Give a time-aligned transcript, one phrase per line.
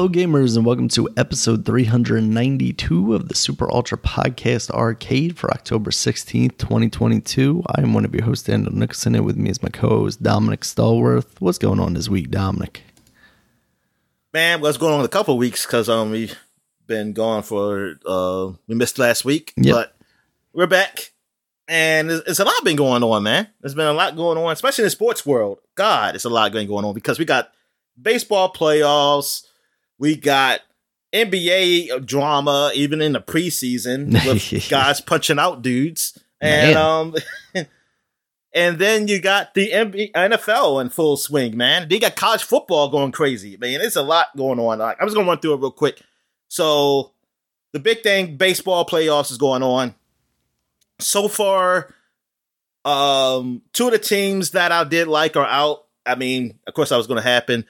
[0.00, 5.90] Hello, gamers, and welcome to episode 392 of the Super Ultra Podcast Arcade for October
[5.90, 7.62] 16th, 2022.
[7.66, 10.22] I am one of your hosts, Daniel Nicholson, and with me is my co host,
[10.22, 11.38] Dominic Stallworth.
[11.38, 12.82] What's going on this week, Dominic?
[14.32, 16.34] Man, what's going on in a couple weeks because um, we've
[16.86, 19.74] been gone for, uh, we missed last week, Yep.
[19.74, 19.96] but
[20.54, 21.12] we're back.
[21.68, 23.48] And it's, it's a lot been going on, man.
[23.60, 25.58] There's been a lot going on, especially in the sports world.
[25.74, 27.52] God, it's a lot been going on because we got
[28.00, 29.42] baseball playoffs.
[30.00, 30.62] We got
[31.12, 36.76] NBA drama, even in the preseason, with guys punching out dudes, and Man.
[36.78, 37.14] um,
[38.54, 41.86] and then you got the NBA, NFL in full swing, man.
[41.86, 43.82] They got college football going crazy, man.
[43.82, 44.78] It's a lot going on.
[44.78, 46.00] Like, I'm just gonna run through it real quick.
[46.48, 47.12] So,
[47.74, 49.94] the big thing, baseball playoffs is going on.
[50.98, 51.94] So far,
[52.86, 55.84] um, two of the teams that I did like are out.
[56.06, 57.66] I mean, of course, that was going to happen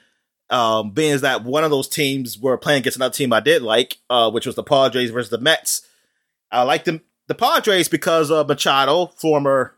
[0.51, 3.61] um, being as that one of those teams were playing against another team I did
[3.61, 5.87] like, uh, which was the Padres versus the Mets.
[6.51, 9.75] I like the the Padres because of Machado, former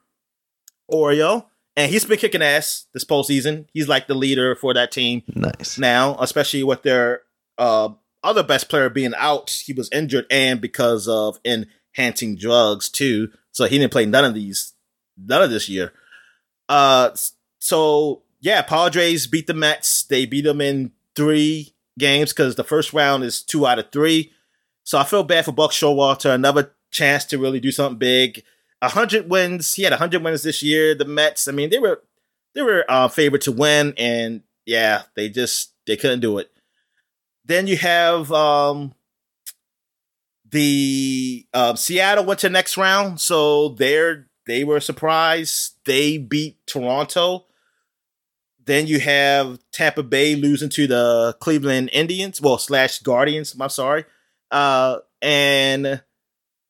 [0.87, 3.67] Oriole, and he's been kicking ass this postseason.
[3.73, 5.77] He's like the leader for that team Nice.
[5.77, 7.21] now, especially with their
[7.59, 7.89] uh,
[8.23, 9.51] other best player being out.
[9.65, 14.33] He was injured and because of enhancing drugs too, so he didn't play none of
[14.33, 14.73] these,
[15.15, 15.93] none of this year.
[16.67, 17.11] Uh,
[17.59, 20.03] so yeah, Padres beat the Mets.
[20.03, 24.33] They beat them in three games because the first round is two out of three.
[24.83, 26.35] So I feel bad for Buck Showalter.
[26.35, 28.43] Another chance to really do something big.
[28.81, 29.73] A hundred wins.
[29.75, 30.93] He had a hundred wins this year.
[30.93, 31.47] The Mets.
[31.47, 32.03] I mean, they were
[32.53, 36.51] they were uh, favored to win, and yeah, they just they couldn't do it.
[37.45, 38.93] Then you have um,
[40.51, 45.75] the uh, Seattle went to next round, so they're they were surprised.
[45.85, 47.45] They beat Toronto.
[48.65, 53.55] Then you have Tampa Bay losing to the Cleveland Indians, well slash Guardians.
[53.59, 54.05] I'm sorry,
[54.51, 56.01] uh, and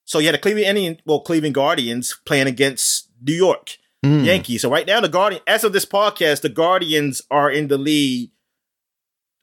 [0.05, 4.25] so you had the Cleveland Indians, well Cleveland Guardians playing against New York Mm.
[4.25, 4.61] Yankees.
[4.63, 8.31] So right now, the Guardian, as of this podcast, the Guardians are in the lead,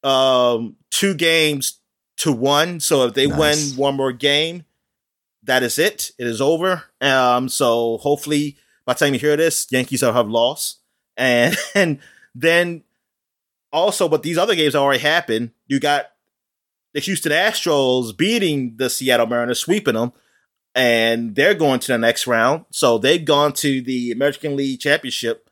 [0.03, 1.81] um, two games
[2.19, 2.79] to one.
[2.81, 3.39] So if they Nice.
[3.71, 4.65] win one more game,
[5.45, 6.11] that is it.
[6.19, 6.85] It is over.
[7.01, 10.81] Um, so hopefully by the time you hear this, Yankees will have lost,
[11.17, 11.99] and and
[12.35, 12.83] then
[13.73, 15.51] also, but these other games already happened.
[15.67, 16.07] You got
[16.93, 20.13] the Houston Astros beating the Seattle Mariners, sweeping them
[20.75, 22.65] and they're going to the next round.
[22.71, 25.51] So they've gone to the American League Championship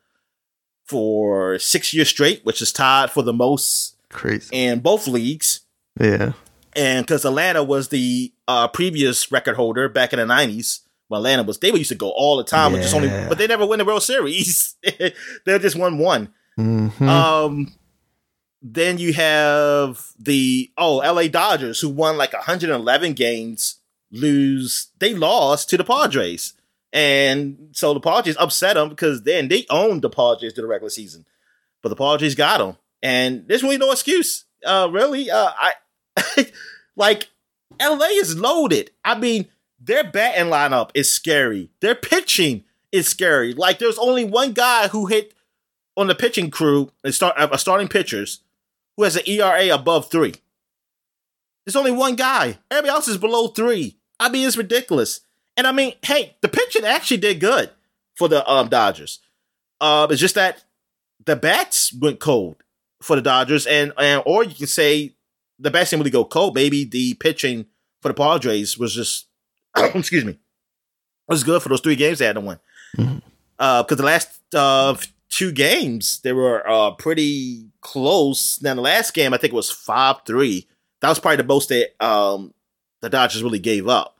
[0.85, 4.49] for six years straight, which is tied for the most Crazy.
[4.51, 5.61] in both leagues.
[5.99, 6.33] Yeah.
[6.73, 11.43] And because Atlanta was the uh, previous record holder back in the nineties, well, Atlanta
[11.43, 13.65] was they would used to go all the time, but just only, but they never
[13.65, 14.75] win the World Series.
[14.83, 15.13] they
[15.45, 16.29] just won one.
[16.59, 17.01] Mhm.
[17.07, 17.73] Um,
[18.61, 23.75] then you have the oh LA Dodgers who won like 111 games
[24.11, 26.53] lose they lost to the Padres.
[26.91, 30.89] And so the Padres upset them because then they owned the Padres to the regular
[30.89, 31.25] season.
[31.81, 32.75] But the Padres got them.
[33.01, 34.45] And there's really no excuse.
[34.65, 35.73] Uh really uh I
[36.97, 37.29] like
[37.81, 38.91] LA is loaded.
[39.05, 39.47] I mean,
[39.79, 41.69] their batting lineup is scary.
[41.79, 43.53] Their pitching is scary.
[43.53, 45.33] Like there's only one guy who hit
[45.99, 48.39] on the pitching crew and start uh, starting pitchers
[48.95, 50.33] who has an ERA above three.
[51.65, 52.57] There's only one guy.
[52.71, 53.97] Everybody else is below three.
[54.19, 55.21] I mean, it's ridiculous.
[55.57, 57.69] And I mean, hey, the pitching actually did good
[58.15, 59.19] for the um, Dodgers.
[59.81, 60.63] Uh, it's just that
[61.25, 62.55] the bats went cold
[63.01, 65.15] for the Dodgers, and and or you can say
[65.59, 66.55] the bats didn't really go cold.
[66.55, 67.65] Maybe the pitching
[68.01, 69.27] for the Padres was just
[69.77, 70.39] excuse me
[71.27, 72.59] was good for those three games they had to win.
[72.97, 73.21] Mhm.
[73.59, 74.95] Uh, because the last uh
[75.29, 78.61] two games they were uh pretty close.
[78.61, 80.67] Now the last game I think it was five three.
[81.01, 82.53] That was probably the most that um
[83.01, 84.17] the Dodgers really gave up.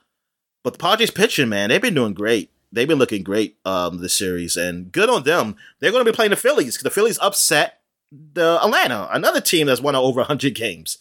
[0.63, 2.51] But the Padres pitching, man, they've been doing great.
[2.71, 5.55] They've been looking great um this series, and good on them.
[5.79, 9.67] They're going to be playing the Phillies because the Phillies upset the Atlanta, another team
[9.67, 10.97] that's won over hundred games.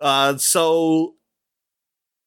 [0.00, 1.14] Uh, so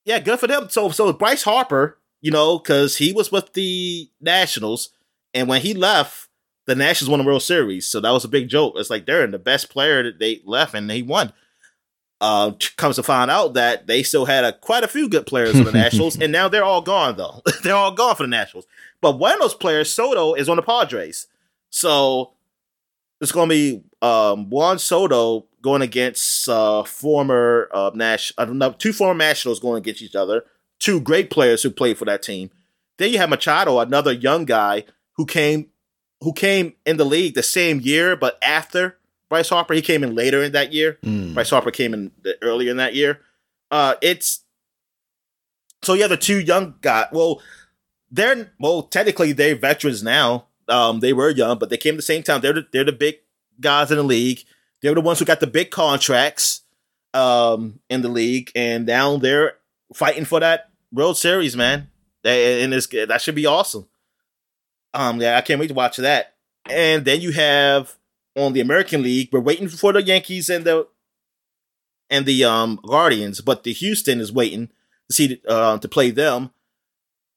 [0.05, 0.69] yeah, good for them.
[0.69, 4.89] So so Bryce Harper, you know, because he was with the Nationals,
[5.33, 6.26] and when he left,
[6.67, 7.87] the Nationals won the World Series.
[7.87, 8.73] So that was a big joke.
[8.75, 11.33] It's like they're in the best player that they left, and he won.
[12.19, 15.55] Uh, comes to find out that they still had a, quite a few good players
[15.55, 17.41] on the Nationals, and now they're all gone though.
[17.63, 18.67] they're all gone for the Nationals.
[19.01, 21.27] But one of those players, Soto, is on the Padres.
[21.69, 22.33] So
[23.21, 28.93] it's going to be um, Juan Soto going against uh, former uh, Nash, uh, two
[28.93, 30.43] former Nationals going against each other.
[30.79, 32.49] Two great players who played for that team.
[32.97, 35.69] Then you have Machado, another young guy who came
[36.21, 38.97] who came in the league the same year, but after
[39.29, 39.73] Bryce Harper.
[39.73, 40.97] He came in later in that year.
[41.03, 41.33] Mm.
[41.33, 43.21] Bryce Harper came in the, earlier in that year.
[43.69, 44.41] Uh, it's
[45.81, 47.07] so yeah, the two young guys.
[47.11, 47.41] Well,
[48.09, 50.47] they're well technically they're veterans now.
[50.69, 52.41] Um, they were young, but they came at the same time.
[52.41, 53.15] They're the, they're the big
[53.59, 54.43] guys in the league.
[54.81, 56.61] They were the ones who got the big contracts
[57.13, 59.53] um, in the league, and now they're
[59.93, 61.89] fighting for that World Series, man.
[62.23, 63.87] They, and it's, that should be awesome.
[64.93, 66.35] Um, yeah, I can't wait to watch that.
[66.69, 67.95] And then you have
[68.35, 70.87] on the American League, we're waiting for the Yankees and the
[72.09, 74.67] and the um Guardians, but the Houston is waiting
[75.09, 76.51] to see uh, to play them.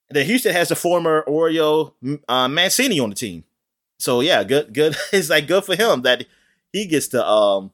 [0.09, 1.95] And then Houston has the former Oriole
[2.29, 3.45] uh, Mancini on the team,
[3.99, 4.97] so yeah, good, good.
[5.13, 6.27] it's like good for him that
[6.73, 7.73] he gets to um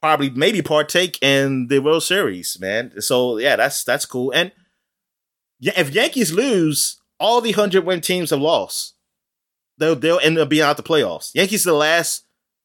[0.00, 3.00] probably maybe partake in the World Series, man.
[3.00, 4.32] So yeah, that's that's cool.
[4.32, 4.52] And
[5.60, 8.94] yeah, if Yankees lose, all the hundred win teams have lost.
[9.78, 11.30] They'll they'll end up being out the playoffs.
[11.34, 12.24] Yankees the last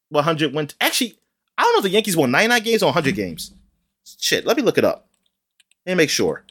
[0.09, 0.69] 100 win.
[0.81, 1.17] Actually,
[1.57, 3.53] I don't know if the Yankees won 99 games or 100 games.
[4.19, 5.07] Shit, let me look it up.
[5.85, 6.43] and make sure.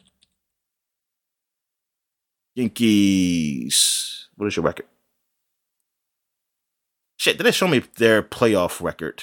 [2.96, 4.28] Yankees.
[4.36, 4.86] What is your record?
[7.18, 9.22] Shit, did they show me their playoff record?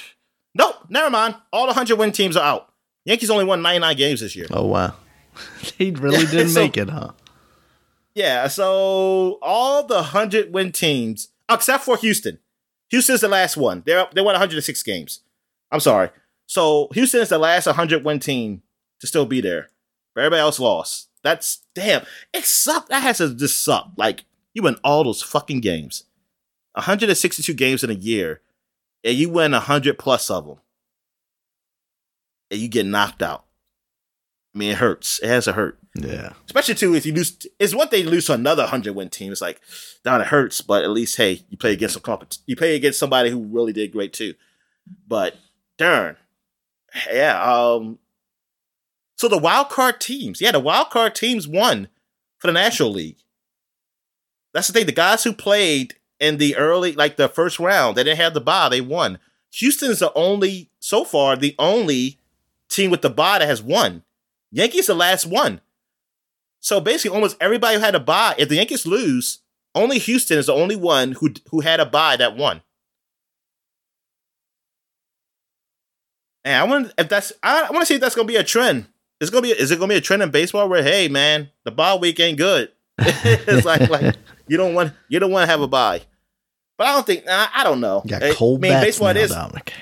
[0.55, 1.35] Nope, never mind.
[1.51, 2.69] All the 100 win teams are out.
[3.05, 4.47] Yankees only won 99 games this year.
[4.51, 4.93] Oh, wow.
[5.77, 7.11] they really didn't So- make it, huh?
[8.15, 12.39] Yeah, so all the 100 win teams, uh, except for Houston.
[12.89, 13.81] Houston's the last one.
[13.85, 15.21] They're, they won 106 games.
[15.71, 16.09] I'm sorry.
[16.45, 18.61] So Houston is the last 100 win team
[18.99, 19.69] to still be there.
[20.15, 21.09] Everybody else lost.
[21.23, 22.05] That's damn.
[22.33, 22.89] It sucked.
[22.89, 23.91] That has to just suck.
[23.97, 26.03] Like you win all those fucking games,
[26.73, 28.41] 162 games in a year,
[29.03, 30.57] and you win 100 plus of them,
[32.51, 33.45] and you get knocked out.
[34.53, 35.19] I mean, it hurts.
[35.23, 36.33] It has to hurt Yeah.
[36.47, 37.45] especially too if you lose.
[37.59, 39.31] It's thing to lose to another hundred win team.
[39.31, 39.61] It's like
[40.03, 42.99] down it hurts, but at least hey, you play against some compet- You play against
[42.99, 44.33] somebody who really did great too.
[45.07, 45.35] But
[45.77, 46.17] darn,
[47.11, 47.41] yeah.
[47.43, 47.99] Um.
[49.17, 51.87] So the wild card teams, yeah, the wild card teams won
[52.39, 53.17] for the National League.
[54.53, 54.85] That's the thing.
[54.87, 58.41] The guys who played in the early, like the first round, they didn't have the
[58.41, 58.69] bye.
[58.69, 59.19] They won.
[59.51, 62.17] Houston's the only, so far, the only
[62.69, 64.03] team with the bye that has won.
[64.51, 65.61] Yankees the last one.
[66.63, 68.35] So basically, almost everybody who had a buy.
[68.37, 69.39] if the Yankees lose,
[69.75, 72.61] only Houston is the only one who who had a buy that won.
[76.45, 78.45] And I want if that's I, I want to see if that's gonna be a
[78.45, 78.87] trend.
[79.19, 81.71] Is gonna be is it gonna be a trend in baseball where hey man the
[81.71, 82.71] bye week ain't good.
[82.97, 84.15] it's like like
[84.47, 86.01] you don't want you don't want to have a buy.
[86.77, 88.03] But I don't think I, I don't know.
[88.05, 89.73] You got eh, I cold mean, bats baseball it now, is Dominic.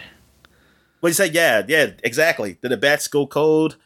[0.99, 1.27] what you say?
[1.27, 2.57] Yeah, yeah, exactly.
[2.59, 3.77] Did the bats go cold?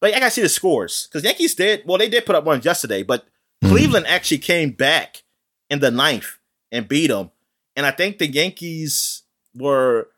[0.00, 1.82] But I gotta see the scores because Yankees did.
[1.86, 3.26] Well, they did put up one yesterday, but
[3.62, 3.68] Hmm.
[3.70, 5.22] Cleveland actually came back
[5.70, 6.36] in the ninth
[6.70, 7.30] and beat them.
[7.74, 9.22] And I think the Yankees
[9.54, 10.08] were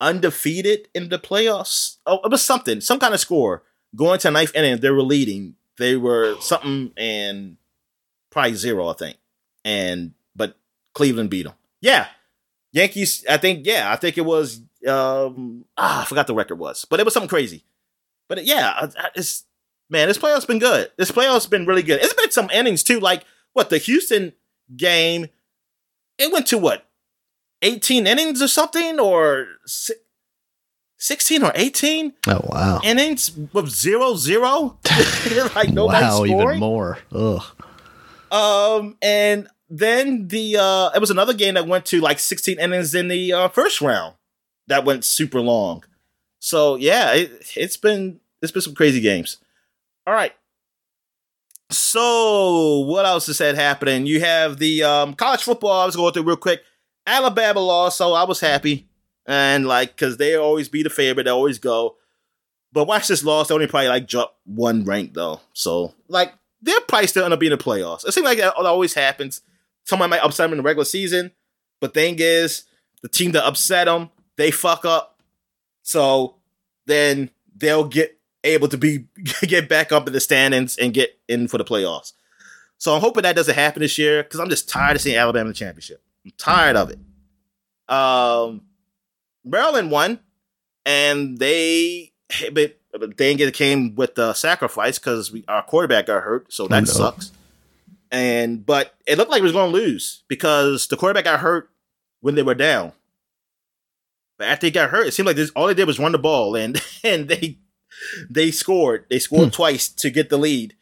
[0.00, 1.96] undefeated in the playoffs.
[2.06, 3.62] Oh, it was something, some kind of score
[3.94, 4.78] going to ninth inning.
[4.80, 5.56] They were leading.
[5.78, 7.56] They were something and
[8.30, 9.18] probably zero, I think.
[9.64, 10.56] And but
[10.94, 11.54] Cleveland beat them.
[11.80, 12.06] Yeah,
[12.72, 13.24] Yankees.
[13.28, 13.66] I think.
[13.66, 14.60] Yeah, I think it was.
[14.86, 17.64] Um, ah, I forgot the record was, but it was something crazy.
[18.28, 19.44] But yeah, it's
[19.88, 20.90] man, this playoff's been good.
[20.96, 22.00] This playoff's been really good.
[22.02, 23.00] It's been some innings too.
[23.00, 24.32] Like what the Houston
[24.76, 25.28] game,
[26.18, 26.86] it went to what
[27.62, 29.94] eighteen innings or something, or si-
[30.98, 32.14] sixteen or eighteen.
[32.26, 32.80] Oh wow.
[32.82, 34.78] innings with zero zero.
[35.54, 36.30] like nobody wow, scoring.
[36.32, 36.98] even more.
[37.12, 37.42] Ugh.
[38.30, 42.94] Um, and then the uh, it was another game that went to like 16 innings
[42.94, 44.14] in the uh, first round.
[44.68, 45.84] That went super long.
[46.38, 49.38] So yeah, it, it's been it's been some crazy games.
[50.06, 50.32] All right.
[51.70, 54.06] So what else is that happening?
[54.06, 55.82] You have the um, college football.
[55.82, 56.62] I was going through real quick.
[57.06, 58.88] Alabama lost, so I was happy,
[59.26, 61.96] and like because they always be the favorite, they always go.
[62.72, 63.48] But watch this loss.
[63.48, 65.40] They only probably like jump one rank though.
[65.52, 68.06] So like they're probably still end up being in the playoffs.
[68.06, 69.40] It seems like that always happens.
[69.84, 71.30] Someone might upset them in the regular season,
[71.80, 72.64] but thing is,
[73.02, 75.20] the team that upset them, they fuck up.
[75.82, 76.36] So
[76.86, 78.15] then they'll get
[78.46, 79.06] able to be
[79.42, 82.12] get back up in the standings and get in for the playoffs.
[82.78, 85.42] So I'm hoping that doesn't happen this year because I'm just tired of seeing Alabama
[85.42, 86.02] in the championship.
[86.24, 86.98] I'm tired of it.
[87.88, 88.62] Um,
[89.44, 90.20] Maryland won,
[90.84, 92.12] and they
[92.52, 96.80] but they it came with the sacrifice because we our quarterback got hurt, so that
[96.80, 96.84] no.
[96.86, 97.32] sucks.
[98.10, 101.70] And but it looked like we was going to lose because the quarterback got hurt
[102.20, 102.92] when they were down.
[104.38, 106.18] But after he got hurt, it seemed like this all they did was run the
[106.18, 107.58] ball, and and they
[108.30, 109.06] they scored.
[109.10, 109.50] They scored Hmm.
[109.50, 110.74] twice to get the lead,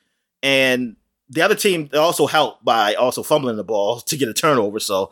[0.43, 0.97] and
[1.29, 4.79] the other team also helped by also fumbling the ball to get a turnover.
[4.81, 5.11] So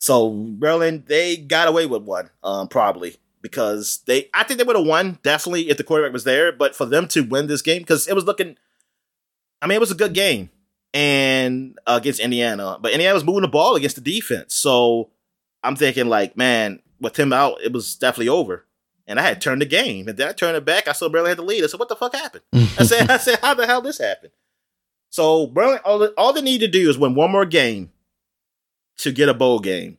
[0.00, 4.28] So Maryland, they got away with one, um, probably because they.
[4.32, 6.52] I think they would have won definitely if the quarterback was there.
[6.52, 8.56] But for them to win this game, because it was looking,
[9.60, 10.50] I mean, it was a good game
[10.94, 14.54] and uh, against Indiana, but Indiana was moving the ball against the defense.
[14.54, 15.10] So
[15.64, 18.64] I'm thinking like, man, with him out, it was definitely over.
[19.08, 20.86] And I had turned the game, and then I turned it back.
[20.86, 21.64] I still barely had the lead.
[21.64, 24.32] I said, "What the fuck happened?" I said, "I said, how the hell this happened?"
[25.10, 27.90] So Maryland, all, all they need to do is win one more game
[28.98, 29.98] to get a bowl game.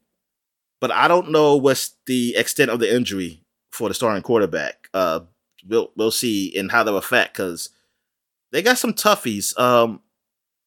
[0.80, 4.90] But I don't know what's the extent of the injury for the starting quarterback.
[4.94, 5.22] Uh,
[5.68, 7.70] we'll we'll see and how they'll affect because
[8.52, 9.58] they got some toughies.
[9.60, 10.02] Um,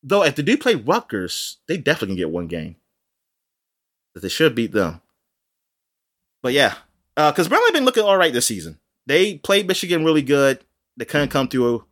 [0.03, 2.77] though if they do play Rutgers, they definitely can get one game.
[4.15, 5.01] That they should beat them.
[6.43, 6.75] But yeah,
[7.17, 8.79] because uh, been looking all right this season.
[9.07, 10.65] They played Michigan really good.
[10.97, 11.85] They couldn't come through.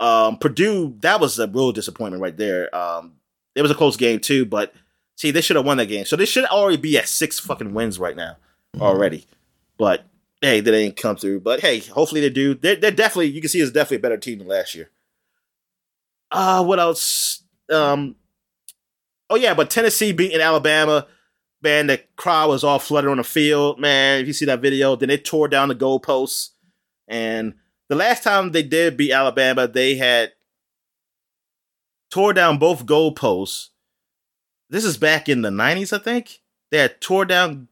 [0.00, 2.74] Um, Purdue, that was a real disappointment right there.
[2.74, 3.14] Um,
[3.54, 4.74] it was a close game too, but
[5.16, 6.04] see, they should have won that game.
[6.04, 8.36] So they should already be at six fucking wins right now
[8.80, 9.26] already.
[9.78, 10.04] But
[10.40, 11.40] hey, they didn't come through.
[11.40, 12.54] But hey, hopefully they do.
[12.54, 14.90] They're, they're definitely you can see it's definitely a better team than last year.
[16.30, 17.42] Uh what else?
[17.70, 18.16] Um,
[19.30, 21.06] oh yeah, but Tennessee beating Alabama
[21.66, 23.80] man, the crowd was all flooded on the field.
[23.80, 26.50] Man, if you see that video, then they tore down the goalposts.
[27.08, 27.54] And
[27.88, 30.32] the last time they did beat Alabama, they had
[32.08, 33.70] tore down both goalposts.
[34.70, 36.40] This is back in the 90s, I think.
[36.70, 37.66] They had tore down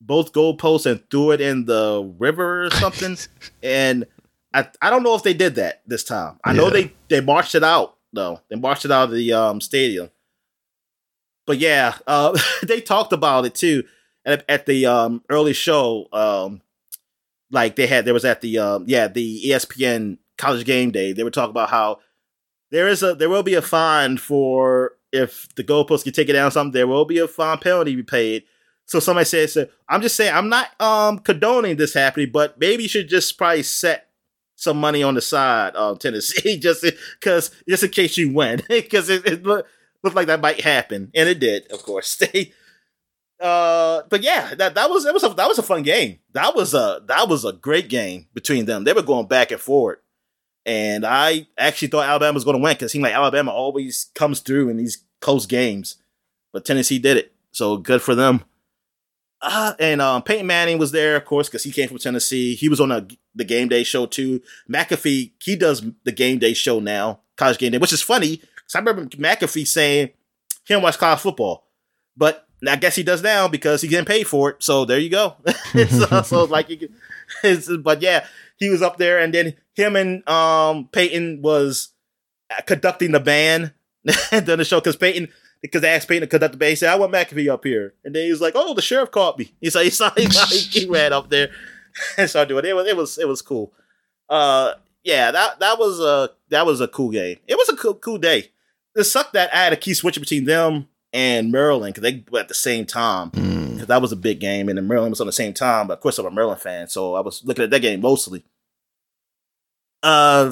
[0.00, 3.16] both goalposts and threw it in the river or something.
[3.62, 4.06] and
[4.54, 6.38] I, I don't know if they did that this time.
[6.44, 6.56] I yeah.
[6.58, 8.40] know they, they marched it out, though.
[8.48, 10.10] They marched it out of the um, stadium
[11.46, 13.84] but yeah, uh, they talked about it too
[14.24, 16.08] at, at the um, early show.
[16.12, 16.60] Um,
[17.50, 21.12] like they had, there was at the um, yeah the ESPN College Game Day.
[21.12, 22.00] They were talking about how
[22.70, 26.50] there is a there will be a fine for if the goalpost get taken down.
[26.50, 28.44] Something there will be a fine penalty be paid.
[28.88, 32.82] So somebody said, so I'm just saying I'm not um condoning this happening, but maybe
[32.82, 34.08] you should just probably set
[34.56, 36.84] some money on the side of Tennessee just
[37.20, 39.66] because just in case you win because it, it,
[40.06, 42.16] looked like that might happen, and it did, of course.
[42.32, 42.52] They,
[43.38, 46.20] uh, but yeah, that that was it was a that was a fun game.
[46.32, 48.84] That was a that was a great game between them.
[48.84, 49.98] They were going back and forth,
[50.64, 54.10] and I actually thought Alabama was going to win because it seemed like Alabama always
[54.14, 55.96] comes through in these close games,
[56.52, 57.34] but Tennessee did it.
[57.52, 58.42] So good for them.
[59.42, 62.54] Uh, and um, Peyton Manning was there, of course, because he came from Tennessee.
[62.54, 64.40] He was on a, the game day show too.
[64.68, 68.40] McAfee, he does the game day show now, college game day, which is funny
[68.74, 70.10] I remember McAfee saying
[70.66, 71.66] he don't watch college football,
[72.16, 74.62] but I guess he does now because he's getting paid for it.
[74.62, 75.36] So there you go.
[75.88, 76.88] so, so like, you
[77.42, 81.90] can, but yeah, he was up there, and then him and um Peyton was
[82.66, 83.72] conducting the band
[84.30, 85.28] during the show because Peyton
[85.62, 86.70] because they asked Peyton to conduct the band.
[86.70, 89.10] He said, "I want McAfee up here," and then he was like, "Oh, the sheriff
[89.10, 91.50] caught me." He said he saw he, he ran up there
[92.16, 92.68] and started doing it.
[92.68, 93.72] It was it was it was cool.
[94.28, 94.72] Uh,
[95.04, 97.38] yeah, that that was a that was a cool game.
[97.46, 98.50] It was a cool cool day
[98.96, 102.40] it sucked that I had a key switch between them and Maryland because they were
[102.40, 103.28] at the same time.
[103.30, 103.86] Because mm.
[103.86, 105.86] that was a big game, and then Maryland was on the same time.
[105.86, 108.44] But of course, I'm a Maryland fan, so I was looking at that game mostly.
[110.02, 110.44] Uh,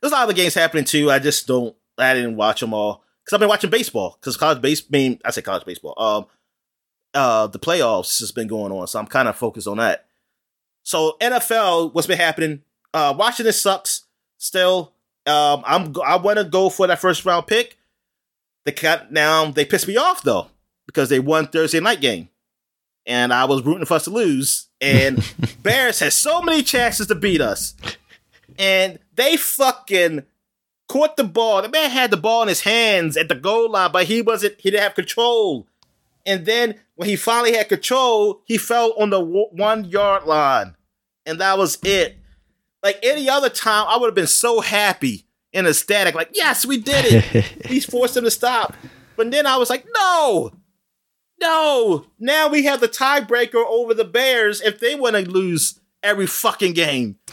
[0.00, 1.10] there's a lot of the games happening too.
[1.10, 1.74] I just don't.
[1.98, 4.16] I didn't watch them all because I've been watching baseball.
[4.20, 5.94] Because college base, I mean, I say college baseball.
[5.96, 6.26] Um,
[7.14, 10.06] uh, the playoffs has been going on, so I'm kind of focused on that.
[10.82, 12.62] So NFL, what's been happening?
[12.92, 14.04] Uh, Washington sucks
[14.38, 14.93] still.
[15.26, 17.78] Um, I'm I want to go for that first round pick.
[18.64, 19.50] They cut now.
[19.50, 20.48] They pissed me off though
[20.86, 22.28] because they won Thursday night game,
[23.06, 24.68] and I was rooting for us to lose.
[24.80, 25.24] And
[25.62, 27.74] Bears had so many chances to beat us,
[28.58, 30.24] and they fucking
[30.88, 31.62] caught the ball.
[31.62, 34.60] The man had the ball in his hands at the goal line, but he wasn't.
[34.60, 35.66] He didn't have control.
[36.26, 40.74] And then when he finally had control, he fell on the one yard line,
[41.26, 42.16] and that was it.
[42.84, 45.24] Like any other time, I would have been so happy
[45.54, 46.14] and ecstatic.
[46.14, 47.44] Like, yes, we did it.
[47.66, 48.76] He's forced him to stop.
[49.16, 50.52] But then I was like, no,
[51.40, 52.04] no.
[52.18, 56.74] Now we have the tiebreaker over the Bears if they want to lose every fucking
[56.74, 57.16] game.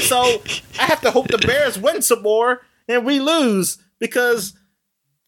[0.00, 0.42] so
[0.80, 4.54] I have to hope the Bears win some more and we lose because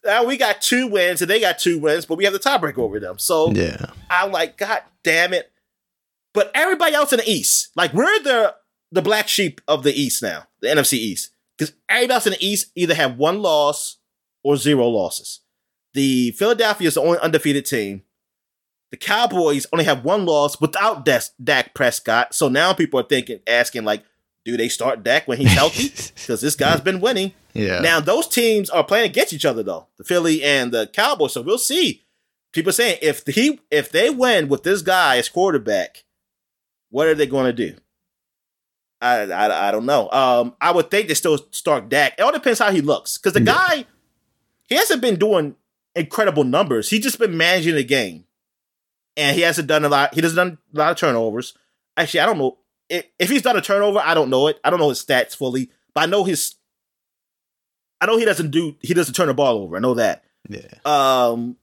[0.05, 2.79] now we got two wins and they got two wins, but we have the tiebreaker
[2.79, 3.21] over them.
[3.21, 3.87] So yeah.
[4.11, 5.53] I'm like, God damn it.
[6.33, 8.55] But everybody else in the East, like we're the
[8.93, 12.47] the black sheep of the East now, the NFC East, because everybody else in the
[12.47, 13.99] East either have one loss
[14.43, 15.41] or zero losses.
[15.95, 18.03] The Philadelphia is the only undefeated team.
[18.91, 22.35] The Cowboys only have one loss without Dak Prescott.
[22.35, 24.03] So now people are thinking, asking like,
[24.45, 25.93] do they start Dak when he's healthy?
[26.21, 27.33] Because this guy's been winning.
[27.55, 27.81] Yeah.
[27.81, 31.33] Now those teams are playing against each other though, the Philly and the Cowboys.
[31.33, 32.05] So we'll see.
[32.53, 36.05] people saying if he if they win with this guy as quarterback,
[36.91, 37.77] what are they going to do?
[39.01, 40.11] I, I I don't know.
[40.11, 42.15] Um, I would think they still start Dak.
[42.19, 43.55] It all depends how he looks because the Yeah.
[43.55, 43.85] guy
[44.69, 45.57] he hasn't been doing
[45.97, 46.91] incredible numbers.
[46.91, 48.25] He's just been managing the game,
[49.17, 50.15] and he hasn't done a lot.
[50.15, 51.55] He doesn't done a lot of turnovers.
[51.97, 53.99] Actually, I don't know if, if he's done a turnover.
[54.01, 54.61] I don't know it.
[54.63, 56.55] I don't know his stats fully, but I know his.
[58.01, 58.77] I know he doesn't do.
[58.81, 59.77] He doesn't turn the ball over.
[59.77, 60.25] I know that.
[60.49, 60.61] Yeah.
[60.85, 61.57] Um,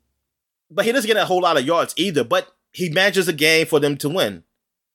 [0.70, 2.24] but he doesn't get a whole lot of yards either.
[2.24, 4.44] But he manages the game for them to win.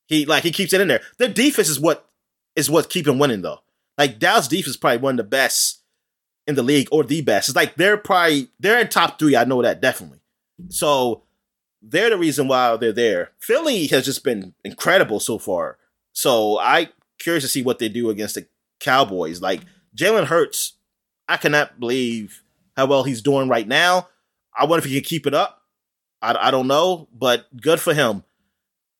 [0.06, 1.00] He like he keeps it in there.
[1.18, 2.08] Their defense is what
[2.56, 3.60] is what keeping winning though.
[3.98, 5.82] Like Dallas defense is probably one of the best
[6.46, 7.48] in the league or the best.
[7.48, 9.36] It's like they're probably they're in top three.
[9.36, 10.20] I know that definitely.
[10.68, 11.22] So
[11.82, 13.32] they're the reason why they're there.
[13.40, 15.78] Philly has just been incredible so far.
[16.12, 18.46] So I curious to see what they do against the
[18.80, 19.40] Cowboys.
[19.40, 19.60] Like
[19.96, 20.74] Jalen Hurts,
[21.28, 22.42] I cannot believe
[22.76, 24.08] how well he's doing right now.
[24.56, 25.62] I wonder if he can keep it up.
[26.20, 28.24] I, I don't know, but good for him.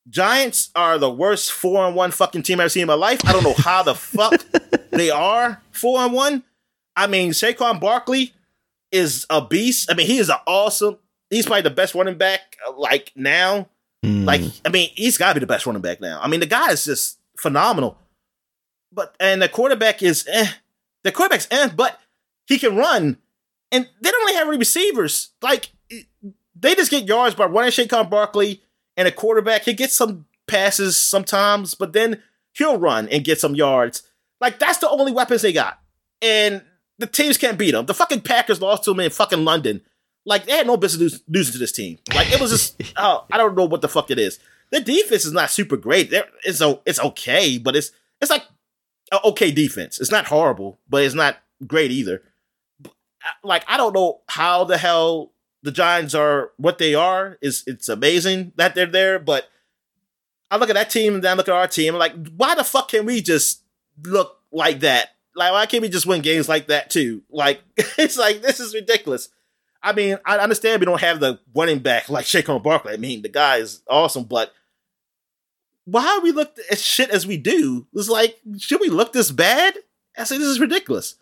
[0.09, 3.21] Giants are the worst four and one fucking team I've seen in my life.
[3.25, 4.43] I don't know how the fuck
[4.91, 6.43] they are four and one.
[6.95, 8.33] I mean, Saquon Barkley
[8.91, 9.89] is a beast.
[9.89, 10.97] I mean, he is an awesome.
[11.29, 13.69] He's probably the best running back uh, like now.
[14.05, 14.25] Mm.
[14.25, 16.19] Like, I mean, he's got to be the best running back now.
[16.21, 17.97] I mean, the guy is just phenomenal.
[18.91, 20.47] But and the quarterback is eh.
[21.03, 21.99] The quarterback's eh, but
[22.45, 23.17] he can run,
[23.71, 25.31] and they don't really have any receivers.
[25.41, 28.61] Like, they just get yards by running Saquon Barkley
[28.97, 29.63] and a quarterback.
[29.63, 32.21] He gets some passes sometimes, but then
[32.53, 34.03] he'll run and get some yards.
[34.41, 35.79] Like, that's the only weapons they got,
[36.21, 36.61] and
[36.99, 37.85] the teams can't beat them.
[37.85, 39.81] The fucking Packers lost to them in fucking London.
[40.25, 41.97] Like, they had no business losing to this team.
[42.13, 44.39] Like, it was just, oh, I don't know what the fuck it is.
[44.71, 46.09] The defense is not super great.
[46.09, 48.43] There, it's o- it's okay, but it's it's like
[49.23, 49.99] okay defense.
[50.01, 52.23] It's not horrible, but it's not great either.
[52.85, 52.89] Uh,
[53.43, 55.32] Like, I don't know how the hell
[55.63, 57.37] the Giants are what they are.
[57.41, 59.49] Is it's amazing that they're there, but
[60.51, 61.95] I look at that team and then I look at our team.
[61.95, 63.63] I'm like, why the fuck can we just
[64.03, 65.09] look like that?
[65.35, 67.23] Like, why can't we just win games like that too?
[67.31, 67.61] Like,
[67.97, 69.29] it's like this is ridiculous.
[69.81, 72.93] I mean, I understand we don't have the running back like Saquon Barkley.
[72.93, 74.53] I mean, the guy is awesome, but
[75.85, 77.87] why we look as shit as we do?
[77.93, 79.77] It's like, should we look this bad?
[80.17, 81.15] I say this is ridiculous.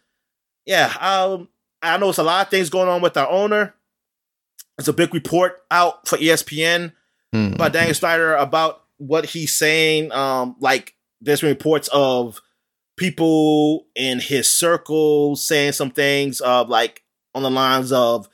[0.66, 1.50] Yeah, um,
[1.82, 3.74] I know it's a lot of things going on with our owner.
[4.82, 6.94] There's a big report out for ESPN
[7.34, 7.56] Mm.
[7.58, 10.12] by Daniel Snyder about what he's saying.
[10.12, 12.42] Um, like there's been reports of
[12.98, 18.28] people in his circle saying some things of like on the lines of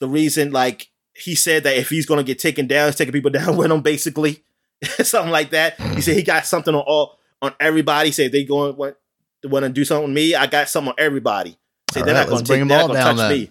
[0.00, 3.30] the reason like he said that if he's gonna get taken down, he's taking people
[3.32, 4.44] down with him, basically.
[5.02, 5.80] something like that.
[5.80, 8.10] He said he got something on all on everybody.
[8.10, 8.96] He said they going want
[9.44, 10.34] want to do something with me.
[10.36, 11.58] I got something on everybody.
[11.90, 13.30] Say they're right, not gonna let's bring them all down touch then.
[13.40, 13.50] me.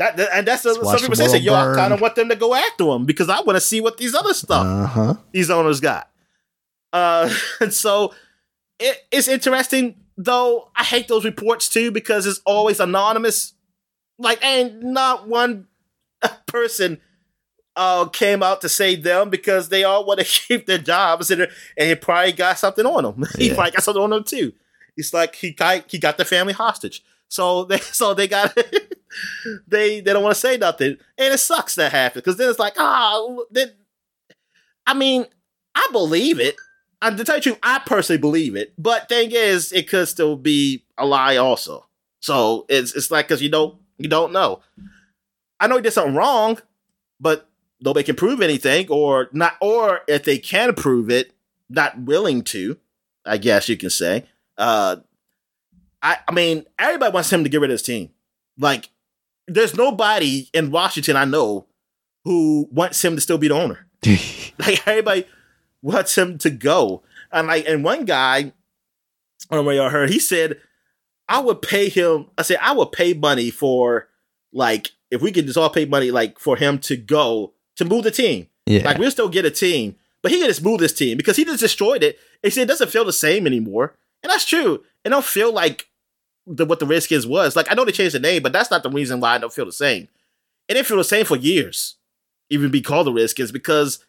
[0.00, 2.28] That, that- and that's Let's some people say, all yo, I kind of want them
[2.30, 5.14] to go after him because I want to see what these other stuff Uh huh.
[5.30, 6.10] these owners got.
[6.92, 8.12] Uh, and so
[8.78, 10.70] it, it's interesting, though.
[10.74, 13.52] I hate those reports too because it's always anonymous.
[14.18, 15.66] Like, ain't not one
[16.46, 16.98] person
[17.76, 21.42] uh, came out to say them because they all want to keep their jobs and,
[21.42, 23.24] and he probably got something on them.
[23.38, 23.54] he Yeah.
[23.54, 24.52] probably got something on them too.
[24.96, 27.02] It's like he got he got the family hostage.
[27.30, 28.54] So they so they got
[29.66, 32.58] they they don't want to say nothing, and it sucks that happened because then it's
[32.58, 33.72] like ah then
[34.86, 35.24] I mean
[35.74, 36.56] I believe it.
[37.00, 38.74] I'm to tell you I personally believe it.
[38.76, 41.86] But thing is, it could still be a lie also.
[42.20, 44.60] So it's it's like because you don't you don't know.
[45.58, 46.58] I know he did something wrong,
[47.20, 47.48] but
[47.80, 51.32] nobody can prove anything, or not, or if they can prove it,
[51.68, 52.76] not willing to.
[53.24, 54.24] I guess you can say.
[54.58, 54.96] Uh,
[56.02, 58.10] I I mean, everybody wants him to get rid of his team.
[58.58, 58.90] Like,
[59.46, 61.66] there's nobody in Washington I know
[62.24, 63.86] who wants him to still be the owner.
[64.58, 65.26] Like everybody
[65.80, 67.02] wants him to go.
[67.32, 68.52] And like and one guy,
[69.50, 70.58] I don't know y'all heard, he said,
[71.30, 74.08] I would pay him, I said, I would pay money for
[74.52, 78.04] like if we could just all pay money like for him to go to move
[78.04, 78.48] the team.
[78.66, 78.82] yeah.
[78.84, 81.44] Like we'll still get a team, but he can just move this team because he
[81.46, 82.18] just destroyed it.
[82.42, 83.94] He said it doesn't feel the same anymore.
[84.22, 84.84] And that's true.
[85.04, 85.88] It don't feel like
[86.50, 87.56] the, what the Redskins was.
[87.56, 89.52] Like I know they changed the name, but that's not the reason why I don't
[89.52, 90.08] feel the same.
[90.68, 91.96] It didn't feel the same for years,
[92.50, 94.04] even be called the Redskins, because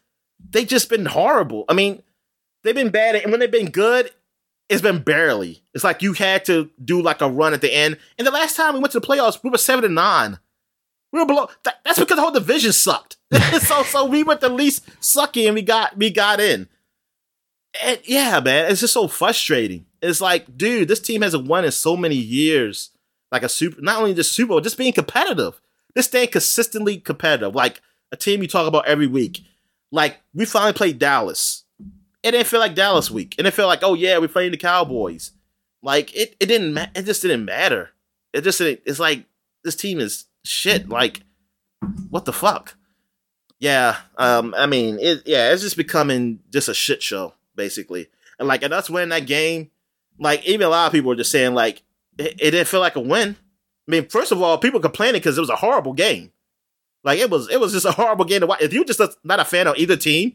[0.50, 1.64] they just been horrible.
[1.68, 2.02] I mean,
[2.62, 4.10] they've been bad, and when they've been good,
[4.68, 5.62] it's been barely.
[5.74, 7.98] It's like you had to do like a run at the end.
[8.18, 10.38] And the last time we went to the playoffs, we were seven and nine.
[11.12, 11.48] We were below.
[11.64, 13.18] That, that's because the whole division sucked.
[13.60, 16.68] so so we were the least sucky, and we got we got in.
[17.80, 19.86] And yeah, man, it's just so frustrating.
[20.02, 22.90] It's like, dude, this team hasn't won in so many years.
[23.30, 25.60] Like a super, not only just Super Bowl, just being competitive.
[25.94, 27.54] They're staying consistently competitive.
[27.54, 27.80] Like
[28.10, 29.40] a team you talk about every week.
[29.90, 31.64] Like we finally played Dallas.
[32.22, 33.34] It didn't feel like Dallas week.
[33.38, 35.32] And it feel like, oh yeah, we're playing the Cowboys.
[35.82, 36.74] Like it, it didn't.
[36.74, 37.90] Ma- it just didn't matter.
[38.32, 38.82] It just didn't.
[38.84, 39.24] It's like
[39.64, 40.88] this team is shit.
[40.88, 41.22] Like
[42.10, 42.74] what the fuck?
[43.58, 43.96] Yeah.
[44.16, 44.54] Um.
[44.56, 45.22] I mean, it.
[45.26, 45.52] Yeah.
[45.52, 48.08] It's just becoming just a shit show basically.
[48.38, 49.70] And like, and us winning that game.
[50.18, 51.82] Like even a lot of people were just saying like
[52.18, 53.36] it, it didn't feel like a win.
[53.88, 56.32] I mean, first of all, people complaining because it was a horrible game.
[57.04, 58.62] Like it was, it was just a horrible game to watch.
[58.62, 60.34] If you're just not a fan of either team,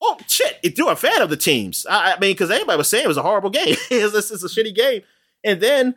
[0.00, 0.58] oh shit!
[0.62, 3.08] If you're a fan of the teams, I, I mean, because everybody was saying it
[3.08, 3.76] was a horrible game.
[3.90, 5.02] it's, it's a shitty game.
[5.44, 5.94] And then,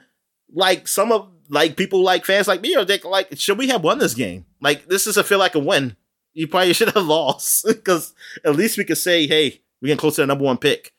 [0.53, 3.83] like some of like people like fans like me are they like, should we have
[3.83, 4.45] won this game?
[4.61, 5.95] Like this doesn't feel like a win.
[6.33, 8.13] You probably should have lost because
[8.43, 10.93] at least we could say, hey, we get close to the number one pick.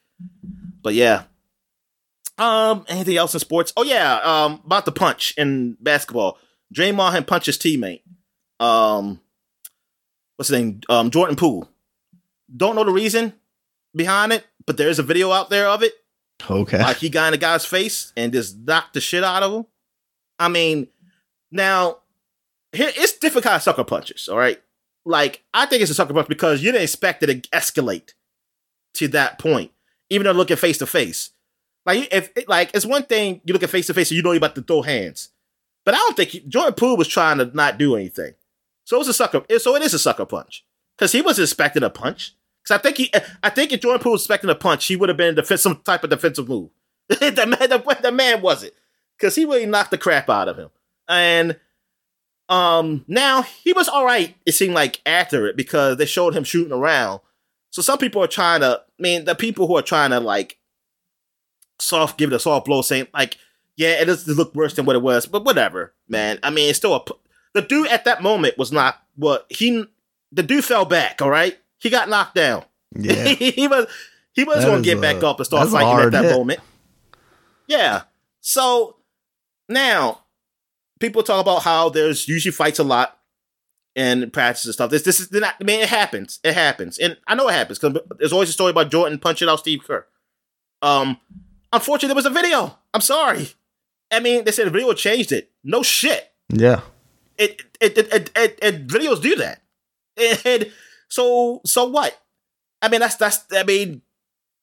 [0.83, 1.25] But yeah.
[2.39, 3.73] Um, anything else in sports?
[3.77, 6.39] Oh yeah, um, about the punch in basketball.
[6.75, 8.03] Draymond had punched his teammate.
[8.59, 9.21] Um,
[10.37, 10.81] what's his name?
[10.89, 11.69] Um, Jordan Poole.
[12.55, 13.35] Don't know the reason
[13.95, 15.93] behind it, but there's a video out there of it.
[16.49, 16.79] Okay.
[16.79, 19.67] Like he got in the guy's face and just knocked the shit out of him.
[20.39, 20.89] I mean,
[21.51, 21.99] now
[22.73, 24.29] here it's different kind of sucker punches.
[24.29, 24.61] All right,
[25.05, 28.15] like I think it's a sucker punch because you didn't expect it to escalate
[28.95, 29.73] to that point,
[30.09, 31.31] even though looking face to face.
[31.87, 34.33] Like if like it's one thing you look at face to face and you know
[34.33, 35.31] you're about to throw hands,
[35.85, 38.35] but I don't think he, Jordan Poole was trying to not do anything.
[38.85, 39.43] So it was a sucker.
[39.59, 40.65] So it is a sucker punch
[40.97, 42.35] because he was expecting a punch.
[42.63, 45.09] Because I think he, I think if Jordan Poole was expecting a punch, he would
[45.09, 46.71] have been defense, some type of defensive move.
[47.09, 48.75] the man, the, the man wasn't
[49.17, 50.71] because he really knocked the crap out of him.
[51.09, 51.59] And
[52.49, 54.35] um, now he was all right.
[54.45, 57.21] It seemed like after it because they showed him shooting around.
[57.71, 58.81] So some people are trying to.
[58.81, 60.59] I mean, the people who are trying to like
[61.79, 63.39] soft give it a soft blow, saying like,
[63.77, 66.39] yeah, it does look worse than what it was, but whatever, man.
[66.43, 67.05] I mean, it's still a.
[67.53, 69.85] The dude at that moment was not what he.
[70.33, 71.23] The dude fell back.
[71.23, 72.65] All right, he got knocked down.
[72.95, 73.87] Yeah, he was.
[74.33, 76.37] He was going to get a, back up and start fighting at that hit.
[76.37, 76.61] moment.
[77.67, 78.03] Yeah.
[78.41, 78.97] So
[79.69, 80.23] now
[80.99, 83.19] people talk about how there's usually fights a lot
[83.95, 84.91] in practice and stuff.
[84.91, 85.55] This this is not.
[85.61, 86.41] I mean, it happens.
[86.45, 89.49] It happens, and I know it happens because there's always a story about Jordan punching
[89.49, 90.07] out Steve Kerr.
[90.83, 91.19] Um,
[91.73, 92.79] unfortunately, there was a video.
[92.95, 93.49] I'm sorry.
[94.11, 95.51] I mean, they said the video changed it.
[95.63, 96.33] No shit.
[96.49, 96.81] Yeah.
[97.39, 99.63] It it it it, it, it videos do that.
[100.45, 100.71] And
[101.09, 102.21] so so what?
[102.83, 103.45] I mean, that's that's.
[103.53, 104.03] I mean,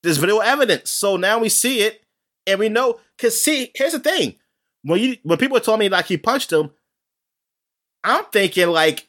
[0.04, 0.92] there's video evidence.
[0.92, 2.04] So now we see it,
[2.46, 3.00] and we know.
[3.18, 4.36] Cause see, here's the thing
[4.84, 6.72] when you when people told me like he punched him,
[8.04, 9.08] I'm thinking like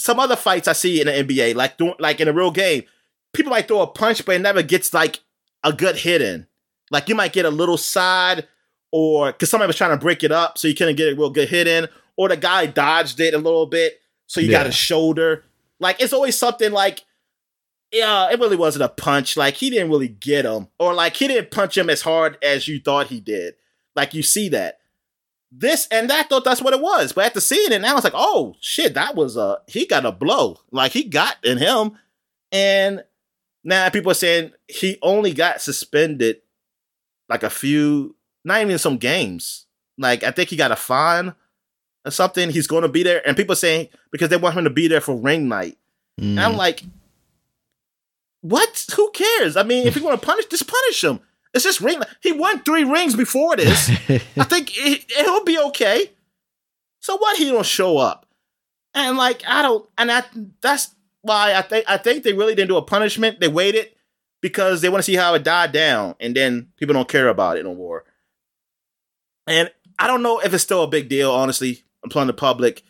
[0.00, 2.84] some other fights I see in the NBA, like like in a real game,
[3.32, 5.20] people might throw a punch, but it never gets like
[5.62, 6.46] a good hit in.
[6.90, 8.48] Like you might get a little side,
[8.90, 11.30] or because somebody was trying to break it up, so you couldn't get a real
[11.30, 11.86] good hit in,
[12.16, 14.58] or the guy dodged it a little bit, so you yeah.
[14.58, 15.44] got a shoulder.
[15.78, 17.04] Like it's always something like,
[17.92, 19.36] yeah, it really wasn't a punch.
[19.36, 22.66] Like he didn't really get him, or like he didn't punch him as hard as
[22.66, 23.54] you thought he did.
[23.94, 24.79] Like you see that
[25.52, 27.12] this and that thought that's what it was.
[27.12, 30.12] But after seeing it now, it's like, oh shit, that was a he got a
[30.12, 30.58] blow.
[30.70, 31.92] Like he got in him.
[32.52, 33.04] And
[33.64, 36.40] now people are saying he only got suspended
[37.28, 39.66] like a few, not even some games.
[39.98, 41.34] Like I think he got a fine
[42.04, 42.50] or something.
[42.50, 44.88] He's going to be there, and people are saying because they want him to be
[44.88, 45.76] there for ring night.
[46.20, 46.30] Mm.
[46.30, 46.58] And I'm mm.
[46.58, 46.82] like,
[48.40, 48.86] what?
[48.96, 49.56] Who cares?
[49.56, 51.20] I mean, if you want to punish, just punish him.
[51.52, 52.00] It's just ring.
[52.22, 53.90] He won three rings before this.
[54.08, 56.10] I think it, will be okay.
[57.00, 57.36] So what?
[57.36, 58.26] He don't show up,
[58.94, 60.22] and like I don't, and I,
[60.60, 63.40] that's why I think I think they really didn't do a punishment.
[63.40, 63.90] They waited
[64.40, 67.56] because they want to see how it died down, and then people don't care about
[67.56, 68.04] it no more.
[69.46, 71.32] And I don't know if it's still a big deal.
[71.32, 72.82] Honestly, I'm telling the public.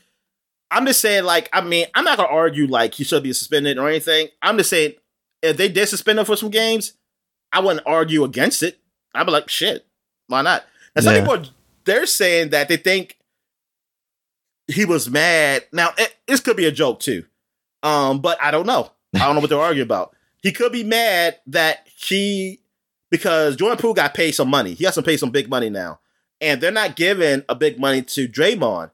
[0.70, 3.78] I'm just saying, like, I mean, I'm not gonna argue like he should be suspended
[3.78, 4.28] or anything.
[4.42, 4.94] I'm just saying
[5.42, 6.92] if they did suspend him for some games,
[7.52, 8.78] I wouldn't argue against it.
[9.14, 9.86] I'd be like, shit,
[10.28, 10.64] why not?
[10.94, 11.20] And some yeah.
[11.20, 11.44] people
[11.84, 13.18] they're saying that they think
[14.66, 15.64] he was mad.
[15.72, 17.24] Now it, this could be a joke too,
[17.82, 18.90] um, but I don't know.
[19.14, 20.14] I don't know what they're arguing about.
[20.42, 22.60] He could be mad that he
[23.10, 24.74] because Jordan Poole got paid some money.
[24.74, 26.00] He has to pay some big money now,
[26.40, 28.90] and they're not giving a big money to Draymond.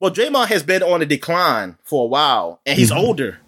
[0.00, 3.04] Well, Draymond has been on a decline for a while, and he's mm-hmm.
[3.04, 3.38] older.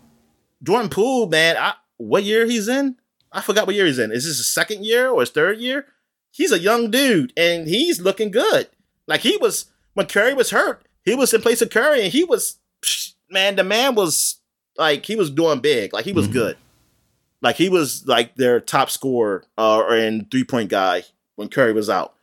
[0.62, 2.96] Jordan Poole, man, I, what year he's in?
[3.32, 4.12] I forgot what year he's in.
[4.12, 5.86] Is this his second year or his third year?
[6.32, 8.68] He's a young dude and he's looking good.
[9.06, 12.24] Like he was when Curry was hurt, he was in place of Curry and he
[12.24, 12.58] was
[13.30, 14.36] man, the man was
[14.76, 15.92] like he was doing big.
[15.92, 16.34] Like he was mm-hmm.
[16.34, 16.56] good.
[17.42, 21.04] Like he was like their top scorer uh, and three point guy
[21.36, 22.14] when Curry was out.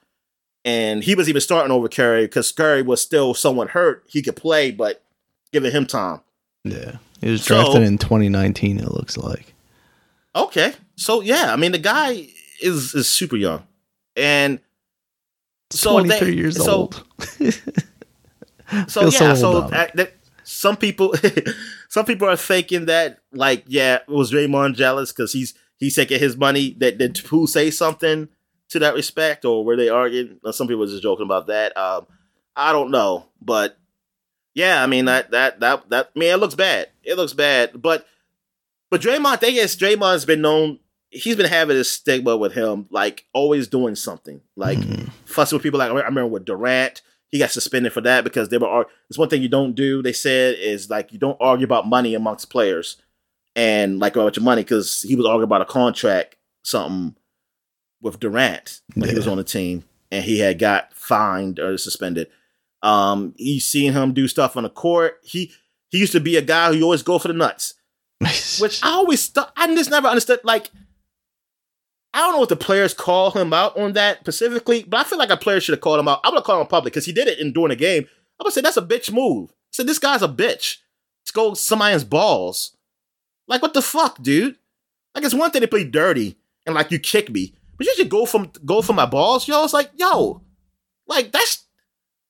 [0.64, 4.04] and he was even starting over Curry because Curry was still somewhat hurt.
[4.08, 5.02] He could play, but
[5.52, 6.22] giving him time.
[6.64, 8.80] Yeah, he was drafted so, in 2019.
[8.80, 9.54] It looks like.
[10.36, 12.28] Okay, so yeah, I mean the guy
[12.62, 13.66] is is super young,
[14.16, 14.60] and
[15.70, 17.04] so 23 years so, old.
[18.88, 21.14] so yeah, so, so that, some people,
[21.90, 26.20] some people are thinking that like yeah, it was Draymond jealous because he's he's taking
[26.20, 26.76] his money.
[26.80, 28.30] That did who say something
[28.70, 30.40] to that respect, or were they arguing?
[30.52, 31.78] Some people were just joking about that.
[31.78, 32.08] Um,
[32.56, 33.78] I don't know, but
[34.56, 36.90] yeah, I mean that that that that man, it looks bad.
[37.04, 38.08] It looks bad, but
[38.90, 40.80] but Draymond, I guess Draymond's been known.
[41.18, 45.10] He's been having this stigma with him, like always doing something, like mm.
[45.26, 45.80] fussing with people.
[45.80, 48.86] Like I remember with Durant, he got suspended for that because they were.
[49.10, 50.02] It's one thing you don't do.
[50.02, 52.98] They said is like you don't argue about money amongst players,
[53.56, 57.16] and like about your money because he was arguing about a contract, something
[58.02, 59.12] with Durant when yeah.
[59.12, 62.28] he was on the team, and he had got fined or suspended.
[62.84, 65.20] Um, he's seen him do stuff on the court.
[65.24, 65.52] He
[65.90, 67.74] he used to be a guy who always go for the nuts,
[68.60, 70.40] which I always th- I just never understood.
[70.44, 70.70] Like,
[72.18, 75.20] I don't know if the players call him out on that specifically, but I feel
[75.20, 76.20] like a player should have called him out.
[76.24, 78.08] I'm gonna call him public because he did it in during the game.
[78.40, 79.52] I'm gonna say that's a bitch move.
[79.52, 80.78] I said this guy's a bitch.
[81.22, 82.76] Let's go somebody's balls.
[83.48, 84.56] Like what the fuck, dude?
[85.14, 88.10] Like it's one thing to play dirty and like you kick me, but you should
[88.10, 89.64] go from go for my balls, yo.
[89.64, 90.42] It's like, yo,
[91.06, 91.66] like that's.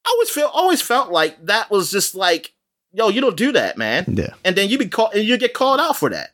[0.06, 2.54] I always feel always felt like that was just like,
[2.91, 4.04] yo, you don't do that, man.
[4.10, 4.34] Yeah.
[4.43, 6.32] And then you be called and you get called out for that.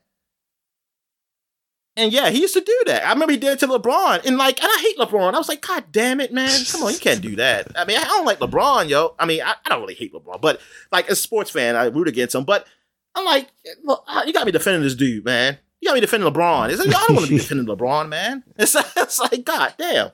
[1.96, 3.06] And yeah, he used to do that.
[3.06, 5.34] I remember he did it to LeBron, and like, and I hate LeBron.
[5.34, 6.50] I was like, God damn it, man!
[6.72, 7.68] Come on, you can't do that.
[7.78, 9.14] I mean, I don't like LeBron, yo.
[9.20, 10.60] I mean, I, I don't really hate LeBron, but
[10.92, 12.46] like as a sports fan, I root against him.
[12.46, 12.66] But
[13.14, 13.50] I'm like,
[13.84, 15.60] look, you got me defending this dude, man.
[15.82, 16.70] You got me defending LeBron.
[16.70, 18.44] It's like, I don't want to be defending LeBron, man.
[18.58, 20.12] It's, it's like, God damn.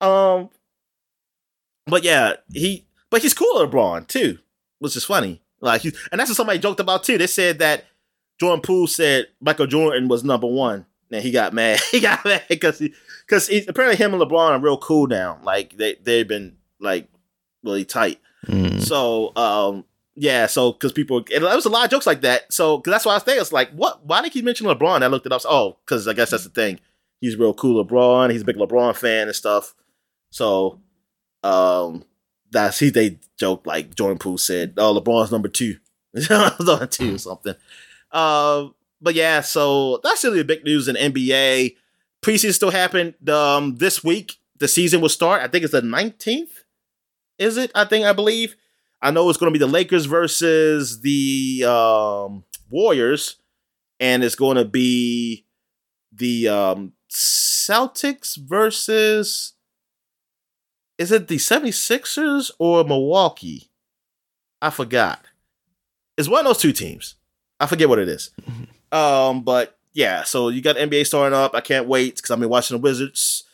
[0.00, 0.50] Um,
[1.86, 4.38] but yeah, he, but he's cool LeBron too,
[4.78, 5.42] which is funny.
[5.60, 7.18] Like, he, and that's what somebody joked about too.
[7.18, 7.84] They said that
[8.38, 10.86] Jordan Poole said Michael Jordan was number one.
[11.12, 11.80] And he got mad.
[11.90, 12.94] he got mad because he,
[13.26, 15.38] because apparently him and LeBron are real cool now.
[15.42, 17.08] Like they they've been like
[17.62, 18.20] really tight.
[18.46, 18.80] Mm.
[18.80, 19.84] So um,
[20.20, 22.52] yeah, so because people, and there was a lot of jokes like that.
[22.52, 24.04] So because that's why I was thinking, it's like, what?
[24.04, 25.02] Why did he mention LeBron?
[25.02, 25.42] I looked it up.
[25.46, 26.80] oh, because I guess that's the thing.
[27.20, 28.30] He's real cool, LeBron.
[28.30, 29.74] He's a big LeBron fan and stuff.
[30.30, 30.80] So,
[31.42, 32.04] um,
[32.50, 32.90] that's he.
[32.90, 35.76] They joke like Jordan Poole said, "Oh, LeBron's number two,
[36.30, 37.54] number two or something."
[38.12, 41.76] Um, but yeah, so that's really the big news in NBA.
[42.22, 44.36] Preseason still happened um, this week.
[44.58, 45.42] The season will start.
[45.42, 46.64] I think it's the nineteenth.
[47.38, 47.70] Is it?
[47.74, 48.56] I think I believe.
[49.02, 53.36] I know it's going to be the Lakers versus the um, Warriors,
[53.98, 55.46] and it's going to be
[56.12, 59.54] the um, Celtics versus.
[60.98, 63.70] Is it the 76ers or Milwaukee?
[64.60, 65.24] I forgot.
[66.18, 67.14] It's one of those two teams.
[67.58, 68.30] I forget what it is.
[68.92, 71.54] Um, but yeah, so you got NBA starting up.
[71.54, 73.44] I can't wait because I've been watching the Wizards.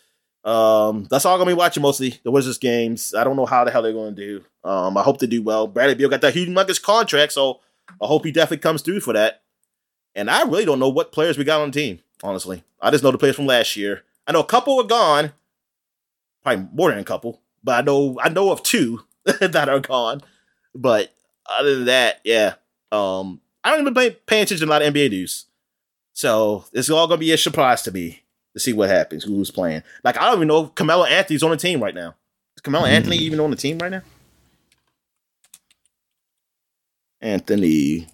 [0.45, 3.15] Um, that's all I'm gonna be watching mostly the Wizards games.
[3.15, 4.45] I don't know how the hell they're gonna do.
[4.63, 5.67] Um, I hope they do well.
[5.67, 7.61] Bradley Beal got that huge humongous contract, so
[8.01, 9.43] I hope he definitely comes through for that.
[10.15, 11.99] And I really don't know what players we got on the team.
[12.23, 14.05] Honestly, I just know the players from last year.
[14.27, 15.33] I know a couple are gone,
[16.43, 20.21] probably more than a couple, but I know I know of two that are gone.
[20.75, 21.13] But
[21.45, 22.55] other than that, yeah,
[22.93, 25.47] um, I don't even pay, pay attention to a lot of NBA news,
[26.13, 28.23] so it's all gonna be a surprise to me
[28.55, 29.83] to see what happens, who's playing.
[30.05, 32.15] Like I don't even know if Carmelo Anthony's on the team right now.
[32.57, 32.91] Is Carmelo mm.
[32.91, 34.03] Anthony even on the team right now?
[37.21, 38.07] Anthony.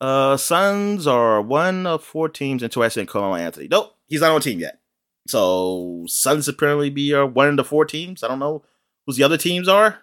[0.00, 3.66] Uh, Suns are one of four teams interested in Carmelo Anthony.
[3.68, 4.78] Nope, he's not on the team yet.
[5.26, 8.22] So Suns apparently be uh, one of the four teams.
[8.22, 8.62] I don't know
[9.04, 9.98] who's the other teams are,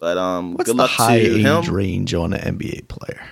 [0.00, 1.74] but um, What's good luck the high to age him.
[1.74, 3.22] range on an NBA player?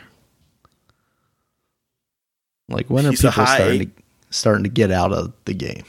[2.68, 3.90] Like when are he's people starting to
[4.31, 5.85] starting to get out of the game?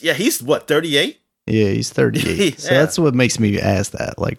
[0.00, 1.20] Yeah, he's what thirty eight.
[1.46, 2.54] Yeah, he's thirty eight.
[2.58, 2.58] yeah.
[2.58, 4.18] So that's what makes me ask that.
[4.18, 4.38] Like,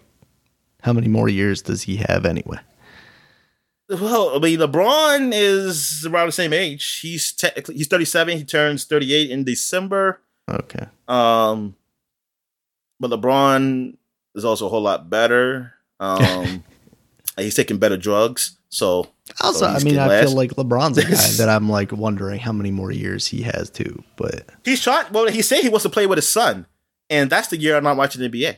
[0.82, 2.58] how many more years does he have anyway?
[3.88, 7.00] Well, I mean, LeBron is around the same age.
[7.00, 8.38] He's technically he's thirty seven.
[8.38, 10.20] He turns thirty eight in December.
[10.48, 10.86] Okay.
[11.08, 11.74] Um,
[13.00, 13.96] but LeBron
[14.34, 15.74] is also a whole lot better.
[15.98, 16.64] Um,
[17.36, 18.58] he's taking better drugs.
[18.68, 19.08] So
[19.40, 20.28] also, I mean, I last.
[20.28, 23.70] feel like LeBron's a guy that I'm like wondering how many more years he has
[23.70, 24.02] too.
[24.16, 25.12] But he's shot.
[25.12, 26.66] Well, he said he wants to play with his son,
[27.08, 28.56] and that's the year I'm not watching the NBA.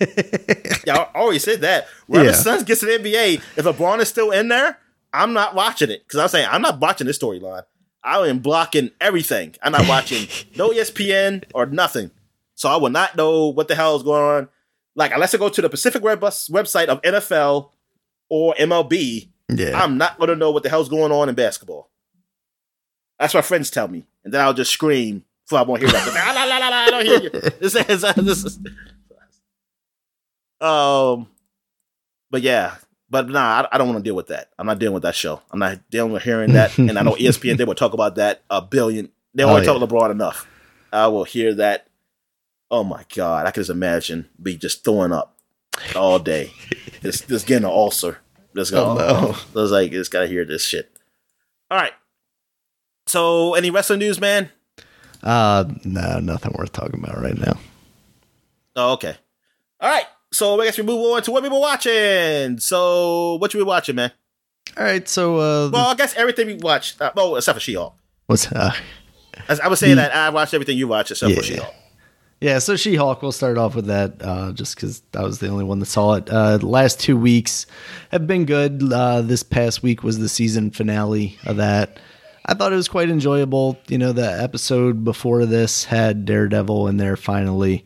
[0.86, 1.86] yeah, I already said that.
[2.06, 2.28] When yeah.
[2.28, 4.78] his son gets to the NBA, if LeBron is still in there,
[5.12, 7.62] I'm not watching it because I'm saying I'm not watching this storyline.
[8.02, 9.54] I am blocking everything.
[9.62, 12.10] I'm not watching no ESPN or nothing.
[12.58, 14.48] So I will not know what the hell is going on.
[14.96, 17.70] Like unless I go to the Pacific Web website of NFL
[18.28, 19.80] or MLB, Yeah.
[19.80, 21.88] I'm not gonna know what the hell's going on in basketball.
[23.20, 26.06] That's what friends tell me, and then I'll just scream so I won't hear that.
[26.34, 27.30] La, la, la, la, I don't hear you.
[27.60, 28.58] This is, this is,
[30.60, 31.28] um,
[32.30, 32.74] but yeah,
[33.08, 34.50] but nah, I, I don't want to deal with that.
[34.58, 35.40] I'm not dealing with that show.
[35.50, 36.76] I'm not dealing with hearing that.
[36.76, 39.10] and I know ESPN they will talk about that a billion.
[39.34, 39.62] They Oh, yeah.
[39.64, 40.46] talk about LeBron enough.
[40.92, 41.87] I will hear that.
[42.70, 45.36] Oh my god, I can just imagine be just throwing up
[45.96, 46.52] all day,
[47.02, 48.18] just just getting an ulcer.
[48.56, 48.84] Just go.
[48.90, 49.36] Oh, no.
[49.60, 50.90] I was like, just gotta hear this shit.
[51.70, 51.92] All right.
[53.06, 54.50] So, any wrestling news, man?
[55.22, 57.58] Uh, no, nothing worth talking about right now.
[58.76, 59.16] Oh, okay.
[59.80, 60.06] All right.
[60.30, 62.58] So I guess we move on to what we were watching.
[62.58, 64.12] So what you been watching, man?
[64.76, 67.00] All right, so uh, Well, I guess everything we watched.
[67.00, 67.94] Uh, oh, except for She-Hulk.
[68.26, 68.74] what's uh,
[69.48, 71.74] I, I would say that I watched everything you watched except for She-Hulk.
[72.40, 75.48] Yeah, so She Hulk, we'll start off with that uh, just because I was the
[75.48, 76.30] only one that saw it.
[76.30, 77.66] Uh, the last two weeks
[78.12, 78.92] have been good.
[78.92, 81.98] Uh, this past week was the season finale of that.
[82.46, 83.76] I thought it was quite enjoyable.
[83.88, 87.84] You know, the episode before this had Daredevil in there finally.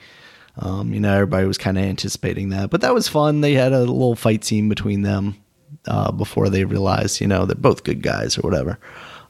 [0.56, 3.40] Um, you know, everybody was kind of anticipating that, but that was fun.
[3.40, 5.42] They had a little fight scene between them
[5.86, 8.78] uh, before they realized, you know, they're both good guys or whatever.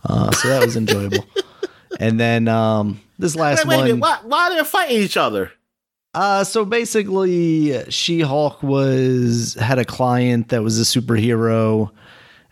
[0.04, 1.24] Uh, so that was enjoyable.
[2.00, 4.00] and then um, this last Wait, wait one.
[4.00, 5.52] Why, why are they fighting each other?
[6.14, 11.90] Uh, so basically, She Hulk was had a client that was a superhero,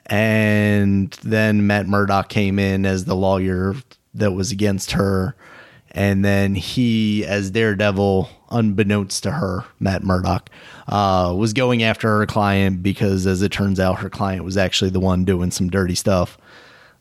[0.07, 3.74] and then Matt Murdock came in as the lawyer
[4.14, 5.37] that was against her,
[5.90, 10.48] and then he, as Daredevil, unbeknownst to her, Matt Murdock,
[10.88, 14.90] uh, was going after her client because, as it turns out, her client was actually
[14.90, 16.38] the one doing some dirty stuff.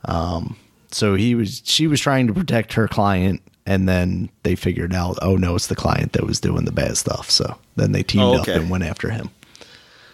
[0.05, 0.57] Um,
[0.91, 5.17] so he was, she was trying to protect her client, and then they figured out,
[5.21, 7.29] oh no, it's the client that was doing the bad stuff.
[7.29, 9.29] So then they teamed Oh, up and went after him.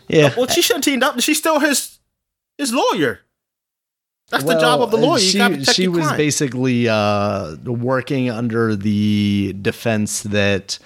[0.07, 1.19] Yeah, Well, she shouldn't teamed up.
[1.21, 1.97] She's still his
[2.57, 3.21] his lawyer.
[4.29, 5.19] That's the job of the lawyer.
[5.19, 6.17] You She, she was client.
[6.17, 10.79] basically uh, working under the defense that,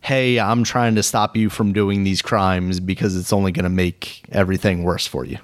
[0.00, 3.68] hey, I'm trying to stop you from doing these crimes because it's only going to
[3.70, 5.38] make everything worse for you.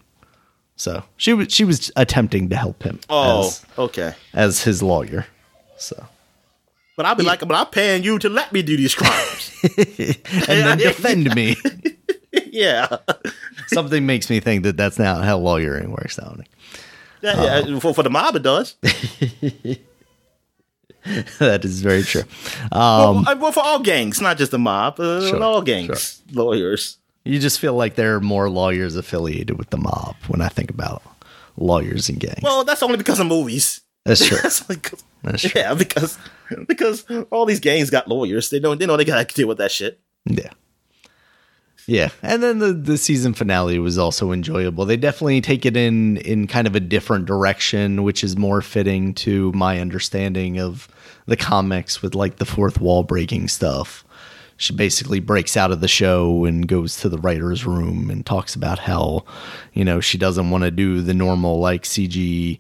[0.80, 4.14] So she was she was attempting to help him oh, as, okay.
[4.32, 5.26] as his lawyer.
[5.76, 6.06] So
[6.96, 9.52] But I'll be like, but I'm paying you to let me do these crimes.
[9.76, 10.16] and
[10.48, 11.56] then defend me.
[12.46, 12.96] yeah.
[13.66, 16.16] Something makes me think that that's not how lawyering works.
[16.16, 16.46] Sounding
[17.20, 17.78] Yeah, yeah.
[17.78, 18.76] For, for the mob, it does.
[21.40, 22.24] that is very true.
[22.72, 24.98] well, Um, uh, well, for all gangs, not just the mob.
[24.98, 26.96] Uh, Sure, all gangs, lawyers.
[27.24, 30.70] You just feel like there are more lawyers affiliated with the mob when I think
[30.70, 31.02] about
[31.56, 32.40] lawyers and gangs.
[32.42, 33.82] Well, that's only because of movies.
[34.04, 34.38] That's true.
[34.42, 34.60] That's
[35.22, 35.60] That's true.
[35.60, 36.18] yeah, because
[36.66, 38.48] because all these gangs got lawyers.
[38.48, 40.00] They know they know they gotta deal with that shit.
[40.24, 40.50] Yeah.
[41.86, 42.10] Yeah.
[42.22, 44.84] And then the, the season finale was also enjoyable.
[44.84, 49.12] They definitely take it in in kind of a different direction, which is more fitting
[49.14, 50.88] to my understanding of
[51.26, 54.04] the comics with like the fourth wall breaking stuff.
[54.60, 58.54] She basically breaks out of the show and goes to the writer's room and talks
[58.54, 59.24] about how,
[59.72, 62.58] you know, she doesn't want to do the normal like CG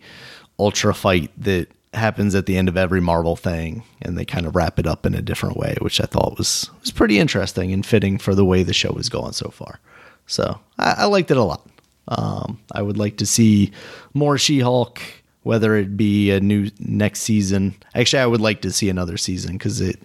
[0.58, 4.56] ultra fight that happens at the end of every Marvel thing, and they kind of
[4.56, 7.84] wrap it up in a different way, which I thought was was pretty interesting and
[7.84, 9.78] fitting for the way the show was going so far.
[10.26, 11.66] So I, I liked it a lot.
[12.08, 13.72] Um, I would like to see
[14.14, 15.02] more She-Hulk,
[15.42, 17.74] whether it be a new next season.
[17.94, 20.00] Actually, I would like to see another season because it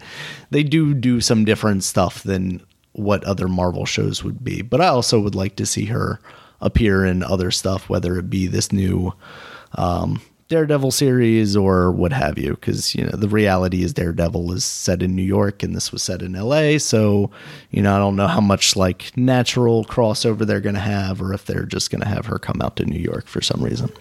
[0.51, 2.61] they do do some different stuff than
[2.93, 4.61] what other Marvel shows would be.
[4.61, 6.19] But I also would like to see her
[6.61, 9.13] appear in other stuff, whether it be this new
[9.73, 12.51] um, Daredevil series or what have you.
[12.51, 16.01] Because you know the reality is Daredevil is set in New York and this was
[16.01, 16.77] set in L.A.
[16.77, 17.29] So
[17.71, 21.33] you know I don't know how much like natural crossover they're going to have, or
[21.33, 23.91] if they're just going to have her come out to New York for some reason.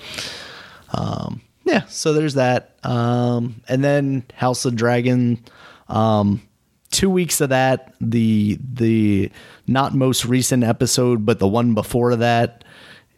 [0.96, 2.76] Um, yeah, so there's that.
[2.82, 5.42] Um, and then House of Dragon.
[5.88, 6.42] Um,
[6.90, 7.94] two weeks of that.
[8.00, 9.30] The the
[9.66, 12.64] not most recent episode, but the one before that.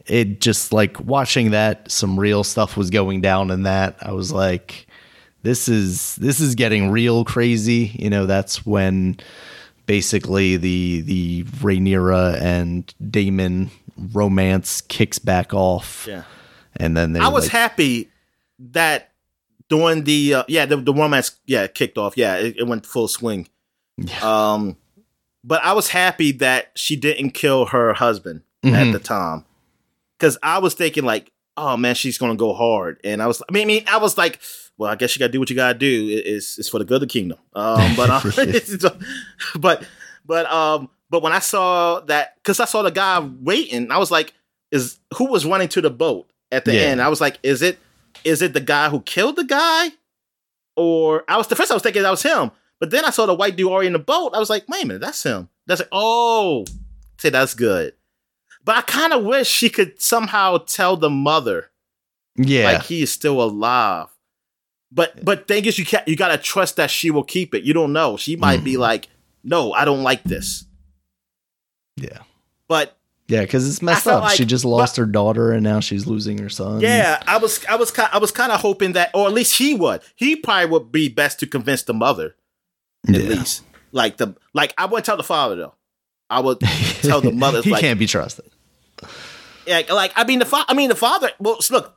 [0.07, 1.91] It just like watching that.
[1.91, 3.97] Some real stuff was going down in that.
[4.01, 4.87] I was like,
[5.43, 7.93] this is this is getting real crazy.
[7.99, 9.19] You know, that's when
[9.87, 13.71] basically the the Rhaenyra and Daemon
[14.13, 16.07] romance kicks back off.
[16.09, 16.23] Yeah.
[16.81, 18.11] And then they I was like, happy
[18.59, 19.13] that
[19.69, 23.09] during the uh, yeah the, the romance yeah kicked off yeah it, it went full
[23.09, 23.49] swing.
[24.23, 24.77] Um,
[25.45, 28.93] but I was happy that she didn't kill her husband at Mhm.
[28.93, 29.45] the time
[30.19, 33.01] because I was thinking like oh man, she's gonna go hard.
[33.03, 34.41] And I was, I mean, I, mean, I was like,
[34.77, 36.09] well, I guess you gotta do what you gotta do.
[36.09, 37.39] It- It's it's for the good of the kingdom.
[37.55, 38.21] Um, but uh,
[39.59, 39.83] but
[40.27, 44.11] but um, but when I saw that, because I saw the guy waiting, I was
[44.11, 44.35] like,
[44.71, 46.81] is who was running to the boat at the Yeah.
[46.83, 47.03] end?
[47.03, 47.79] I was like, is it
[48.25, 49.91] is it the guy who killed the guy,
[50.77, 53.27] or I was the first I was thinking that was him, but then I saw
[53.27, 54.33] the white dude already in the boat.
[54.35, 55.49] I was like, wait a minute, that's him.
[55.67, 56.65] That's like, oh,
[57.19, 57.95] say that's good.
[58.65, 61.71] But I kind of wish she could somehow tell the mother
[62.37, 62.65] Yeah.
[62.65, 64.09] like he is still alive.
[64.93, 66.07] But but thing is, you can't.
[66.09, 67.65] You gotta trust that she will keep it.
[67.65, 68.17] You don't know.
[68.17, 68.79] She might be Mhm.
[68.79, 69.09] like,
[69.45, 70.65] no, I don't like this.
[71.97, 72.19] yeah.
[72.69, 72.97] But
[73.29, 74.31] Yeah, because it's messed up.
[74.31, 76.81] she just lost her daughter and now she's losing her son.
[76.81, 79.75] yeah, I was I was I was kind of hoping that, or at least he
[79.75, 80.01] would.
[80.15, 82.37] He probably would be best to convince the mother.
[83.09, 83.21] At Yeah.
[83.31, 83.63] least,
[83.93, 85.75] like the like, I wouldn't tell the father though.
[86.31, 86.61] I would
[87.03, 87.63] tell the mother.
[87.63, 88.45] he like, can't be trusted.
[89.67, 91.31] like, like I mean the fa- I mean the father.
[91.41, 91.97] Well, look,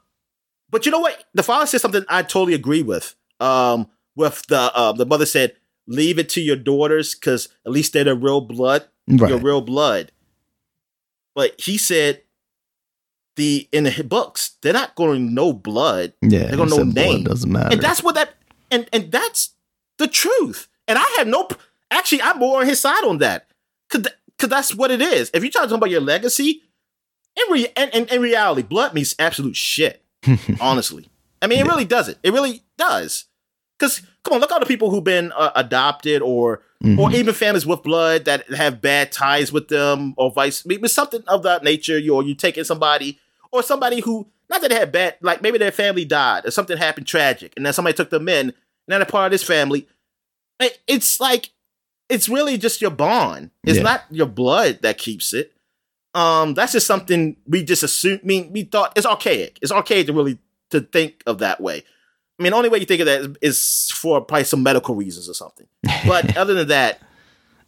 [0.70, 1.24] but you know what?
[1.34, 3.16] The father said something I totally agree with.
[3.40, 5.56] Um, with the um, the mother said,
[5.88, 9.30] "Leave it to your daughters because at least they're the real blood, Right.
[9.30, 10.12] your real blood."
[11.40, 12.24] But he said,
[13.38, 16.48] the in the books they're not going to know blood, yeah.
[16.48, 17.24] they're gonna know said blood name.
[17.24, 17.70] doesn't matter.
[17.72, 18.34] and that's what that
[18.70, 19.52] and and that's
[20.00, 20.68] the truth.
[20.86, 21.48] And I have no.
[21.92, 23.48] Actually, I'm more on his side on that
[23.90, 24.12] because
[24.50, 25.32] that's what it is.
[25.34, 26.62] If you're trying to talk about your legacy,
[27.38, 30.04] in, re- in, in, in reality, blood means absolute shit.
[30.60, 31.08] honestly,
[31.42, 32.18] I mean, it really doesn't.
[32.22, 33.28] It really does.
[33.80, 37.14] Because come on, look at all the people who've been uh, adopted, or or Mhm.
[37.16, 41.44] even families with blood that have bad ties with them, or vice, maybe something of
[41.44, 41.98] that nature.
[41.98, 43.20] You or you taking somebody,
[43.52, 46.78] or somebody who not that they had bad, like maybe their family died or something
[46.78, 48.54] happened tragic, and then somebody took them in, and
[48.88, 49.88] they're a part of this family.
[50.60, 51.50] It- It's like
[52.10, 53.52] it's really just your bond.
[53.64, 53.84] It's Yeah.
[53.84, 55.54] not your blood that keeps it.
[56.16, 58.20] Um, that's just something we just assume.
[58.24, 59.60] I mean, we thought it's archaic.
[59.62, 60.40] It's archaic to really
[60.72, 61.84] to think of that way.
[62.40, 65.28] I mean, the only way you think of that is, for probably some medical reasons
[65.30, 65.68] or something.
[66.08, 67.02] But other than that,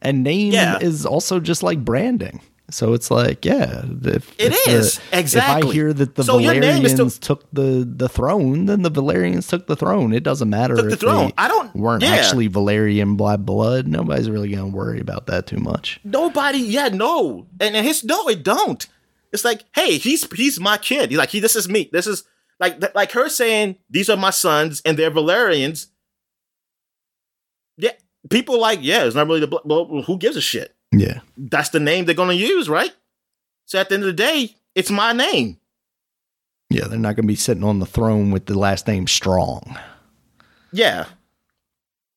[0.02, 0.80] and name Yeah.
[0.80, 2.42] is also just like branding.
[2.70, 5.68] So it's like, yeah, if, It if is, the- exactly.
[5.68, 8.66] If I hear that the So your name is Velaryons still- took the the throne,
[8.68, 10.14] then the Velaryons took the throne.
[10.14, 11.28] It doesn't matter took the throne.
[11.28, 11.76] they I don't.
[11.76, 12.12] weren't yeah.
[12.12, 13.88] actually Velaryon by blood.
[13.88, 16.00] Nobody's really gonna worry about that too much.
[16.06, 16.60] nobody.
[16.60, 18.88] Yeah, no, and, and his no, it don't.
[19.34, 21.10] It's like, hey, he's he's my kid.
[21.10, 21.42] He's like, he.
[21.42, 21.90] This is me.
[21.92, 22.24] This is
[22.62, 25.88] like th- like her saying these are my sons and they're Velaryons.
[27.78, 27.92] Yeah,
[28.30, 30.02] people like yeah, it's not really the bl- well.
[30.04, 30.74] Who gives a shit?
[30.94, 32.94] Yeah, That's the name they're gonna use, right?
[33.66, 35.58] So at the end of the day, it's my name.
[36.70, 39.78] yeah, they're not gonna be sitting on the throne with the last name Strong,
[40.74, 41.06] Yeah.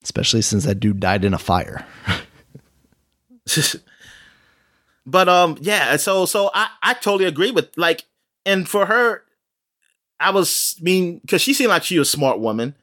[0.02, 1.86] especially since that dude died in a fire.
[5.06, 8.04] but um yeah so so i i totally agree with like
[8.46, 9.22] and for her
[10.20, 12.74] i was I mean because she seemed like she was a smart woman.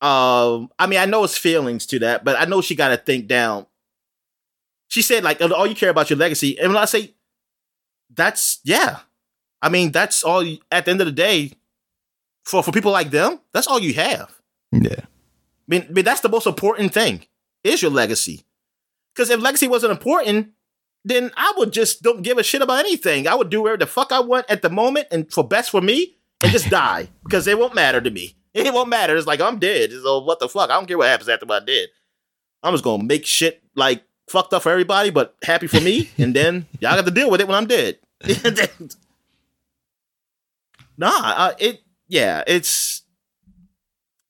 [0.00, 2.96] Um i mean i know it's feelings to that but i know she got to
[2.96, 3.66] think down.
[4.88, 6.58] She said like all you care about your legacy.
[6.58, 7.14] And when i say
[8.14, 9.00] that's yeah.
[9.62, 11.52] I mean that's all you, at the end of the day
[12.44, 14.30] for for people like them that's all you have.
[14.72, 17.26] Yeah, I mean, I mean, that's the most important thing
[17.62, 18.44] is your legacy.
[19.14, 20.50] Because if legacy wasn't important,
[21.04, 23.28] then I would just don't give a shit about anything.
[23.28, 25.80] I would do whatever the fuck I want at the moment and for best for
[25.80, 28.36] me and just die because it won't matter to me.
[28.54, 29.16] It won't matter.
[29.16, 29.90] It's like I'm dead.
[29.92, 30.70] So what the fuck?
[30.70, 31.88] I don't care what happens after I'm dead.
[32.62, 36.34] I'm just gonna make shit like fucked up for everybody, but happy for me, and
[36.34, 37.98] then y'all got to deal with it when I'm dead.
[40.96, 43.02] nah, uh, it yeah, it's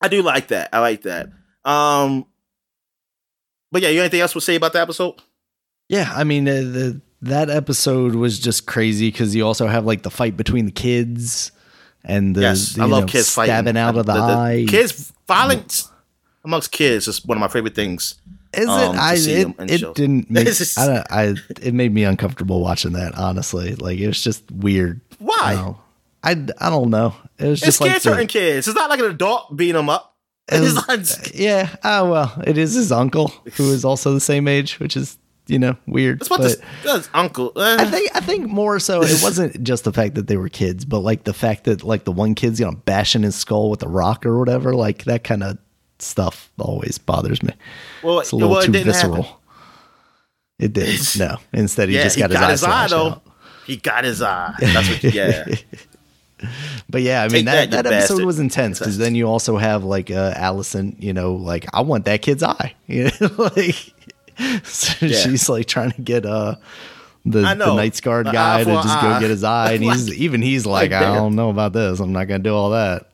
[0.00, 0.70] I do like that.
[0.72, 1.28] I like that.
[1.64, 2.26] Um,
[3.70, 5.20] but yeah, you anything else to say about the episode?
[5.88, 6.12] Yeah.
[6.14, 10.10] I mean, uh, the that episode was just crazy because you also have like the
[10.10, 11.52] fight between the kids
[12.04, 13.54] and the yes, I love know, kids fighting.
[13.54, 14.66] stabbing out of the, eye.
[14.68, 15.90] Kids violence
[16.44, 18.16] amongst kids is one of my favorite things.
[18.52, 18.98] Is um, it?
[18.98, 20.30] I it, it didn't.
[20.30, 23.14] Make, I, don't, I it made me uncomfortable watching that.
[23.16, 25.00] Honestly, like it was just weird.
[25.18, 25.74] Why?
[26.22, 27.14] I, I don't know.
[27.38, 28.68] It was It's just like kids the- kids.
[28.68, 30.12] It's not like an adult beating them up.
[30.52, 31.74] It's was- yeah.
[31.82, 35.16] Oh well, it is his uncle who is also the same age, which is
[35.46, 36.20] you know weird.
[36.20, 37.52] That's what but this, that's uncle.
[37.54, 40.48] Uh, I think I think more so it wasn't just the fact that they were
[40.48, 43.70] kids, but like the fact that like the one kid's you know bashing his skull
[43.70, 44.74] with a rock or whatever.
[44.74, 45.58] Like that kind of
[45.98, 47.52] stuff always bothers me.
[48.02, 49.22] well, It's a little well, it too visceral.
[49.22, 49.38] happen.
[50.58, 51.36] It did no.
[51.52, 53.06] Instead, he Yeah, just he got, got, his, his eye, though.
[53.10, 53.22] out.
[53.66, 54.54] He got his eye.
[54.60, 55.02] That's what.
[55.02, 55.44] You yeah.
[56.90, 58.26] But yeah, I Take mean that, that, that, episode bastard.
[58.26, 62.04] was intense because then you also have like uh, Alicent, you know, like I want
[62.04, 63.94] that kid's eye, you know, like
[64.64, 65.18] so Yeah.
[65.18, 66.56] she's like trying to get uh
[67.26, 67.46] the, the.
[67.46, 69.14] Kingsguard The guy to just eye.
[69.14, 71.98] go get his eye, and he's even he's like, like I don't know about this.
[72.00, 73.10] I'm not gonna do all that.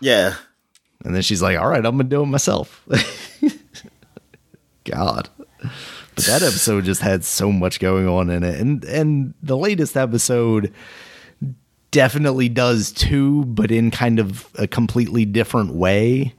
[0.00, 0.34] Yeah.
[1.04, 2.86] And then she's like, All right, I'm gonna do it myself.
[4.84, 5.28] God.
[6.14, 8.60] But that episode just had so much going on in it.
[8.60, 10.72] And and the latest episode
[11.90, 16.34] definitely does too, but in kind of a completely different way.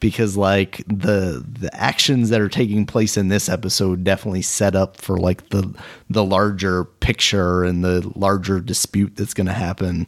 [0.00, 5.00] Because like the the actions that are taking place in this episode definitely set up
[5.00, 5.74] for like the
[6.10, 10.06] the larger picture and the larger dispute that's gonna happen.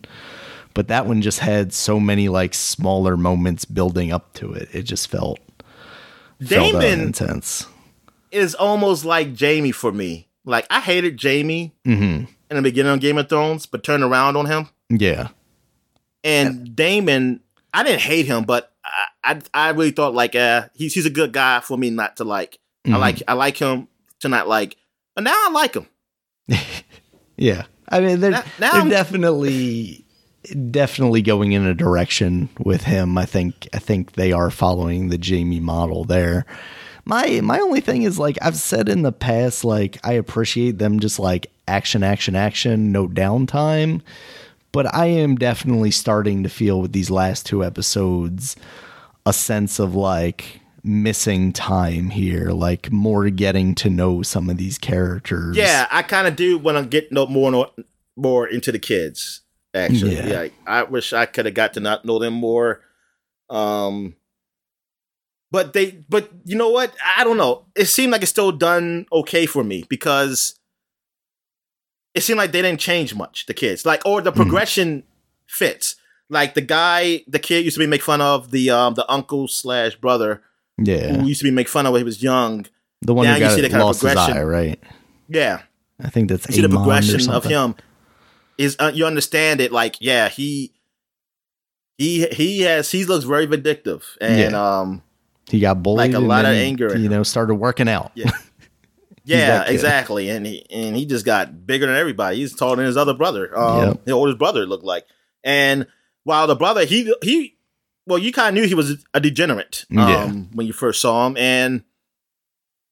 [0.75, 4.69] But that one just had so many like smaller moments building up to it.
[4.75, 5.39] It just felt,
[6.45, 7.67] felt uh, Daemon intense.
[8.31, 10.29] is almost like Jaime for me.
[10.45, 14.45] Like I hated Jaime in the beginning of Game of Thrones, but turned around on
[14.45, 14.69] him.
[14.91, 15.29] Yeah.
[16.23, 17.41] And Daemon,
[17.73, 21.11] I didn't hate him, but I I, I really thought like uh he's he's a
[21.11, 22.59] good guy for me not to like.
[22.85, 22.99] I Mhm.
[23.01, 23.89] like I like him
[24.21, 24.77] to not like.
[25.15, 25.87] But now I like him.
[27.39, 27.65] Yeah.
[27.89, 30.05] I mean, they're, Now- now they're I'm- definitely
[30.71, 33.19] definitely going in a direction with him.
[33.19, 36.47] I think I think they are following the Jaime model there.
[37.05, 40.99] My my only thing is like I've said in the past like I appreciate them
[41.01, 44.01] just like action action action no downtime,
[44.73, 48.57] but I am definitely starting to feel with these last two episodes
[49.27, 54.79] a sense of like missing time here, like more getting to know some of these
[54.79, 55.57] characters.
[55.57, 57.71] Yeah, I kind of do want to get no more
[58.17, 59.43] more into the kids.
[59.75, 60.45] Actually, Yeah.
[60.45, 60.49] yeah.
[60.67, 62.81] I wish I could have got to not know them more.
[63.51, 64.17] Um,
[65.51, 66.95] but they, but you know what?
[67.17, 67.67] I don't know.
[67.75, 70.59] It seemed like it's still done okay for me because
[72.15, 73.47] it seemed like they didn't change much.
[73.47, 75.05] The kids, like, or the progression
[75.47, 75.97] fits.
[76.29, 79.47] Like the guy, the kid used to be make fun of the um the uncle
[79.49, 80.43] slash brother
[80.79, 81.15] Yeah.
[81.17, 82.67] who used to be make fun of when he was young.
[83.03, 84.37] The one Now who you got see the kind of lost his progression.
[84.39, 84.83] eye, right?
[85.29, 85.63] Yeah,
[86.03, 87.75] I think that's you see the progression of him
[88.59, 90.73] is uh, you understand it like yeah he
[91.99, 95.03] he he has he looks very vindictive and um
[95.51, 98.13] He got bullied, Like a and lot of anger You know, started working out.
[98.15, 98.31] Yeah.
[99.25, 102.97] yeah exactly and he and he just got bigger than everybody he's taller than his
[102.97, 104.05] other brother um Yep.
[104.05, 105.05] the oldest brother looked like
[105.43, 105.87] and
[106.27, 107.55] while the brother he he
[108.07, 110.27] well you kind of knew he was a degenerate um Yeah.
[110.55, 111.83] when you first saw him and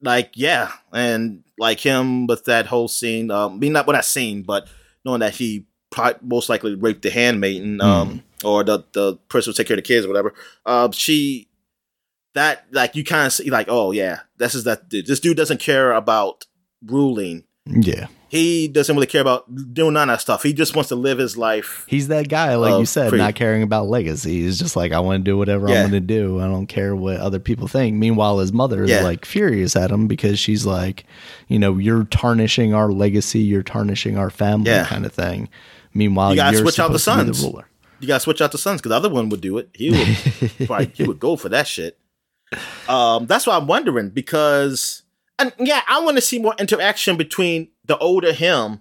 [0.01, 4.01] like yeah and like him with that whole scene um I mean not what I
[4.03, 4.69] seen but
[5.05, 9.55] knowing that he probably most likely raped the handmaiden um or the the person who
[9.55, 10.33] take care of the kids or whatever
[10.67, 11.49] um she
[12.35, 15.07] that like you kind of see like oh yeah this is that dude.
[15.07, 16.47] this dude doesn't care about
[16.87, 18.09] ruling yeah.
[18.35, 21.19] He doesn't really care about doing none of that stuff he just wants to live
[21.19, 24.43] his life He's that guy, like you said, not caring about legacy.
[24.43, 25.85] He's just like, I want to do whatever Yeah.
[25.85, 26.41] I'm going to do.
[26.41, 27.97] I don't care what other people think.
[27.97, 29.03] Meanwhile, his mother is Yeah.
[29.03, 31.05] like furious at him because she's like,
[31.49, 33.41] you know, you're tarnishing our legacy.
[33.41, 34.85] You're tarnishing our family Yeah.
[34.87, 35.49] kind of thing.
[35.95, 37.43] Meanwhile, You gotta switch out the supposed to be sons.
[37.43, 37.69] the ruler.
[38.01, 40.67] you gotta switch out the sons because the other one would do it he would
[40.67, 41.99] probably he would go for that shit
[42.89, 45.03] um that's why i'm wondering because
[45.39, 48.81] and yeah i want to see more interaction between the older him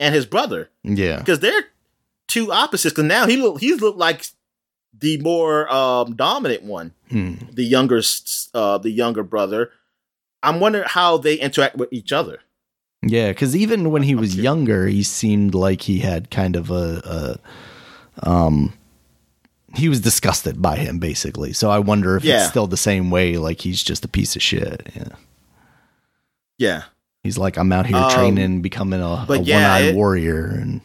[0.00, 1.18] and his brother Yeah.
[1.18, 1.64] because they're
[2.28, 2.92] two opposites.
[2.92, 4.26] Because now he look he's looked like
[4.98, 7.34] the more um, dominant one, Hmm.
[7.52, 8.00] the younger
[8.54, 9.70] uh, the younger brother.
[10.42, 12.38] I'm wondering how they interact with each other.
[13.02, 14.42] Yeah, because even when he was Okay.
[14.42, 17.38] younger, he seemed like he had kind of a,
[18.22, 18.72] a um
[19.74, 21.52] he was disgusted by him basically.
[21.52, 22.40] So I wonder if Yeah.
[22.40, 24.88] it's still the same way, like he's just a piece of shit.
[24.96, 25.08] Yeah.
[26.58, 26.82] Yeah,
[27.26, 30.80] He's like, I'm out here Um, training, becoming a, a yeah, one-eyed it- warrior, and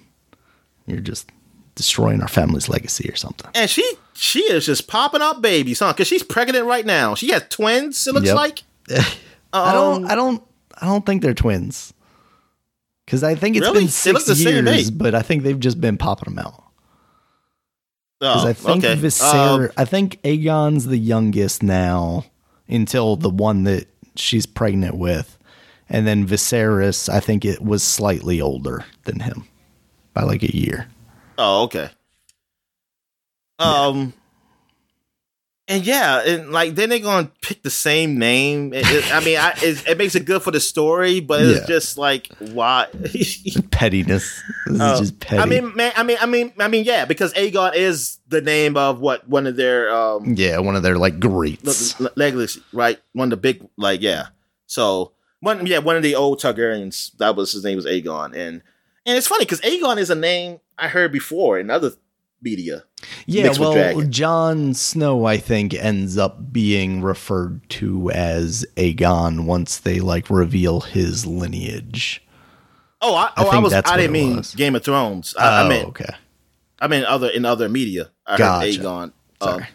[0.85, 1.29] you're just
[1.75, 3.49] destroying our family's legacy or something.
[3.55, 5.93] and she she is just popping out babies, huh?
[5.93, 7.15] Because she's pregnant right now.
[7.15, 8.05] She has twins.
[8.05, 8.35] It looks Yep.
[8.35, 8.63] like.
[9.53, 10.43] I don't, Um, I don't,
[10.81, 11.93] I don't think they're twins.
[13.05, 13.81] Because I think it's Really?
[13.81, 16.63] been six same years, but I think they've just been popping them out.
[18.19, 18.95] Because Oh, I think okay.
[19.01, 22.25] Viser- Um, I think Aegon's the youngest now
[22.69, 25.37] until the one that she's pregnant with.
[25.93, 29.45] And then Viserys, I think it was slightly older than him
[30.13, 30.87] by like a year.
[31.37, 31.89] Oh, okay.
[33.59, 34.13] Um,
[35.67, 38.73] and yeah, and like then they're gonna pick the same name.
[38.73, 41.61] It, it- I mean, I, it, it makes it good for the story, but it's
[41.61, 41.67] Yeah.
[41.67, 42.87] just like why?
[43.71, 44.41] Pettiness.
[44.65, 45.41] This is Uh, just petty.
[45.41, 48.77] I mean, man, I mean, I mean, I mean, yeah, because Aegon is the name
[48.77, 51.99] of what one of their um yeah, one of their like greats.
[51.99, 52.99] le- legacy, right?
[53.13, 54.27] One of the big, like, yeah.
[54.67, 55.11] So
[55.41, 57.15] one, yeah, one of the old Targaryens.
[57.17, 58.61] That was his name was Aegon, and
[59.05, 61.91] and it's funny because Aegon is a name I heard before in other
[62.41, 62.83] media.
[63.25, 64.01] Yeah, well.
[64.03, 70.81] Jon Snow, I think, ends up being referred to as Aegon once they like reveal
[70.81, 72.23] his lineage.
[73.01, 73.73] Oh, I, I oh, I, think was.
[73.73, 74.53] I didn't mean was.
[74.53, 75.35] Game of Thrones.
[75.37, 75.87] I, I oh, meant.
[75.89, 76.13] okay.
[76.79, 78.11] I mean other in other media.
[78.25, 78.65] I Gotcha.
[78.65, 79.13] heard Aegon.
[79.41, 79.63] Sorry.
[79.63, 79.69] Um,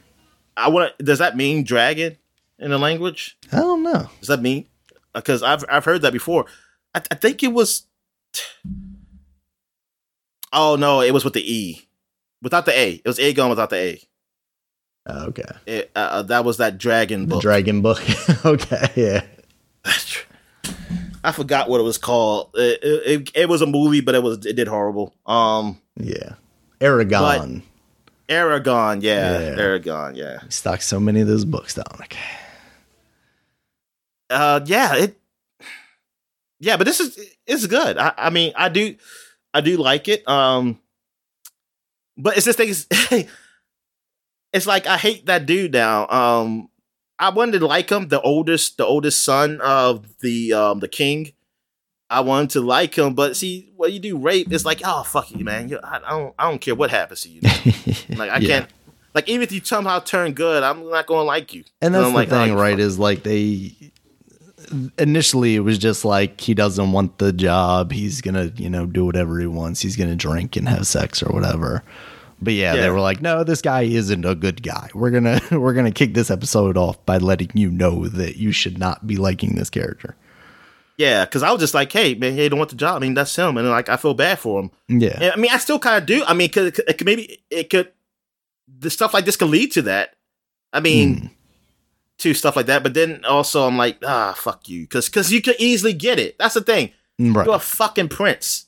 [0.56, 0.96] I want.
[0.98, 2.16] Does that mean dragon
[2.58, 3.36] in the language?
[3.52, 4.08] I don't know.
[4.20, 4.66] Does that mean?
[5.16, 6.46] Because I've I've heard that before.
[6.94, 7.86] I, I think it was.
[10.52, 11.00] Oh no!
[11.00, 11.88] It was with the E,
[12.42, 12.92] without the A.
[12.92, 14.00] It was Aegon without the A.
[15.08, 15.44] Oh, okay.
[15.66, 17.38] It, uh, uh, that was that dragon The.
[17.38, 18.02] Dragon Book.
[18.44, 19.22] okay, yeah.
[21.22, 22.50] I forgot what it was called.
[22.54, 25.14] It, it, it, was a movie, but it was it did horrible.
[25.24, 26.34] Um, Yeah.
[26.80, 27.62] Eragon.
[28.28, 29.56] Eragon, yeah, Yeah.
[29.56, 30.40] Eragon, yeah.
[30.44, 32.16] He stocked so many of those books, Dominic.
[34.30, 35.20] Uh yeah it
[36.60, 38.96] yeah but this is it's good I, I mean i do
[39.54, 40.78] i do like it um
[42.16, 42.86] but it's this thing is-
[44.52, 46.68] it's like i hate that dude now um
[47.18, 51.32] i wanted to like him the oldest the oldest son of the um the king
[52.08, 55.30] i wanted to like him but see when you do rape it's like oh fuck
[55.30, 57.40] you man you, I, I don't i don't care what happens to you
[58.16, 58.48] like i Yeah.
[58.60, 58.70] can't
[59.14, 62.12] like even if you somehow turn good i'm not gonna like you And that's I'm
[62.12, 62.72] the like, thing, oh, right?
[62.72, 62.80] fuck.
[62.80, 63.72] Is like they
[64.98, 67.92] initially it was just like he doesn't want the job.
[67.92, 69.80] He's gonna, you know, do whatever he wants.
[69.80, 71.82] He's gonna drink and have sex or whatever.
[72.40, 74.90] But yeah, they were like, no, this guy isn't a good guy.
[74.94, 78.78] We're gonna we're gonna kick this episode off by letting you know that you should
[78.78, 80.16] not be liking this character.
[80.98, 82.96] Yeah, because I was just like, hey, man, he don't want the job.
[82.96, 84.70] I mean, that's him, and like I feel bad for him.
[84.88, 86.24] Yeah, And, I mean, I still kind of do.
[86.26, 87.92] I mean, cause it could maybe it could
[88.78, 90.14] the stuff like this could lead to that.
[90.72, 91.26] I mean, Hmm.
[92.18, 92.82] To stuff like that.
[92.82, 96.38] But then also, I'm like, ah, fuck you, because because you could easily get it.
[96.38, 96.90] That's the thing.
[97.18, 97.46] right.
[97.46, 98.66] You're a fucking prince.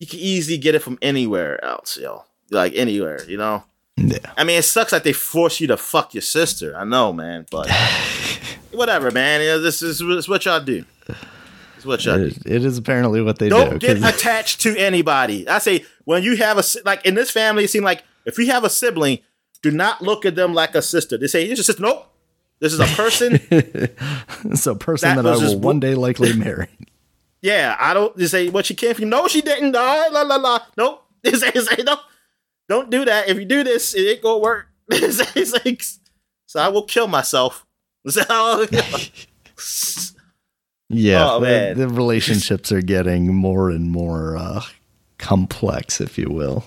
[0.00, 2.24] You can easily get it from anywhere else, yo.
[2.50, 3.64] Like anywhere, you know.
[3.96, 4.18] Yeah.
[4.36, 6.76] I mean, it sucks that they force you to fuck your sister.
[6.76, 7.70] I know, man, but
[8.72, 9.40] whatever, man.
[9.40, 10.84] Yeah, this is this is what y'all do.
[11.76, 12.26] It's what y'all do.
[12.26, 13.78] It, it is apparently what they Don't do.
[13.78, 15.48] get 'cause- attached to anybody.
[15.48, 18.46] I say when you have a like in this family, it seemed like if you
[18.46, 19.20] have a sibling,
[19.64, 21.16] do not look at them like a sister.
[21.16, 22.06] They say, "This is sister." Nope,
[22.60, 23.40] this is a person.
[23.50, 26.68] it's a person That that, I will one day likely marry.
[27.40, 28.14] yeah, I don't.
[28.14, 29.72] They say, "What she came from?" No, she didn't.
[29.72, 30.08] die.
[30.08, 30.58] la la la.
[30.76, 31.00] Nope.
[31.24, 31.96] They say, they say, no,
[32.68, 33.30] don't do that.
[33.30, 34.66] If you do this, it ain't gonna work.
[34.88, 35.82] They say, it's like,
[36.44, 37.64] so I will kill myself.
[38.06, 38.66] So,
[40.90, 44.62] Yeah, Oh, the, the relationships are getting more and more uh,
[45.16, 46.64] complex, if you will.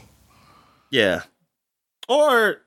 [0.89, 1.21] yeah,
[2.09, 2.61] or.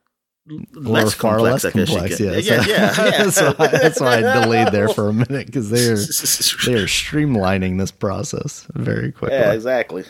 [0.73, 2.31] Less far complex, less I guess you complex, yeah.
[2.33, 2.37] yeah,
[2.67, 3.25] yeah, yeah.
[3.25, 5.97] that's, why, that's why I delayed there for a minute because they are
[6.67, 9.39] they are streamlining this process very quickly.
[9.39, 10.05] Yeah, exactly.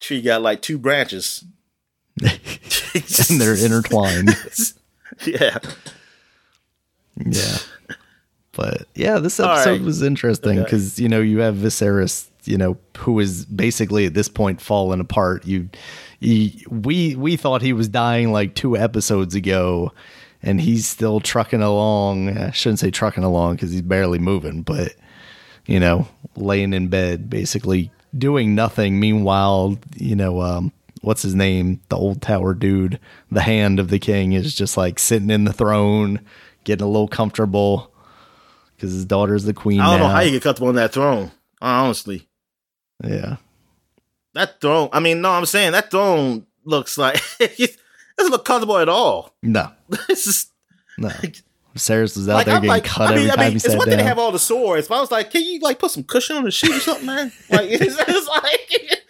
[0.00, 1.44] Tree got like two branches.
[2.22, 4.36] and they're intertwined.
[5.26, 5.58] yeah.
[7.24, 7.58] Yeah.
[8.52, 9.80] But yeah, this episode right.
[9.80, 10.64] was interesting Okay.
[10.64, 15.00] because you know you have Viserys, you know, who is basically at this point falling
[15.00, 15.46] apart.
[15.46, 15.68] You,
[16.20, 19.92] we we thought he was dying like two episodes ago,
[20.42, 22.36] and he's still trucking along.
[22.36, 24.94] I shouldn't say trucking along because he's barely moving, but
[25.66, 28.98] you know, laying in bed, basically doing nothing.
[28.98, 31.80] Meanwhile, you know, um, what's his name?
[31.88, 32.98] The old tower dude,
[33.30, 36.20] the hand of the king, is just like sitting in the throne,
[36.64, 37.92] getting a little comfortable
[38.74, 39.80] because his daughter's the queen.
[39.80, 41.32] I don't know how you get comfortable on that throne.
[41.60, 42.28] Honestly.
[43.04, 43.36] Yeah.
[44.38, 47.76] That throne, I mean, no, I'm saying that throne looks like it
[48.16, 49.34] doesn't look comfortable at all.
[49.42, 49.72] No.
[50.08, 50.52] It's just
[50.96, 51.10] No.
[51.74, 53.50] Sarah's was out like there I'm getting like, cut I mean, every I time mean,
[53.50, 55.58] he it's one thing to have all the swords, but I was like, can you
[55.58, 57.32] like put some cushion on the sheet or something, man?
[57.50, 59.02] Like, it's, it's like,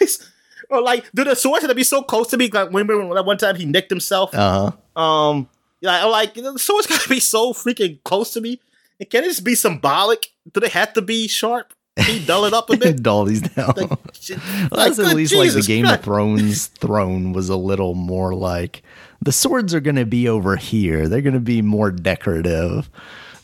[0.00, 0.30] it's,
[0.70, 2.48] or like, do the swords have to be so close to me?
[2.48, 4.34] Like, remember when that one time he nicked himself?
[4.34, 5.00] uh huh.
[5.02, 5.48] Um,
[5.82, 8.58] like know, the swords gotta be so freaking close to me.
[8.98, 10.28] And can it just be symbolic?
[10.50, 11.74] Do they have to be sharp?
[12.08, 13.02] You dull it up a bit?
[13.02, 13.74] Dull these down.
[13.76, 15.98] Like, shit, Well, like, that's at least like the Game Christ.
[15.98, 18.82] of Thrones throne was a little more like
[19.20, 21.08] the swords are going to be over here.
[21.08, 22.88] They're going to be more decorative.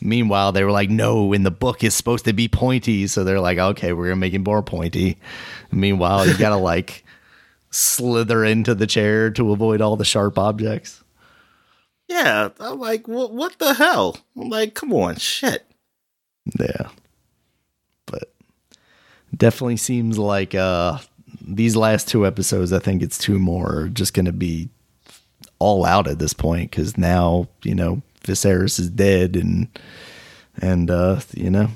[0.01, 3.05] Meanwhile, they were like, no, in the book is supposed to be pointy.
[3.07, 5.17] So they're like, okay, we're going to make it more pointy.
[5.71, 7.03] Meanwhile, you got to like
[7.69, 11.03] slither into the chair to avoid all the sharp objects.
[12.07, 13.31] Yeah, I'm like, what?
[13.31, 14.17] What the hell?
[14.35, 15.65] I'm like, come on, shit.
[16.59, 16.89] Yeah.
[18.07, 18.33] But
[19.35, 20.97] definitely seems like uh
[21.41, 24.69] these last two episodes, I think it's two more are just going to be
[25.59, 29.67] all out at this point cuz now, you know, Viserys is dead and
[30.61, 31.69] and uh you know,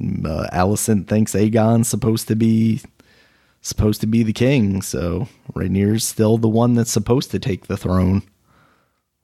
[0.00, 2.80] uh, Alicent thinks Aegon's supposed to be
[3.60, 7.76] supposed to be the king, so Rhaenyra's still the one that's supposed to take the
[7.76, 8.22] throne.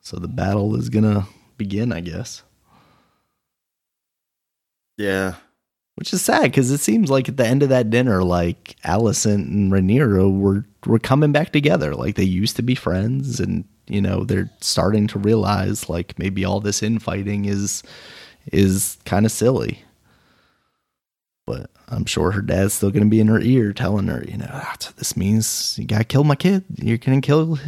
[0.01, 1.27] So the battle is going to
[1.59, 2.43] begin, I guess.
[4.97, 5.35] Yeah,
[5.99, 9.49] Which is sad because it seems like at the end of that dinner, like Alicent
[9.49, 11.93] and Rhaenyra were were coming back together.
[11.93, 16.45] Like they used to be friends, and you know they're starting to realize like maybe
[16.45, 17.83] all this infighting is
[18.53, 19.83] is kind of silly.
[21.47, 24.37] But I'm sure her dad's still going to be in her ear telling her, you
[24.37, 26.63] know, "Ah, this means you got to kill my kid.
[26.77, 27.59] You're going to kill,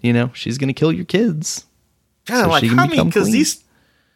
[0.00, 1.66] you know, she's going to kill your kids.
[2.30, 3.62] Yeah, So like I mean, because these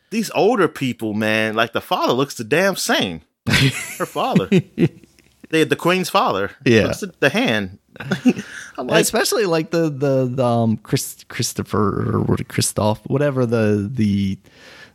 [0.09, 3.21] these older people, man, like the father looks the damn same.
[3.49, 4.47] Her father,
[5.51, 6.85] the the queen's father, Yeah.
[6.85, 7.79] looks the, the hand.
[8.79, 14.39] Like, especially like the the, the um Chris, Christopher or what Christoph whatever the the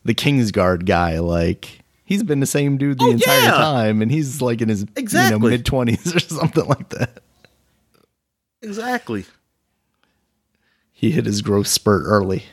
[0.04, 3.52] the Kingsguard guy like he's been the same dude the Oh, entire yeah.
[3.52, 5.50] time and he's like in his you know Exactly.
[5.52, 7.20] mid 20s or something like that.
[8.64, 9.26] exactly.
[10.92, 12.46] He hit his growth spurt early.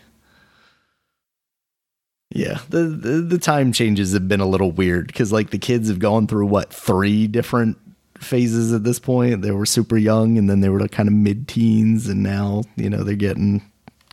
[2.35, 5.89] Yeah, the, the the time changes have been a little weird because like the kids
[5.89, 7.79] have gone through what three different
[8.19, 9.41] phases at this point.
[9.43, 12.91] They were super young, and then they were kind of mid teens, and now you
[12.91, 13.63] know they're getting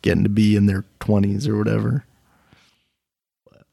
[0.03, 2.05] getting to be in their twenties or whatever.
[3.49, 3.65] But,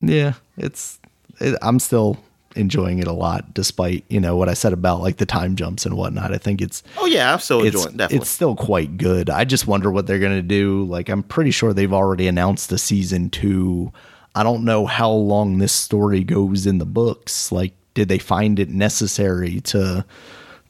[0.00, 1.00] yeah, it's
[1.40, 2.18] it, I'm still
[2.56, 5.84] enjoying it a lot, despite you know what I said about like the time jumps
[5.86, 6.32] and whatnot.
[6.32, 7.96] I think it's Oh yeah, I'm still it's, enjoying.
[7.96, 8.16] Definitely.
[8.22, 9.30] it's still quite good.
[9.30, 10.84] I just wonder what they're going to do.
[10.84, 13.92] Like, I'm pretty sure they've already announced a season two.
[14.34, 17.52] I don't know how long this story goes in the books.
[17.52, 20.04] Like, did they find it necessary to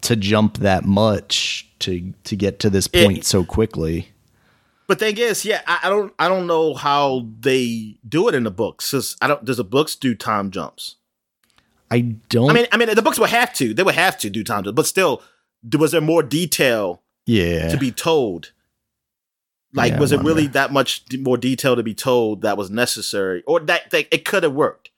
[0.02, 4.10] to jump that much to to get to this It- point so quickly?
[4.86, 8.42] But thing is, yeah, I, I don't, I don't know how they do it in
[8.44, 8.90] the books.
[8.90, 9.42] 'cause I don't.
[9.42, 10.96] Does the books do time jumps?
[11.94, 12.50] I don't.
[12.50, 13.72] I mean, I mean, the books would have to.
[13.72, 14.64] They would have to do time.
[14.74, 15.22] But still,
[15.78, 18.52] was there more detail yeah, to be told?
[19.72, 23.42] Like, Yeah, was it really that much more detail to be told that was necessary,
[23.46, 24.90] or that, that it could have worked?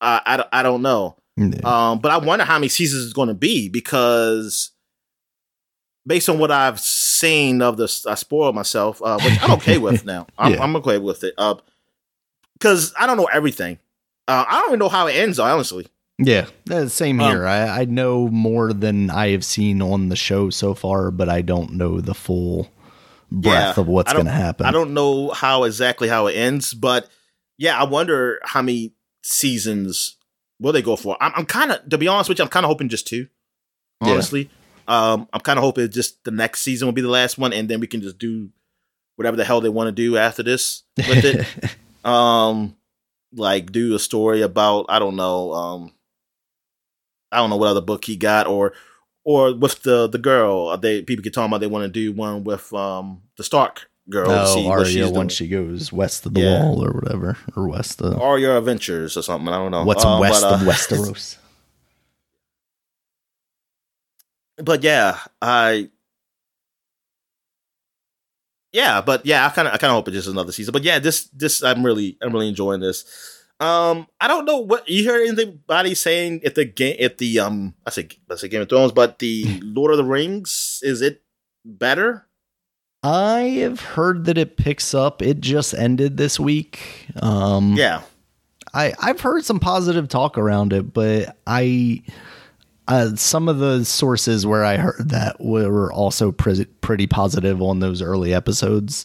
[0.00, 1.16] Uh, I, don't- I don't know.
[1.36, 1.60] Yeah.
[1.64, 4.70] Um, but I wonder how many seasons it's going to be because
[6.06, 10.04] based on what I've seen of this, I spoiled myself, uh, which I'm okay with
[10.04, 10.26] now.
[10.36, 10.62] I'm, Yeah.
[10.62, 11.34] I'm okay with it.
[11.38, 11.56] Uh,
[12.54, 13.78] because I don't know everything.
[14.26, 15.86] Uh, I don't even know how it ends, honestly.
[16.18, 17.46] Yeah, uh, same Um, here.
[17.46, 21.42] I, I know more than I have seen on the show so far, but I
[21.42, 22.68] don't know the full
[23.30, 24.66] breadth Yeah, of what's going to happen.
[24.66, 27.08] I don't know how exactly how it ends, but
[27.56, 30.16] yeah, I wonder how many seasons
[30.58, 31.16] will they go for.
[31.20, 33.28] I'm, I'm kind of, to be honest with you, I'm kind of hoping just two.
[34.04, 34.12] Yeah.
[34.12, 34.50] Honestly,
[34.88, 37.68] um, I'm kind of hoping just the next season will be the last one, and
[37.68, 38.50] then we can just do
[39.16, 41.46] whatever the hell they want to do after this with it.
[42.08, 42.76] um,
[43.32, 45.92] like do a story about I don't know, um,
[47.32, 48.72] I don't know what other book he got, or
[49.24, 50.68] or with the the girl.
[50.68, 53.90] uh, They people keep talking about they want to do one with um the Stark
[54.08, 54.28] girl.
[54.28, 56.62] to see Arya once she goes west of the Yeah.
[56.62, 59.48] wall or whatever, or west of or your adventures or something.
[59.52, 59.84] I don't know.
[59.84, 61.36] what's Um, west but, of uh, Westeros.
[64.56, 65.88] But yeah, I.
[68.72, 70.72] Yeah, but yeah, I kind of I kind of hope it's just another season.
[70.72, 73.04] But yeah, this this I'm really I'm really enjoying this.
[73.60, 77.74] Um, I don't know what you heard anybody saying if the game if the um
[77.84, 81.22] I say I say Game of Thrones, but the Lord of the Rings is it
[81.64, 82.26] better?
[83.02, 85.22] I have heard that it picks up.
[85.22, 87.06] It just ended this week.
[87.20, 88.02] Um, Yeah,
[88.74, 92.02] I I've heard some positive talk around it, but I
[92.86, 97.80] uh, some of the sources where I heard that were also pretty pretty positive on
[97.80, 99.04] those early episodes.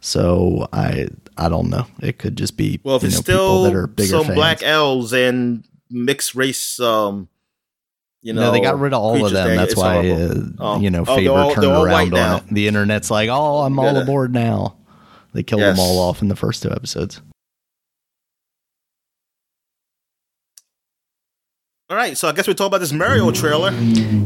[0.00, 1.86] So I I don't know.
[2.02, 4.34] It could just be well, if it's know, people still that are bigger some fans.
[4.34, 7.28] black elves and mixed race, um,
[8.22, 9.56] you know, no, they got rid of all of them.
[9.56, 10.80] That's why uh, Oh.
[10.80, 12.54] you know Oh, Faber all- turned they're all white around on it.
[12.54, 14.76] The internet's like, "Oh, I'm all aboard now."
[15.32, 15.76] They killed Yes.
[15.76, 17.20] them all off in the first two episodes.
[21.90, 23.72] All right, so I guess we talk about this Mario trailer.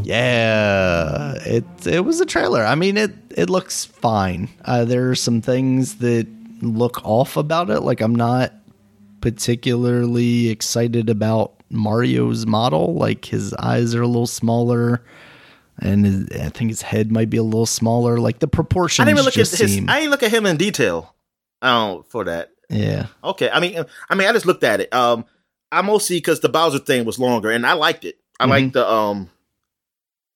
[0.03, 2.63] Yeah, it it was a trailer.
[2.63, 4.49] I mean, it it looks fine.
[4.63, 6.27] Uh, there are some things that
[6.61, 7.79] look off about it.
[7.79, 8.53] Like I'm not
[9.19, 12.93] particularly excited about Mario's model.
[12.93, 15.03] Like his eyes are a little smaller,
[15.79, 18.19] and his, I think his head might be a little smaller.
[18.19, 19.03] Like the proportions.
[19.03, 19.73] I didn't even look at his.
[19.73, 19.89] seem.
[19.89, 21.15] I didn't look at him in detail.
[21.63, 22.51] Oh, for that.
[22.69, 24.93] yeah, Okay, I mean, I mean, I just looked at it.
[24.93, 25.25] Um,
[25.77, 28.17] I mostly because the Bowser thing was longer, and I liked it.
[28.39, 28.49] I Mhm.
[28.49, 29.29] liked the um,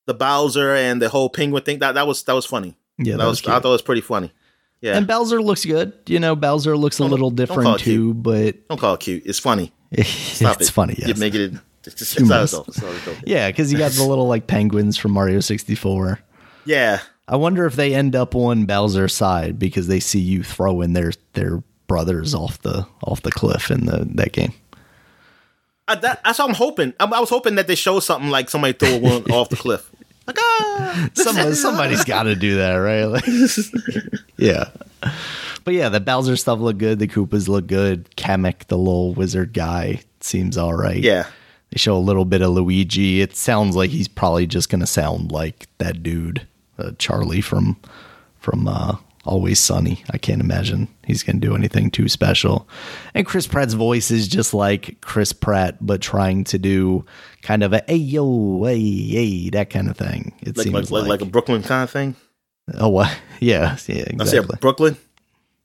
[0.05, 1.79] the Bowser and the whole penguin thing.
[1.79, 2.75] That that was that was funny.
[2.97, 3.53] yeah, that, was, I cute.
[3.63, 4.31] thought it was pretty funny.
[4.81, 5.93] Yeah, And Bowser looks good.
[6.07, 7.95] You know, Bowser looks a Don't- little different it cute.
[7.95, 9.23] too, but don't call it cute.
[9.25, 9.73] It's funny.
[9.91, 10.69] it's it.
[10.71, 10.95] funny.
[10.97, 11.17] You Yes.
[11.17, 11.53] make it.
[11.85, 15.11] It's just, it's it's not- it's Yeah, because you got the little like penguins from
[15.13, 16.19] Mario 64.
[16.65, 16.99] yeah.
[17.27, 21.13] I wonder if they end up on Bowser's side because they see you throwing their
[21.33, 24.53] their brothers off the off the cliff in the that game.
[25.89, 26.93] I, that, that's what I'm hoping.
[26.99, 29.89] I, I was hoping that they show something like somebody throw one off the cliff.
[30.27, 33.05] Like, ah, Somebody, somebody's got to do that, right?
[33.05, 33.23] Like,
[34.37, 34.65] yeah.
[35.63, 36.99] But yeah, the Bowser stuff look good.
[36.99, 38.09] The Koopas look good.
[38.15, 41.01] Kamek, the little wizard guy, seems all right.
[41.01, 41.25] yeah.
[41.71, 43.21] They show a little bit of Luigi.
[43.21, 46.47] It sounds like he's probably just going to sound like that dude,
[46.79, 47.77] uh, Charlie from
[48.39, 48.95] from uh,
[49.25, 50.03] Always Sunny.
[50.11, 52.67] I can't imagine he's going to do anything too special.
[53.13, 57.05] And Chris Pratt's voice is just like Chris Pratt, but trying to do
[57.41, 60.33] kind of a hey yo hey hey that kind of thing.
[60.41, 62.15] It Like, seems like, like, like a Brooklyn kind of thing.
[62.75, 64.95] oh what yeah yeah I say exactly Brooklyn.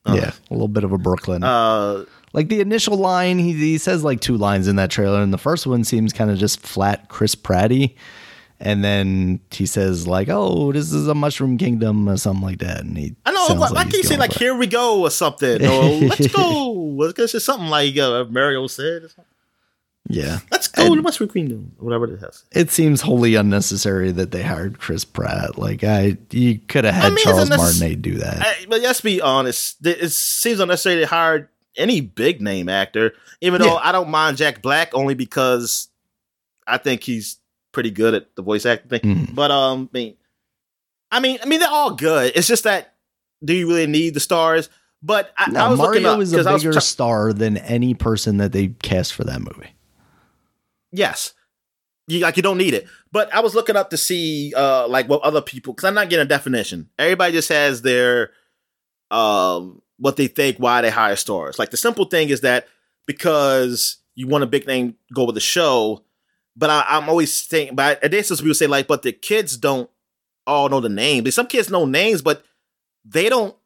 [0.07, 1.43] yeah a little bit of a Brooklyn.
[1.45, 5.33] Uh, Like the initial line, he, he says like two lines in that trailer, and
[5.33, 7.95] the first one seems kind of just flat Chris Pratty.
[8.61, 12.81] And then he says like, "Oh, this is a Mushroom Kingdom" or something like that.
[12.81, 13.47] And he I know.
[13.55, 15.63] like why he's can't you say like "Here we go" or something?
[15.65, 17.03] Or "Let's go"?
[17.03, 19.09] It's just something like uh, Mario said.
[20.07, 22.45] Yeah, Let's go to Mushroom Kingdom, whatever it has.
[22.53, 25.57] it seems wholly unnecessary that they hired Chris Pratt.
[25.57, 28.43] Like I, you could have had mean, Charles Martinet do that.
[28.43, 29.79] I, but let's be honest.
[29.87, 34.61] It seems unnecessary to hire any big name actor, even though I don't mind Jack
[34.61, 35.89] Black only because
[36.67, 37.39] I think he's
[37.75, 39.01] pretty good at the voice acting thing.
[39.03, 39.35] Mhm.
[39.35, 40.17] But um, I mean,
[41.11, 42.33] I mean, I mean, they're all good.
[42.35, 42.95] It's just that
[43.45, 44.71] do you really need the stars?
[45.03, 47.33] But I, I was looking Mario up is a 'cause I was bigger try- star
[47.35, 49.75] than any person that they cast for that movie.
[50.93, 51.35] Yes.
[52.07, 52.87] You like you don't need it.
[53.13, 56.09] But I was looking up to see uh like what other people because I'm not
[56.11, 56.89] getting a definition.
[56.99, 58.31] Everybody just has their
[59.11, 61.59] um what they think why they hire stars.
[61.59, 62.67] Like the simple thing is that
[63.07, 66.03] because you want a big name go with the show,
[66.57, 69.91] but I, I'm always saying, but I guess people say like, but the kids don't
[70.47, 71.25] all know the name.
[71.25, 72.45] But some kids know names, but
[73.05, 73.57] they don't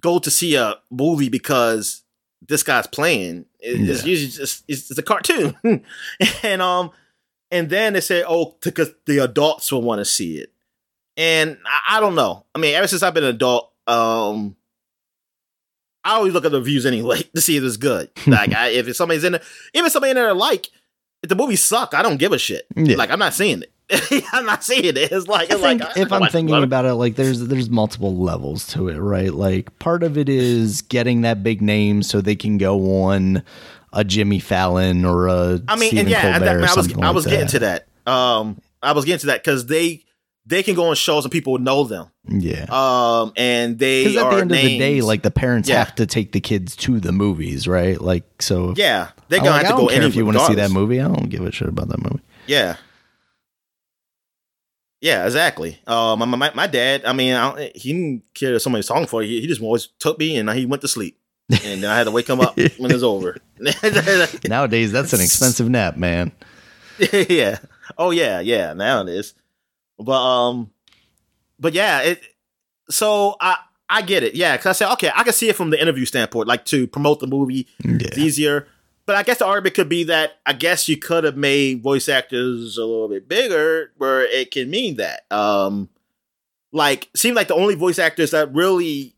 [0.00, 2.02] go to see a movie because
[2.46, 3.46] this guy's playing.
[3.58, 5.56] It- It's usually just it's, it's a cartoon,
[6.42, 6.90] and um,
[7.50, 10.52] and then they say, oh, because the adults will want to see it,
[11.16, 12.46] and I, I don't know.
[12.54, 14.56] I mean, ever since I've been an adult, um,
[16.04, 18.10] I always look at the reviews anyway to see if it's good.
[18.26, 19.42] like, I, if it's somebody's in if
[19.74, 20.68] it's somebody in there like,
[21.22, 22.66] if the movie suck, I don't give a shit.
[22.76, 22.96] Yeah.
[22.96, 23.70] Like, I'm not seeing it.
[24.32, 24.96] I'm not seeing it.
[24.96, 27.40] It's like, I it's think like if I I'm thinking what- about it, like there's
[27.48, 29.32] there's multiple levels to it, right?
[29.34, 33.42] Like part of it is getting that big name so they can go on
[33.92, 36.96] a Jimmy Fallon or a I mean, Stephen and yeah, Colbert or I was I
[37.06, 37.50] like was getting that.
[37.50, 37.58] to
[38.06, 38.12] that.
[38.12, 40.04] Um, I was getting to that because they
[40.50, 42.08] they can go on shows and people know them.
[42.28, 42.66] Yeah.
[42.68, 45.78] Um, and they Because at the end of the day, like the parents Yeah.
[45.78, 47.98] have to take the kids to the movies, right?
[48.00, 48.74] Like so.
[48.76, 51.00] yeah, they're gonna like, have to go care if you want to see that movie.
[51.00, 52.20] I don't give a shit about that movie.
[52.46, 52.76] Yeah.
[55.00, 55.78] Yeah, exactly.
[55.86, 59.22] Um, my, my, my dad, I mean, I he didn't care if somebody's talking for.
[59.22, 62.04] He, he just always took me and he went to sleep, and then I had
[62.04, 63.36] to wake him up when it was over.
[64.48, 66.32] Nowadays, that's an expensive nap, man.
[67.12, 67.58] yeah.
[67.96, 68.74] Oh yeah, yeah.
[68.74, 69.32] Now it is.
[70.00, 70.70] But um,
[71.58, 72.00] but yeah.
[72.02, 72.22] It.
[72.88, 73.56] So I
[73.88, 74.34] I get it.
[74.34, 76.86] Yeah, because I said okay, I can see it from the interview standpoint, like to
[76.86, 77.68] promote the movie.
[77.84, 78.66] It's easier.
[79.06, 82.08] But I guess the argument could be that I guess you could have made voice
[82.08, 85.22] actors a little bit bigger, where it can mean that.
[85.32, 85.88] Um,
[86.72, 89.14] like seem like the only voice actors that really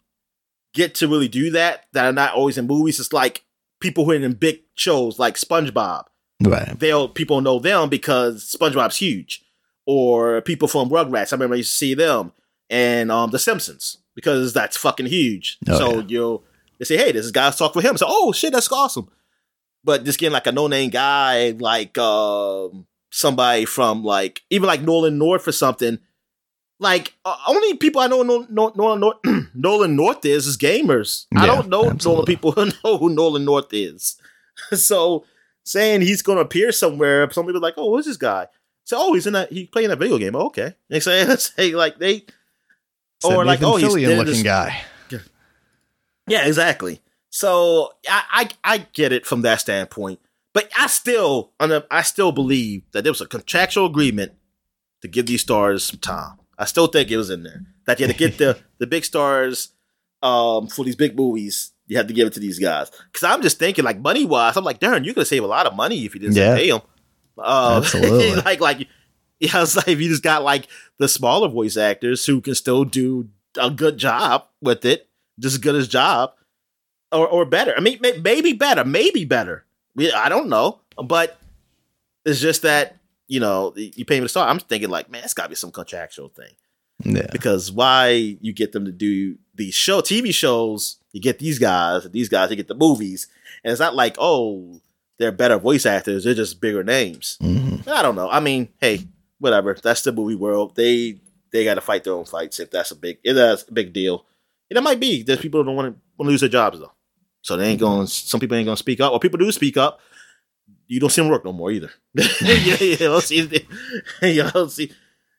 [0.73, 3.45] get to really do that that are not always in movies is like
[3.81, 6.05] people who are in big shows like SpongeBob
[6.43, 6.79] Right.
[6.79, 9.45] they'll people know them because SpongeBob's huge,
[9.87, 11.33] or people from Rugrats.
[11.33, 12.33] I remember I used to see them,
[12.71, 15.59] and um, The Simpsons because that's fucking huge.
[15.69, 16.05] Oh, so yeah.
[16.09, 16.45] you'll
[16.79, 17.97] they say, hey, this guy's talk for him.
[17.97, 19.09] So oh shit, that's awesome.
[19.85, 24.83] But just getting like a no name guy, like um, somebody from like even like
[24.83, 25.99] Nolan North or something.
[26.79, 29.19] Like uh, only people I know know, know, Nolan North,
[29.55, 31.27] Nolan North is is gamers.
[31.37, 32.35] I don't know Nolan absolutely.
[32.35, 34.17] people who know who Nolan North is.
[34.73, 35.25] so
[35.65, 38.49] saying he's going to appear somewhere, some people are like, oh, who's this guy?
[38.85, 39.53] So oh, he's in that.
[39.53, 40.35] he playing a video game.
[40.37, 40.75] Oh, okay.
[40.89, 42.25] They say let's say like they
[43.23, 44.81] Said or like oh he's looking just- guy.
[46.27, 47.01] yeah, exactly.
[47.31, 50.21] So I, I I get it from that standpoint,
[50.53, 54.33] but I still on the I still believe that there was a contractual agreement
[55.03, 56.39] to give these stars some time.
[56.59, 59.05] I still think it was in there that you had to get the the big
[59.05, 59.71] stars
[60.23, 61.71] um for these big movies.
[61.87, 64.57] You had to give it to these guys because I'm just thinking like money wise.
[64.57, 66.55] I'm like, darn, you could save a lot of money if you didn't Yeah.
[66.57, 66.81] pay them.
[67.39, 68.35] Uh, Absolutely.
[68.43, 68.89] like like
[69.41, 70.69] yeah, it's like if you just got like
[70.99, 73.29] the smaller voice actors who can still do
[73.59, 75.09] a good job with it,
[75.41, 76.33] just as good as job,
[77.11, 77.75] or or better.
[77.77, 79.65] I mean, may- maybe better, maybe better.
[80.15, 81.39] I don't know, but
[82.25, 82.97] it's just that
[83.29, 84.49] you know you pay me to start.
[84.51, 86.53] I'm thinking like, man, it's got to be some contractual thing
[87.03, 87.27] Yeah.
[87.33, 88.11] because why
[88.41, 92.29] you get them to do these show TV shows, you get these guys, and these
[92.29, 93.27] guys, you get the movies,
[93.65, 94.81] and it's not like oh
[95.23, 96.25] they're better voice actors.
[96.25, 97.39] They're just bigger names.
[97.41, 97.87] Mhm.
[97.87, 98.29] I don't know.
[98.29, 99.07] I mean, hey,
[99.39, 99.77] whatever.
[99.81, 100.75] That's the movie world.
[100.75, 101.21] They
[101.53, 103.93] they got to fight their own fights if that's a big if that's a big
[103.93, 104.27] deal.
[104.71, 105.23] And it might be.
[105.23, 106.93] There's people who don't want to want to lose their jobs though,
[107.43, 108.07] so they ain't going.
[108.09, 110.01] Some people ain't going to speak up, or people do speak up.
[110.89, 111.91] You don't see them work no more either.
[112.15, 113.67] you, you don't see.
[114.23, 114.91] You don't see.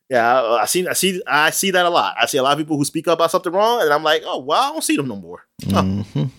[0.09, 0.87] Yeah, I, I see.
[0.87, 1.21] I see.
[1.27, 2.15] I see that a lot.
[2.19, 4.21] I see a lot of people who speak up about something wrong, and I'm like,
[4.25, 5.43] oh, well, I don't see them no more.
[5.63, 6.29] Mhm.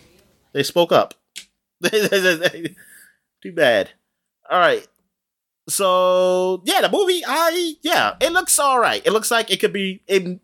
[0.52, 1.14] they spoke up.
[3.44, 3.90] Too bad.
[4.50, 4.86] All right.
[5.68, 9.02] So yeah, the movie, I yeah, it looks all right.
[9.04, 10.02] It looks like it could be.
[10.06, 10.40] It,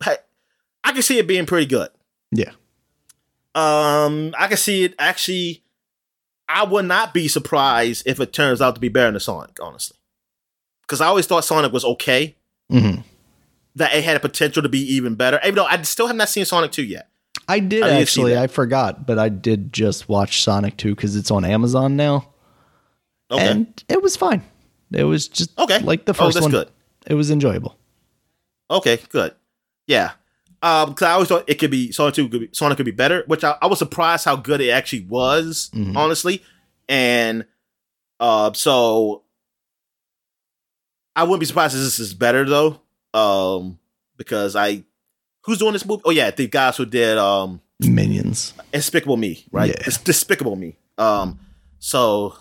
[0.85, 1.89] I can see it being pretty good.
[2.31, 2.51] Yeah.
[3.55, 5.63] Um, I can see it actually.
[6.47, 9.97] I would not be surprised if it turns out to be better than Sonic, honestly,
[10.83, 12.37] because I always thought Sonic was okay.
[12.71, 13.05] Mhm.
[13.77, 15.41] That it had a potential to be even better.
[15.43, 17.09] Even though I still have not seen Sonic Two yet.
[17.49, 18.37] I did I actually.
[18.39, 22.30] I forgot, but I did just watch Sonic 2 because it's on Amazon now.
[23.31, 23.49] Okay.
[23.51, 24.43] And it was fine.
[24.93, 25.79] It was just Okay.
[25.81, 26.51] like the Oh, first that's one.
[26.51, 26.69] good.
[27.07, 27.77] It was enjoyable.
[28.71, 29.35] Okay, good.
[29.87, 30.13] Yeah.
[30.63, 32.93] Um, cause I always thought it could be Sonic 2 could be Sonic could be
[32.93, 35.97] better, which I, I was surprised how good it actually was, Mhm.
[35.97, 36.43] honestly.
[36.89, 37.47] And
[38.19, 39.23] uh so
[41.17, 42.81] I wouldn't be surprised if this is better though.
[43.15, 43.79] Um
[44.17, 44.85] because I
[45.45, 46.03] who's doing this movie?
[46.05, 48.53] Oh yeah, the guys who did um Minions.
[48.73, 49.71] Despicable Me, right?
[49.71, 49.83] Yeah.
[49.87, 50.77] It's Despicable Me.
[50.99, 51.39] Um,
[51.79, 52.37] so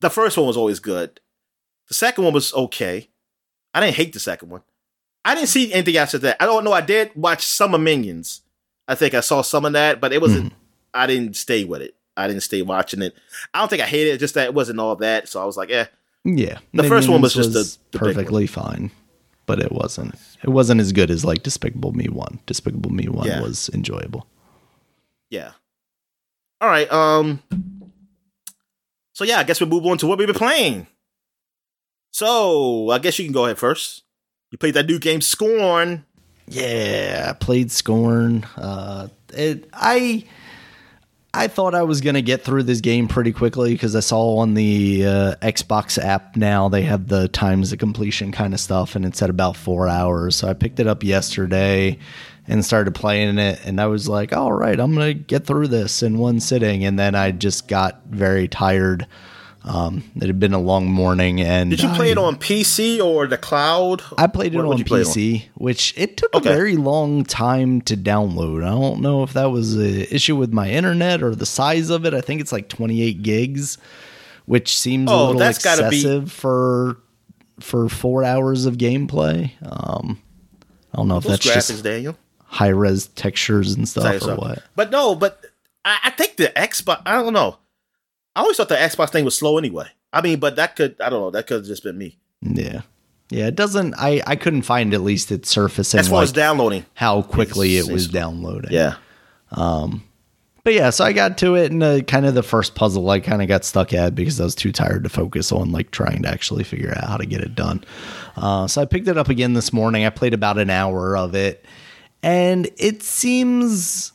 [0.00, 1.20] the first one was always good.
[1.88, 3.08] The second one was okay.
[3.72, 4.62] I didn't hate the second one.
[5.24, 6.36] I didn't see anything after that.
[6.40, 6.72] I don't know.
[6.72, 8.42] I did watch some of Minions.
[8.86, 10.52] I think I saw some of that, but it wasn't.
[10.92, 11.94] I didn't stay with it.
[12.16, 13.14] I didn't stay watching it.
[13.52, 14.18] I don't think I hated it.
[14.18, 15.28] Just that it wasn't all that.
[15.28, 15.86] So I was like, eh.
[16.24, 16.58] Yeah.
[16.72, 18.90] The first one was Minions just the- the big perfectly fine.
[19.46, 20.14] But it wasn't.
[20.42, 22.40] It wasn't as good as like Despicable Me 1.
[22.46, 23.42] Despicable Me 1 Yeah.
[23.42, 24.26] was enjoyable.
[25.30, 25.52] Yeah.
[26.60, 26.90] All right.
[26.92, 27.42] Um.
[29.14, 30.86] So yeah, I guess we'll move on to what we've been playing.
[32.10, 34.02] So I guess you can go ahead first.
[34.50, 36.04] You played that new game, Scorn.
[36.46, 38.44] Yeah, I played Scorn.
[38.56, 40.24] Uh, it, I
[41.32, 44.54] I thought I was gonna get through this game pretty quickly because I saw on
[44.54, 49.04] the uh, Xbox app now they have the times of completion kind of stuff, and
[49.04, 50.36] it's at about four hours.
[50.36, 51.98] So I picked it up yesterday
[52.46, 56.02] and started playing it, and I was like, "All right, I'm gonna get through this
[56.02, 59.06] in one sitting." And then I just got very tired.
[59.66, 63.00] Um, it had been a long morning, and Did you play I- it on PC
[63.00, 64.02] or the cloud?
[64.18, 66.50] I played it on play it PC, which it took Okay.
[66.50, 68.62] a very long time to download.
[68.62, 72.04] I don't know if that was an issue with my internet or the size of
[72.04, 72.12] it.
[72.12, 73.78] I think it's like 28 gigs,
[74.44, 76.98] which seems a Oh, little that's gotta be- excessive for
[77.60, 79.52] for four hours of gameplay.
[79.62, 80.18] Um,
[80.92, 82.16] I don't know if Those that's graphics, just Daniel.
[82.54, 84.62] High res textures and stuff or what.
[84.76, 85.44] But no, but
[85.84, 87.02] I, I think the Xbox.
[87.04, 87.58] I don't know.
[88.36, 89.88] I always thought the Xbox thing was slow anyway.
[90.12, 91.00] I mean, but that could.
[91.00, 91.30] I don't know.
[91.30, 92.18] That could have just been me.
[92.42, 92.82] Yeah,
[93.30, 93.48] yeah.
[93.48, 93.94] It doesn't.
[93.98, 96.86] I I couldn't find at least it surfacing As far like as downloading.
[96.94, 98.70] how quickly it was downloading.
[98.72, 98.96] Yeah.
[99.50, 100.04] Um,
[100.62, 103.20] but yeah, so I got to it, and uh, kind of the first puzzle I
[103.20, 106.22] kind of got stuck at because I was too tired to focus on like trying
[106.22, 107.84] to actually figure out how to get it done.
[108.36, 110.06] Uh, so I picked it up again this morning.
[110.06, 111.64] I played about an hour of it,
[112.24, 114.12] and it seems.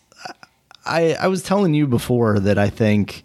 [0.85, 3.23] I I was telling you before that I think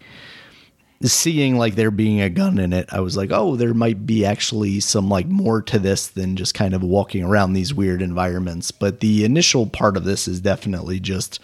[1.01, 4.25] seeing like there being a gun in it, I was like, oh, there might be
[4.25, 8.71] actually some like more to this than just kind of walking around these weird environments.
[8.71, 11.39] But the initial part of this is definitely just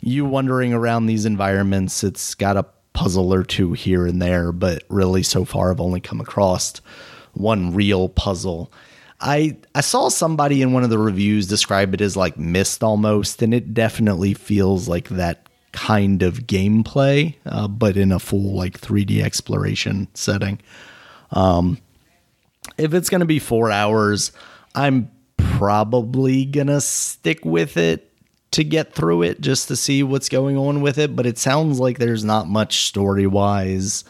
[0.00, 2.02] you wandering around these environments.
[2.02, 6.00] It's got a puzzle or two here and there, but really so far I've only
[6.00, 6.74] come across
[7.34, 8.72] one real puzzle.
[9.20, 13.42] I I saw somebody in one of the reviews describe it as like Myst almost,
[13.42, 18.80] and it definitely feels like that kind of gameplay, uh, but in a full like
[18.80, 20.60] 3D exploration setting.
[21.30, 21.78] Um,
[22.78, 24.32] if it's gonna be four hours,
[24.74, 28.10] I'm probably gonna stick with it
[28.52, 31.14] to get through it just to see what's going on with it.
[31.14, 34.04] But it sounds like there's not much story wise.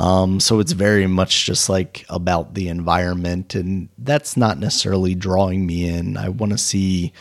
[0.00, 5.66] Um, so it's very much just like about the environment, and that's not necessarily drawing
[5.66, 6.16] me in.
[6.16, 7.12] I want to see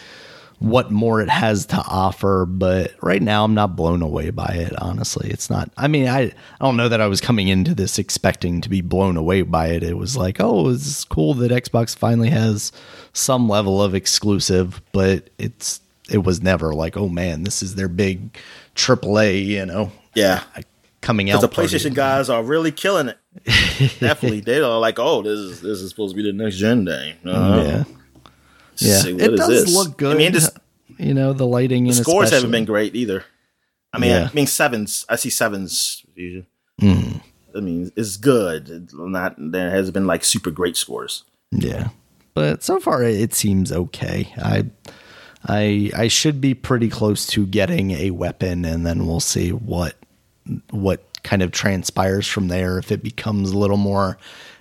[0.59, 4.73] what more it has to offer, but right now I'm not blown away by it.
[4.79, 5.71] Honestly, it's not.
[5.75, 8.81] I mean, I I don't know that I was coming into this expecting to be
[8.81, 9.83] blown away by it.
[9.83, 12.71] It was like, oh, it's cool that Xbox finally has
[13.11, 17.87] some level of exclusive, but it's it was never like, oh man, this is their
[17.87, 18.37] big
[18.75, 20.43] AAA, you know, Yeah.
[21.01, 21.41] Coming out.
[21.41, 21.67] the party.
[21.75, 23.17] PlayStation guys are really killing it.
[23.99, 26.85] Definitely, they are like, oh, this is this is supposed to be the next gen
[26.85, 27.15] game.
[27.25, 27.83] Uh, Yeah,
[28.77, 29.75] yeah, see, what it is does this?
[29.75, 30.15] look good.
[30.15, 30.57] I mean, just
[30.97, 33.23] you know, the lighting and scores haven't been great either.
[33.93, 34.27] I mean, Yeah.
[34.31, 35.05] I mean sevens.
[35.09, 36.05] I see sevens.
[36.81, 37.21] Mm.
[37.55, 38.89] I mean, it's good.
[38.93, 41.23] Not there has been like super great scores.
[41.51, 41.89] Yeah,
[42.33, 44.33] but so far it seems okay.
[44.37, 44.65] I
[45.45, 49.95] I I should be pretty close to getting a weapon, and then we'll see what
[50.69, 52.77] what kind of transpires from there.
[52.77, 54.17] If it becomes a little more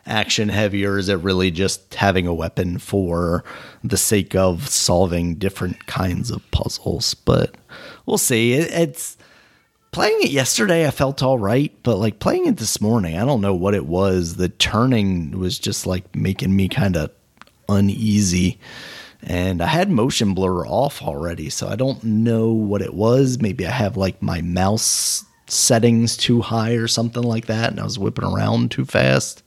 [0.07, 3.45] action heavy, or is it really just having a weapon for
[3.85, 7.15] the sake of solving different kinds of puzzles?
[7.15, 7.55] But
[8.07, 8.55] we'll see.
[8.55, 9.17] It, it's
[9.93, 10.87] playing it yesterday.
[10.87, 13.87] I felt all right, but like playing it this morning, I don't know what it
[13.87, 14.37] was.
[14.37, 17.11] The turning was just like making me kind of
[17.69, 18.59] uneasy.
[19.23, 23.39] And I had motion blur off already, so I don't know what it was.
[23.39, 27.85] Maybe I have like my mouse settings too high or something like that, and I
[27.85, 29.43] was whipping around too fast.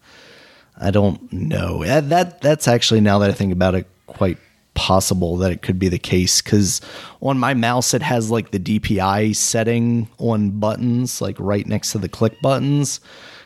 [0.77, 1.83] I don't know.
[1.83, 4.37] That that's actually now that I think about it, quite
[4.73, 6.81] possible that it could be the case because
[7.21, 11.99] on my mouse it has like the DPI setting on buttons, like right next to
[11.99, 12.99] the click buttons,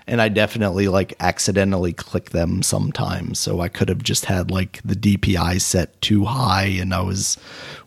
[0.07, 3.39] and I definitely like accidentally click them sometimes.
[3.39, 7.37] So I could have just had like the DPI set too high, and I was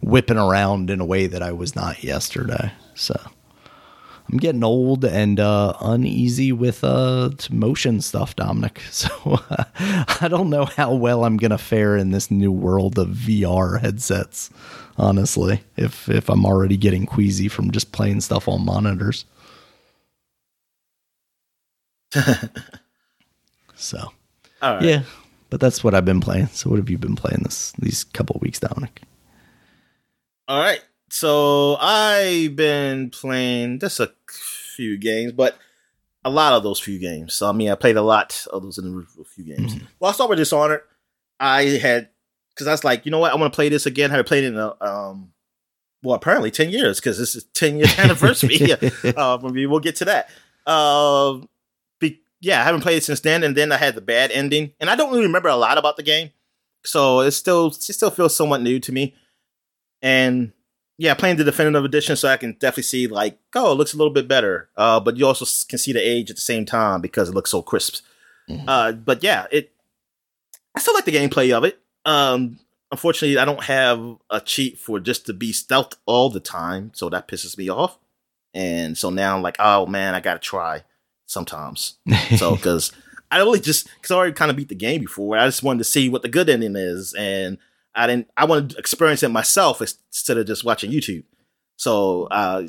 [0.03, 2.73] whipping around in a way that I was not yesterday.
[2.95, 3.19] So.
[4.31, 8.81] I'm getting old and uh, uneasy with uh, motion stuff, Dominic.
[8.91, 9.09] So
[9.51, 9.65] uh,
[10.21, 14.51] I don't know how well I'm gonna fare in this new world of VR headsets.
[14.99, 19.25] Honestly, if if I'm already getting queasy from just playing stuff on monitors.
[23.75, 24.13] so,
[24.63, 25.03] yeah,
[25.49, 26.49] but that's what I've been playing.
[26.49, 29.01] So, what have you been playing this these couple weeks, Dominic?
[30.47, 34.13] All right, so I've been playing just a
[34.81, 35.59] few games, but
[36.25, 37.35] a lot of those few games.
[37.35, 39.75] So I mean, I played a lot of those in a few games.
[39.75, 39.85] Mm-hmm.
[39.99, 40.81] Well, I'll start with Dishonored.
[41.39, 42.09] I had
[42.55, 44.11] because I was like, you know what, I want to play this again.
[44.11, 45.33] I haven't played it in a, um,
[46.03, 48.57] well, apparently ten years because this is ten year anniversary.
[48.57, 48.77] yeah,
[49.17, 50.31] uh, maybe we'll get to that.
[50.67, 51.41] Uh,
[51.99, 54.73] be, yeah, I haven't played it since then, and then I had the bad ending,
[54.81, 56.31] and I don't really remember a lot about the game,
[56.87, 59.15] so it still it still feels somewhat new to me.
[60.01, 60.53] And
[61.01, 63.97] yeah, playing the definitive edition, so I can definitely see like, oh, it looks a
[63.97, 64.69] little bit better.
[64.77, 67.51] Uh, but you also can see the age at the same time because it looks
[67.51, 68.05] so crisp.
[68.51, 68.69] Mm-hmm.
[68.69, 69.73] Uh, but yeah, it.
[70.75, 71.81] I still like the gameplay of it.
[72.05, 72.61] Um,
[72.93, 77.09] unfortunately, I don't have a cheat for just to be stealth all the time, so
[77.09, 77.97] that pisses me off.
[78.53, 80.85] And so now I'm like, oh man, I gotta try
[81.25, 81.95] sometimes.
[82.37, 82.93] so because
[83.31, 85.79] I really just because I already kind of beat the game before, I just wanted
[85.79, 87.57] to see what the good ending is, and
[87.95, 88.31] I didn't.
[88.37, 91.25] I wanted to experience it myself instead of just watching YouTube.
[91.77, 92.69] So, uh,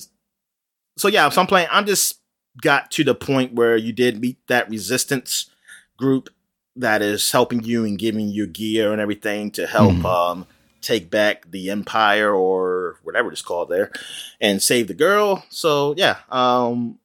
[0.98, 1.30] so yeah.
[1.30, 1.68] So I'm playing.
[1.72, 2.20] I'm just
[2.62, 5.50] got to the point where you did meet that resistance
[5.98, 6.30] group
[6.76, 10.06] that is helping you and giving you gear and everything to help mm.
[10.06, 10.48] um,
[10.82, 13.92] take back the empire or whatever it's called there
[14.40, 15.46] and save the girl.
[15.50, 16.18] So yeah.
[16.30, 16.98] Um,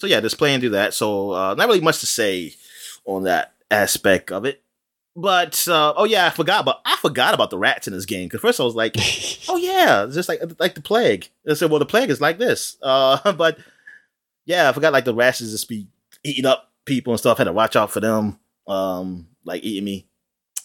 [0.00, 0.94] so yeah, just playing through that.
[0.94, 2.54] So uh, not really much to say
[3.04, 4.61] on that aspect of it.
[5.14, 8.26] But uh, oh yeah, I forgot about I forgot about the rats in this game
[8.26, 8.94] because first I was like,
[9.48, 11.28] oh yeah, it's just like like the plague.
[11.48, 12.78] I said, well, the plague is like this.
[12.80, 13.58] Uh, but
[14.46, 15.86] yeah, I forgot like the rats just be
[16.24, 17.38] eating up people and stuff.
[17.38, 20.06] I had to watch out for them, um, like eating me.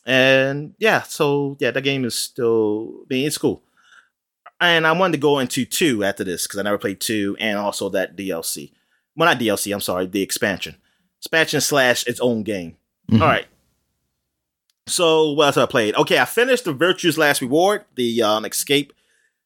[0.06, 3.64] And yeah, so yeah, that game is still I mean it's cool.
[4.62, 7.60] And I wanted to go into two after this because I never played two, and
[7.60, 8.72] also that DLC.
[9.16, 9.74] Well, not DLC.
[9.74, 10.78] I'm sorry, the expansion,
[11.20, 12.78] expansion slash its own game.
[13.12, 13.22] Mm-hmm.
[13.22, 13.46] All right.
[14.88, 15.96] So what else I played?
[15.96, 18.94] Okay, I finished the Virtue's Last Reward, the um, escape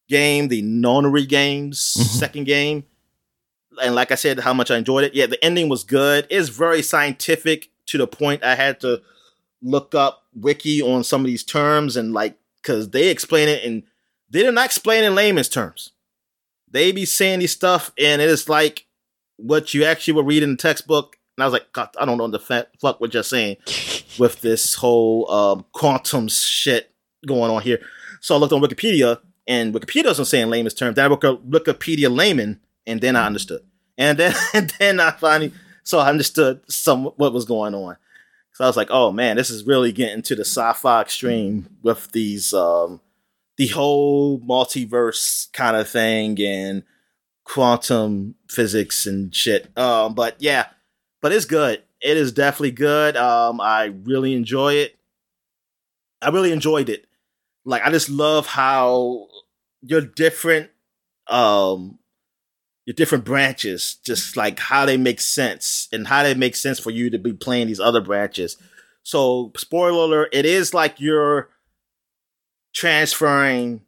[0.08, 2.20] game, the nonary games mm-hmm.
[2.20, 2.84] second game.
[3.82, 5.16] And like I said, how much I enjoyed it.
[5.16, 6.28] Yeah, the ending was good.
[6.30, 9.02] It's very scientific to the point I had to
[9.62, 13.84] look up wiki on some of these terms and like because they explain it and
[14.30, 15.92] they did not explain in layman's terms.
[16.70, 18.86] They be saying these stuff and it is like
[19.38, 22.18] what you actually would read in the textbook and I was like, God, I don't
[22.18, 23.58] know what the fuck what you're saying
[24.18, 26.92] with this whole um, quantum shit
[27.26, 27.80] going on here.
[28.20, 30.96] So I looked on Wikipedia, and Wikipedia doesn't say in layman's terms.
[30.96, 33.62] Then I looked up Wikipedia layman, and then I understood.
[33.98, 37.98] And then and then I finally so I understood some what was going on.
[38.54, 42.12] So I was like, oh man, this is really getting to the sci-fi extreme with
[42.12, 43.02] these um
[43.58, 46.84] the whole multiverse kind of thing and
[47.44, 49.76] quantum physics and shit.
[49.78, 50.68] Um, but yeah,
[51.22, 51.84] but it's good.
[52.02, 53.16] It is definitely good.
[53.16, 54.98] Um, I really enjoy it.
[56.22, 57.06] I really enjoyed it.
[57.66, 59.28] Like I just love how
[59.82, 60.70] your different
[61.28, 62.00] um
[62.86, 66.90] your different branches, just like how they make sense and how they make sense for
[66.90, 68.58] you to be playing these other branches.
[69.04, 71.50] So, spoiler alert, it is like you're
[72.74, 73.82] transferring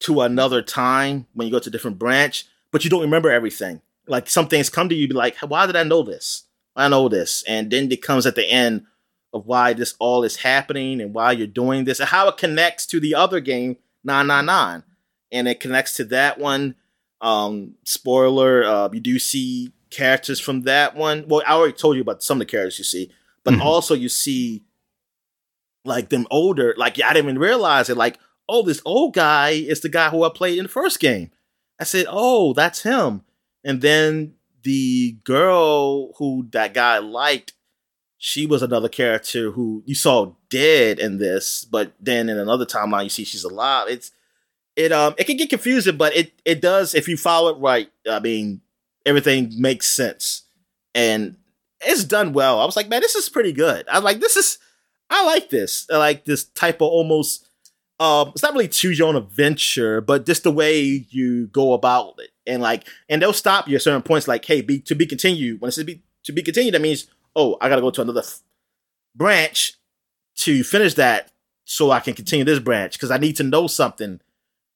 [0.00, 3.80] to another time when you go to a different branch, but you don't remember everything.
[4.06, 6.44] Like some things come to you, be like, why did I know this?
[6.78, 7.42] I know this.
[7.46, 8.86] And then it comes at the end
[9.32, 12.86] of why this all is happening and why you're doing this and how it connects
[12.86, 14.84] to the other game 999
[15.32, 16.76] and it connects to that one.
[17.20, 21.24] Um spoiler uh you do see characters from that one.
[21.26, 23.10] Well i already told you about some of the characters you see
[23.44, 23.62] but mm-hmm.
[23.62, 24.62] also you see
[25.84, 27.96] like them older like i didn't even realize it.
[27.96, 28.18] Like
[28.48, 31.32] oh this old guy is the guy who i played in the first game.
[31.80, 33.22] I said oh that's him.
[33.64, 34.34] And then
[34.68, 37.54] the girl who that guy liked
[38.18, 43.04] she was another character who you saw dead in this, but then in another timeline
[43.04, 43.86] you see she's alive.
[43.88, 44.10] It's
[44.76, 47.90] it um it can get confusing, but it it does if you follow it right.
[48.06, 48.60] I mean,
[49.06, 50.42] everything makes sense,
[50.94, 51.36] and
[51.80, 52.60] it's done well.
[52.60, 53.86] I was like, man, this is pretty good.
[53.88, 54.58] I like this is
[55.08, 55.86] I like this.
[55.90, 57.48] I like this type of almost
[58.00, 62.16] um it's not really choose your own adventure, but just the way you go about
[62.18, 65.06] it, and like and they'll stop you at certain points, like, hey, be to be
[65.06, 65.60] continued.
[65.60, 67.06] When it says be to be continued, that means
[67.36, 68.40] oh, I got to go to another f-
[69.14, 69.74] branch
[70.36, 71.30] to finish that
[71.64, 74.20] so I can continue this branch because I need to know something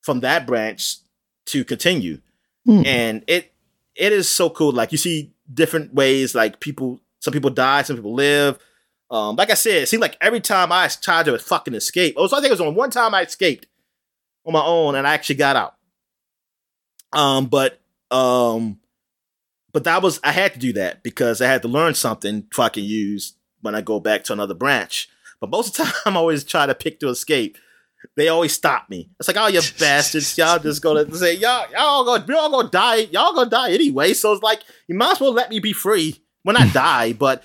[0.02, 0.96] from that branch
[1.46, 2.20] to continue.
[2.66, 2.82] Hmm.
[2.86, 3.52] And it
[3.96, 4.72] it is so cool.
[4.72, 8.58] Like you see different ways, like people some people die, some people live.
[9.10, 12.26] Um, like I said, it seemed like every time I tried to fucking escape, oh,
[12.26, 13.66] so I think it was on one time I escaped
[14.46, 15.74] on my own and I actually got out.
[17.12, 17.80] Um, but
[18.10, 18.78] um,
[19.72, 22.62] but that was I had to do that because I had to learn something so
[22.62, 25.09] I can use when I go back to another branch.
[25.40, 27.59] But most of the time, I always try to pick to escape.
[28.16, 29.10] They always stop me.
[29.18, 30.36] It's like, oh, you bastards!
[30.36, 32.97] Y'all just gonna say y'all y'all gonna all gonna die.
[32.97, 34.12] Y'all gonna die anyway.
[34.12, 37.12] So it's like you might as well let me be free when I die.
[37.12, 37.43] But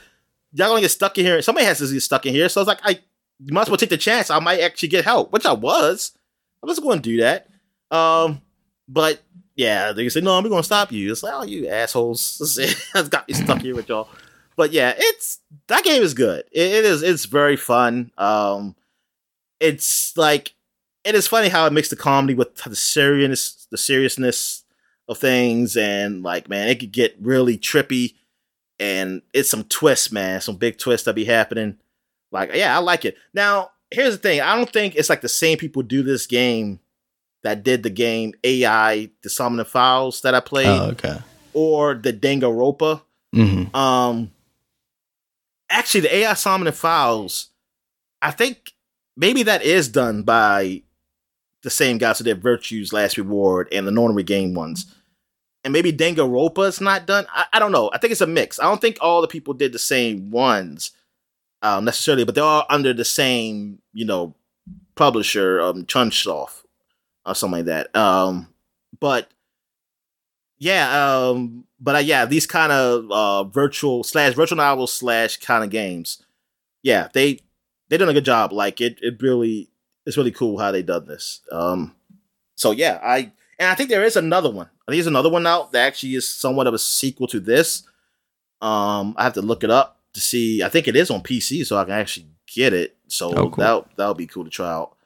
[0.54, 1.42] y'all gonna get stuck in here.
[1.42, 2.50] Somebody has to get stuck in here.
[2.50, 3.00] So it's like I
[3.40, 4.30] you might as well take the chance.
[4.30, 6.14] I might actually get help, which I was.
[6.64, 7.48] I was going to do that.
[7.92, 8.42] Um,
[8.88, 9.22] but
[9.58, 11.12] yeah, they can say, no, we're gonna stop you.
[11.12, 12.38] It's like, oh, you assholes.
[12.94, 14.08] That's got me stuck here with y'all.
[14.56, 16.46] But yeah, it's that game is good.
[16.52, 17.02] It, it is.
[17.02, 18.12] It's very fun.
[18.20, 18.76] Um,
[19.60, 20.54] it's like
[21.04, 24.64] it is funny how it makes the comedy with the seriousness, the seriousness
[25.10, 28.14] of things, and like, man, it could get really trippy,
[28.80, 31.78] and it's some twists, man, some big twists that be happening.
[32.32, 33.18] Like, yeah, I like it.
[33.34, 36.80] Now, here's the thing: I don't think it's like the same people do this game
[37.48, 40.68] that did the game AI, the Somnium Files that I played.
[40.68, 41.18] Oh, okay.
[41.54, 43.02] Or the Danganronpa.
[43.34, 43.74] Mm-hmm.
[43.74, 44.32] Um,
[45.70, 47.52] actually, the AI Somnium Files,
[48.22, 48.74] I think
[49.16, 50.82] maybe that is done by
[51.64, 54.94] the same guys who did Virtue's Last Reward and the Nonary Game ones.
[55.64, 57.28] And maybe Danganronpa is not done.
[57.34, 57.90] I, I, don't know.
[57.94, 58.60] I think it's a mix.
[58.60, 60.92] I don't think all the people did the same ones
[61.62, 64.36] um, necessarily, but they're all under the same, you know,
[64.96, 66.64] publisher, um, Chunsoft
[67.28, 67.96] or something like that.
[67.96, 68.48] Um,
[69.00, 69.30] but
[70.58, 75.64] yeah, um, but uh, yeah, these kind of uh, virtual slash virtual novels slash kind
[75.64, 76.24] of games,
[76.82, 77.40] yeah, they
[77.90, 78.52] they done a good job.
[78.52, 79.70] Like it, it really
[80.06, 81.42] it's really cool how they done this.
[81.52, 81.96] Um,
[82.56, 84.68] so yeah, I and I think there is another one.
[84.88, 87.84] I think there's another one out that actually is somewhat of a sequel to this.
[88.62, 90.64] Um, I have to look it up to see.
[90.64, 92.96] I think it is on PC, so I can actually get it.
[93.08, 93.64] So oh, cool.
[93.64, 94.97] that that would be cool to try out.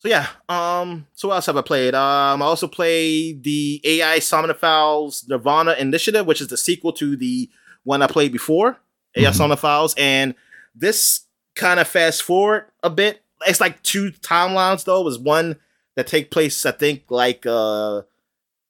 [0.00, 1.94] So yeah, um, so what else have I played?
[1.94, 7.16] Um, I also played the AI Somnium Files Nirvana Initiative, which is the sequel to
[7.16, 7.50] the
[7.84, 9.26] one I played before, mm-hmm.
[9.26, 10.34] AI Somnium Files, and
[10.74, 13.22] this kind of fast forward a bit.
[13.46, 15.02] It's like two timelines though.
[15.02, 15.56] It was one
[15.96, 18.02] that take place, I think, like uh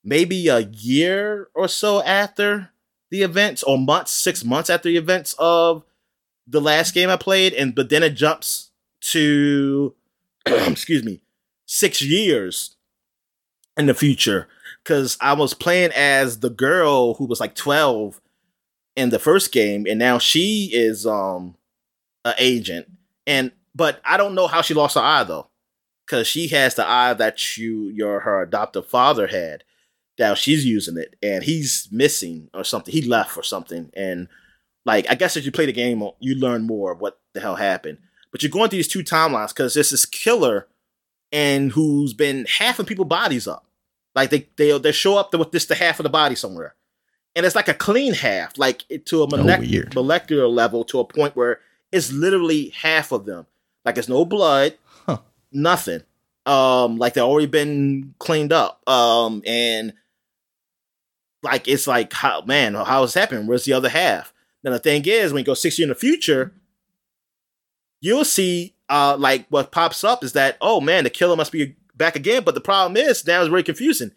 [0.03, 2.71] maybe a year or so after
[3.11, 5.85] the events, or months, six months after the events of
[6.49, 8.71] the last game I played, and but then it jumps
[9.13, 9.95] to
[10.47, 11.21] excuse me,
[11.67, 12.77] six years
[13.77, 14.49] in the future
[14.83, 18.21] because I was playing as the girl who was like 12
[18.97, 21.57] in the first game, and now she is um
[22.25, 22.87] an agent.
[23.27, 25.49] And but I don't know how she lost her eye though,
[26.07, 29.65] because she has the eye that you your her adoptive father had.
[30.19, 32.93] Now she's using it, and he's missing or something.
[32.93, 34.29] He left or something, and
[34.85, 37.57] like I guess as you play the game, you learn more of what the hell
[37.57, 37.99] happened.
[38.33, 40.69] But you're going through these two timelines because there's this killer
[41.33, 43.67] and who's been half of people's bodies up.
[44.15, 46.75] Like they they they show up with this the half of the body somewhere,
[47.37, 51.05] and it's like a clean half, like to a molecular, oh, molecular level to a
[51.05, 51.61] point where
[51.93, 53.47] it's literally half of them.
[53.85, 54.77] Like it's no blood,
[55.07, 55.19] huh.
[55.53, 56.03] nothing.
[56.45, 58.87] Um, like they've already been cleaned up.
[58.89, 59.93] Um, and
[61.45, 63.47] like it's like how man, how is this happening?
[63.47, 64.33] Where's the other half?
[64.65, 66.53] Now the thing is, when you go six years in the future,
[68.01, 71.77] you'll see uh, like what pops up is that oh man, the killer must be
[71.97, 72.43] back again.
[72.45, 74.13] But the problem is now it's very confusing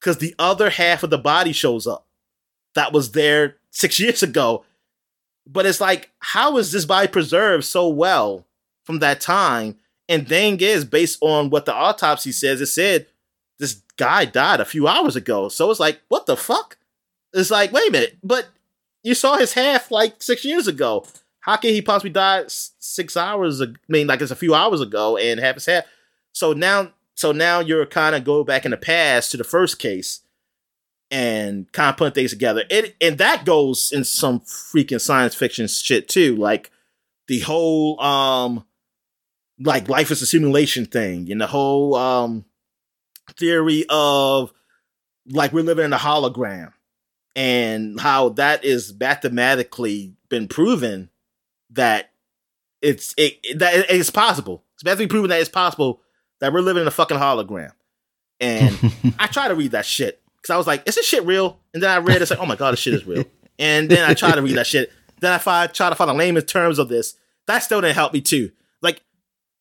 [0.00, 2.06] because the other half of the body shows up
[2.74, 4.64] that was there six years ago,
[5.46, 8.46] but it's like, how is this body preserved so well
[8.84, 9.76] from that time?
[10.08, 13.06] And thing is, based on what the autopsy says, it said
[13.58, 15.48] this guy died a few hours ago.
[15.48, 16.76] So it's like, what the fuck?
[17.32, 18.48] It's like, wait a minute, but
[19.02, 21.06] you saw his half like six years ago.
[21.42, 23.60] How can he possibly die six hours?
[23.60, 25.84] Ago, I mean, like it's a few hours ago, and have his half.
[26.32, 29.78] So now, so now you're kind of go back in the past to the first
[29.78, 30.20] case,
[31.10, 32.64] and kind of put things together.
[32.70, 36.70] It and that goes in some freaking science fiction shit too, like
[37.26, 38.64] the whole um,
[39.58, 42.44] like life is a simulation thing, and the whole um
[43.36, 44.52] theory of
[45.28, 46.72] like we're living in a hologram
[47.34, 51.08] and how that is mathematically been proven
[51.72, 52.10] that
[52.80, 54.64] it's it, that it's possible.
[54.74, 56.00] It's mathematically proven that it's possible
[56.40, 57.72] that we're living in a fucking hologram.
[58.40, 58.76] And
[59.18, 61.82] I try to read that shit because I was like, "Is this shit real?" And
[61.82, 63.24] then I read it's like, "Oh my god, this shit is real."
[63.58, 64.92] And then I try to read that shit.
[65.20, 67.14] Then I find, try to find the lamest terms of this.
[67.46, 68.50] That still didn't help me too.
[68.80, 69.02] Like,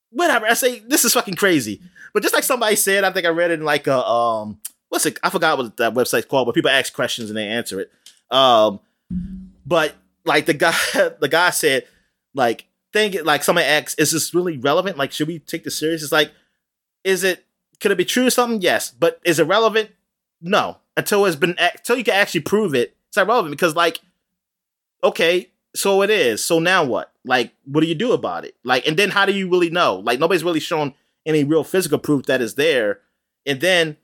[0.09, 0.47] whatever.
[0.47, 1.81] I say this is fucking crazy.
[2.13, 4.59] But just like somebody said, I think I read it in like a um
[4.89, 5.17] what's it?
[5.23, 7.91] I forgot what that website's called, but people ask questions and they answer it.
[8.29, 8.79] Um,
[9.65, 10.75] but like the guy,
[11.19, 11.87] the guy said,
[12.33, 14.97] like, think it like somebody asks, is this really relevant?
[14.97, 16.03] Like, should we take this serious?
[16.03, 16.31] It's like,
[17.03, 17.45] is it?
[17.79, 18.61] Could it be true or something?
[18.61, 19.89] Yes, but is it relevant?
[20.41, 22.95] No, until it's been until you can actually prove it.
[23.07, 23.99] It's not relevant because like,
[25.03, 26.43] okay, so it is.
[26.43, 27.11] So now what?
[27.25, 28.55] Like, what do you do about it?
[28.63, 29.97] Like, and then how do you really know?
[29.97, 30.93] Like, nobody's really shown
[31.25, 32.99] any real physical proof that is there.
[33.45, 33.97] And then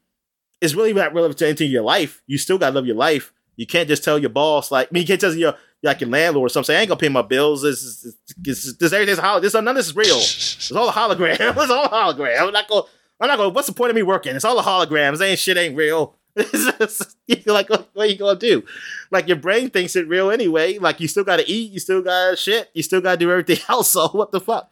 [0.62, 2.22] it's really not relevant to anything in your life.
[2.28, 3.34] You still gotta live your life.
[3.56, 6.10] You can't just tell your boss like I mean you can't tell your like your
[6.10, 6.76] landlord or something.
[6.76, 7.62] I ain't gonna pay my bills.
[7.62, 9.42] This this, this everything's hologram.
[9.42, 10.18] This none of this is real.
[10.18, 11.38] It's all a hologram.
[11.40, 12.40] it's all a hologram.
[12.40, 12.84] I'm not gonna
[13.20, 13.54] I'm not going.
[13.54, 14.36] What's the point of me working?
[14.36, 15.20] It's all a hologram.
[15.22, 16.16] Ain't shit ain't real.
[16.36, 18.64] you're like, what, what, are you gonna do?
[19.12, 20.78] Like your brain thinks it real anyway.
[20.78, 21.72] Like you still gotta eat.
[21.72, 22.70] You still gotta shit.
[22.74, 23.92] You still gotta do everything else.
[23.92, 24.72] So what the fuck?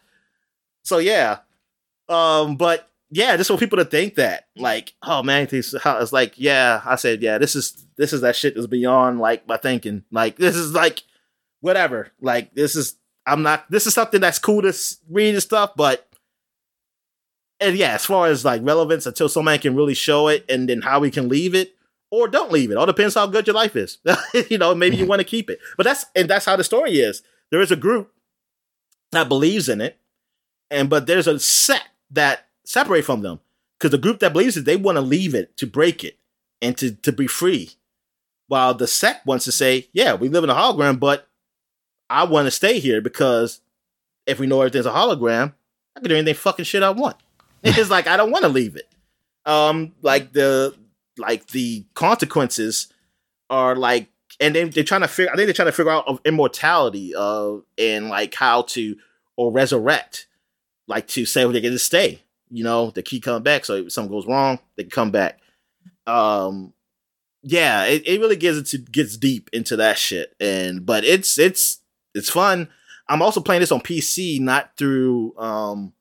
[0.82, 1.38] So yeah.
[2.08, 6.82] Um, but yeah, just for people to think that, like, oh man, it's like, yeah,
[6.84, 10.04] I said, yeah, this is this is that shit that's beyond like my thinking.
[10.10, 11.02] Like, this is like
[11.60, 12.12] whatever.
[12.20, 12.96] Like, this is
[13.26, 13.70] I'm not.
[13.70, 14.72] This is something that's cool to
[15.10, 16.08] read and stuff, but
[17.60, 20.82] and yeah, as far as like relevance, until somebody can really show it, and then
[20.82, 21.74] how we can leave it
[22.10, 22.76] or don't leave it.
[22.76, 23.98] All depends how good your life is.
[24.50, 25.10] you know, maybe you mm-hmm.
[25.10, 27.22] want to keep it, but that's and that's how the story is.
[27.50, 28.12] There is a group
[29.12, 29.98] that believes in it,
[30.70, 33.40] and but there's a set that separate from them
[33.78, 36.18] because the group that believes it, they want to leave it to break it
[36.62, 37.70] and to, to be free.
[38.48, 41.28] While the sect wants to say, yeah, we live in a hologram, but
[42.08, 43.60] I want to stay here because
[44.26, 45.54] if we know everything's a hologram,
[45.96, 47.16] I can do anything fucking shit I want.
[47.64, 48.88] It's like I don't want to leave it.
[49.44, 50.76] Um, like the
[51.18, 52.92] like the consequences
[53.50, 54.08] are like,
[54.38, 55.32] and they they're trying to figure.
[55.32, 58.96] I think they're trying to figure out of immortality, uh, and like how to
[59.36, 60.28] or resurrect,
[60.86, 63.64] like to say well, they get to stay you know, the key come back.
[63.64, 65.40] So if something goes wrong, they can come back.
[66.06, 66.72] Um,
[67.48, 70.34] yeah, it, it really gets into gets deep into that shit.
[70.40, 71.78] And but it's it's
[72.12, 72.68] it's fun.
[73.08, 75.92] I'm also playing this on PC, not through um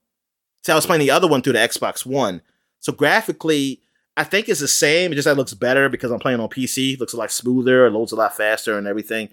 [0.64, 2.42] see I was playing the other one through the Xbox One.
[2.80, 3.82] So graphically,
[4.18, 5.12] I think it's the same.
[5.12, 6.96] It just that looks better because I'm playing on PC.
[6.96, 9.30] It looks a lot smoother, it loads a lot faster and everything.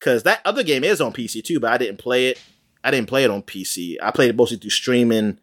[0.00, 2.40] Cause that other game is on PC too, but I didn't play it.
[2.84, 3.96] I didn't play it on PC.
[4.00, 5.40] I played it mostly through streaming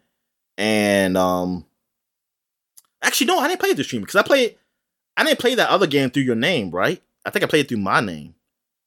[0.56, 1.66] and um,
[3.02, 4.56] actually no, I didn't play it through streaming because I played.
[5.16, 7.02] I didn't play that other game through your name, right?
[7.24, 8.34] I think I played it through my name.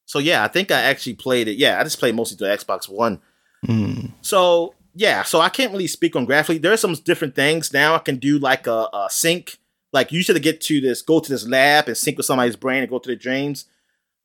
[0.06, 1.56] So yeah, I think I actually played it.
[1.56, 3.20] Yeah, I just played mostly through Xbox One.
[3.66, 4.12] Mm.
[4.22, 6.58] So yeah, so I can't really speak on graphically.
[6.58, 7.94] There are some different things now.
[7.94, 9.58] I can do like a, a sync.
[9.92, 12.82] Like you should get to this, go to this lab and sync with somebody's brain
[12.82, 13.66] and go to the dreams.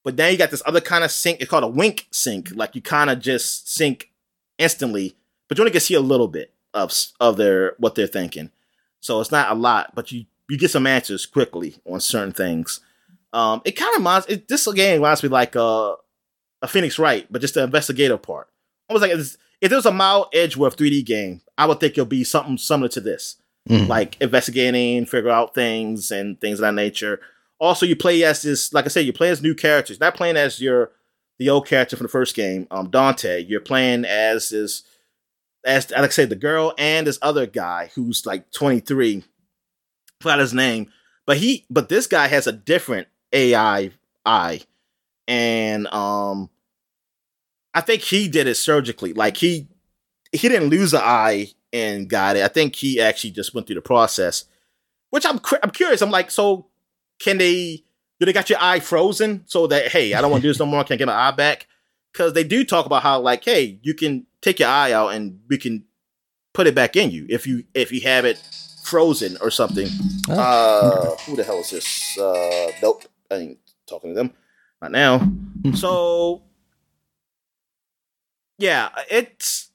[0.04, 1.40] But then you got this other kind of sync.
[1.40, 2.52] It's called a wink sync.
[2.56, 4.12] Like you kind of just sync
[4.58, 5.16] instantly,
[5.48, 8.50] but you only can see a little bit of of their what they're thinking.
[9.00, 12.82] So it's not a lot, but you you get some answers quickly on certain things.
[13.32, 15.96] Um, it kind of reminds it, this game reminds me like uh,
[16.62, 18.48] a Phoenix Wright, but just the investigative part.
[18.90, 21.94] I was like, if there was a Mild edge Edgeworth 3D game, I would think
[21.94, 23.38] it'll be something similar to this,
[23.68, 23.88] mm.
[23.88, 27.22] like investigating, figure out things and things of that nature.
[27.60, 30.00] Also, you play as this, like I said, you play as new characters.
[30.00, 30.92] Not playing as your
[31.40, 33.44] the old character from the first game, um, Dante.
[33.44, 34.84] You're playing as this
[35.66, 39.24] as like I said, the girl and this other guy who's like 23.
[40.24, 40.92] Forgot his name,
[41.26, 43.92] but he but this guy has a different AI
[44.26, 44.62] eye,
[45.28, 46.50] and um,
[47.74, 49.14] I think he did it surgically.
[49.14, 49.68] Like he
[50.32, 52.44] he didn't lose an eye and got it.
[52.44, 54.46] I think he actually just went through the process,
[55.12, 56.02] which I'm I'm curious.
[56.02, 56.68] I'm like, so
[57.20, 57.84] can they?
[58.20, 60.60] Do they got your eye frozen so that hey, I don't want to do this
[60.60, 60.84] no more?
[60.84, 61.68] Can I get my eye back?
[62.14, 65.40] because they do talk about how like, hey, you can take your eye out and
[65.50, 65.84] we can
[66.54, 68.40] put it back in you if you if you have it
[68.84, 69.88] frozen or something.
[70.30, 70.34] Oh.
[70.34, 72.18] Uh, who the hell is this?
[72.18, 73.58] Uh, nope, I ain't
[73.88, 74.34] talking to them
[74.82, 75.32] Not now.
[75.76, 76.44] so
[78.58, 79.72] yeah, it's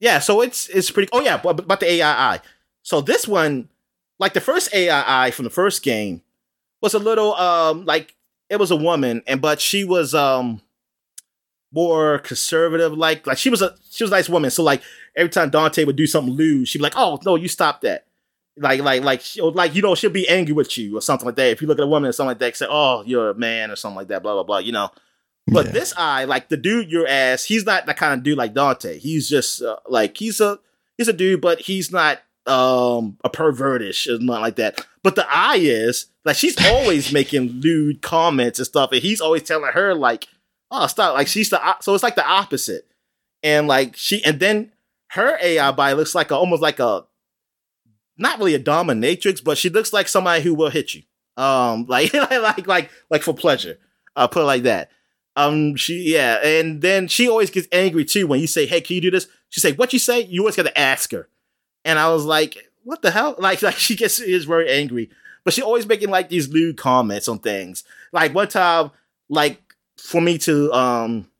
[0.00, 1.08] yeah, so it's it's pretty.
[1.12, 2.40] Oh yeah, but about the AII.
[2.82, 3.68] So this one,
[4.18, 6.22] like the first AII from the first game,
[6.80, 8.14] was a little um like
[8.48, 10.60] it was a woman, and but she was um
[11.72, 12.92] more conservative.
[12.92, 14.50] Like like she was a she was a nice woman.
[14.50, 14.82] So like
[15.18, 18.06] every time Dante would do something lewd, she'd be like, "Oh no, you stop that."
[18.56, 19.22] Like like like
[19.54, 21.50] like you know she'll be angry with you or something like that.
[21.50, 23.70] If you look at a woman or something like that, say, "Oh, you're a man"
[23.70, 24.22] or something like that.
[24.22, 24.58] Blah blah blah.
[24.58, 24.90] You know.
[25.50, 25.72] But yeah.
[25.72, 28.98] this eye, like the dude your ass, he's not that kind of dude like Dante.
[28.98, 30.58] He's just uh, like he's a
[30.96, 34.84] he's a dude, but he's not um a pervertish or not like that.
[35.02, 39.42] But the eye is like she's always making lewd comments and stuff, and he's always
[39.42, 40.28] telling her like,
[40.70, 42.86] "Oh, stop!" Like she's the so it's like the opposite,
[43.42, 44.72] and like she and then
[45.08, 47.04] her AI body looks like a almost like a
[48.16, 51.02] not really a dominatrix, but she looks like somebody who will hit you,
[51.36, 53.78] um, like like like like for pleasure.
[54.16, 54.90] Uh, put it like that.
[55.36, 58.96] Um, she yeah, and then she always gets angry too when you say, "Hey, can
[58.96, 61.28] you do this?" She say, "What you say?" You always got to ask her,
[61.84, 65.10] and I was like, "What the hell?" Like, like she gets is very angry,
[65.44, 67.84] but she always making like these lewd comments on things.
[68.12, 68.90] Like one time,
[69.28, 69.62] like
[69.96, 71.30] for me to um,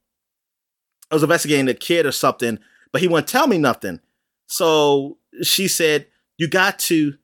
[1.11, 2.61] I was investigating a kid or something,
[2.93, 4.01] but he wouldn't tell me nothing.
[4.47, 6.07] So she said,
[6.37, 7.15] "You got to."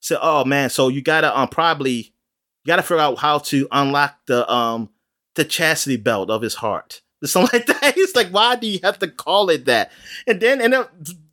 [0.00, 4.16] Say, "Oh man, so you gotta um probably you gotta figure out how to unlock
[4.26, 4.90] the um."
[5.38, 7.00] the chastity belt of his heart.
[7.24, 7.94] Something like that.
[7.94, 9.90] He's like, why do you have to call it that?
[10.26, 10.84] And then, and then,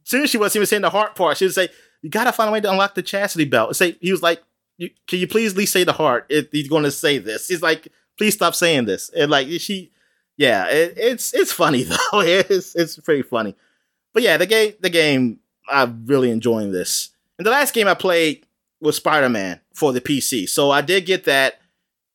[0.04, 1.70] soon as she wasn't even saying the heart part, she would say,
[2.02, 3.76] you gotta find a way to unlock the chastity belt.
[3.76, 4.42] Say, he was like,
[4.80, 7.48] can you please at least say the heart if he's going to say this?
[7.48, 7.88] He's like,
[8.18, 9.10] please stop saying this.
[9.10, 9.92] And like, she,
[10.38, 12.22] yeah, it, it's it's funny though.
[12.22, 13.56] It's it's pretty funny.
[14.16, 15.40] But yeah, the game, the game,
[15.70, 17.10] I'm really enjoying this.
[17.38, 18.46] And the last game I played
[18.80, 21.60] was Spider Man for the PC, so I did get that.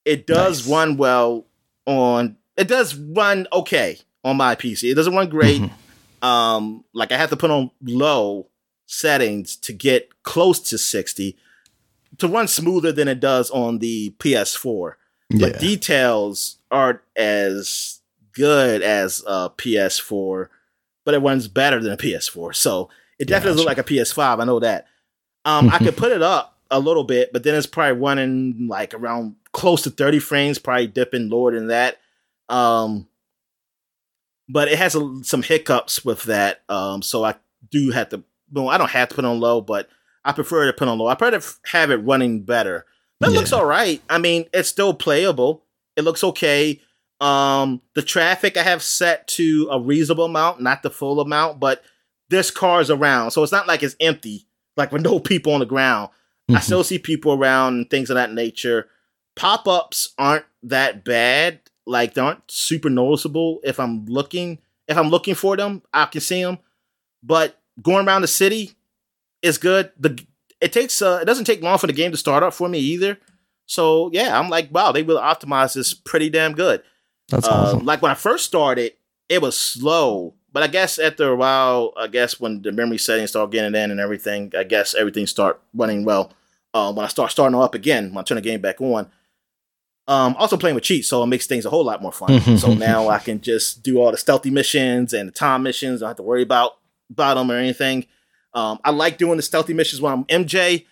[0.05, 0.75] It does nice.
[0.75, 1.47] run well
[1.87, 4.91] on it does run okay on my PC.
[4.91, 5.61] It doesn't run great.
[5.61, 6.27] Mm-hmm.
[6.27, 8.49] Um, like I have to put on low
[8.87, 11.37] settings to get close to 60
[12.19, 14.95] to run smoother than it does on the PS4.
[15.31, 15.49] Yeah.
[15.49, 18.01] But details aren't as
[18.33, 20.49] good as a PS4,
[21.11, 22.55] but it runs better than a PS4.
[22.55, 22.89] So
[23.19, 24.41] it definitely looks like a PS5.
[24.41, 24.87] I know that.
[25.45, 28.95] Um, I could put it up a little bit, but then it's probably running like
[28.95, 31.99] around close to 30 frames, probably dipping lower than that.
[32.49, 33.09] Um,
[34.49, 36.63] but it has a, some hiccups with that.
[36.69, 37.35] Um, so I
[37.73, 38.23] do have to,
[38.53, 39.89] well, I don't have to put on low, but
[40.25, 41.09] I prefer to put on low.
[41.09, 42.87] I prefer to have it running better.
[43.19, 43.39] But it yeah.
[43.39, 44.01] looks all right.
[44.09, 45.65] I mean, it's still playable.
[45.97, 46.81] It looks okay.
[47.21, 51.83] Um, the traffic I have set to a reasonable amount, not the full amount, but
[52.31, 53.33] there's cars around.
[53.33, 56.09] So it's not like it's empty, like with no people on the ground.
[56.09, 56.57] Mm-hmm.
[56.57, 58.89] I still see people around and things of that nature
[59.41, 61.61] pop ups aren't that bad.
[61.87, 63.61] Like they aren't super noticeable.
[63.65, 66.59] If I'm looking, if I'm looking for them, I can see them.
[67.23, 68.73] But going around the city
[69.43, 69.93] is good.
[69.99, 70.23] The
[70.61, 72.79] it takes uh, it doesn't take long for the game to start up for me
[72.79, 73.19] either.
[73.67, 76.83] So yeah, I'm like, wow, they will optimize this pretty damn good.
[77.31, 77.87] That's uh, awesome.
[77.87, 78.93] Like when I first started,
[79.29, 83.31] it was slow, but I guess after a while, I guess when the memory settings
[83.31, 86.33] start getting in and everything, I guess everything start running well.
[86.75, 89.11] Uh, when I start starting up again, when I turn the game back on,
[90.07, 92.41] um, also playing with cheats, so it makes things a whole lot more fun.
[92.59, 96.03] so now I can just do all the stealthy missions and the time missions.
[96.03, 96.79] I don't have to worry about
[97.11, 98.07] about them or anything.
[98.53, 100.87] Um, I like doing the stealthy missions when I'm MJ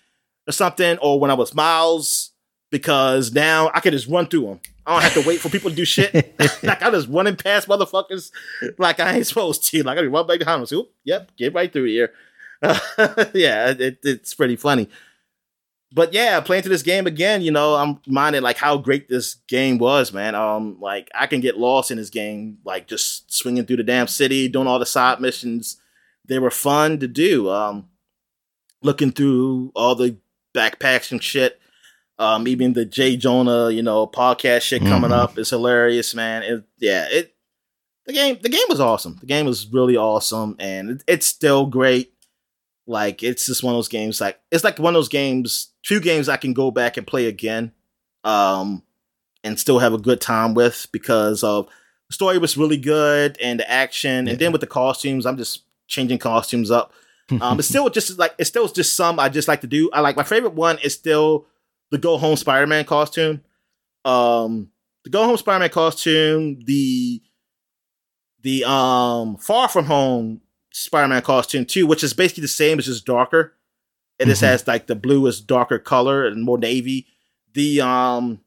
[0.47, 2.31] or something, or when I was Miles,
[2.71, 4.61] because now I can just run through them.
[4.87, 6.15] I don't have to wait for people to do shit.
[6.63, 8.31] like I just running past motherfuckers
[8.79, 9.83] like I ain't supposed to.
[9.83, 10.67] Like I run back behind them.
[10.67, 12.13] So, yep, get right through here.
[12.63, 12.79] Uh,
[13.35, 14.89] yeah, it, it's pretty funny
[15.93, 19.35] but yeah, playing to this game again, you know, I'm minded like how great this
[19.49, 20.35] game was, man.
[20.35, 24.07] Um, like I can get lost in this game, like just swinging through the damn
[24.07, 25.81] city, doing all the side missions.
[26.27, 27.49] They were fun to do.
[27.49, 27.89] Um,
[28.83, 30.19] looking through all the
[30.55, 31.59] backpacks and shit.
[32.19, 35.21] Um, even the Jay Jonah, you know, podcast shit coming mm-hmm.
[35.21, 36.43] up is hilarious, man.
[36.43, 37.35] It, yeah, it
[38.07, 39.19] the game the game was awesome.
[39.21, 42.13] The game was really awesome, and it, it's still great.
[42.87, 44.21] Like it's just one of those games.
[44.21, 45.73] Like it's like one of those games.
[45.85, 47.71] Few games I can go back and play again,
[48.25, 48.83] um,
[49.45, 51.69] and still have a good time with because of
[52.09, 54.33] the story was really good and the action, yeah.
[54.33, 56.93] and then with the costumes, I'm just changing costumes up.
[57.43, 59.91] Um, it's still just like it's still just some I just like to do.
[59.93, 61.45] I like my favorite one is still
[61.91, 63.43] the Go Home Spider Man costume.
[64.05, 64.71] Um,
[65.05, 67.23] the Go Home Spider Man costume, the
[68.43, 70.41] the um Far From Home
[70.71, 73.55] Spider-Man costume too, which is basically the same, it's just darker.
[74.19, 74.47] It just Mhm.
[74.47, 77.07] has like the bluest darker color and more navy.
[77.55, 78.41] The um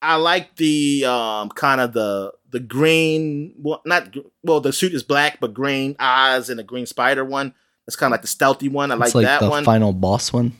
[0.00, 4.14] I like the um kind of the the green well not
[4.44, 7.54] well the suit is black but green eyes and a green spider one.
[7.86, 8.92] That's kind of like the stealthy one.
[8.92, 9.64] I like, like that the one.
[9.64, 10.52] final boss one.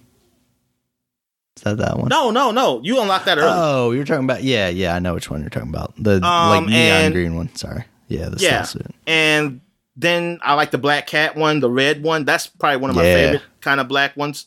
[1.62, 2.08] That that one?
[2.08, 2.80] no, no, no.
[2.82, 3.48] You unlocked that early.
[3.52, 4.94] Oh, you're talking about yeah, yeah.
[4.94, 5.94] I know which one you're talking about.
[5.96, 7.54] The like Um, neon and- green one.
[7.54, 7.84] Sorry.
[8.08, 8.62] Yeah, the Yeah.
[8.64, 8.86] suit.
[9.06, 9.60] and
[9.96, 12.24] then I like the black cat one, the red one.
[12.24, 13.14] That's probably one of my Yeah.
[13.14, 14.46] favorite kind of black ones.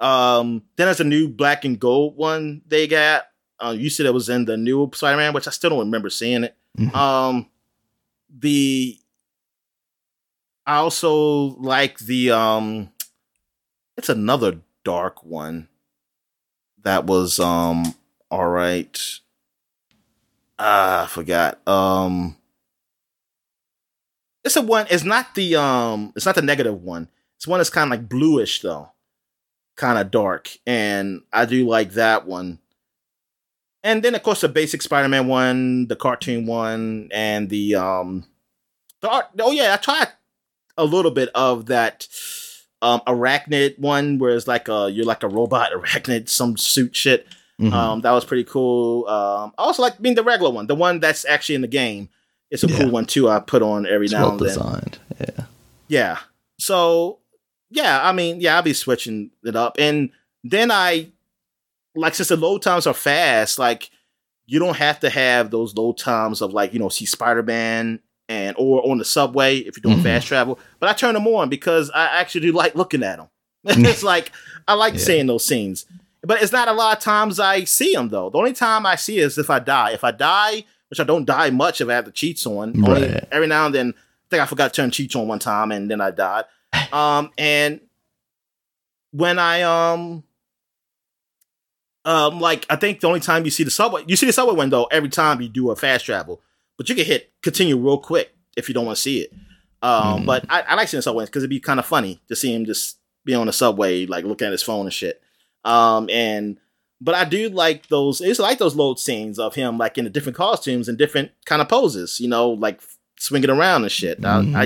[0.00, 3.24] Um, then there's a new black and gold one they got.
[3.60, 6.44] Uh, you said it was in the new Spider-Man, which I still don't remember seeing
[6.44, 6.54] it.
[6.78, 6.94] Mhm.
[6.94, 7.46] Um,
[8.36, 8.98] the
[10.66, 11.14] I also
[11.58, 12.90] like the um,
[13.96, 15.68] it's another dark one
[16.82, 17.94] that was um
[18.30, 18.98] all right.
[20.58, 21.66] Ah, I forgot.
[21.66, 22.36] Um,
[24.44, 24.86] it's a one.
[24.90, 26.12] It's not the um.
[26.16, 27.08] It's not the negative one.
[27.36, 28.90] It's one that's kind of like bluish though,
[29.76, 32.58] kind of dark, and I do like that one.
[33.84, 38.24] And then of course the basic Spider-Man one, the cartoon one, and the um,
[39.00, 39.26] the art.
[39.38, 40.08] Oh yeah, I tried
[40.76, 42.08] a little bit of that
[42.82, 47.26] um arachnid one, where it's like a you're like a robot arachnid, some suit shit.
[47.60, 47.72] Mhm.
[47.72, 49.06] Um, that was pretty cool.
[49.08, 52.08] Um, I also like being the regular one, the one that's actually in the game.
[52.50, 52.78] It's a Yeah.
[52.78, 53.28] cool one too.
[53.28, 55.28] I put on every it's now well and then.
[55.36, 55.44] Yeah.
[55.88, 56.18] Yeah.
[56.60, 57.18] So
[57.70, 60.10] yeah, I mean, yeah, I'll be switching it up, and
[60.44, 61.08] then I
[61.96, 63.90] like since the load times are fast, like
[64.46, 68.00] you don't have to have those load times of like you know see Spider Man
[68.28, 70.02] and or on the subway if you're doing Mhm.
[70.02, 70.58] fast travel.
[70.80, 73.28] But I turn them on because I actually do like looking at them.
[73.64, 74.32] it's like
[74.66, 75.00] I like Yeah.
[75.00, 75.86] seeing those scenes.
[76.22, 78.28] But it's not a lot of times I see them though.
[78.30, 79.92] The only time I see is if I die.
[79.92, 82.74] If I die, which I don't die much if I have the cheats on.
[82.84, 83.24] Only Right.
[83.30, 85.90] every now and then, I think I forgot to turn cheats on one time and
[85.90, 86.44] then I died.
[86.92, 87.80] Um, and
[89.12, 90.22] when I um
[92.04, 94.54] um like I think the only time you see the subway, you see the subway
[94.54, 96.40] window every time you do a fast travel,
[96.78, 99.32] but you can hit continue real quick if you don't want to see it.
[99.82, 100.26] Um, Mm.
[100.26, 102.52] but I, I like seeing the subway because it'd be kind of funny to see
[102.54, 105.20] him just be on the subway, like looking at his phone and shit.
[105.64, 106.58] Um, and
[107.00, 108.20] but I do like those.
[108.20, 111.60] It's like those load scenes of him like in the different costumes and different kind
[111.62, 112.18] of poses.
[112.18, 112.80] You know, like
[113.20, 114.24] swinging around and shit.
[114.24, 114.56] I, Mhm.
[114.56, 114.62] I,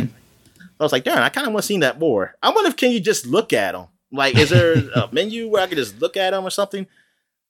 [0.81, 2.35] I was like, darn, I kind of want to see that more.
[2.43, 3.87] I wonder if can you just look at them?
[4.11, 6.87] Like, is there a menu where I can just look at them or something?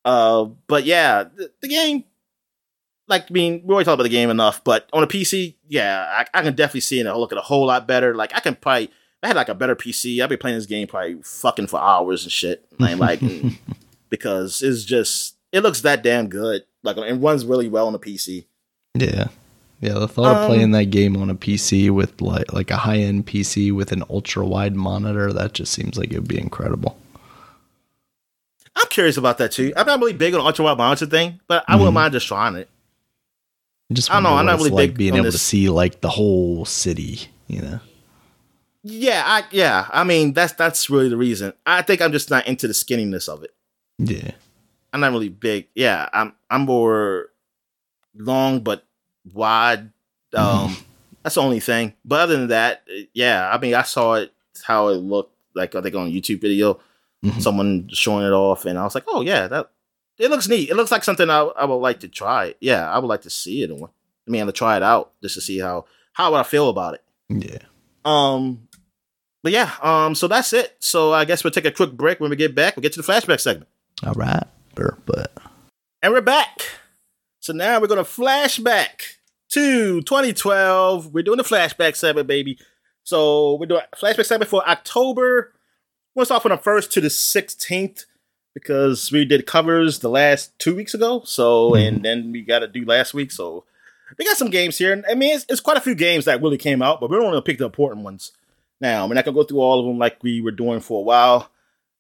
[0.04, 2.04] Uh, but yeah, the, the game.
[3.12, 6.24] Like, I mean, we already talked about the game enough, but on a PC, yeah,
[6.32, 8.14] I, I can definitely see it look at a whole lot better.
[8.14, 8.90] Like, I can probably, if
[9.22, 12.22] I had like a better PC, I'd be playing this game probably fucking for hours
[12.22, 12.64] and shit.
[12.78, 13.20] Like, like
[14.08, 16.62] because it's just, it looks that damn good.
[16.82, 18.46] Like, it runs really well on a PC.
[18.94, 19.26] Yeah.
[19.82, 22.76] Yeah, the thought of Um, playing that game on a PC with like like a
[22.76, 26.38] high end PC with an ultra wide monitor, that just seems like it would be
[26.40, 26.96] incredible.
[28.76, 29.72] I'm curious about that too.
[29.76, 31.94] I'm not really big on ultra wide monitor thing, but I wouldn't Mhm.
[31.94, 32.70] mind just trying it.
[33.92, 36.00] I just I don't know, I'm not really like big being able to see like
[36.00, 37.80] the whole city, you know.
[38.82, 39.86] Yeah, I yeah.
[39.92, 41.52] I mean, that's that's really the reason.
[41.66, 43.54] I think I'm just not into the skinniness of it.
[43.98, 44.30] Yeah.
[44.92, 45.68] I'm not really big.
[45.74, 47.28] Yeah, I'm I'm more
[48.16, 48.84] long but
[49.32, 49.90] wide.
[50.34, 50.76] Um,
[51.22, 51.92] that's the only thing.
[52.04, 52.82] But other than that,
[53.12, 53.48] yeah.
[53.52, 54.32] I mean, I saw it
[54.64, 56.80] how it looked like I think on a YouTube video,
[57.22, 57.40] Mhm.
[57.42, 59.70] someone showing it off, and I was like, oh yeah, that
[60.18, 60.70] it looks neat.
[60.70, 62.54] It looks like something I, I would like to try.
[62.60, 63.70] Yeah, I would like to see it.
[63.70, 66.94] I mean, to try it out just to see how how would I feel about
[66.94, 67.04] it.
[67.28, 67.58] Yeah.
[68.04, 68.68] Um,
[69.42, 70.76] but yeah, um, so that's it.
[70.80, 72.20] So I guess we'll take a quick break.
[72.20, 73.68] When we get back, we'll get to the flashback segment.
[74.04, 74.44] All right.
[74.74, 75.32] But
[76.02, 76.62] And we're back.
[77.40, 79.16] So now we're going to flashback
[79.50, 81.12] to 2012.
[81.12, 82.58] We're doing the flashback segment, baby.
[83.02, 85.52] So we're doing flashback segment for October.
[86.14, 88.04] We'll start from the 1st to the 16th
[88.54, 91.22] because we did covers the last two weeks ago.
[91.24, 93.32] So, and then we got to do last week.
[93.32, 93.64] So
[94.18, 94.92] we got some games here.
[94.92, 97.16] And I mean, it's, it's quite a few games that really came out, but we're
[97.16, 98.32] only going to pick the important ones.
[98.80, 101.00] Now, we're not going to go through all of them like we were doing for
[101.00, 101.50] a while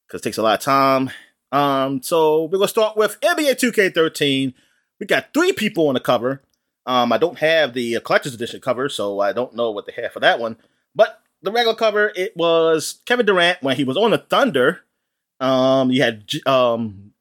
[0.06, 1.10] because it takes a lot of time.
[1.52, 4.54] Um, so we're gonna start with NBA 2K13.
[4.98, 6.42] We got three people on the cover.
[6.86, 9.92] Um, I don't have the uh, collector's edition cover, so I don't know what they
[10.02, 10.56] have for that one.
[10.94, 14.80] But the regular cover, it was Kevin Durant when he was on the Thunder.
[15.42, 17.12] Um, you had um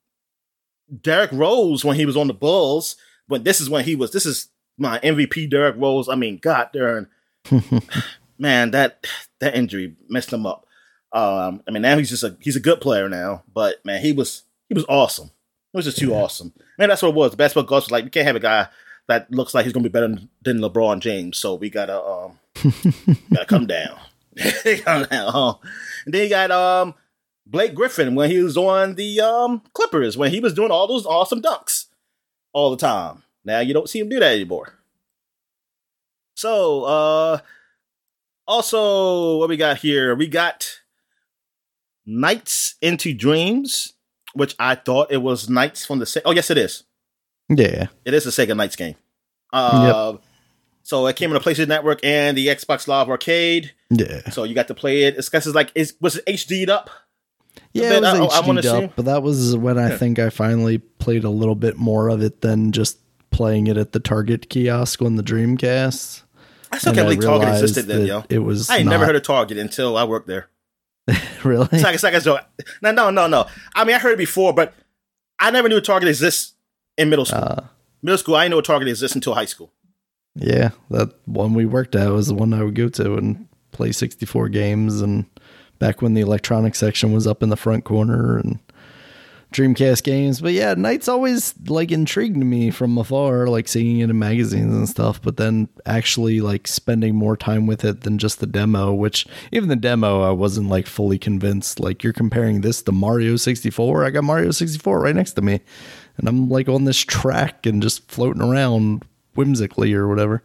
[1.02, 2.96] Derrick Rose when he was on the Bulls.
[3.28, 4.12] But this is when he was.
[4.12, 6.10] This is my MVP, Derrick Rose.
[6.10, 7.08] I mean, God darn,
[8.38, 9.06] man, that
[9.40, 10.66] that injury messed him up.
[11.14, 14.12] Um, I mean, now he's just a he's a good player now, but man, he
[14.12, 15.32] was he was awesome.
[15.74, 16.18] It was just too Yeah.
[16.18, 16.54] awesome.
[16.78, 17.32] Man, that's what it was.
[17.32, 18.68] The basketball gods was like, we can't have a guy
[19.08, 21.38] that looks like he's gonna be better than LeBron James.
[21.38, 22.38] So we gotta um
[23.34, 23.98] gotta come down.
[24.84, 25.56] come down.
[26.06, 26.96] And then you got um
[27.46, 31.06] Blake Griffin when he was on the um Clippers when he was doing all those
[31.06, 31.88] awesome dunks
[32.54, 33.24] all the time.
[33.44, 34.74] Now you don't see him do that anymore.
[36.36, 37.40] So uh
[38.48, 40.80] also what we got here, we got
[42.06, 43.94] Nights into Dreams,
[44.34, 46.84] which I thought it was Nights from the Se- Oh yes it is.
[47.50, 47.88] Yeah.
[48.06, 48.96] It is a Sega Nights game.
[49.52, 50.22] Uh yep.
[50.84, 53.72] So it came on the PlayStation Network and the Xbox Live Arcade.
[53.90, 54.30] Yeah.
[54.32, 55.16] So you got to play it.
[55.18, 56.90] It's it's like, is was it HD'd up?
[57.74, 59.98] Yeah, it was I, HD'd I up, but that was when I yeah.
[59.98, 63.00] think I finally played a little bit more of it than just
[63.30, 66.24] playing it at the Target kiosk on the Dreamcast.
[66.72, 68.24] I still can't believe Target existed then, yo.
[68.30, 68.70] It was.
[68.70, 68.92] I ain't not...
[68.92, 70.50] never heard of Target until I worked there.
[71.44, 71.68] really?
[71.72, 72.40] It's like, it's like, so,
[72.82, 73.48] no, no, no, no.
[73.74, 74.74] I mean, I heard it before, but
[75.40, 76.54] I never knew Target exists
[76.98, 77.42] in middle school.
[77.42, 77.64] Uh,
[78.02, 79.74] middle school, I didn't know Target exists until high school.
[80.36, 83.92] Yeah, that one we worked at was the one I would go to and play
[83.92, 85.02] 64 games.
[85.02, 85.26] And
[85.82, 88.60] back when the electronic section was up in the front corner and
[89.52, 90.40] Dreamcast games.
[90.40, 94.88] But yeah, Nights always like intrigued me from afar, like seeing it in magazines and
[94.88, 95.20] stuff.
[95.20, 99.70] But then actually like spending more time with it than just the demo, which even
[99.70, 101.80] the demo, I wasn't like fully convinced.
[101.80, 104.06] Like you're comparing this to Mario 64.
[104.06, 105.62] I got Mario 64 right next to me.
[106.18, 109.04] And I'm like on this track and just floating around
[109.34, 110.44] whimsically or whatever.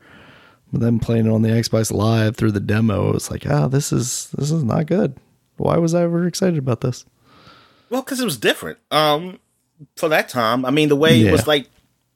[0.72, 3.64] But then playing it on the Xbox Live through the demo, it was like, ah,
[3.64, 5.16] oh, this is this is not good.
[5.56, 7.04] Why was I ever excited about this?
[7.90, 8.78] Well, because it was different.
[8.90, 9.38] Um,
[9.96, 11.28] for that time, I mean, the way yeah.
[11.28, 11.68] it was like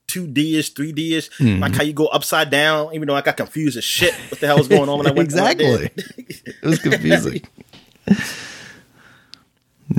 [0.06, 1.62] two D ish, three D ish, mm-hmm.
[1.62, 2.94] like how you go upside down.
[2.94, 5.12] Even though I got confused as shit, what the hell was going on when I
[5.12, 5.90] went exactly?
[5.96, 7.42] it was confusing.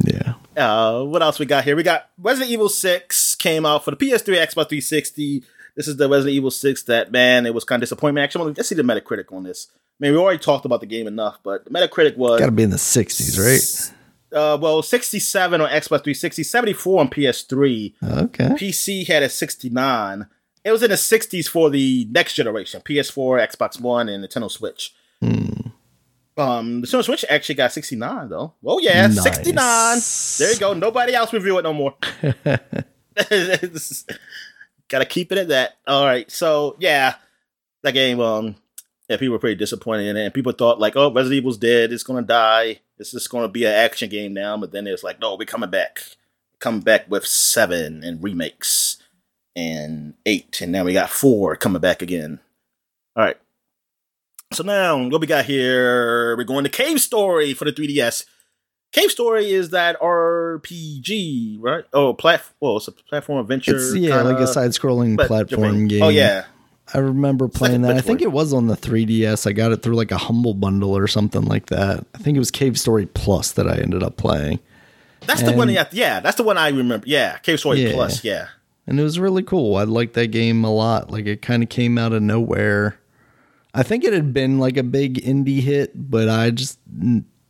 [0.05, 0.33] yeah.
[0.55, 1.75] Uh, what else we got here?
[1.75, 5.43] We got Resident Evil Six came out for the PS3, Xbox 360.
[5.75, 8.25] This is the Resident Evil 6 that, man, it was kind of disappointment.
[8.25, 9.67] Actually, let's see the Metacritic on this.
[10.01, 12.39] Mean, we already talked about the game enough, but Metacritic was.
[12.39, 13.93] Got to be in the 60s, right?
[14.35, 17.93] Uh, well, 67 on Xbox 360, 74 on PS3.
[18.03, 18.47] Okay.
[18.47, 20.25] PC had a 69.
[20.63, 24.95] It was in the 60s for the next generation PS4, Xbox One, and Nintendo Switch.
[25.21, 25.49] Hmm.
[26.35, 28.53] Um, the Nintendo Switch actually got 69, though.
[28.65, 29.21] Oh, yeah, nice.
[29.21, 29.99] 69.
[30.39, 30.73] There you go.
[30.73, 31.93] Nobody else review it no more.
[34.87, 35.77] Gotta keep it at that.
[35.85, 36.29] All right.
[36.31, 37.15] So yeah,
[37.83, 38.19] that game.
[38.19, 38.55] Um,
[39.11, 41.91] yeah, people were pretty disappointed in it, and people thought like, oh, Resident Evil's dead.
[41.91, 42.79] It's gonna die.
[42.97, 44.57] It's just gonna be an action game now.
[44.57, 46.01] But then it's like, no, we're coming back.
[46.59, 48.97] coming back with seven and remakes
[49.55, 52.39] and eight, and now we got four coming back again.
[53.15, 53.37] All right.
[54.53, 56.35] So now what we got here?
[56.37, 58.25] We're going to Cave Story for the 3DS.
[58.91, 61.85] Cave Story is that RPG, right?
[61.93, 62.43] Oh, plat.
[62.59, 63.75] Well, it's a platform adventure.
[63.75, 66.03] It's, yeah, kinda, like a side-scrolling platform oh, game.
[66.03, 66.45] Oh yeah,
[66.93, 67.97] I remember playing like that.
[67.97, 69.47] I think it was on the 3DS.
[69.47, 72.05] I got it through like a humble bundle or something like that.
[72.13, 74.59] I think it was Cave Story Plus that I ended up playing.
[75.21, 75.69] That's and, the one.
[75.69, 77.05] Yeah, yeah, that's the one I remember.
[77.07, 77.93] Yeah, Cave Story yeah.
[77.93, 78.23] Plus.
[78.23, 78.47] Yeah,
[78.87, 79.75] and it was really cool.
[79.75, 81.11] I liked that game a lot.
[81.11, 82.97] Like it kind of came out of nowhere.
[83.73, 86.79] I think it had been like a big indie hit, but I just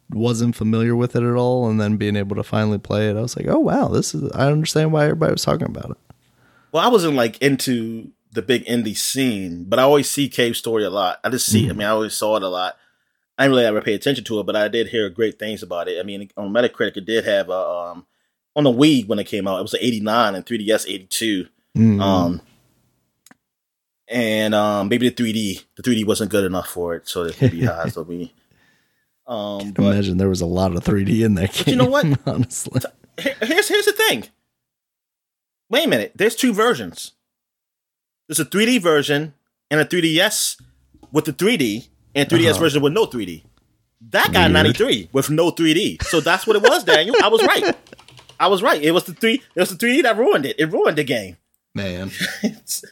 [0.09, 3.21] wasn't familiar with it at all, and then being able to finally play it, I
[3.21, 4.31] was like, oh wow, this is.
[4.33, 5.97] I understand why everybody was talking about it.
[6.71, 10.83] Well, I wasn't like into the big indie scene, but I always see Cave Story
[10.83, 11.19] a lot.
[11.23, 11.67] I just see.
[11.67, 11.69] Mm.
[11.69, 12.77] I mean, I always saw it a lot.
[13.37, 15.87] I didn't really ever pay attention to it, but I did hear great things about
[15.87, 15.99] it.
[15.99, 18.05] I mean, on Metacritic, it did have a um,
[18.55, 21.47] on the Wii when it came out, it was an 89 and 3DS 82.
[21.77, 22.01] Mm.
[22.01, 22.41] Um,
[24.07, 27.51] and um, maybe the 3D, the 3D wasn't good enough for it, so it could
[27.51, 27.89] be high.
[27.89, 28.33] So me.
[29.27, 31.65] Um, but, imagine there was a lot of 3D in that game.
[31.67, 32.05] you know what?
[32.25, 32.81] Honestly,
[33.17, 34.25] here's here's the thing.
[35.69, 36.11] Wait a minute.
[36.15, 37.13] There's two versions.
[38.31, 39.33] There's a 3D version
[39.69, 40.61] and a 3DS
[41.11, 42.59] with the 3D, and 3DS uh-huh.
[42.59, 43.43] version with no 3D.
[44.11, 46.01] That got 93 with no 3D.
[46.03, 47.13] So that's what it was, Daniel.
[47.21, 47.75] I was right.
[48.39, 48.81] I was right.
[48.81, 49.41] It was the three.
[49.53, 50.57] It was the 3D that ruined it.
[50.57, 51.35] It ruined the game.
[51.75, 52.09] Man,
[52.41, 52.85] that's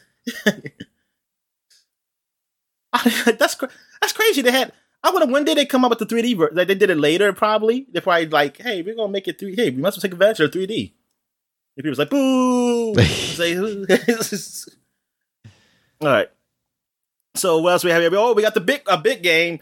[3.32, 4.42] that's crazy.
[4.42, 5.30] They had I have.
[5.30, 6.54] When did they come up with the 3D version?
[6.54, 7.86] Like they did it later, probably.
[7.90, 9.56] They probably like, hey, we're gonna make it 3D.
[9.56, 10.92] Hey, we must take advantage of 3D.
[11.78, 12.94] And people's like, boo.
[16.00, 16.28] All right.
[17.34, 18.10] So what else we have here?
[18.14, 19.60] Oh, we got the big a big game,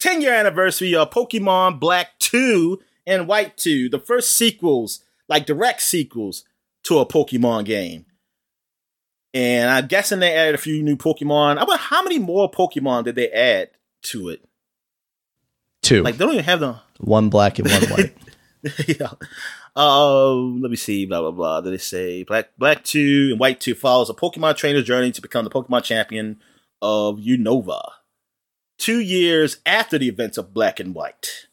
[0.00, 5.82] 10 year anniversary of Pokemon Black 2 and White 2, the first sequels, like direct
[5.82, 6.44] sequels
[6.84, 8.06] to a Pokemon game.
[9.34, 11.56] And I'm guessing they added a few new Pokemon.
[11.56, 13.70] I wonder how many more Pokemon did they add
[14.02, 14.44] to it?
[15.82, 16.02] Two.
[16.02, 18.16] Like they don't even have the one black and one white.
[18.86, 19.12] yeah.
[19.74, 21.06] Uh, let me see.
[21.06, 21.60] Blah blah blah.
[21.62, 25.22] Did they say Black Black Two and White Two follows a Pokemon trainer's journey to
[25.22, 26.40] become the Pokemon champion
[26.82, 27.80] of Unova.
[28.78, 31.46] Two years after the events of Black and White,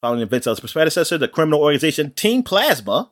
[0.00, 3.10] following the events of his predecessor, the criminal organization Team Plasma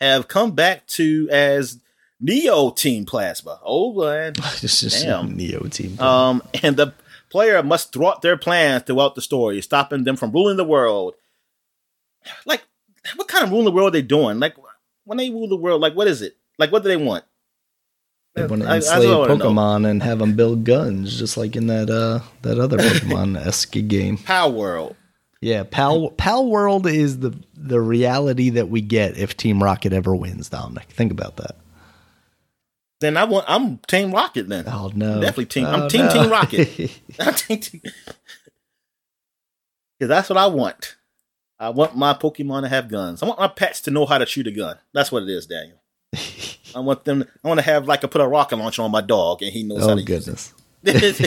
[0.00, 1.80] have come back to as
[2.20, 3.58] Neo Team Plasma.
[3.64, 5.36] Oh man, It's just Damn.
[5.36, 5.98] Neo team.
[5.98, 6.92] um, and the
[7.30, 11.14] player must thwart their plans throughout the story, stopping them from ruling the world.
[12.46, 12.62] Like,
[13.16, 14.38] what kind of ruling the world are they doing?
[14.40, 14.56] Like,
[15.04, 16.36] when they rule the world, like, what is it?
[16.58, 17.24] Like, what do they want?
[18.34, 19.28] they want to enslave I.
[19.28, 23.72] Pokemon and have them build guns, just like in that uh that other Pokemon esque
[23.88, 24.16] game.
[24.16, 24.96] Power World.
[25.42, 30.14] Yeah, Pal Pal World is the the reality that we get if Team Rocket ever
[30.14, 30.84] wins, Dominic.
[30.90, 31.56] Think about that.
[33.00, 33.44] Then I want.
[33.48, 34.48] I'm Team Rocket.
[34.48, 36.12] Then Oh no, Definitely Team- Oh, I'm Team no.
[36.12, 37.00] Team Rocket.
[37.18, 37.80] I'm Team Team.
[39.98, 40.96] Because that's what I want.
[41.62, 43.22] I want my Pokemon to have guns.
[43.22, 44.78] I want my pets to know how to shoot a gun.
[44.92, 45.80] That's what it is, Daniel.
[46.74, 47.24] I want them.
[47.44, 49.62] I want to have like a put a rocket launcher on my dog, and he
[49.62, 50.52] knows how oh to use it.
[50.82, 51.22] goodness.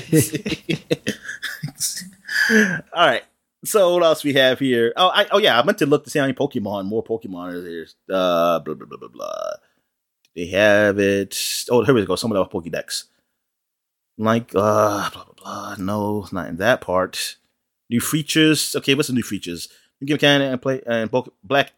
[2.94, 3.24] All right.
[3.64, 4.92] So what else we have here?
[4.98, 7.54] Oh, I, oh yeah, I meant to look to see how many Pokemon, more Pokemon
[7.54, 7.86] are there.
[8.10, 9.52] Uh, blah blah blah blah blah.
[10.36, 11.66] They have it.
[11.72, 12.18] Oh, here we go.
[12.18, 13.06] Some of the Pokédex.
[14.18, 15.76] Like uh, blah blah blah.
[15.80, 17.38] No, not in that part.
[17.90, 18.76] New features.
[18.76, 19.70] Okay, what's the new features?
[20.06, 21.74] Give can and play and Poke- Black.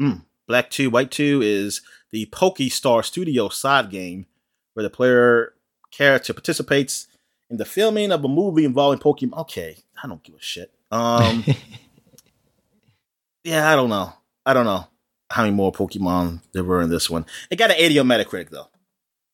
[0.00, 1.80] Mm, Black Two, White Two is
[2.10, 4.26] the Pokestar Studio side game
[4.74, 5.54] where the player
[5.90, 7.06] character participates
[7.50, 9.38] in the filming of a movie involving Pokemon.
[9.42, 10.72] Okay, I don't give a shit.
[10.90, 11.44] Um,
[13.44, 14.12] yeah, I don't know.
[14.44, 14.86] I don't know
[15.30, 17.24] how many more Pokemon there were in this one.
[17.50, 18.68] It got an 80 on Metacritic though,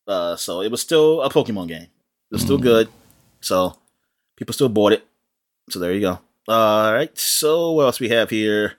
[0.06, 1.82] uh, so it was still a Pokemon game.
[1.82, 1.90] It
[2.34, 2.62] was still Mm.
[2.62, 2.88] good,
[3.40, 3.78] so
[4.36, 5.04] people still bought it.
[5.70, 6.20] So there you go.
[6.48, 7.16] All right.
[7.18, 8.74] So what else we have here?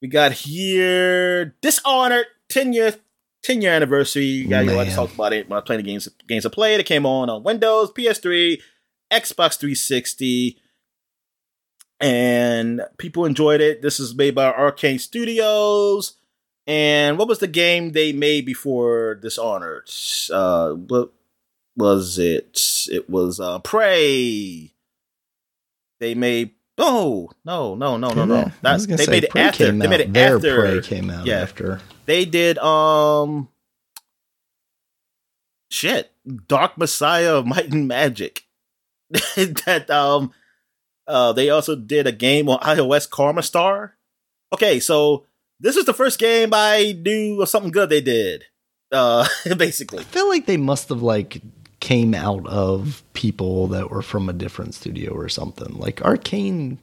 [0.00, 2.94] We got here Dishonored 10 year
[3.42, 4.24] 10 year anniversary.
[4.24, 6.80] Yeah, you already talked about it when I playing the games games I played.
[6.80, 8.60] It came on on Windows, PS3,
[9.12, 10.58] Xbox 360,
[12.00, 13.82] and people enjoyed it.
[13.82, 16.14] This is made by Arkane Studios.
[16.66, 19.88] And what was the game they made before Dishonored?
[20.32, 21.12] Uh, what
[21.76, 22.60] was it?
[22.90, 24.72] It was uh, Prey.
[26.00, 26.50] They made.
[26.78, 28.34] Oh no no no no no!
[28.34, 29.72] I was That's, they say, made it after.
[29.72, 30.60] They made it Their after.
[30.60, 31.36] Prey came out Yeah.
[31.40, 31.80] after.
[32.04, 33.48] They did um
[35.70, 36.12] shit.
[36.48, 38.42] Dark Messiah of Might and Magic.
[39.36, 40.32] that um
[41.06, 43.96] uh they also did a game on iOS Karma Star.
[44.52, 45.24] Okay, so
[45.60, 48.44] this is the first game I knew of something good they did.
[48.92, 50.00] Uh basically.
[50.00, 51.40] I feel like they must have like
[51.86, 55.72] came out of people that were from a different studio or something.
[55.78, 56.78] Like Arkane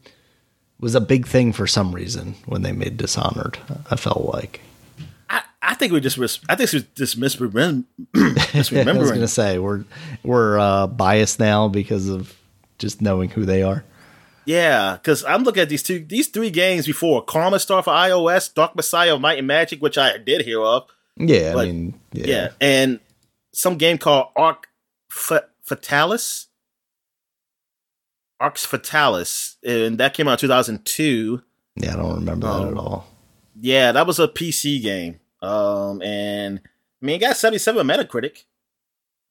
[0.80, 3.58] was a big thing for some reason when they made Dishonored.
[3.92, 4.62] I felt like.
[5.30, 7.84] I, I think we just mis- I think it's just misremem-
[8.16, 9.84] I was gonna say we're
[10.24, 12.34] we're uh, biased now because of
[12.80, 13.84] just knowing who they are.
[14.46, 18.54] Yeah, because I'm looking at these two, these three games before Karma Star for iOS,
[18.54, 20.84] Dark Messiah of Might and Magic, which I did hear of.
[21.18, 22.48] Yeah, But- I mean, yeah, Yeah.
[22.62, 23.00] and
[23.54, 24.68] some game called Arc
[25.14, 26.48] Fa- Fatalis.
[28.40, 31.42] Arx Fatalis, and that came out in 2002.
[31.78, 31.94] yeah.
[31.94, 32.68] I don't remember that Oh.
[32.72, 33.08] at all.
[33.60, 35.20] Yeah, that was a PC game.
[35.42, 36.60] Um, and
[37.02, 38.44] I mean, it got 77 Metacritic.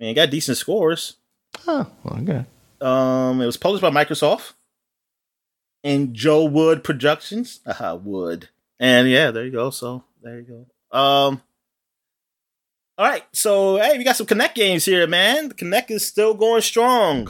[0.00, 1.16] I mean, it got decent scores.
[1.66, 2.46] Oh, okay.
[2.80, 4.52] Um, it was published by Microsoft
[5.84, 7.60] and JoWooD Productions.
[7.66, 8.48] Aha, Wood.
[8.80, 9.70] And yeah, there you go.
[9.70, 10.98] So there you go.
[10.98, 11.42] Um,
[12.98, 13.24] all right.
[13.32, 15.48] So hey, we got some Kinect games here, man.
[15.48, 17.28] The Kinect is still going strong.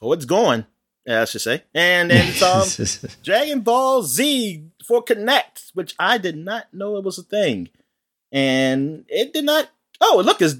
[0.00, 0.66] Oh, it's going.
[1.06, 1.62] Yeah, I should say.
[1.74, 2.66] And then um,
[3.22, 7.68] Dragon Ball Z for Kinect, which I did not know it was a thing.
[8.32, 9.70] And it did not.
[10.00, 10.56] Oh, look, it's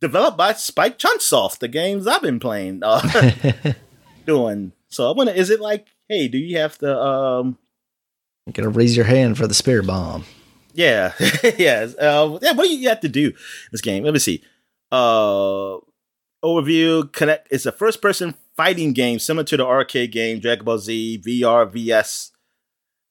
[0.00, 3.32] developed by Spike Chunsoft, the games I've been playing, uh,
[4.26, 4.72] doing.
[4.88, 7.58] So I wonder, is it like, hey, do you have to, um,
[8.46, 10.24] you gotta raise your hand for the spirit bomb.
[10.78, 11.12] Yeah,
[11.58, 13.32] yeah, uh, yeah, what do you have to do
[13.72, 14.04] this game?
[14.04, 14.44] Let me see.
[14.92, 15.78] Uh,
[16.44, 20.78] overview, Kinect is a first person fighting game similar to the arcade game Dragon Ball
[20.78, 22.30] Z VR VS.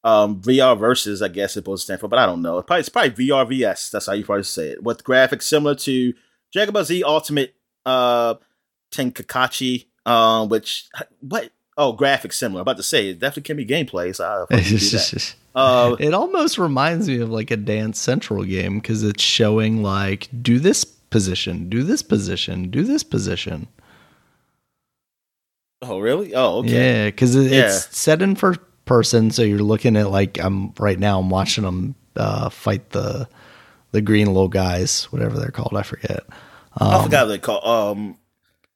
[0.06, 2.60] Um, VR versus, I guess it's supposed to stand for, but I don't know.
[2.60, 3.90] It's probably, it's probably VR VS.
[3.90, 4.82] That's how you probably say it.
[4.82, 6.14] With graphics similar to
[6.54, 7.54] Dragon Ball Z Ultimate
[7.86, 8.36] uh,
[8.94, 10.88] Tenkaichi, um, which
[11.20, 11.50] what?
[11.78, 12.60] Oh, graphics similar.
[12.60, 14.16] I'm about to say it definitely can be gameplay.
[14.16, 15.36] So I'll fucking do that.
[15.58, 20.28] Uh, it almost reminds me of like a Dance Central game because it's showing like
[20.44, 23.68] do this position, do this position, do this position.
[25.82, 26.36] oh, really?
[26.36, 26.70] Oh, okay.
[26.70, 27.66] Yeah, because it, Yeah.
[27.68, 28.56] it's set in for
[28.86, 31.20] person, so you're looking at like I'm right now.
[31.20, 33.28] I'm watching them uh, fight the
[33.94, 35.74] the green little guys, whatever they're called.
[35.76, 36.24] I forget.
[36.80, 38.18] Um, I forgot what they call um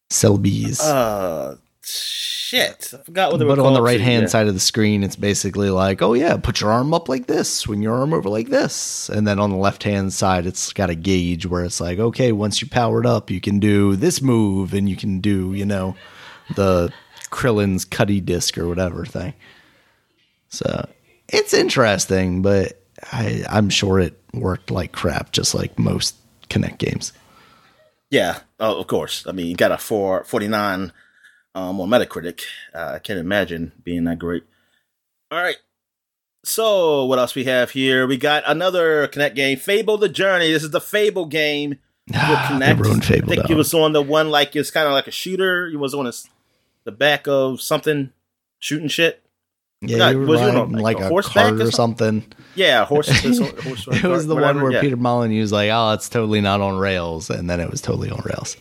[0.10, 0.80] Selbies.
[0.84, 2.94] uh shit.
[2.94, 4.28] I forgot what they were but on the right hand yeah.
[4.28, 7.53] side of the screen, it's basically like, oh yeah, put your arm up like this,
[7.53, 10.90] swing your arm over like this, and then on the left hand side, it's got
[10.90, 14.74] a gauge where it's like, okay, once you powered up, you can do this move,
[14.74, 15.95] and you can do, you know,
[16.56, 16.91] the
[17.30, 19.34] Krillin's Cuddy disc or whatever thing.
[20.49, 20.90] So
[21.30, 22.82] it's interesting, but
[23.12, 26.16] I, I'm sure it worked like crap, just like most
[26.49, 27.14] Kinect games.
[28.10, 29.26] Yeah, oh, of course.
[29.26, 30.91] I mean, you got a 4, 49
[31.56, 32.41] um, on Metacritic.
[32.73, 34.44] Uh, I can't imagine being that great.
[35.30, 35.57] All right.
[36.44, 38.07] So, what else we have here?
[38.07, 40.52] We got another Kinect game, Fable the Journey.
[40.52, 41.78] This is the Fable game
[42.11, 42.64] Kinect.
[42.64, 43.28] I Fable.
[43.28, 43.48] think dog.
[43.48, 45.69] he was on the one like it's kind of like a shooter.
[45.69, 46.28] He was on his,
[46.84, 48.11] the back of something
[48.60, 49.22] shooting shit.
[49.82, 52.26] yeah, were was you on, like, like, a a, horseback cart or or something.
[52.56, 53.07] Yeah, horse.
[53.22, 54.82] horse it was the one where yeah.
[54.82, 58.10] Peter Molyneux was like, "Oh, it's totally not on rails," and then it was totally
[58.10, 58.57] on rails.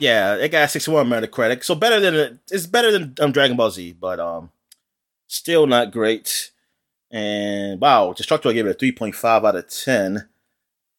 [0.00, 3.96] Yeah, it got 61 Metacritic, so better than it's better than um, Dragon Ball Z,
[4.00, 4.50] but um,
[5.26, 6.50] still not great.
[7.10, 10.28] And wow, Destructo gave it a 3.5 out of 10.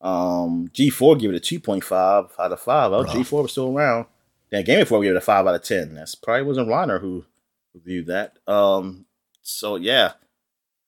[0.02, 2.91] Um, G4 gave it a 2.5 out of 5.
[2.91, 3.14] Well, Rough.
[3.14, 4.07] G4 was still around.
[4.49, 5.95] Then Game Informer gave it a 5 out of 10.
[5.95, 7.26] That's probably wasn't Ronner who
[7.73, 8.38] reviewed that.
[8.48, 9.06] Um,
[9.41, 10.14] so yeah,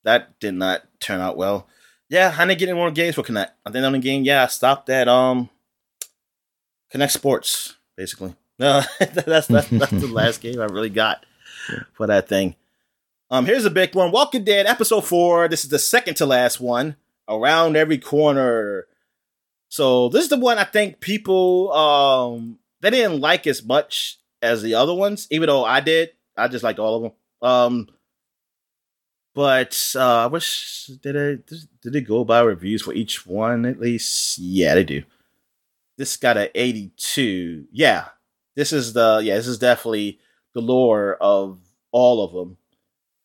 [0.03, 1.67] that did not turn out well.
[2.09, 3.51] Yeah, I didn't get any more games for Kinect.
[3.65, 5.49] I think on the game, yeah, I stopped at um
[6.93, 8.35] Kinect Sports, basically.
[8.59, 11.25] That's that's that's the last game I really got
[11.93, 12.55] for that thing.
[13.31, 15.47] Um, here's a big one: Walking Dead episode four.
[15.47, 16.95] This is the second to last one.
[17.27, 18.85] Around every corner.
[19.69, 24.61] So this is the one I think people um they didn't like as much as
[24.61, 26.11] the other ones, even though I did.
[26.37, 27.11] I just liked all of them.
[27.41, 27.87] Um,
[29.33, 31.51] but uh, I wish did it
[31.81, 34.37] did it go by reviews for each one at least?
[34.37, 35.03] Yeah, they do.
[35.97, 37.67] This got an 82.
[37.71, 38.05] Yeah,
[38.55, 40.19] this is the yeah this is definitely
[40.53, 41.59] the lore of
[41.91, 42.57] all of them,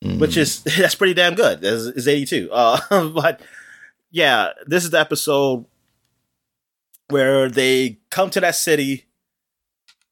[0.03, 0.19] Mm.
[0.19, 1.63] which is that's pretty damn good.
[1.63, 2.49] Is is 82.
[2.51, 3.41] Uh, but
[4.11, 5.65] yeah, this is the episode
[7.09, 9.05] where they come to that city.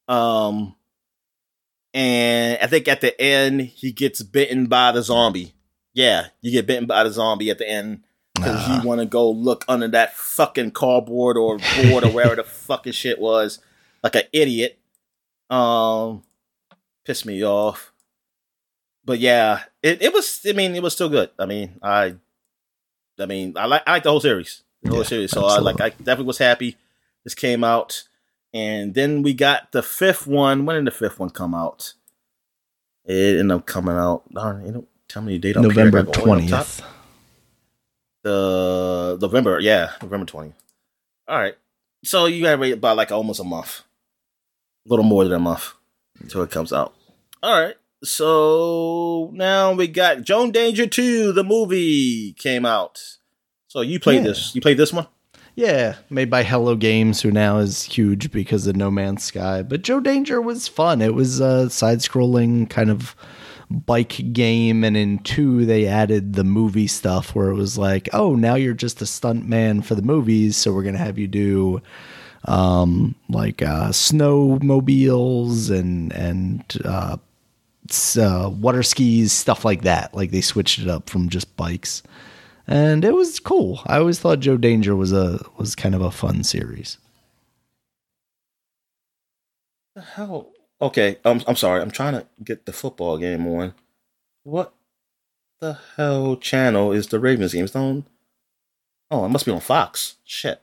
[0.08, 0.76] Um,
[1.94, 5.54] and I think at the end he gets bitten by the zombie.
[5.94, 8.04] Yeah, you get bitten by the zombie at the end
[8.38, 8.82] because Nah.
[8.82, 12.94] you want to go look under that fucking cardboard or board or wherever the fucking
[12.94, 13.60] shit was,
[14.04, 14.80] like an idiot.
[15.50, 16.24] Um,
[17.06, 17.92] pissed me off.
[19.06, 20.42] But yeah, it, it was.
[20.48, 21.30] I mean, it was still good.
[21.40, 22.16] I mean, I,
[23.20, 25.32] I mean, I like I like the whole series, the whole series.
[25.32, 26.76] So I like, I definitely was happy.
[27.24, 28.04] This came out,
[28.54, 30.66] and then we got the fifth one.
[30.66, 31.94] When did the fifth one come out?
[33.06, 34.24] It ended up coming out.
[34.34, 35.62] Darn, you don't tell me the date.
[35.62, 36.66] November I got all the way up top.
[36.68, 36.82] twentieth.
[38.28, 40.56] The November, yeah, November twentieth.
[41.30, 41.56] All right,
[42.04, 43.84] so you gotta wait about like almost a month,
[44.86, 45.72] a little more than a month
[46.20, 46.94] until it comes out.
[47.42, 51.32] All right, so now we got Joe Danger two.
[51.32, 53.02] The movie came out.
[53.70, 54.24] So you played Yeah.
[54.30, 54.54] this?
[54.54, 55.08] You played this one?
[55.56, 59.64] Yeah, made by Hello Games, who now is huge because of No Man's Sky.
[59.64, 61.02] But Joe Danger was fun.
[61.02, 63.16] It was a side-scrolling kind of
[63.70, 68.36] bike game, and in two they added the movie stuff where it was like, oh,
[68.36, 71.82] now you're just a stunt man for the movies, so we're gonna have you do
[72.46, 77.18] um, like uh, snowmobiles and and uh,
[78.20, 80.14] uh, water skis, stuff like that.
[80.14, 82.04] Like they switched it up from just bikes
[82.68, 83.82] and it was cool.
[83.86, 86.98] I always thought Joe Danger was a was kind of a fun series.
[89.96, 90.52] The hell?
[90.82, 91.82] Okay, I'm I'm sorry.
[91.82, 93.74] I'm trying to get the football game on.
[94.44, 94.74] What
[95.60, 97.66] the hell channel is the Ravens game?
[97.66, 98.06] It's on.
[99.10, 100.18] Oh, it must be on Fox.
[100.24, 100.62] Shit.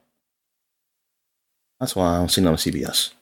[1.80, 3.12] That's why I don't see it on CBS.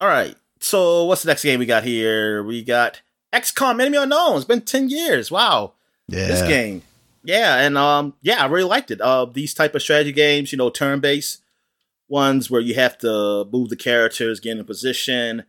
[0.00, 0.36] All right.
[0.60, 2.42] So what's the next game we got here?
[2.42, 3.02] We got
[3.34, 4.36] XCOM Enemy Unknown.
[4.36, 5.30] It's been ten years.
[5.30, 5.74] Wow
[6.08, 6.82] Yeah, this game.
[7.28, 9.02] Yeah, and um, yeah, I really liked it.
[9.02, 11.42] Uh, these type of strategy games, you know, turn based
[12.08, 15.44] ones where you have to move the characters, get in position.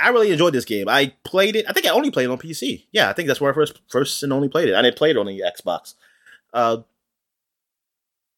[0.00, 0.88] I really enjoyed this game.
[0.88, 1.64] I played it.
[1.68, 2.86] I think I only played it on PC.
[2.90, 4.74] Yeah, I think that's where I first first and only played it.
[4.74, 5.94] I didn't play it on the Xbox.
[6.52, 6.78] Uh,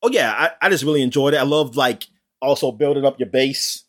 [0.03, 1.39] oh yeah, I, I just really enjoyed it.
[1.39, 2.07] I loved like
[2.43, 3.85] also building up your base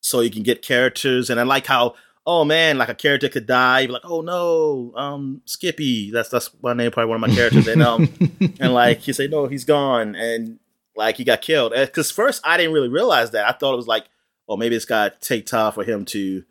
[0.00, 3.46] so you can get characters, and I like how oh man, like a character could
[3.46, 3.80] die.
[3.80, 6.10] You're like, oh no, um, Skippy.
[6.10, 7.68] That's that's my name, probably one of my characters.
[7.68, 8.08] And um,
[8.60, 10.58] and like you say, no, he's gone, and
[10.96, 11.72] like he got killed.
[11.74, 13.48] Because first I didn't really realize that.
[13.48, 14.06] I thought it was like,
[14.48, 16.44] oh, maybe it's got to take time for him to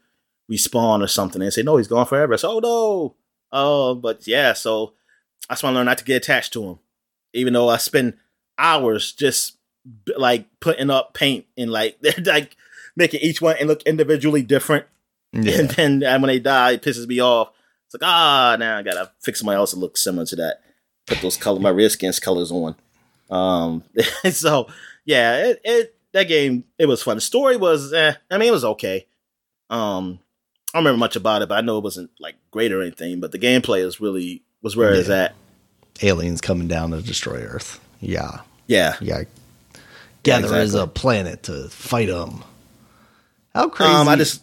[0.52, 1.42] respawn or something.
[1.42, 2.38] And say, no, he's gone forever.
[2.38, 3.16] So, oh no.
[3.52, 4.94] Oh, but yeah, so
[5.48, 6.80] that's why I learned not to get attached to him.
[7.34, 8.16] Even though I spend
[8.58, 9.58] hours just
[10.18, 12.56] like putting up paint and like they're like
[12.96, 14.86] making each one and look individually different.
[15.42, 15.60] Yeah.
[15.60, 17.52] And then and when they die, it pisses me off.
[17.86, 20.62] It's like, ah, now I gotta fix somebody else that looks similar to that.
[21.08, 22.76] Put those color my red skin's colors on.
[23.30, 23.84] Um
[24.32, 24.68] so
[25.04, 27.18] yeah, it, it that game it was fun.
[27.18, 29.08] The story was eh, I mean it was okay.
[29.70, 30.20] Um
[30.74, 33.20] I don't remember much about it, but I know it wasn't like great or anything.
[33.20, 35.00] But the gameplay was really was where yeah.
[35.00, 35.36] it's at.
[36.02, 37.80] Aliens coming down to destroy Earth.
[38.02, 39.24] Yeah, yeah, yeah.
[40.24, 40.60] Gather yeah, exactly.
[40.60, 42.44] as a planet to fight them.
[43.54, 43.94] How crazy!
[43.94, 44.42] Um, I just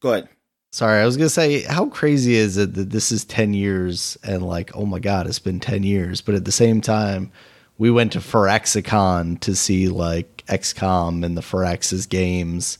[0.00, 0.28] go ahead.
[0.70, 4.42] Sorry, I was gonna say, how crazy is it that this is ten years and
[4.42, 7.32] like, oh my god, it's been ten years, but at the same time,
[7.78, 12.76] we went to Firaxicon to see like XCOM and the Firaxis games,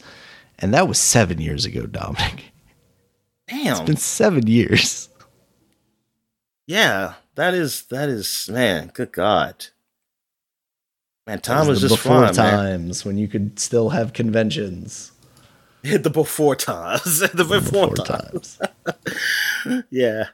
[0.58, 2.52] and that was seven years ago, Dominic.
[3.48, 3.72] Damn.
[3.72, 5.08] It's been seven years.
[6.66, 9.66] Yeah, that is that is man, good God.
[11.26, 13.10] Man, time was, was just before fun, times man.
[13.10, 15.12] when you could still have conventions.
[15.82, 17.20] the before times.
[17.32, 18.58] the before, before times.
[18.58, 19.84] times.
[19.90, 20.28] yeah.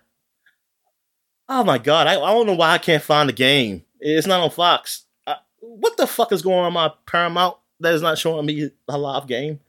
[1.49, 3.85] Oh my god, I, I don't know why I can't find the game.
[4.01, 5.05] It's not on Fox.
[5.27, 8.99] I, what the fuck is going on my Paramount that is not showing me a
[8.99, 9.61] live game?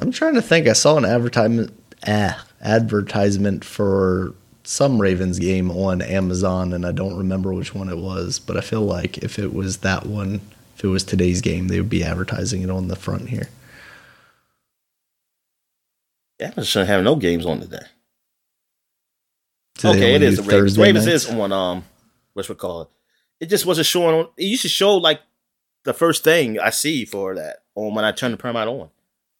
[0.00, 0.68] I'm trying to think.
[0.68, 1.72] I saw an advertisement
[2.06, 7.98] ah, advertisement for some Ravens game on Amazon, and I don't remember which one it
[7.98, 8.38] was.
[8.38, 10.40] But I feel like if it was that one,
[10.76, 13.48] if it was today's game, they would be advertising it on the front here.
[16.40, 17.78] Amazon shouldn't have no games on today.
[19.74, 20.60] today okay, it is the Ravens.
[20.60, 21.24] Thursday Ravens nights?
[21.24, 21.84] is on um,
[22.34, 22.88] what's we call it.
[23.40, 24.28] It just wasn't showing on.
[24.36, 25.20] It used to show like
[25.84, 28.88] the first thing I see for that on when I turn the Paramount on.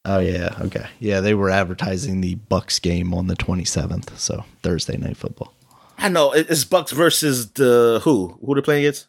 [0.04, 1.20] Oh yeah, okay, yeah.
[1.20, 5.52] They were advertising the Bucs game on the twenty seventh, so Thursday night football.
[5.98, 8.38] I know it's Bucs versus the who?
[8.44, 9.08] Who they're playing against?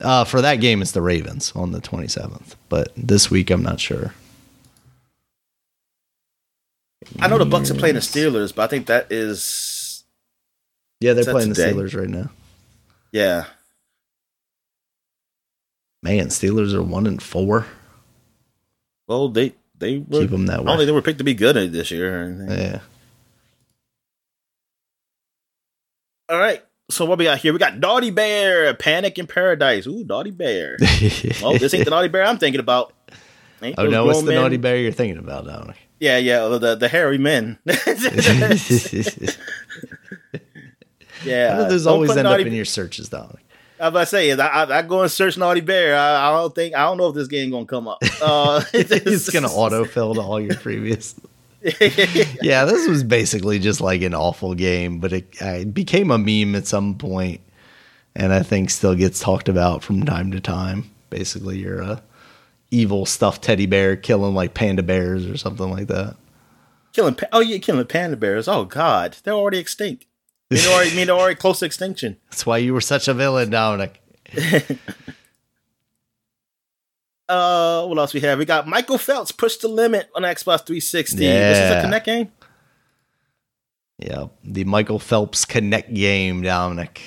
[0.00, 2.56] Uh, for that game, it's the Ravens on the twenty seventh.
[2.68, 4.14] But this week, I'm not sure.
[7.18, 10.04] I know the Bucs are playing the Steelers, but I think that is.
[11.00, 11.72] Yeah, they're playing today?
[11.72, 12.30] the Steelers right now.
[13.12, 13.46] Yeah.
[16.02, 17.66] Man, Steelers are one and four.
[19.06, 20.66] Well, they they were, keep them that way.
[20.66, 22.46] I don't think they were picked to be good this year.
[22.48, 22.80] Yeah.
[26.28, 26.62] All right.
[26.90, 27.52] So what we got here?
[27.52, 29.86] We got Naughty Bear, Panic in Paradise.
[29.86, 30.76] Ooh, Naughty Bear.
[31.42, 32.92] oh, this ain't the Naughty Bear I'm thinking about.
[33.62, 34.36] Ain't oh no, what's the men?
[34.36, 35.76] Naughty Bear you're thinking about, Dominic?
[36.00, 37.58] Yeah, yeah, the the hairy men.
[41.24, 43.36] yeah, there's always end up in your searches, though.
[43.78, 45.96] I was about to say, I, I, go and search Naughty Bear.
[45.96, 48.02] I, I, don't think I don't know if this game gonna come up.
[48.22, 51.14] Uh, it's gonna autofill to all your previous.
[52.42, 56.54] yeah, this was basically just like an awful game, but it, it, became a meme
[56.54, 57.40] at some point,
[58.14, 60.90] and I think still gets talked about from time to time.
[61.08, 62.02] Basically, you're a
[62.70, 66.16] evil stuffed teddy bear killing like panda bears or something like that.
[66.92, 68.48] Killing, oh yeah, killing panda bears.
[68.48, 70.06] Oh god, they're already extinct.
[70.48, 72.16] They already mean they're already close to extinction.
[72.30, 74.02] That's why you were such a villain, Dominic.
[77.28, 78.38] uh, what else we have?
[78.38, 81.24] We got Michael Phelps push the limit on Xbox 360.
[81.24, 81.48] Yeah.
[81.48, 82.32] This is a Kinect game.
[83.98, 87.02] Yeah, the Michael Phelps Kinect game, Dominic.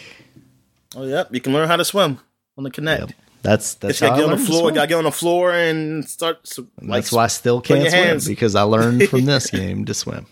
[0.96, 1.34] Oh, yep.
[1.34, 2.20] You can learn how to swim
[2.58, 3.00] on the Kinect.
[3.00, 3.12] Yep.
[3.44, 4.72] That's that's how get on the floor.
[4.72, 6.50] Got to get on the floor and start.
[6.82, 10.26] like, that's why I still can't swim because I learned from this game to swim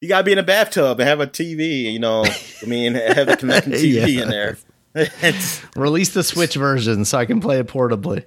[0.00, 1.92] you gotta be in a bathtub and have a TV.
[1.92, 4.22] You know, I mean, have a connecting TV yeah.
[4.22, 4.58] in there.
[5.76, 8.24] Release the Switch version so I can play it portably.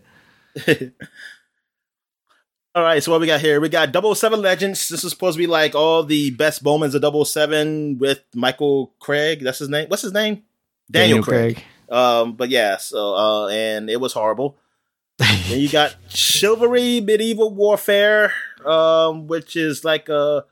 [2.76, 3.60] all right, so what we got here?
[3.60, 4.90] We got 007 Legends.
[4.90, 9.42] This is supposed to be like all the best moments of 007 with Michael Craig.
[9.42, 9.88] That's his name.
[9.88, 10.44] What's his name?
[10.90, 11.56] Daniel, Daniel Craig.
[11.56, 11.66] Craig.
[11.92, 14.58] Um, but yeah, so uh, and it was horrible.
[15.18, 18.34] then you got Chivalry Medieval Warfare,
[18.66, 20.46] um, which is like a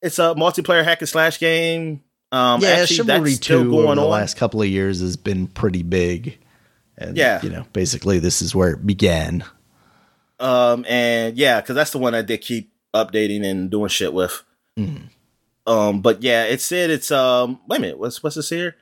[0.00, 2.02] it's a multiplayer hack and slash game.
[2.32, 4.08] Um, yeah, actually, Chivalry Two over the on.
[4.08, 6.38] last couple of years has been pretty big,
[6.96, 9.44] and yeah, you know, basically this is where it began.
[10.38, 14.42] Um, and yeah, because that's the one I did keep updating and doing shit with.
[14.78, 15.10] Mm.
[15.66, 17.60] Um, but yeah, it said it's um.
[17.68, 18.76] Wait a minute, what's what's this here?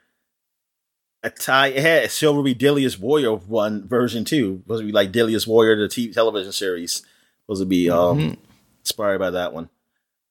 [1.22, 1.68] A tie.
[1.68, 4.62] It had Chivalry Deadliest Warrior one version two.
[4.68, 7.02] To be like Deadliest Warrior, the TV television series.
[7.42, 8.34] Supposed to be um mm-hmm.
[8.80, 9.68] inspired by that one.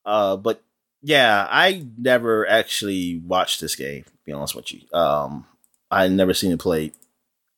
[0.04, 0.62] Uh, but
[1.02, 4.04] yeah, I never actually watched this game.
[4.04, 5.46] To be honest with you, um,
[5.90, 6.92] I never seen it played.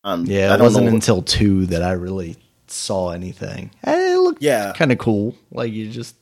[0.03, 2.37] Um, yeah, it wasn't until two that I really
[2.67, 3.71] saw anything.
[3.85, 4.73] Eh, it looked Yeah.
[4.73, 5.37] kind of cool.
[5.51, 6.17] Like you just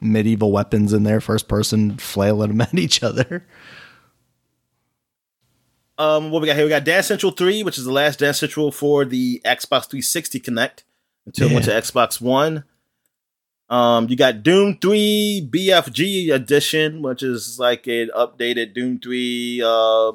[0.00, 3.44] medieval weapons in there, first person flailing them at each other.
[5.98, 6.64] Um, what we got here?
[6.64, 10.40] We got Dance Central 3, which is the last Dance Central for the Xbox 360
[10.40, 10.82] Kinect
[11.26, 12.64] until it went to Xbox One.
[13.70, 20.12] Um, you got Doom 3 BFG edition, which is like an updated Doom 3 uh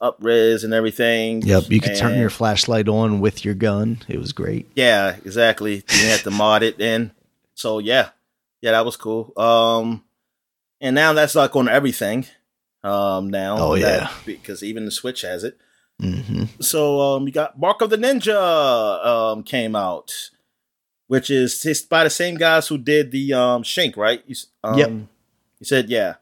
[0.00, 1.42] upres and everything.
[1.42, 3.98] Yep, you could turn your flashlight on with your gun.
[4.08, 4.70] It was great.
[4.74, 5.76] Yeah, exactly.
[5.88, 7.12] You had to mod it in.
[7.54, 8.10] So yeah.
[8.60, 9.32] Yeah, that was cool.
[9.36, 10.04] Um
[10.80, 12.26] and now that's like on everything.
[12.86, 13.56] Um now.
[13.58, 14.10] Oh, that- yeah.
[14.24, 15.58] because even the Switch has it.
[16.00, 20.12] hmm So um, you got Mark of the Ninja um, came out,
[21.08, 24.22] which is by the same guys who did the um, Shink, right?
[24.26, 24.90] You, um, Yep.
[24.90, 26.14] You said yeah.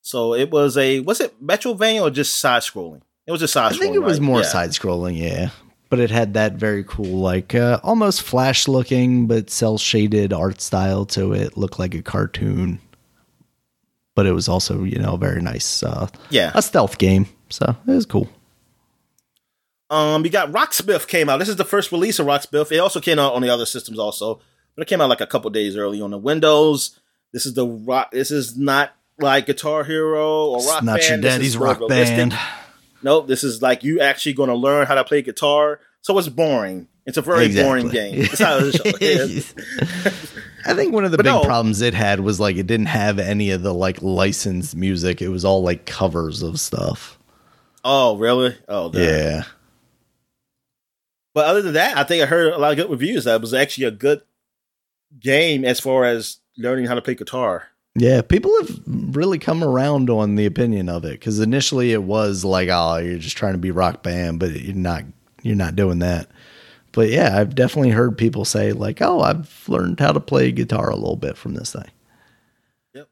[0.00, 3.02] So it was a was it Metroidvania or just side scrolling?
[3.26, 3.72] It was just side.
[3.72, 4.26] I think it was right?
[4.26, 4.46] more Yeah.
[4.48, 5.50] side scrolling, yeah.
[5.90, 10.60] But it had that very cool, like uh, almost flash looking, but cell shaded art
[10.62, 11.56] style to it.
[11.58, 12.80] Looked like a cartoon,
[14.14, 15.82] but it was also, you know, very nice.
[15.82, 16.50] Uh, Yeah.
[16.54, 18.28] a stealth game, so it was cool.
[19.90, 21.38] Um, you got Rocksmith came out.
[21.38, 22.72] This is the first release of Rocksmith.
[22.72, 24.40] It also came out on the other systems also,
[24.74, 26.98] but it came out like a couple days early on the Windows.
[27.32, 28.10] This is the rock.
[28.10, 31.22] This is not like Guitar Hero or It's Rock not Band.
[31.22, 32.16] your daddy's rock realistic.
[32.16, 32.38] band.
[33.02, 35.80] Nope, this is like you actually going to learn how to play guitar.
[36.02, 36.88] So it's boring.
[37.06, 38.14] It's a very boring game.
[38.22, 39.54] It's how it is.
[40.64, 41.42] I think one of the But big no.
[41.44, 45.20] problems it had was like it didn't have any of the like licensed music.
[45.22, 47.18] It was all like covers of stuff.
[47.84, 48.56] oh, really?
[48.68, 49.02] Oh, damn.
[49.02, 49.42] Yeah.
[51.34, 53.24] But other than that, I think I heard a lot of good reviews.
[53.24, 54.22] That it was actually a good
[55.18, 57.68] game as far as learning how to play guitar.
[57.94, 62.44] Yeah, people have really come around on the opinion of it because initially it was
[62.44, 65.04] like, oh, you're just trying to be rock band, but you're not.
[65.42, 66.28] You're not doing that.
[66.92, 70.90] But yeah, I've definitely heard people say like, oh, I've learned how to play guitar
[70.90, 71.90] a little bit from this thing.
[72.94, 73.08] Yep.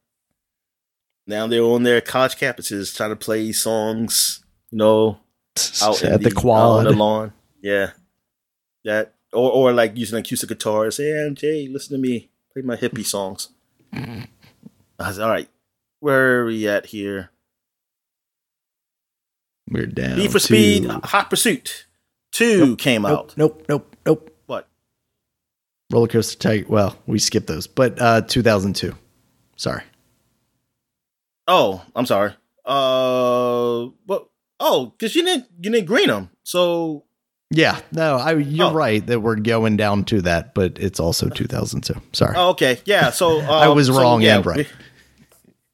[1.27, 5.19] Now they're on their college campuses trying to play songs, you know,
[5.82, 7.32] out in At the out on the lawn.
[7.62, 7.93] Yeah,
[8.85, 10.90] that or or like using acoustic guitar.
[10.90, 13.48] Say, hey, Jay, listen to me, play my hippie songs.
[13.93, 15.48] I said, all right,
[16.01, 17.31] where are we at here?
[19.70, 20.19] We're down.
[20.19, 21.86] Need for to- Speed, Hot Pursuit
[22.32, 23.35] Two came Nope, out.
[23.36, 24.31] nope, nope, nope.
[24.47, 24.69] What?
[25.93, 26.69] Roller Coaster Tycoon.
[26.70, 28.94] Well, we skipped those, but uh, 2002.
[29.57, 29.82] Sorry.
[31.48, 32.32] Oh, I'm sorry.
[32.65, 34.28] Uh, but
[34.61, 37.05] oh, because you didn't you didn't green them, so
[37.51, 38.73] Yeah, no, I, you're Oh.
[38.73, 42.01] right that we're going down to that, but it's also 2002.
[42.12, 42.35] Sorry.
[42.36, 42.78] Oh, okay.
[42.85, 43.11] Yeah.
[43.11, 44.57] So I um, was so, wrong yeah, and right.
[44.59, 44.66] we-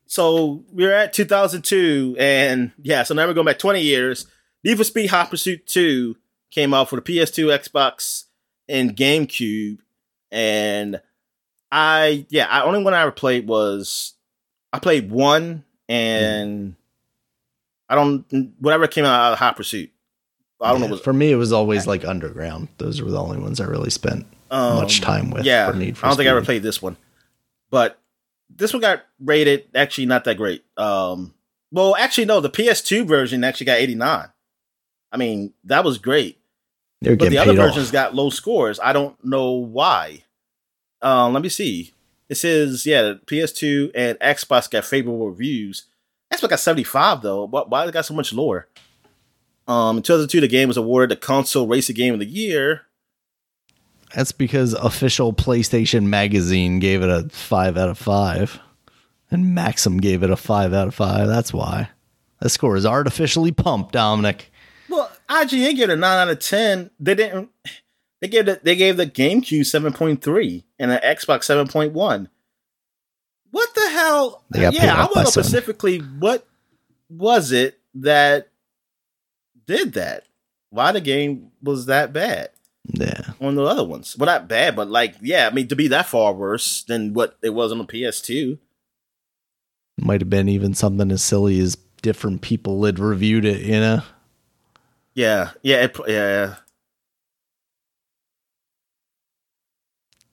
[0.09, 3.03] so we're at 2002, and yeah.
[3.03, 4.27] So now we're going back 20 years.
[4.65, 6.17] Need for Speed Hot Pursuit 2
[6.51, 8.25] came out for the PS2, Xbox,
[8.69, 9.79] and GameCube,
[10.31, 11.01] and
[11.71, 12.47] I yeah.
[12.47, 14.15] I only one I ever played was
[14.73, 16.75] I played one, and
[17.89, 18.25] I don't
[18.59, 19.91] whatever came out of Hot Pursuit.
[20.61, 20.95] I don't Yeah, know.
[20.95, 22.69] What, For me, it was always like Underground.
[22.79, 25.45] Those were the only ones I really spent um, much time with.
[25.45, 26.97] Yeah, for Need for I don't think I ever played this one,
[27.71, 28.01] but
[28.49, 30.65] this one got rated actually not that great.
[30.77, 31.35] Um,
[31.73, 34.29] well, actually, no, the PS2 version actually got 89.
[35.13, 36.39] I mean, that was great,
[37.01, 37.69] They're but the other paid off.
[37.69, 38.79] versions got low scores.
[38.81, 40.25] I don't know why.
[41.03, 41.93] Um, let me see.
[42.29, 45.85] It says yeah, PS2 and Xbox got favorable reviews.
[46.33, 47.45] Xbox got 75 though.
[47.47, 48.69] Why, why it got so much lower?
[49.69, 52.83] Um, in 2002, the game was awarded the console racing game of the year.
[54.15, 58.61] That's because official PlayStation Magazine gave it a five out of five,
[59.31, 61.27] and Maxim gave it a five out of five.
[61.27, 61.91] That's why.
[62.41, 64.53] That score is artificially pumped, Dominic.
[65.29, 66.91] IGN gave it a nine out of ten.
[67.01, 67.51] They didn't.
[68.21, 71.93] They gave the they gave the GameCube seven point three and an Xbox seven point
[71.93, 72.29] one.
[73.51, 74.45] What the hell?
[74.51, 76.47] They got paid yeah, I want to specifically what
[77.09, 78.49] was it that
[79.67, 80.25] did that?
[80.71, 82.51] Why the game was that bad
[82.93, 83.21] Yeah.
[83.41, 84.17] on the other ones?
[84.19, 87.37] Well, not bad, but like, yeah, I mean, to be that far worse than what
[87.43, 88.59] it was on the PS2.
[89.99, 94.03] Might have been even something as silly as different people had reviewed it, you know?
[95.17, 96.57] Yeah, yeah, it, yeah.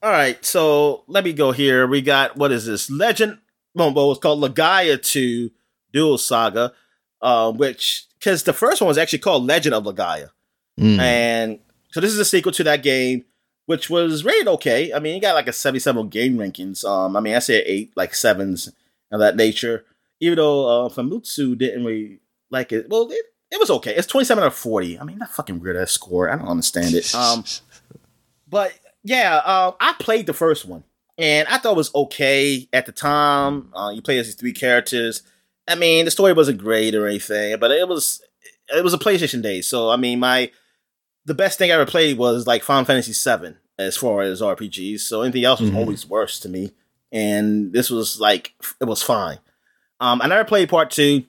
[0.02, 1.88] All right, so let me go here.
[1.88, 2.90] We got what is this?
[2.92, 3.38] Legend.
[3.74, 5.52] Well, it's called Legaia Two
[5.94, 6.74] Dual Saga,
[7.22, 10.30] uh, which because the first one was actually called Legend of Legaia,
[10.78, 11.00] Mm.
[11.00, 11.60] and
[11.92, 13.24] so this is a sequel to that game,
[13.68, 14.92] which was rated okay.
[14.94, 16.84] I mean, you got like a seventy-seven game rankings.
[16.84, 18.70] Um, I mean, I say eight, like sevens
[19.12, 19.86] of that nature.
[20.20, 22.20] Even though uh, Famitsu didn't really
[22.50, 22.90] like it.
[22.90, 23.96] Well, it, it was okay.
[23.96, 25.00] It's 27 out of 40.
[25.00, 26.30] I mean, that fucking weird ass score.
[26.30, 27.14] I don't understand it.
[27.14, 27.44] Um,
[28.50, 28.74] but
[29.04, 30.84] yeah, uh, I played the first one,
[31.18, 33.70] and I thought it was okay at the time.
[33.74, 35.22] Uh, you play as these three characters.
[35.68, 38.22] I mean, the story wasn't great or anything, but it was
[38.76, 39.62] it was a PlayStation day.
[39.62, 40.52] So I mean, my
[41.26, 45.02] the best thing I ever played was like Final Fantasy VII as far as RPGs.
[45.02, 45.78] So anything else was Mhm.
[45.78, 46.72] always worse to me,
[47.12, 49.40] and this was like it was fine.
[50.00, 51.24] Um, I never played part two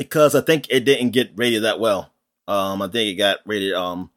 [0.00, 2.10] because I think it didn't get rated that well.
[2.48, 4.10] Um, I think it got rated um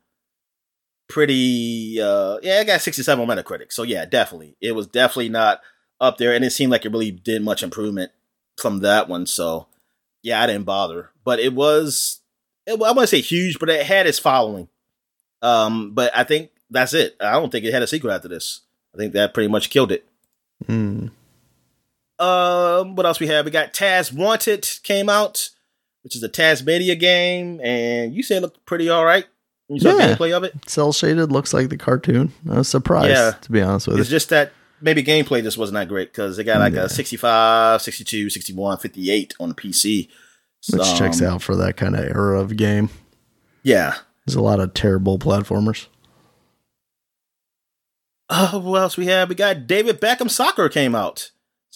[1.09, 3.73] pretty uh yeah, it got 67 on Metacritic.
[3.73, 4.55] So yeah, definitely.
[4.61, 5.59] It was definitely not
[5.99, 8.11] up there and it seemed like it really did much improvement
[8.57, 9.25] from that one.
[9.25, 9.67] So
[10.21, 11.09] yeah, I didn't bother.
[11.25, 12.21] But it was
[12.65, 14.69] it, I want to say huge, but it had its following.
[15.41, 17.17] Um, but I think that's it.
[17.19, 18.61] I don't think it had a sequel after this.
[18.95, 20.07] I think that pretty much killed it.
[20.65, 21.11] Mm.
[22.19, 23.43] Um, what else we have?
[23.43, 25.49] We got Taz Wanted came out,
[26.03, 29.25] which is a Tasmania game, and you said it looked pretty all right.
[29.69, 30.15] You saw Yeah.
[30.15, 30.53] gameplay of it.
[30.67, 32.33] Cell shaded looks like the cartoon.
[32.49, 33.31] I was surprised, Yeah.
[33.41, 34.01] to be honest with you.
[34.01, 34.15] It's you.
[34.15, 34.51] just that
[34.81, 36.83] maybe gameplay just wasn't that great because they got like Yeah.
[36.83, 40.09] a 65, 62, 61, 58 on the PC.
[40.71, 42.89] Which checks um, out for that kind of era of game.
[43.63, 43.95] Yeah.
[44.25, 45.87] There's a lot of terrible platformers.
[48.29, 49.29] Uh, what else we have?
[49.29, 51.31] We got David Beckham Soccer came out.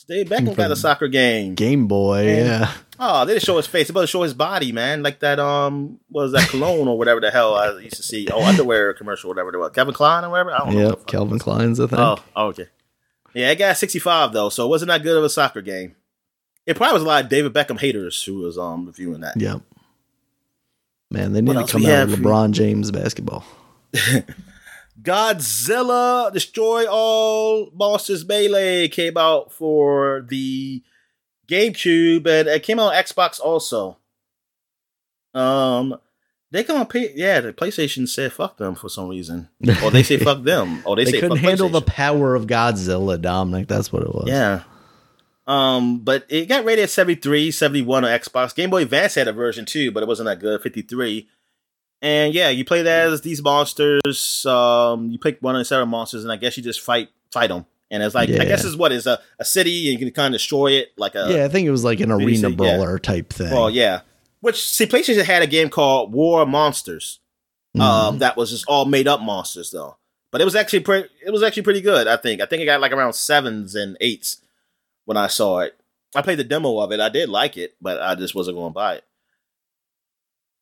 [0.07, 1.55] David Beckham got a soccer game.
[1.55, 2.43] Game Boy, Yeah.
[2.45, 2.71] yeah.
[2.99, 3.87] Oh, they didn't show his face.
[3.87, 5.03] They better show his body, man.
[5.03, 8.27] Like that, um, was that cologne or whatever the hell I used to see?
[8.31, 9.71] Oh, underwear commercial, whatever it was.
[9.75, 10.51] Kevin Klein or whatever.
[10.51, 10.79] I don't know.
[10.89, 11.07] Yep, fuck.
[11.07, 11.99] Calvin Klein's a thing.
[11.99, 12.67] Oh, oh, okay.
[13.33, 15.95] Yeah, it got 65 though, so it wasn't that good of a soccer game.
[16.65, 19.39] It probably was a lot of David Beckham haters who was um reviewing that.
[19.39, 19.61] Yep.
[21.11, 22.09] Man, they need What to come out have?
[22.09, 23.45] LeBron James basketball.
[25.07, 30.83] Godzilla Destroy All Monsters Melee came out for the
[31.47, 33.97] GameCube and it came out on Xbox also.
[35.33, 35.97] Um,
[36.51, 37.39] they come on, P- yeah.
[37.39, 39.47] The PlayStation said fuck them for some reason,
[39.81, 43.21] or they say fuck them, or they, They say couldn't handle the power of Godzilla,
[43.21, 43.67] Dominic.
[43.67, 44.25] That's what it was.
[44.27, 44.63] Yeah.
[45.45, 48.53] Um, but it got rated at 73, 71 on Xbox.
[48.53, 51.29] Game Boy Advance had a version too, but it wasn't that good, 53.
[52.01, 54.45] And yeah, you play that as these monsters.
[54.45, 57.47] Um, you pick one of the seven monsters, and I guess you just fight fight
[57.47, 57.65] them.
[57.89, 58.45] And it's like I Yeah.
[58.45, 61.15] guess it's what is a, a city, and you can kind of destroy it like
[61.15, 62.55] a yeah, I think it was like an arena say- yeah.
[62.55, 63.51] brawler type thing.
[63.51, 64.01] well, yeah.
[64.41, 67.19] Which see, PlayStation had a game called War Monsters.
[67.75, 67.81] Mhm.
[67.81, 69.97] Um, that was just all made up monsters though.
[70.31, 71.09] But it was actually pretty.
[71.25, 72.05] It was actually pretty good.
[72.07, 72.41] I think.
[72.41, 74.37] I think it got like around sevens and eights
[75.05, 75.75] when I saw it.
[76.15, 76.99] I played the demo of it.
[76.99, 79.03] I did like it, but I just wasn't going to buy it.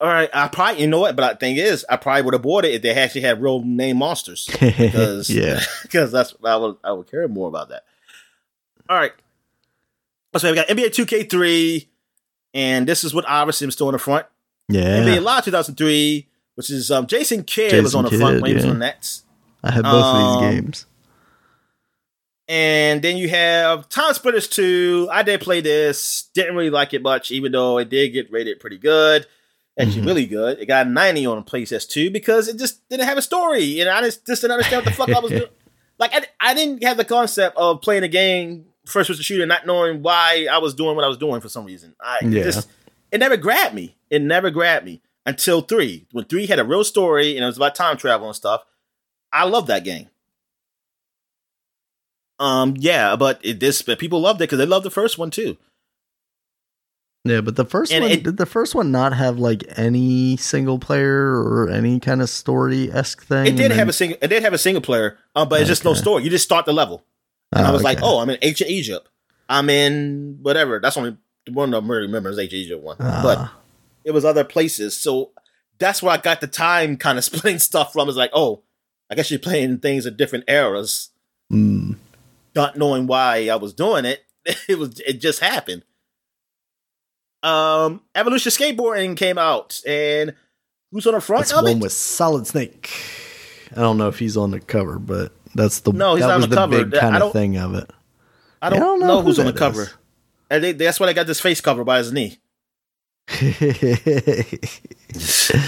[0.01, 2.41] All right, I probably you know what, but the thing is, I probably would have
[2.41, 5.61] bought it if they actually had real name monsters because yeah.
[5.83, 7.83] because that's I would I would care more about that.
[8.89, 9.13] All right,
[10.37, 11.87] so we got NBA Two K Three,
[12.53, 14.25] and this is what obviously I'm still in the front.
[14.67, 14.81] Yeah.
[14.99, 18.55] NBA Live 2003, which is um, Jason Kidd was on the front Kidd, when he
[18.55, 19.23] was on Nets.
[19.63, 20.85] I had both of Um, these games.
[22.47, 25.09] And then you have Time Splitters 2.
[25.11, 26.29] I did play this.
[26.35, 29.25] Didn't really like it much, even though it did get rated pretty good.
[29.77, 30.05] Actually, Mhm.
[30.05, 30.59] really good.
[30.59, 33.79] It got a 90 on PlayStation 2 because it just didn't have a story.
[33.81, 35.43] And I just, just didn't understand what the fuck I was doing.
[35.97, 39.65] Like, I, I didn't have the concept of playing a game, first person shooter, not
[39.65, 41.95] knowing why I was doing what I was doing for some reason.
[42.01, 42.43] I Yeah.
[42.43, 42.67] just,
[43.13, 43.95] it never grabbed me.
[44.09, 46.05] It never grabbed me until 3.
[46.11, 48.65] When 3 had a real story and it was about time travel and stuff,
[49.31, 50.09] I love that game.
[52.39, 55.31] Um, yeah, but it, this but people loved it because they loved the first one
[55.31, 55.57] too.
[57.27, 60.37] Yeah, but the first and one it- did the first one not have like any
[60.37, 63.47] single player or any kind of story esque thing?
[63.47, 65.83] It did have a single, it did have a single player, um, but it's just
[65.83, 66.23] no story.
[66.23, 67.03] You just start the level,
[67.51, 69.09] and I was like, oh, I'm in ancient Egypt.
[69.49, 70.79] I'm in whatever.
[70.79, 73.57] That's only the one I really remember is ancient Egypt one, but Ah.
[74.03, 74.95] it was other places.
[74.95, 75.31] So
[75.79, 78.07] that's where I got the time kind of splitting stuff from.
[78.07, 78.61] Is like, oh,
[79.09, 81.09] I guess you're playing things at different eras,
[81.51, 81.95] Mm.
[82.55, 84.21] not knowing why I was doing it.
[84.69, 85.81] It was it just happened.
[87.45, 90.33] Um, Evolution Skateboarding came out, and
[90.91, 91.81] who's on the front That's of one it?
[91.81, 92.91] with Solid Snake.
[93.71, 96.33] I don't know if he's on the cover, but that's the No, he's that not
[96.35, 96.85] on was the cover.
[96.85, 97.89] big kind of thing of it.
[98.61, 99.91] I don't, I don't know know, who who's on the that cover.
[100.49, 102.39] And they, that's why they got this face cover by his knee.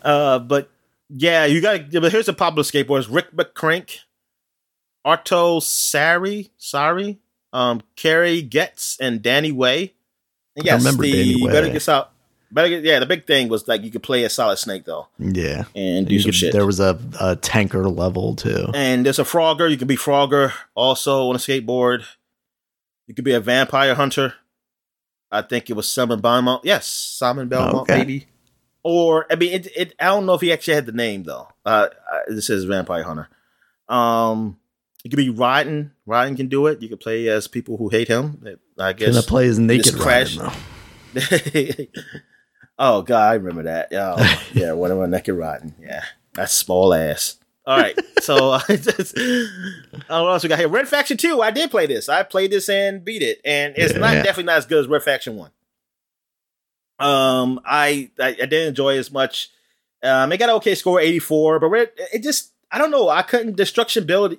[0.00, 0.70] Uh, but
[1.10, 1.90] yeah, you got.
[1.90, 3.98] But here's the popular skateboarders: Rick McCrank,
[5.06, 7.18] Arto Saari, Saari,
[7.52, 9.94] um, Kerry Getz, and Danny Way.
[10.60, 11.52] I yes, remember the Danny Way.
[11.52, 12.10] better get out.
[12.50, 12.98] Better get, yeah.
[12.98, 16.14] The big thing was like you could play a Solid Snake though yeah, and do
[16.14, 16.52] You some could- shit.
[16.52, 18.68] There was a, a tanker level too.
[18.74, 19.70] and there's a Frogger.
[19.70, 22.04] You could be Frogger also on a skateboard.
[23.06, 24.34] You could be a vampire hunter.
[25.30, 26.64] I think it was Simon Belmont.
[26.64, 27.98] Yes, Simon Belmont, Okay.
[27.98, 28.26] maybe.
[28.82, 29.94] Or I mean, it, it.
[30.00, 31.48] I don't know if he actually had the name though.
[31.66, 33.28] Uh, uh, this is vampire hunter.
[33.90, 34.58] Um,
[35.04, 35.90] it could be Raiden.
[36.08, 36.80] Raiden can do it.
[36.80, 38.42] You can play as people who hate him.
[38.78, 39.08] I guess.
[39.08, 40.52] Can I play as naked crash- though?
[42.78, 43.88] oh God, I remember that.
[43.92, 45.74] Oh, yeah, whatever, naked Raiden.
[45.80, 46.04] Yeah,
[46.34, 47.36] that's small ass.
[47.66, 49.44] All right, so uh, just, uh,
[50.08, 50.68] what else we got here?
[50.68, 51.42] Red Faction Two.
[51.42, 52.08] I did play this.
[52.08, 55.02] I played this and beat it, and it's not definitely not as good as Red
[55.02, 55.50] Faction One.
[56.98, 59.50] Um, I I, I didn't enjoy it as much.
[60.02, 63.10] Um, it got an okay score, eighty four, but Red, it just I don't know.
[63.10, 64.38] I couldn't destruction ability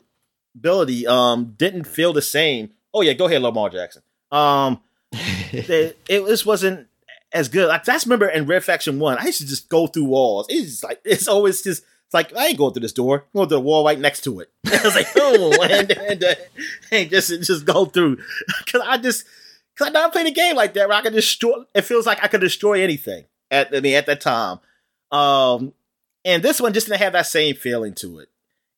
[0.59, 2.71] ability um didn't feel the same.
[2.93, 4.03] Oh yeah, go ahead, Lamar Jackson.
[4.31, 4.81] Um,
[5.11, 6.87] it, it just wasn't
[7.31, 7.67] as good.
[7.67, 10.47] Like I just remember in Red Faction One, I used to just go through walls.
[10.49, 13.25] It's just like it's always just it's like I ain't going through this door.
[13.33, 14.51] I'm going to the wall right next to it.
[14.65, 16.35] I was like, oh, and, and, uh,
[16.91, 18.17] and just just go through
[18.65, 19.25] because I just
[19.73, 21.53] because I never played a game like that where I could destroy.
[21.73, 24.59] It feels like I could destroy anything at I mean at that time.
[25.11, 25.73] Um,
[26.25, 28.29] and this one just didn't have that same feeling to it.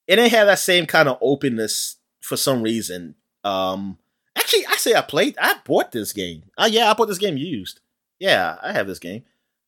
[0.07, 3.15] It didn't have that same kind of openness for some reason.
[3.43, 3.97] Um,
[4.35, 5.37] actually, I say I played.
[5.39, 6.43] I bought this game.
[6.57, 7.79] Uh, yeah, I bought this game used.
[8.19, 9.23] Yeah, I have this game.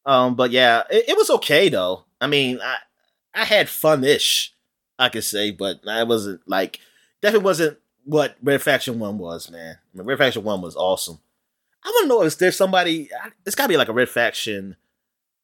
[0.06, 2.06] Um, but yeah, it, it was okay though.
[2.20, 2.76] I mean, I
[3.34, 4.54] I had fun ish,
[5.00, 6.80] I could say, but I wasn't like
[7.22, 9.78] definitely wasn't what Red Faction One was, man.
[9.94, 11.20] I mean, Red Faction One was awesome.
[11.86, 13.10] I want to know if there's somebody.
[13.46, 14.76] It's got to be like a Red Faction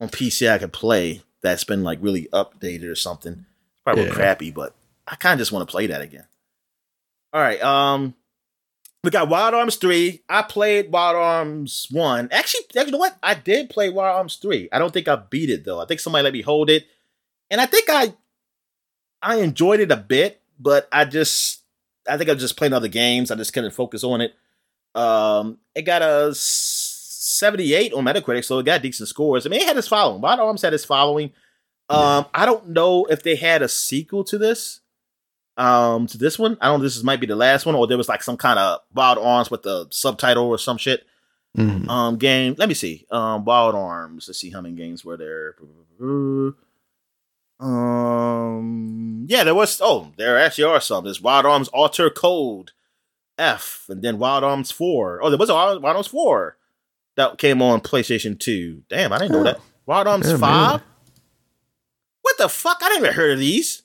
[0.02, 3.46] on PC I can play that's been like really updated or something.
[3.74, 4.12] It's probably Yeah.
[4.12, 4.74] crappy, but
[5.10, 6.28] I kind of just want to play that again.
[7.34, 8.14] All right, um,
[9.04, 10.24] we got Wild Arms three.
[10.30, 12.30] I played Wild Arms one.
[12.32, 13.18] Actually, you know what?
[13.24, 14.70] I did play Wild Arms three.
[14.72, 15.82] I don't think I beat it though.
[15.82, 16.86] I think somebody let me hold it,
[17.50, 18.14] and I think I
[19.22, 21.64] I enjoyed it a bit, but I just
[22.08, 23.32] I think I was just playing other games.
[23.32, 24.34] I just couldn't focus on it.
[24.96, 29.46] Um, it got a seventy eight on Metacritic, so it got decent scores.
[29.46, 30.22] I mean, it had its following.
[30.22, 31.32] Wild Arms had its following.
[31.90, 34.82] Um, I don't know if they had a sequel to this.
[35.60, 36.80] Um, to this one, I don't.
[36.80, 38.80] know This is, might be the last one, or there was like some kind of
[38.96, 41.06] Wild Arms with the subtitle or some shit.
[41.58, 41.90] Mhm.
[41.90, 42.56] Um, game.
[42.58, 43.06] Let me see.
[43.12, 44.28] Um, Wild Arms.
[44.28, 45.56] Let's see how many games were there.
[47.60, 49.80] Um, yeah, there was.
[49.84, 51.04] Oh, there actually are some.
[51.04, 52.72] There's Wild Arms Alter Code
[53.38, 55.20] F, and then Wild Arms Four.
[55.22, 56.58] Oh, there was a Wild Wild Arms Four
[57.16, 58.84] that came on PlayStation Two.
[58.90, 59.44] Damn, I didn't know Oh.
[59.44, 59.60] that.
[59.86, 60.72] Wild Arms Yeah, Five.
[60.72, 60.84] really.
[62.22, 62.78] What the fuck?
[62.82, 63.84] I didn't even heard of these.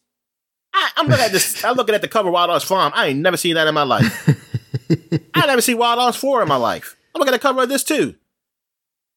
[0.74, 1.64] I, I'm looking at this.
[1.64, 2.92] I'm looking at the cover Wild Arms Farm.
[2.94, 4.28] I ain't never seen that in my life.
[5.34, 6.96] I never seen Wild Arms 4 in my life.
[7.14, 8.16] I'm looking at the cover of this too.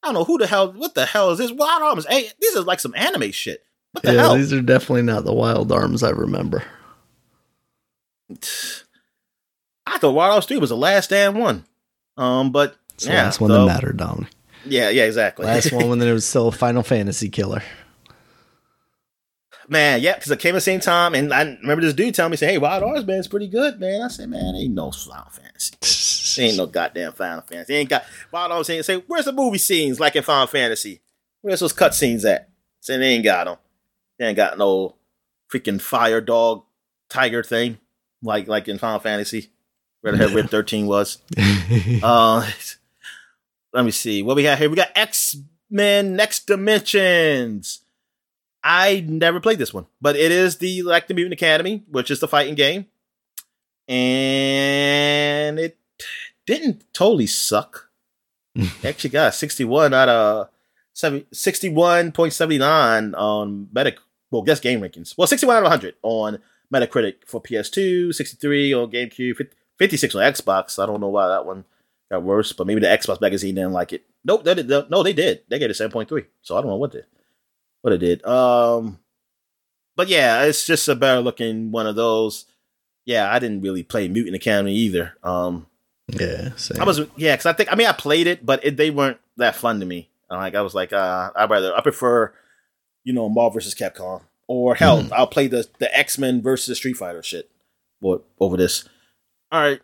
[0.04, 1.52] I don't know who the hell, what the hell is this?
[1.52, 2.06] Wild Arms.
[2.08, 3.64] Hey, these are like some anime shit.
[3.92, 4.36] What the yeah, hell?
[4.36, 6.64] these are definitely not the wild arms I remember.
[8.30, 11.66] I thought Wild Arms 3 was the last damn one.
[12.18, 14.30] Um, but It's the yeah, last one so- that mattered, Dominic.
[14.66, 15.46] Yeah, yeah, exactly.
[15.46, 17.64] Last one when there was still Final Fantasy killer.
[19.68, 22.32] Man, yeah, because it came at the same time, and I remember this dude telling
[22.32, 24.92] me, "Say, hey, Wild Arms, man, it's pretty good, man." I said, "Man, ain't no
[24.92, 25.76] Final Fantasy.
[26.40, 27.76] Ain't no goddamn Final Fantasy.
[27.76, 28.70] Ain't got Wild Arms.
[28.70, 31.02] Ain't say, where's the movie scenes like in Final Fantasy?
[31.42, 32.50] Where's those cutscenes at?
[32.80, 33.58] Say they ain't got them.
[34.20, 34.96] They ain't got no
[35.52, 36.64] freaking fire dog
[37.10, 37.78] tiger thing
[38.22, 39.50] like like in Final Fantasy.
[40.02, 41.20] Where the hell Rip Thirteen was.
[42.02, 42.50] Uh,
[43.74, 44.70] let me see what we got here.
[44.70, 45.36] We got X
[45.70, 47.82] Men Next Dimensions.
[48.70, 52.20] I never played this one, but it is the like the Mutant Academy, which is
[52.20, 52.88] the fighting game,
[53.88, 55.78] and it
[56.46, 57.90] didn't totally suck.
[58.84, 60.50] Actually got a sixty-one out of
[60.94, 64.00] 61.79 on Metac.
[64.32, 65.18] Well, guess game rankings.
[65.18, 66.40] Well, sixty-one out of hundred on
[66.74, 70.84] Metacritic for PS2, 63 on GameCube, 50 56 on Xbox.
[70.84, 71.64] I don't know why that one
[72.12, 74.04] got worse, but maybe the Xbox magazine didn't like it.
[74.26, 74.68] Nope, they did.
[74.90, 75.44] No, they did.
[75.48, 76.26] They gave it seven point three.
[76.42, 77.04] So I don't know what they
[77.82, 78.26] what it did.
[78.26, 79.00] Um,
[79.96, 82.46] but yeah, it's just a better looking one of those.
[83.06, 85.14] Yeah, I didn't really play Mutant Academy either.
[85.24, 85.68] Um,
[86.10, 86.82] yeah, same.
[86.82, 89.18] I was yeah, because I think I mean I played it, but it, they weren't
[89.38, 90.10] that fun to me.
[90.30, 92.34] Like I was like, uh, I rather I prefer,
[93.04, 95.12] you know, Marvel versus Capcom, or hell, Mhm.
[95.14, 97.50] I'll play the the X Men versus Street Fighter shit,
[98.40, 98.88] over this.
[99.52, 99.80] All right,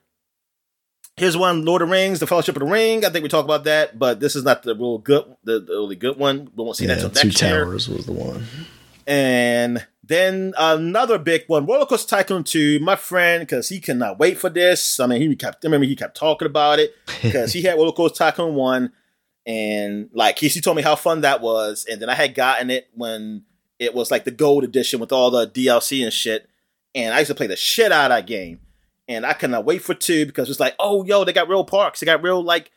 [1.17, 3.05] here's one: Lord of the Rings, The Fellowship of the Ring.
[3.05, 5.73] I think we talked about that, but this is not the real good, the, the
[5.73, 6.49] really good one.
[6.55, 7.65] We won't see yeah, that until Two next year.
[7.65, 8.45] Towers was the one.
[9.05, 12.79] And then another big one, Roller Coaster Tycoon 2.
[12.79, 14.99] My friend, because he cannot wait for this.
[14.99, 17.91] I mean, he kept, I remember he kept talking about it because he had Roller
[17.91, 18.91] Coaster Tycoon 1.
[19.45, 21.85] And like, he, he told me how fun that was.
[21.89, 23.43] And then I had gotten it when
[23.79, 26.49] it was like the gold edition with all the DLC and shit.
[26.95, 28.59] And I used to play the shit out of that game.
[29.13, 31.99] And I cannot wait for two because it's like, oh, yo, they got real parks.
[31.99, 32.71] They got real, like,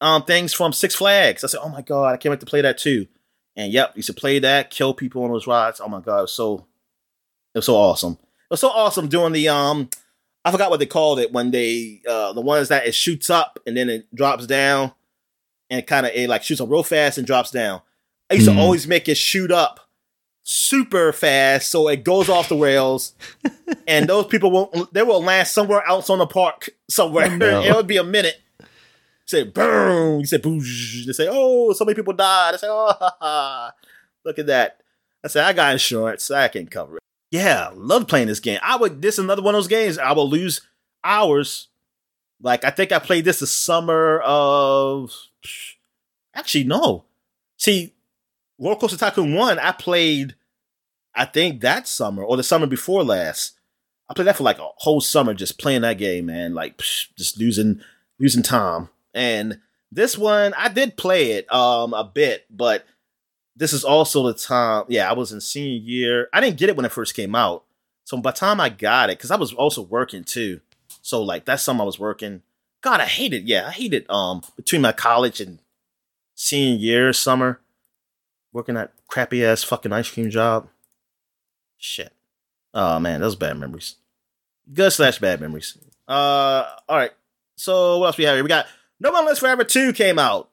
[0.00, 1.44] um, things from Six Flags.
[1.44, 3.06] I said, oh my God, I can't wait to play that too.
[3.54, 5.80] And yep, used to play that, kill people on those rides.
[5.82, 6.66] Oh my god, it was so
[7.54, 8.12] it was so awesome.
[8.14, 9.90] It was so awesome doing the um.
[10.44, 13.58] I forgot what they called it when they uh the ones that it shoots up
[13.66, 14.92] and then it drops down,
[15.68, 17.82] and kind of it like shoots up real fast and drops down.
[18.30, 18.54] I used Mhm.
[18.54, 19.80] to always make it shoot up
[20.42, 23.14] super fast so it goes off the rails,
[23.86, 24.92] and those people won't.
[24.92, 27.30] They will land somewhere else on the park somewhere.
[27.36, 27.62] No.
[27.62, 28.40] it would be a minute.
[29.26, 30.20] Say boom.
[30.20, 31.06] You say boosh.
[31.06, 32.54] They say, oh, so many people died.
[32.54, 33.72] I say, oh, ha, ha.
[34.24, 34.80] look at that.
[35.24, 36.30] I say I got insurance.
[36.30, 37.02] I can cover it.
[37.30, 38.58] Yeah, love playing this game.
[38.62, 39.00] I would.
[39.00, 39.98] This is another one of those games.
[39.98, 40.60] I will lose
[41.02, 41.68] hours.
[42.40, 45.14] Like I think I played this the summer of.
[46.34, 47.04] Actually, no.
[47.56, 47.94] See,
[48.62, 49.58] Roller Coaster Tycoon One.
[49.58, 50.36] I played.
[51.14, 53.58] I think that summer or the summer before last.
[54.08, 56.54] I played that for like a whole summer, just playing that game, man.
[56.54, 57.80] Like psh, just losing,
[58.18, 58.88] losing time.
[59.14, 59.58] And
[59.90, 62.86] this one, I did play it um a bit, but
[63.56, 64.84] this is also the time.
[64.88, 66.28] Yeah, I was in senior year.
[66.32, 67.64] I didn't get it when it first came out.
[68.04, 70.60] So by the time I got it, because I was also working too.
[71.02, 72.42] So like that's something I was working.
[72.80, 73.48] God, I hated.
[73.48, 75.58] Yeah, I hated um between my college and
[76.34, 77.60] senior year summer,
[78.52, 80.68] working that crappy ass fucking ice cream job.
[81.78, 82.12] Shit.
[82.74, 83.96] Oh man, those bad memories.
[84.72, 85.76] Good slash bad memories.
[86.08, 87.12] Uh, all right.
[87.56, 88.42] So what else we have here?
[88.42, 88.66] We got
[89.00, 90.48] No One Lives Forever Two came out.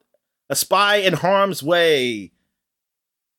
[0.49, 2.31] A Spy in Harm's Way.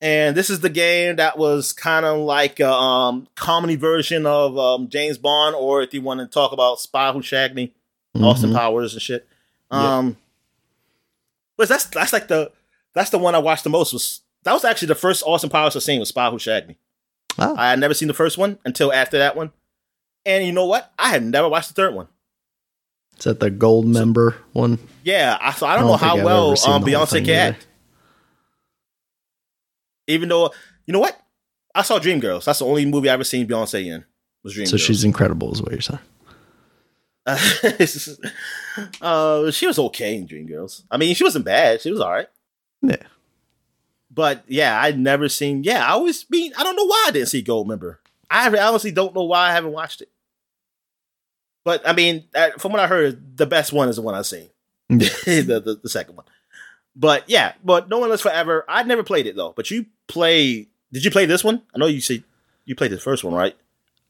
[0.03, 4.57] And this is the game that was kind of like a um, comedy version of
[4.57, 7.71] um, James Bond, or if you want to talk about Spy Who Shagged Me,
[8.15, 8.55] Austin Mhm.
[8.55, 9.27] Powers and shit.
[9.71, 9.97] Yeah.
[9.97, 10.17] Um,
[11.55, 12.51] but that's that's like the
[12.93, 13.93] that's the one I watched the most.
[13.93, 16.77] Was that was actually the first Austin Powers I've seen was Spy Who Shagged Me.
[17.39, 19.51] Oh, I had never seen the first one until after that one,
[20.25, 20.91] and you know what?
[20.97, 22.07] I had never watched the third one.
[23.17, 24.79] is that the gold member one?
[25.03, 27.67] Yeah, I, so I don't, I don't know how I've well um, Beyonce can act.
[30.07, 30.51] Even though,
[30.85, 31.17] you know what?
[31.73, 32.43] I saw Dreamgirls.
[32.43, 34.03] That's the only movie I ever seen Beyonce in.
[34.43, 34.67] Was Dreamgirls.
[34.69, 35.99] So she's incredible, is what you're saying.
[39.01, 40.83] uh, she was okay in Dreamgirls.
[40.89, 41.79] I mean, she wasn't bad.
[41.81, 42.27] She was all right.
[42.81, 42.95] Yeah.
[44.13, 45.63] But yeah, I'd never seen.
[45.63, 47.97] Yeah, I always mean I don't know why I didn't see Goldmember.
[48.29, 50.09] I honestly don't know why I haven't watched it.
[51.63, 52.25] But I mean,
[52.57, 54.49] from what I heard, the best one is the one I've seen.
[54.89, 56.25] The, the the second one.
[56.95, 58.65] But yeah, but No One Lives Forever.
[58.67, 59.53] I'd never played it though.
[59.55, 60.67] But you play?
[60.91, 61.61] Did you play this one?
[61.73, 62.23] I know you see
[62.65, 63.55] you played the first one, right?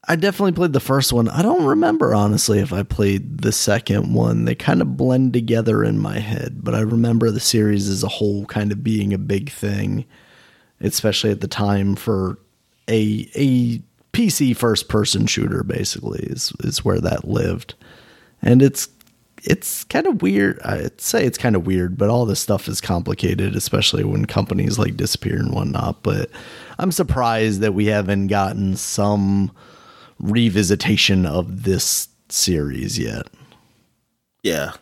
[0.08, 1.28] I definitely played the first one.
[1.28, 4.44] I don't remember honestly if I played the second one.
[4.44, 8.08] They kind of blend together in my head, but I remember the series as a
[8.08, 10.04] whole kind of being a big thing,
[10.80, 12.38] especially at the time for
[12.88, 13.80] a a
[14.12, 17.74] PC first person shooter basically is is where that lived.
[18.42, 18.88] And it's
[19.44, 20.60] it's kind of weird.
[20.62, 24.78] I'd say it's kind of weird, but all this stuff is complicated, especially when companies
[24.78, 26.02] like disappear and whatnot.
[26.02, 26.28] But
[26.78, 29.52] I'm surprised that we haven't gotten some
[30.22, 33.26] revisitation of this series yet.
[34.42, 34.72] Yeah.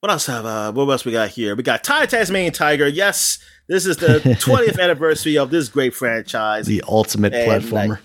[0.00, 1.54] What else have uh what else we got here?
[1.54, 2.88] We got Ty Tasmanian Tiger.
[2.88, 3.38] Yes,
[3.68, 6.66] this is the 20th anniversary of this great franchise.
[6.66, 7.88] The ultimate And, platformer.
[7.90, 7.98] like,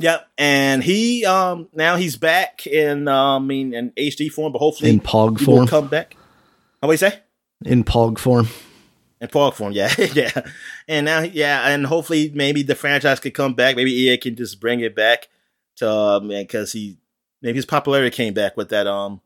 [0.00, 0.28] Yep.
[0.38, 4.90] And he um now he's back in um I mean in HD form, but hopefully
[4.90, 5.66] in Pog he will form.
[5.68, 6.16] come back.
[6.80, 7.20] How do you say?
[7.64, 8.48] In Pog form.
[9.20, 10.32] In Pog form, yeah, yeah.
[10.88, 13.76] And now, yeah, and hopefully, maybe the franchise could come back.
[13.76, 15.28] Maybe EA can just bring it back
[15.76, 16.98] to um, because he
[17.40, 19.20] maybe his popularity came back with that um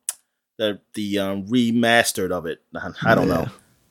[0.59, 2.63] the the um remastered of it.
[2.75, 3.47] I, I don't know,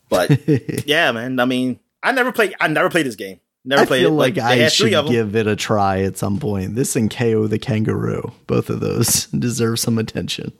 [0.10, 0.30] but
[0.88, 1.40] yeah, man.
[1.40, 2.56] I mean, I never played.
[2.60, 3.40] I never played this game.
[3.68, 4.16] Never I played feel it.
[4.16, 5.14] like I should three of them.
[5.14, 6.76] give it a try at some point.
[6.76, 10.54] This and Kao the Kangaroo, both of those deserve some attention.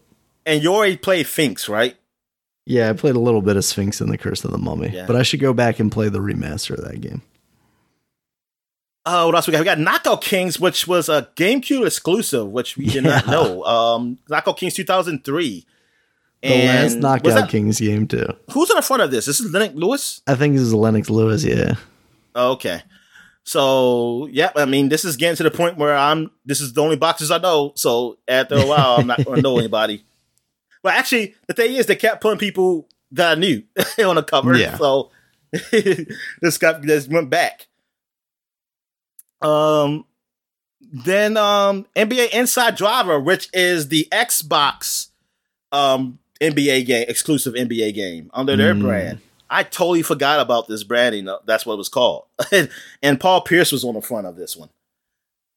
[0.46, 1.96] and you already played Sphinx, right?
[2.68, 5.06] Yeah, I played a little bit of Sphinx and the Curse of the Mummy, Yeah.
[5.06, 7.22] but I should go back and play the remaster of that game.
[9.08, 9.60] Oh, what else we got?
[9.60, 13.64] We got Knockout Kings, which was a GameCube exclusive, which we did not know.
[13.64, 15.66] Um, Knockout Kings 2003.
[16.42, 18.28] The last was Knockout that- Kings game too.
[18.52, 19.26] Who's on the front of this?
[19.26, 20.22] This is Lennox Lewis.
[20.28, 21.44] I think this is Lennox Lewis.
[21.44, 21.76] Yeah,
[22.36, 22.82] Oh, okay.
[23.44, 26.32] So yeah, I mean, this is getting to the point where I'm.
[26.46, 27.74] This is the only boxes I know.
[27.76, 30.04] So after a while, I'm not going to know anybody.
[30.82, 33.62] But actually, the thing is, they kept putting people that I knew
[34.04, 34.56] on the cover.
[34.58, 34.78] Yeah.
[34.78, 35.12] So
[36.42, 37.68] this got this went back.
[39.42, 40.06] Um.
[40.92, 45.08] Then um NBA Inside Driver, which is the Xbox
[45.72, 48.82] um NBA game exclusive NBA game under their Mm.
[48.82, 49.20] brand.
[49.50, 51.28] I totally forgot about this branding.
[51.46, 52.26] That's what it was called.
[53.04, 54.70] and Paul Pierce was on the front of this one.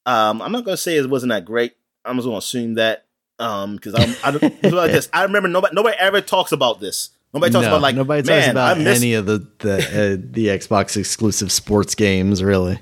[0.05, 1.73] Um, I'm not gonna say it wasn't that great.
[2.03, 3.05] I'm just gonna assume that
[3.37, 5.09] um because I'm I don't it's like this.
[5.13, 7.11] I remember nobody nobody ever talks about this.
[7.33, 10.97] Nobody talks No, about like nobody talks about any of the the uh, the Xbox
[10.97, 12.43] exclusive sports games.
[12.43, 12.79] Really,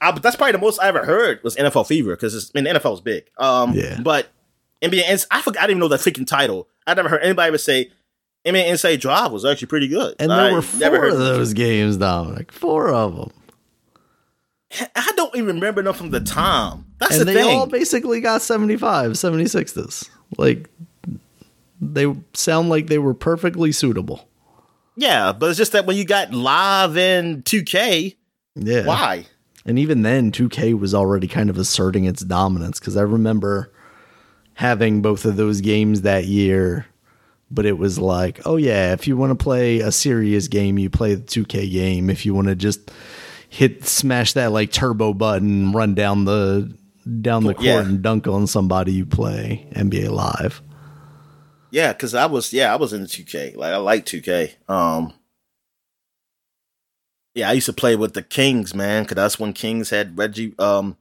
[0.00, 2.78] I, that's probably the most I ever heard was NFL Fever because I mean the
[2.78, 3.24] NFL is big.
[3.38, 4.00] Um, Yeah.
[4.00, 4.28] But
[4.82, 5.62] NBA, I forgot.
[5.62, 6.68] I didn't even know the freaking title.
[6.86, 7.90] I never heard anybody ever say
[8.44, 10.14] NBA Inside Drive was actually pretty good.
[10.20, 12.52] And I there were never four heard of those games, Dominic.
[12.52, 13.32] Four of them.
[14.94, 16.86] I don't even remember them from the time.
[16.98, 17.58] That's and the they thing.
[17.58, 20.10] all basically got 75, 76s.
[20.36, 20.68] Like,
[21.80, 24.28] they sound like they were perfectly suitable.
[24.96, 28.16] yeah, but it's just that when you got live in 2K,
[28.56, 28.84] Yeah.
[28.86, 29.26] why?
[29.66, 33.72] And even then, 2K was already kind of asserting its dominance because I remember
[34.54, 36.86] having both of those games that year.
[37.50, 40.88] But it was like, oh yeah, if you want to play a serious game, you
[40.90, 42.10] play the 2K game.
[42.10, 42.90] If you want to just
[43.48, 46.72] hit smash that like turbo button, run down the
[47.20, 47.80] down the court Yeah.
[47.82, 50.60] and dunk on somebody, you play NBA Live.
[51.70, 53.56] Yeah, because I was yeah I was in 2K.
[53.56, 54.54] Like I like 2K.
[54.68, 55.12] Um,
[57.36, 60.54] yeah, I used to play with the Kings, man, because that's when Kings had Reggie.
[60.58, 60.96] Um,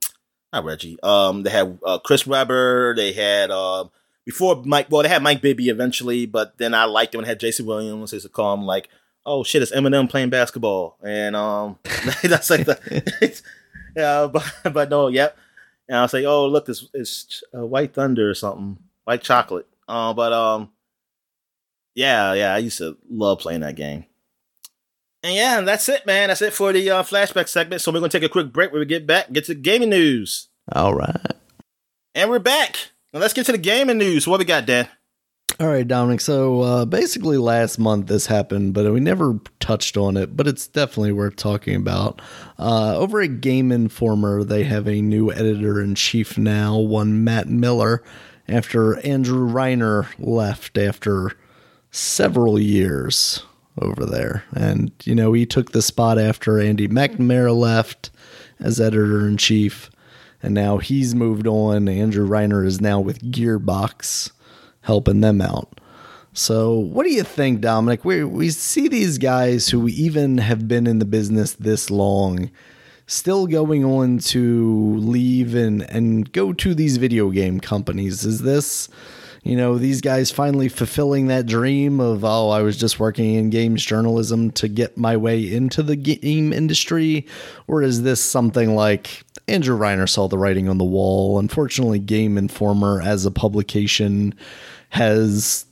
[0.52, 0.98] not Reggie.
[1.02, 2.94] Um, they had uh, Chris Webber.
[2.94, 3.86] They had uh,
[4.26, 4.88] before Mike.
[4.90, 8.12] Well, they had Mike Bibby eventually, but then I liked them and had Jason Williams.
[8.12, 8.90] I used to call him like,
[9.26, 11.80] oh shit, it's Eminem playing basketball, and um,
[12.22, 13.42] that's like the
[13.96, 15.38] yeah, but but no, yep.
[15.88, 19.68] And I was like, oh look, it's it's uh, White Thunder or something, White Chocolate.
[19.88, 20.70] Uh, but um,
[21.94, 24.06] yeah, yeah, I used to love playing that game.
[25.26, 26.28] And yeah, and that's it, man.
[26.28, 27.82] That's it for the uh, flashback segment.
[27.82, 28.72] So we're gonna take a quick break.
[28.72, 31.18] When we get back, get to the gaming news, All right.
[32.14, 32.92] and we're back.
[33.12, 34.28] Now let's get to the gaming news.
[34.28, 34.88] What we got, Dan?
[35.60, 36.22] All right, Dominic.
[36.22, 40.38] So uh, basically, last month this happened, but we never touched on it.
[40.38, 42.22] But it's definitely worth talking about.
[42.60, 47.48] Uh, over at Game Informer, they have a new editor in chief now, one Matt
[47.50, 48.04] Miller,
[48.48, 51.32] after Andrew Reiner left after
[51.90, 53.42] several years
[53.82, 54.44] over there.
[54.54, 58.10] And, you know, he took the spot after Andy McNamara left
[58.60, 59.90] as editor in chief.
[60.42, 61.88] And now he's moved on.
[61.88, 64.32] Andrew Reiner is now with Gearbox
[64.82, 65.80] helping them out.
[66.34, 68.04] So, what do you think, Dominic?
[68.04, 72.52] We we see these guys who even have been in the business this long
[73.08, 78.26] still going on to leave and and go to these video game companies.
[78.26, 78.90] Is this
[79.46, 83.52] you know, these guys finally fulfilling that dream of, oh, I was just working in
[83.52, 87.28] games journalism to get my way into the game industry?
[87.68, 91.38] Or is this something like Andrew Reiner saw the writing on the wall?
[91.38, 94.34] Unfortunately, Game Informer as a publication
[94.90, 95.68] has,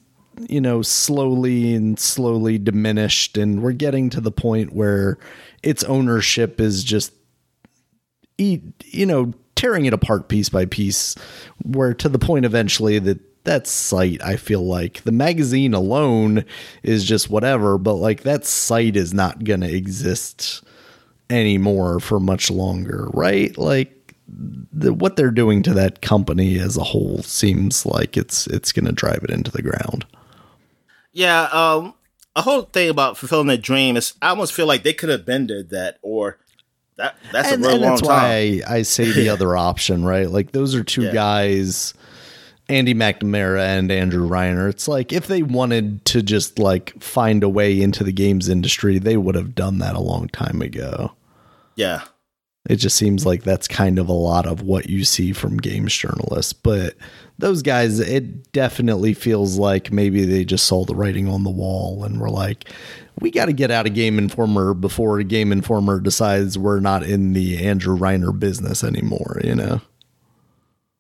[0.48, 3.40] you know, slowly and slowly diminished.
[3.40, 5.18] And we're getting to the point where
[5.64, 7.12] its ownership is just
[8.38, 11.16] you know, tearing it apart piece by piece,
[11.64, 16.46] where to the point eventually that that site, I feel like the magazine alone
[16.84, 20.64] is just whatever, but like that site is not going to exist
[21.30, 23.58] anymore for much longer, right?
[23.58, 28.72] Like the, what they're doing to that company as a whole seems like it's it's
[28.72, 30.06] going to drive it into the ground.
[31.12, 31.94] Yeah, um,
[32.36, 35.26] a whole thing about fulfilling their dream is I almost feel like they could have
[35.26, 36.40] bended that or
[36.96, 38.10] that that's and, a real and long that's time.
[38.10, 40.30] why I, I say the other option, right?
[40.30, 41.12] Like those are two Yeah.
[41.14, 41.94] guys,
[42.74, 44.68] Andy McNamara and Andrew Reiner.
[44.68, 48.98] It's like if they wanted to just like find a way into the games industry,
[48.98, 51.14] they would have done that a long time ago.
[51.76, 52.04] yeah.
[52.70, 55.94] It just seems like that's kind of a lot of what you see from games
[55.94, 56.54] journalists.
[56.54, 56.96] But
[57.38, 62.06] those guys, it definitely feels like maybe they just saw the writing on the wall
[62.06, 62.70] and were like,
[63.20, 67.34] we got to get out of Game Informer before Game Informer decides we're not in
[67.34, 69.82] the Andrew Reiner business anymore, you know?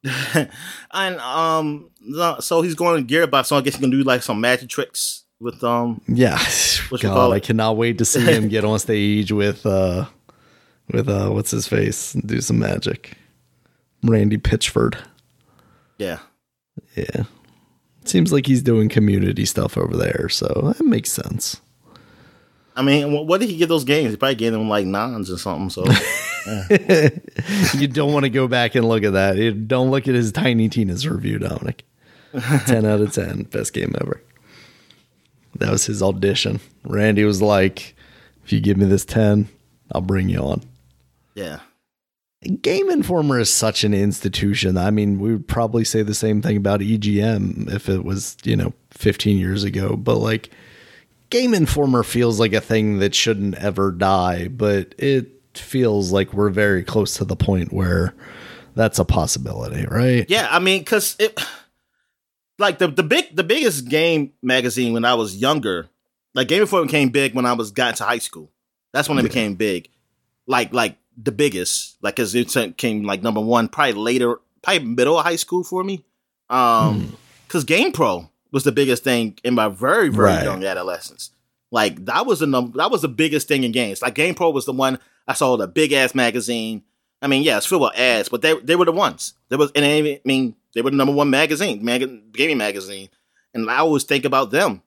[0.91, 1.89] And um,
[2.39, 5.23] so he's going to Gearbox, so I guess he's gonna do like some magic tricks
[5.39, 6.01] with um.
[6.07, 6.37] Yeah.
[7.01, 10.05] God, I cannot wait to see him get on stage with, uh,
[10.91, 12.13] with, uh, what's his face?
[12.13, 13.13] and Do some magic.
[14.03, 14.97] Randy Pitchford.
[15.97, 16.19] Yeah,
[16.95, 17.23] Yeah.
[18.05, 21.61] Seems like he's doing community stuff over there, so that makes sense.
[22.75, 24.11] I mean, wh- what did he get those games?
[24.11, 25.69] He probably gave them like nines or something.
[25.69, 25.83] So
[27.77, 29.37] you don't want to go back and look at that.
[29.37, 31.83] You don't look at his Tiny Tina's review, Dominic.
[32.65, 33.43] 10 out of 10.
[33.43, 34.21] Best game ever.
[35.59, 36.59] That was his audition.
[36.83, 37.95] Randy was like,
[38.43, 39.47] if you give me this 10,
[39.91, 40.63] I'll bring you on.
[41.35, 41.59] yeah,
[42.61, 44.77] Game Informer is such an institution.
[44.77, 48.55] I mean, we would probably say the same thing about EGM if it was, you
[48.57, 49.95] know, 15 years ago.
[49.95, 50.49] But like,
[51.33, 56.51] Game Informer feels like a thing that shouldn't ever die, but it feels like we're
[56.51, 58.13] very close to the point where
[58.75, 60.27] that's a possibility, right?
[60.29, 60.47] yeah.
[60.51, 61.43] I mean, because it
[62.59, 65.89] like the the big the biggest game magazine when I was younger,
[66.35, 68.51] like Game Informer became big when I was got to high school.
[68.91, 69.89] That's when it became big.
[70.45, 75.17] Like like the biggest, like because it came like number one, probably later, probably middle
[75.17, 76.05] of high school for me.
[76.51, 80.43] Um, because Game GamePro was the biggest thing in my very very right.
[80.43, 81.31] young adolescence.
[81.71, 84.01] Like that was the number, that was the biggest thing in games.
[84.01, 86.83] Like GamePro was the one I saw the big ass magazine.
[87.21, 89.33] I mean, yeah, it's filled with ads, but they they were the ones.
[89.49, 93.09] There was, and I mean, they were the number one magazine, mag- gaming magazine,
[93.53, 94.83] and I always think about them.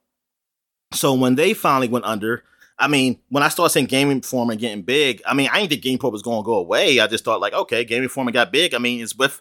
[0.92, 2.44] So when they finally went under,
[2.78, 6.00] I mean, when I started seeing Game Informer getting big, I mean, I didn't think
[6.00, 7.00] GamePro was going to go away.
[7.00, 8.74] I just thought like, okay, Game Informer got big.
[8.74, 9.40] I mean, it's with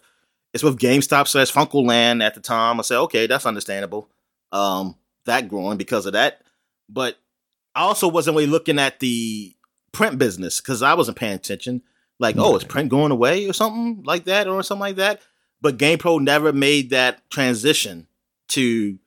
[0.52, 2.80] it's with GameStop slash FuncoLand at the time.
[2.80, 4.08] I said, okay, that's understandable.
[4.52, 6.42] Um, that growing because of that,
[6.88, 7.18] but
[7.74, 9.54] I also wasn't really looking at the
[9.92, 11.82] print business because I wasn't paying attention.
[12.18, 15.20] Like, oh, is print going away or something like that, or something like that?
[15.60, 18.06] But GamePro never made that transition
[18.48, 18.98] to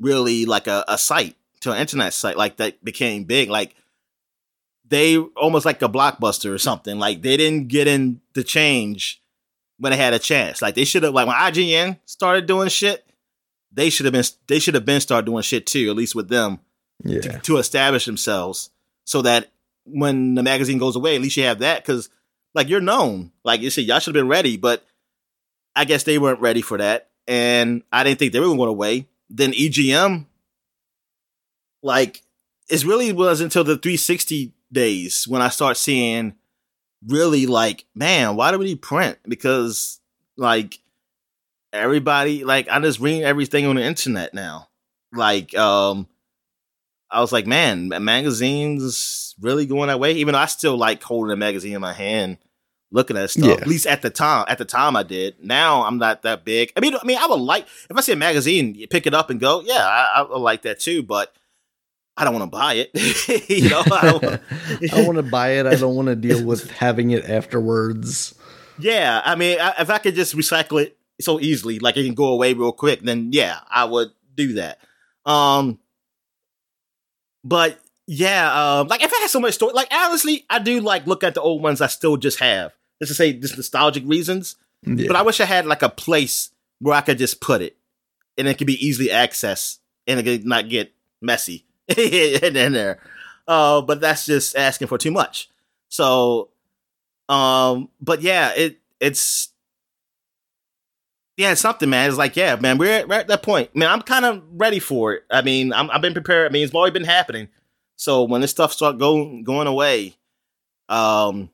[0.00, 3.48] really like a, a site to an internet site like that became big.
[3.48, 3.74] Like
[4.88, 6.98] they almost like a blockbuster or something.
[6.98, 9.22] Like they didn't get in the change
[9.78, 10.60] when they had a chance.
[10.60, 13.04] Like they should have like when IGN started doing shit,
[13.72, 16.28] they should have been they should have been started doing shit too, at least with
[16.28, 16.60] them.
[17.02, 17.20] Yeah.
[17.20, 18.70] To, to establish themselves
[19.04, 19.52] so that
[19.84, 22.10] when the magazine goes away, at least you have that because
[22.54, 23.32] like you're known.
[23.44, 24.84] Like you said, y'all should have been ready, but
[25.74, 27.08] I guess they weren't ready for that.
[27.26, 29.06] And I didn't think they were going away.
[29.30, 30.26] Then EGM
[31.82, 32.22] like
[32.68, 36.34] it really was until the 360 days when I start seeing
[37.06, 39.18] really like, man, why do we need print?
[39.26, 40.00] Because
[40.36, 40.78] like
[41.72, 44.68] everybody, like I just read everything on the internet now.
[45.12, 46.06] Like, um,
[47.10, 50.12] I was like, man, magazines really going that way.
[50.12, 52.38] Even though I still like holding a magazine in my hand,
[52.92, 53.44] looking at stuff.
[53.44, 53.54] Yeah.
[53.54, 55.42] At least at the time, at the time I did.
[55.42, 56.72] Now I'm not that big.
[56.76, 59.14] I mean, I mean, I would like if I see a magazine, you pick it
[59.14, 61.02] up and go, yeah, I, I like that too.
[61.02, 61.34] But
[62.16, 62.90] I don't want to buy it.
[63.48, 64.38] you know, I,
[64.88, 65.66] don't want to buy it.
[65.66, 68.34] I don't want to deal with having it afterwards.
[68.82, 72.14] Yeah, I mean, I, if I could just recycle it so easily, like it can
[72.14, 74.78] go away real quick, then yeah, I would do that.
[75.24, 75.78] Um,
[77.44, 81.06] but yeah, um, like if I had so much story, like honestly, I do like
[81.06, 82.72] look at the old ones I still just have.
[83.00, 84.56] Just to say, just nostalgic reasons.
[84.82, 85.06] Yeah.
[85.06, 86.50] But I wish I had like a place
[86.80, 87.76] where I could just put it,
[88.36, 90.92] and it could be easily accessed, and it could not get
[91.22, 91.66] messy.
[91.96, 93.00] in there.
[93.48, 95.48] Uh, but that's just asking for too much.
[95.88, 96.50] So,
[97.28, 99.48] um, but yeah, it it's
[101.40, 102.08] yeah, something, man.
[102.08, 103.74] It's like, yeah, man, we're at, we're at that point.
[103.74, 105.24] Man, I'm kind of ready for it.
[105.30, 106.50] I mean, i have been prepared.
[106.50, 107.48] I mean, it's already been happening.
[107.96, 110.16] So when this stuff start going going away,
[110.90, 111.50] um,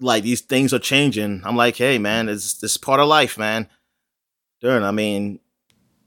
[0.00, 1.42] like these things are changing.
[1.44, 3.68] I'm like, hey, man, it's this part of life, man.
[4.60, 5.38] Darn, I mean,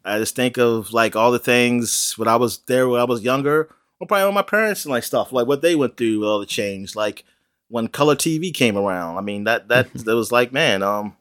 [0.04, 3.22] I just think of like all the things when I was there when I was
[3.22, 6.40] younger, or probably with my parents and like stuff, like what they went through, all
[6.40, 7.24] the change, like
[7.70, 9.18] when color TV came around.
[9.18, 11.16] I mean that that that was like man, um,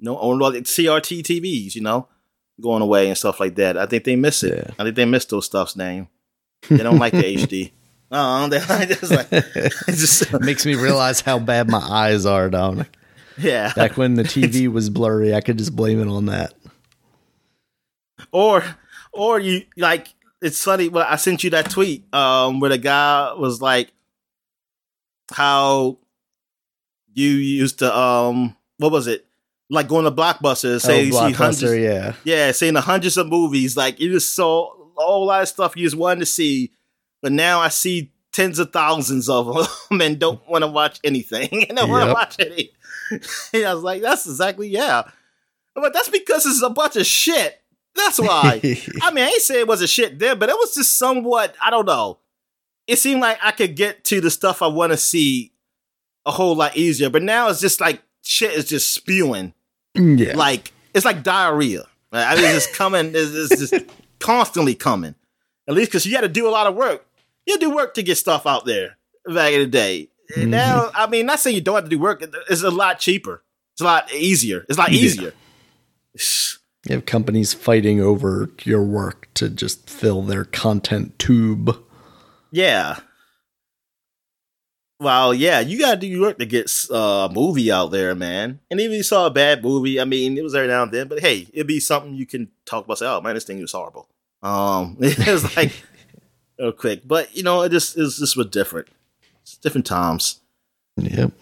[0.00, 2.08] no, or like CRT TVs, you know,
[2.60, 3.76] going away and stuff like that.
[3.76, 4.56] I think they miss it.
[4.56, 4.74] Yeah.
[4.78, 5.76] I think they miss those stuffs.
[5.76, 6.08] Name
[6.68, 7.72] they don't like the HD.
[8.10, 12.88] Oh, they just like it just makes me realize how bad my eyes are, Dominic.
[13.36, 13.72] Yeah.
[13.74, 16.54] Back when the TV was blurry, I could just blame it on that
[18.32, 18.64] or
[19.12, 20.08] or you like
[20.40, 20.88] it's funny.
[20.88, 23.92] Well, I sent you that tweet um, where the guy was like,
[25.32, 25.98] "How
[27.12, 29.26] you used to um, what was it?
[29.70, 33.28] Like going to Blockbuster, say oh, you see hundreds, yeah, yeah, seeing the hundreds of
[33.28, 33.76] movies.
[33.76, 36.72] Like you just saw a whole lot of stuff you just wanted to see,
[37.20, 41.66] but now I see tens of thousands of them and don't want to watch anything.
[41.68, 41.88] and don't yep.
[41.88, 42.70] want to watch any.
[43.52, 45.02] and I was like, that's exactly yeah.
[45.74, 47.62] But that's because it's a bunch of shit
[47.98, 48.60] that's why.
[49.02, 51.54] I mean, I ain't say it was a shit there, but it was just somewhat,
[51.60, 52.18] I don't know.
[52.86, 55.52] It seemed like I could get to the stuff I want to see
[56.24, 57.10] a whole lot easier.
[57.10, 59.52] But now it's just like shit is just spewing.
[59.94, 60.36] Yeah.
[60.36, 61.84] Like, it's like diarrhea.
[62.12, 63.84] I mean, it's coming, it's, it's just
[64.18, 65.14] constantly coming.
[65.68, 67.06] At least because you had to do a lot of work.
[67.46, 70.08] You do work to get stuff out there back in the day.
[70.34, 70.50] Mm-hmm.
[70.50, 72.22] Now, I mean, not saying you don't have to do work.
[72.48, 73.42] It's a lot cheaper.
[73.74, 74.64] It's a lot easier.
[74.68, 75.32] It's a lot easier.
[76.14, 76.20] Yeah.
[76.86, 81.76] You have companies fighting over your work to just fill their content tube.
[82.50, 82.98] Yeah.
[85.00, 88.58] Well, yeah, you gotta do your work to get uh, a movie out there, man.
[88.70, 90.92] And even if you saw a bad movie, I mean, it was every now and
[90.92, 92.98] then, but hey, it'd be something you can talk about.
[92.98, 94.08] Say, oh man, this thing was horrible.
[94.42, 95.72] Um, it was like
[96.58, 98.88] real quick, but you know, it just is just was different.
[99.42, 100.40] It's different times.
[100.96, 101.32] Yep.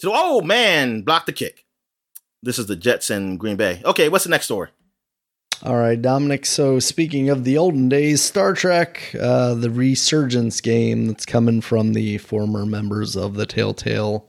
[0.00, 1.64] So, oh man, block the kick.
[2.42, 3.80] This is the Jets in Green Bay.
[3.84, 4.70] Okay, what's the next story?
[5.64, 6.44] All right, Dominic.
[6.44, 11.94] So, speaking of the olden days, Star Trek, uh, the resurgence game that's coming from
[11.94, 14.28] the former members of the Telltale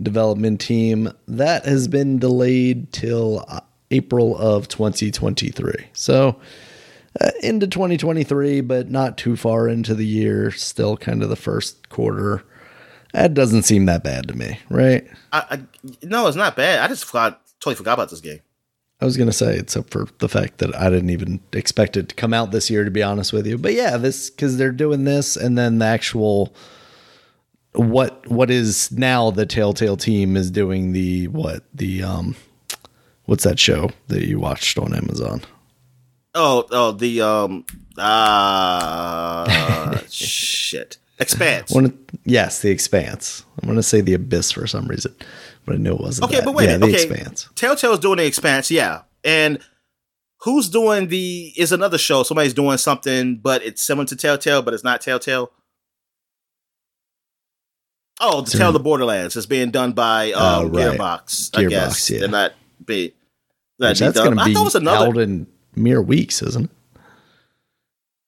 [0.00, 3.60] development team, that has been delayed till uh,
[3.90, 5.88] April of 2023.
[5.92, 6.40] So,
[7.20, 10.50] uh, into 2023, but not too far into the year.
[10.50, 12.42] Still kind of the first quarter.
[13.12, 15.06] That doesn't seem that bad to me, right?
[15.30, 16.80] I, I, no, it's not bad.
[16.80, 18.40] I just forgot, totally forgot about this game.
[19.00, 22.14] I was gonna say, except for the fact that I didn't even expect it to
[22.14, 23.58] come out this year, to be honest with you.
[23.58, 26.54] But yeah, this because they're doing this, and then the actual
[27.72, 32.36] what what is now the Telltale team is doing the what the um
[33.24, 35.42] what's that show that you watched on Amazon?
[36.36, 37.64] Oh, oh, the um,
[37.98, 41.70] ah, uh, shit, Expanse.
[41.70, 43.44] One, yes, the Expanse.
[43.60, 45.14] I'm gonna say the Abyss for some reason
[45.64, 46.26] but I knew it wasn't.
[46.26, 46.44] Okay, that.
[46.44, 46.94] but wait, yeah, the okay.
[46.94, 47.48] Expanse.
[47.54, 49.58] Telltale's doing the Expanse, yeah, and
[50.40, 52.22] who's doing the is another show.
[52.22, 55.50] Somebody's doing something, but it's similar to Telltale, but it's not Telltale.
[58.20, 60.98] Oh, the Tale of the Borderlands is being done by um, Oh, right.
[60.98, 61.50] Gearbox.
[61.56, 62.18] I Gearbox, guess yeah.
[62.20, 62.52] they're not
[62.84, 63.14] be.
[63.80, 65.06] That that's gonna be thought was another.
[65.06, 66.70] out in mere weeks, isn't it?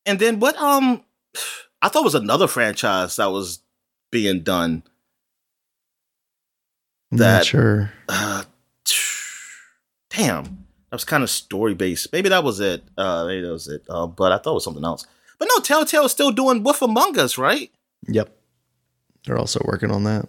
[0.04, 0.56] And then what?
[0.56, 1.04] Um,
[1.82, 3.60] I thought it was another franchise that was
[4.10, 4.82] being done.
[7.12, 7.92] I'm That- sure.
[8.08, 8.44] Uh,
[10.10, 12.12] damn, that was kind of story based.
[12.12, 12.84] Maybe that was it.
[12.96, 13.82] Uh, maybe that was it.
[13.88, 15.06] Uh, but I thought it was something else.
[15.38, 17.70] But no, Telltale is still doing Wolf Among Us, right?
[18.08, 18.34] Yep.
[19.26, 20.26] They're also working on that.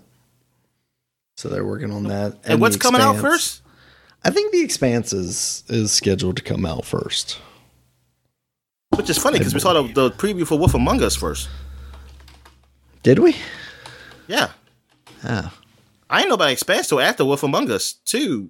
[1.38, 2.38] So they're working on that.
[2.46, 3.62] And, what's coming out first?
[4.26, 7.40] I think the Expanse is, is scheduled to come out first.
[8.96, 11.48] Which is funny because we saw the, the preview for Wolf Among Us first.
[13.04, 13.36] Did we?
[14.28, 14.50] Yeah,
[15.24, 15.54] Ah.
[16.10, 18.50] I ain't nobody about Expanse till after Wolf Among Us two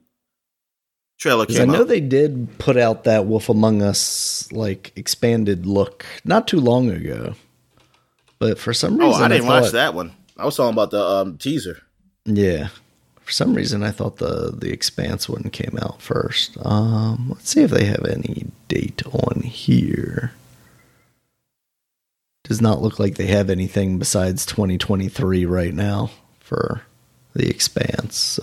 [1.17, 1.87] trailer I know out.
[1.87, 7.33] they did put out that Wolf Among Us like expanded look not too long ago.
[8.39, 10.13] But for some oh, reason I didn't thought, watch that one.
[10.37, 11.81] I was talking about the um, teaser.
[12.25, 12.67] Yeah.
[13.21, 16.57] For some reason I thought the the Expanse one came out first.
[16.63, 20.33] Um let's see if they have any date on here.
[22.43, 26.83] Does not look like they have anything besides 2023 right now for
[27.37, 28.39] the Expanse.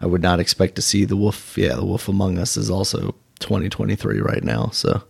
[0.00, 1.56] I would not expect to see the Wolf.
[1.56, 4.68] Yeah, the Wolf Among Us is also 2023 right now.
[4.72, 5.02] So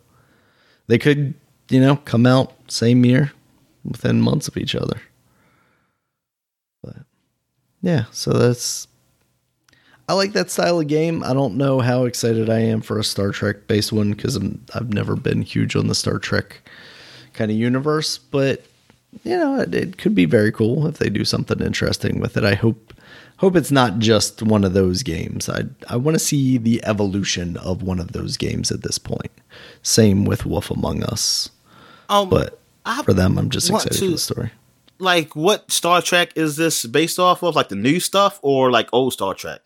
[0.86, 1.34] they could,
[1.70, 3.32] you know, come out same year
[3.84, 5.00] within months of each other.
[6.82, 6.96] But
[7.82, 8.86] yeah, so that's.
[10.08, 11.24] I like that style of game.
[11.24, 14.38] I don't know how excited I am for a Star Trek based one because
[14.72, 16.60] I've never been huge on the Star Trek
[17.32, 18.64] kind of universe, but
[19.24, 22.44] you know, it, it could be very cool if they do something interesting with it.
[22.44, 22.92] I hope
[23.38, 25.48] hope it's not just one of those games.
[25.48, 29.30] I I want to see the evolution of one of those games at this point.
[29.82, 31.50] Same with Wolf Among Us,
[32.08, 34.50] Um, but I for them, I'm just excited for the story.
[34.98, 37.54] like what Star Trek is this based off of?
[37.56, 39.60] Like the new stuff or like old Star Trek?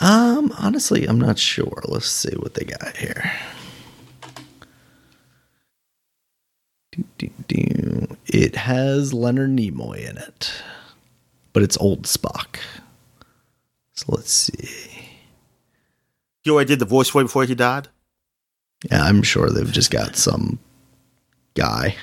[0.00, 1.80] Um, honestly, I'm not sure.
[1.86, 3.30] Let's see what they got here.
[6.94, 8.16] Do, do, do.
[8.26, 10.62] It has Leonard Nimoy in it,
[11.52, 12.58] but it's old Spock.
[13.94, 15.08] So let's see.
[16.44, 17.88] You already did the voice for before he died.
[18.90, 20.58] Yeah, I'm sure they've just got some
[21.54, 21.96] guy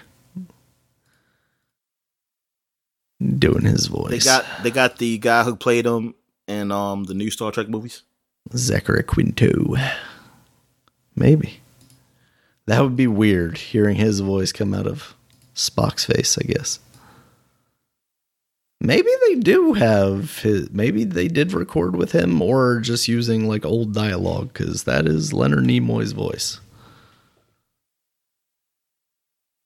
[3.38, 4.10] doing his voice.
[4.10, 6.16] They got they got the guy who played him
[6.48, 8.03] in um the new Star Trek movies.
[8.56, 9.76] Zachary Quinto.
[11.16, 11.60] Maybe.
[12.72, 15.14] That would be weird hearing his voice come out of
[15.53, 16.80] Spock's face, I guess.
[18.80, 23.66] Maybe they do have his maybe they did record with him or just using like
[23.66, 26.61] old dialogue cuz that is Leonard Nimoy's voice.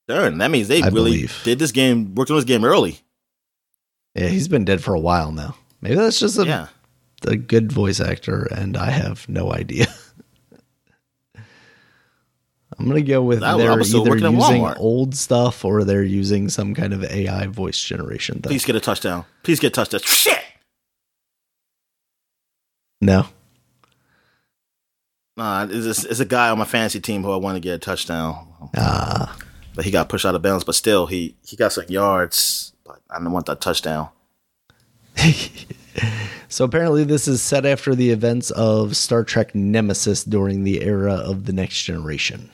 [0.08, 1.42] Darn, that means they I really believe.
[1.44, 3.02] did this game, worked on this game early.
[4.16, 5.56] Yeah, he's been dead for a while now.
[5.80, 6.68] Maybe that's just a, yeah,
[7.28, 9.86] a good voice actor and I have no idea.
[12.78, 16.94] I'm gonna go with I they're either using old stuff or they're using some kind
[16.94, 18.50] of AI voice generation thing.
[18.50, 19.26] please get a touchdown.
[19.44, 20.02] Please get a touchdown.
[20.04, 20.42] Shit.
[23.02, 23.28] No,
[25.38, 27.78] Nah, it's, it's a guy on my fantasy team who I want to get a
[27.78, 28.48] touchdown,
[28.78, 29.38] ah,
[29.76, 30.64] but he got pushed out of bounds.
[30.64, 32.74] But still, he he got some yards.
[32.86, 34.10] But I don't want that touchdown.
[36.48, 41.14] so apparently this is set after the events of Star Trek Nemesis during the era
[41.14, 42.50] of the Next Generation.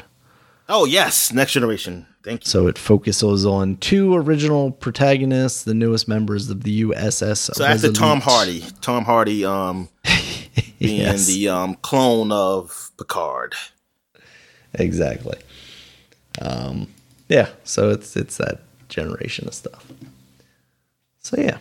[0.73, 2.07] Oh yes, next generation.
[2.23, 2.49] Thank you.
[2.49, 7.53] So it focuses on two original protagonists, the newest members of the USS.
[7.53, 9.89] So after Tom Hardy, Tom Hardy um
[10.79, 11.27] being Yes.
[11.27, 13.53] the um clone of Picard.
[14.73, 15.37] exactly.
[16.41, 16.87] Um,
[17.27, 19.85] yeah, so it's it's that generation of stuff.
[21.19, 21.57] So yeah.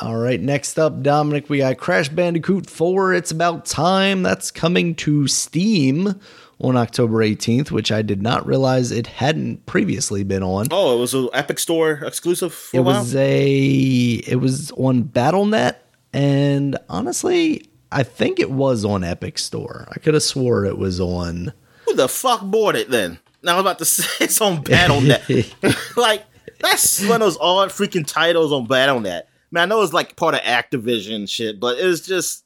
[0.00, 3.14] All right, next up, Dominic, we got Crash Bandicoot 4.
[3.14, 4.22] It's about time.
[4.22, 6.20] That's coming to Steam
[6.60, 10.66] on October 18th, which I did not realize it hadn't previously been on.
[10.70, 13.00] Oh, it was an Epic Store exclusive for it a while?
[13.00, 15.76] was a it was on BattleNet
[16.12, 19.86] and honestly, I think it was on Epic Store.
[19.90, 21.52] I could have swore it was on
[21.86, 23.18] Who the fuck bought it then?
[23.42, 25.96] Now I'm about to say it's on BattleNet.
[25.96, 26.24] like,
[26.60, 29.22] that's one of those odd freaking titles on BattleNet.
[29.50, 32.44] Man, I know it's like part of Activision shit, but it's just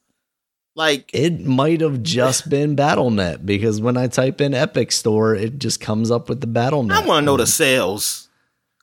[0.75, 5.59] like It might have just been BattleNet because when I type in Epic Store, it
[5.59, 6.93] just comes up with the BattleNet.
[6.93, 8.29] I want to know the sales.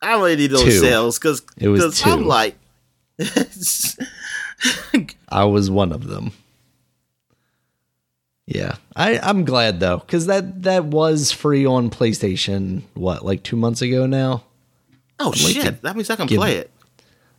[0.02, 0.80] I really need those Two.
[0.80, 2.56] sales because It was I'm like,
[5.30, 6.32] I was one of them.
[8.46, 12.82] Yeah, I I'm glad though because that that was free on PlayStation.
[12.96, 14.44] What like two months ago now?
[15.20, 16.72] oh like shit, that means I can play it.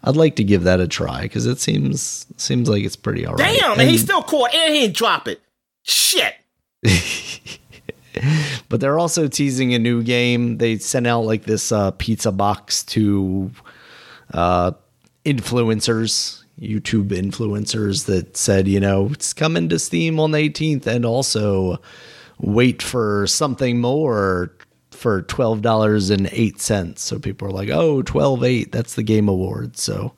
[0.03, 3.59] I'd like to give that a try because it seems seems like it's pretty alright.
[3.61, 5.41] Damn, and, And- he still caught and he didn't drop it.
[5.83, 6.35] Shit.
[8.69, 10.59] but they're also teasing a new game.
[10.59, 13.51] They sent out like this uh, pizza box to
[14.33, 14.73] uh,
[15.25, 21.05] influencers, YouTube influencers that said, you know, it's coming to Steam on the 18th, and
[21.05, 21.81] also
[22.39, 24.53] wait for something more
[25.01, 27.03] for twelve dollars and eight cents.
[27.03, 29.79] So people are like, oh, 12.8, that's the game award.
[29.79, 30.13] So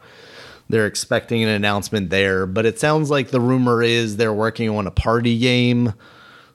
[0.68, 4.86] they're expecting an announcement there, but it sounds like the rumor is they're working on
[4.86, 5.94] a party game.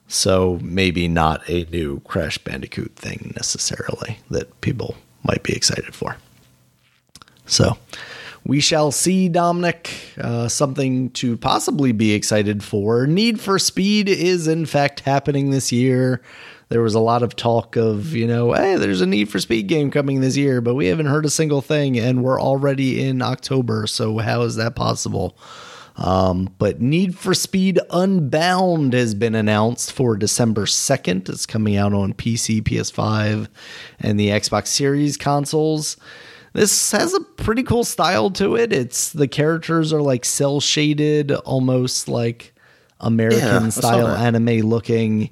[0.08, 6.16] So maybe not a new Crash Bandicoot thing necessarily that people might be excited for.
[7.46, 7.78] So
[8.44, 9.90] we shall see, Dominic.
[10.18, 13.06] Uh, something to possibly be excited for.
[13.06, 16.22] Need for Speed is in fact happening this year.
[16.70, 19.68] There was a lot of talk of, you know, hey, there's a Need for Speed
[19.68, 23.22] game coming this year, but we haven't heard a single thing, and we're already in
[23.22, 23.86] October.
[23.86, 25.38] So how is that possible?
[25.96, 31.28] Um, but Need for Speed Unbound has been announced for December 2nd.
[31.28, 33.48] It's coming out on PC, PS5,
[33.98, 35.96] and the Xbox Series consoles.
[36.52, 38.72] This has a pretty cool style to it.
[38.72, 42.54] It's the characters are like cel shaded, almost like
[43.00, 45.30] American saw style anime looking.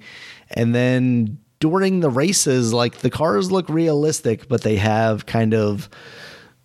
[0.56, 5.88] And then during the races, like the cars look realistic, but they have kind of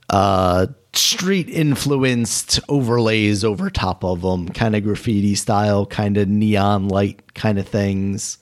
[0.09, 6.89] uh street influenced overlays over top of them kind of graffiti style kind of neon
[6.89, 8.37] light kind of things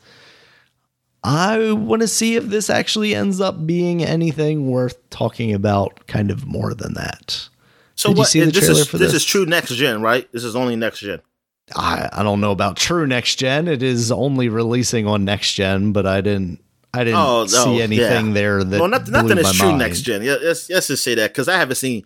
[1.23, 6.31] i want to see if this actually ends up being anything worth talking about kind
[6.31, 7.49] of more than that
[7.93, 9.21] So Did you see the this trailer is for this this?
[9.21, 10.27] is true next gen, right?
[10.31, 11.19] This is only next gen.
[11.75, 15.91] I, I don't know about true next gen it is only releasing on next gen
[15.91, 18.33] but i didn't i didn't Oh, no, see anything yeah.
[18.33, 19.79] there that well, not, blew nothing my is true mind.
[19.79, 20.25] next gen.
[20.25, 22.03] Let's, let's just say that because I haven't seen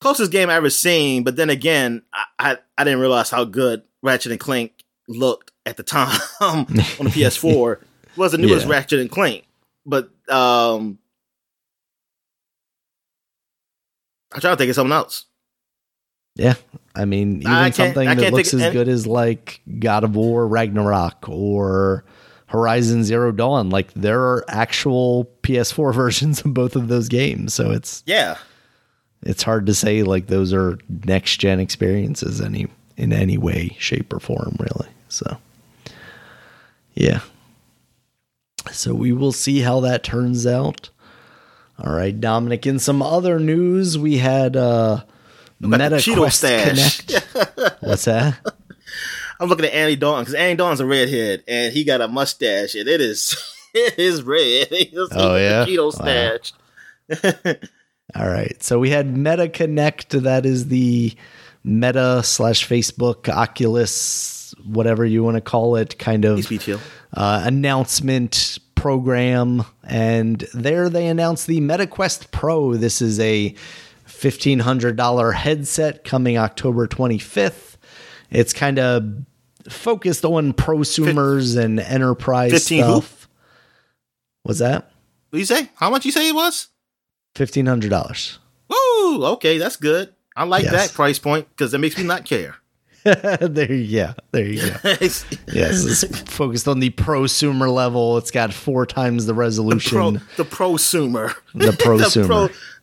[0.00, 1.22] closest game I ever seen.
[1.24, 4.72] But then again, I, I I didn't realize how good Ratchet and Clank
[5.08, 7.72] looked at the time on the PS4.
[7.80, 8.72] It was the newest Yeah.
[8.72, 9.46] Ratchet and Clank,
[9.84, 10.98] but um,
[14.34, 15.26] I try to think of something else.
[16.34, 16.54] Yeah,
[16.96, 20.48] I mean, even I something that looks as any- good as like God of War
[20.48, 22.04] Ragnarok or
[22.46, 23.70] Horizon Zero Dawn.
[23.70, 28.38] Like there are actual PS4 versions of both of those games, so it's Yeah,
[29.22, 34.12] it's hard to say like those are next gen experiences any in any way, shape,
[34.12, 34.88] or form, really.
[35.08, 35.38] So,
[36.94, 37.20] yeah.
[38.72, 40.90] So we will see how that turns out.
[41.78, 42.66] All right, Dominic.
[42.66, 45.02] In some other news, we had uh,
[45.60, 47.00] Meta Cheeto Quest stash.
[47.06, 47.26] Connect.
[47.82, 48.38] What's that?
[49.40, 52.74] I'm looking at Andy Dawn because Andy Dawn's a redhead and he got a mustache
[52.74, 53.36] and it is
[53.74, 54.68] it is red.
[54.70, 55.64] It's Oh, yeah?
[55.66, 56.38] Cheeto Wow.
[56.38, 57.56] stash.
[58.14, 58.62] All right.
[58.62, 60.10] So we had Meta Connect.
[60.10, 61.14] That is the
[61.64, 66.50] Meta slash Facebook, Oculus, whatever you want to call it, kind of
[67.14, 69.64] uh, announcement program.
[69.84, 72.74] And there they announced the MetaQuest Pro.
[72.76, 73.54] This is a
[74.20, 77.76] $1,500 headset coming October 25th.
[78.30, 79.04] It's kind of
[79.68, 82.90] focused on prosumers and enterprise 15 who?
[83.00, 83.28] stuff.
[84.44, 84.90] Was that?
[85.30, 85.70] What you say?
[85.76, 86.68] How much you say it was?
[87.34, 88.38] $1,500.
[88.68, 89.24] Woo!
[89.24, 90.14] Okay, that's good.
[90.34, 90.72] I like Yes.
[90.72, 92.56] that price point because it makes me not care.
[93.40, 94.76] there, you yeah, there you go.
[95.52, 98.18] Yes, it's focused on the prosumer level.
[98.18, 99.98] It's got four times the resolution.
[100.36, 101.34] the prosumer.
[101.54, 102.26] The prosumer,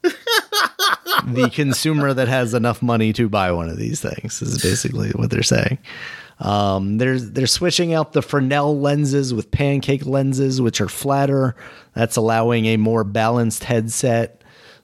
[0.04, 5.10] pro- the consumer that has enough money to buy one of these things is basically
[5.12, 5.78] what they're saying.
[6.40, 11.56] Um, they're they're switching out the Fresnel lenses with pancake lenses, which are flatter.
[11.94, 14.43] That's allowing a more balanced headset.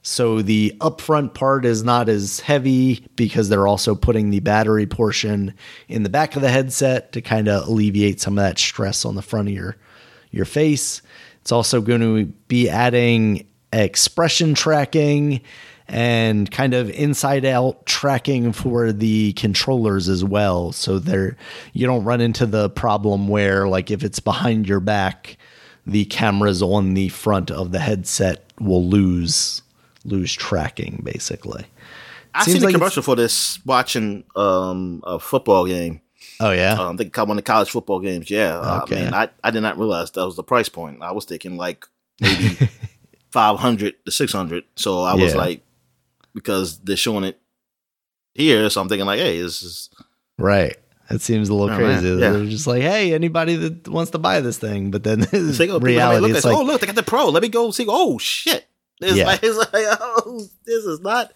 [0.10, 5.54] So the upfront part is not as heavy because they're also putting the battery portion
[5.88, 9.14] in the back of the headset to kind of alleviate some of that stress on
[9.14, 9.76] the front of your
[10.32, 11.04] your face.
[11.42, 15.42] It's also going to be adding expression tracking
[15.88, 21.38] and kind of inside out tracking for the controllers as well so there
[21.74, 25.38] you don't run into the problem where like if it's behind your back
[25.86, 29.62] the cameras on the front of the headset will lose
[30.06, 31.66] lose tracking basically
[32.34, 36.00] I Seems seen a like commercial for this watching um, a football game.
[36.40, 38.30] oh yeah Um, they come on the college football games.
[38.30, 38.98] Yeah, Okay.
[38.98, 41.02] I mean, I, I did not realize that was the price point.
[41.02, 41.86] I was thinking like
[42.22, 42.56] maybe
[43.32, 44.64] five hundred to six hundred.
[44.76, 45.40] So I was Yeah.
[45.40, 45.62] like,
[46.36, 47.40] because they're showing it
[48.36, 49.90] here, so I'm thinking like, hey, this is
[50.38, 50.78] right
[51.10, 52.30] that seems a little Oh, crazy Yeah.
[52.32, 55.72] they're just like hey anybody that wants to buy this thing but then It's like,
[55.72, 57.28] oh, reality look it's like oh look, they got the pro.
[57.30, 57.88] Let me go see.
[57.90, 58.68] Oh shit!
[59.02, 59.26] It's Yeah.
[59.26, 61.32] like, it's like oh, this is not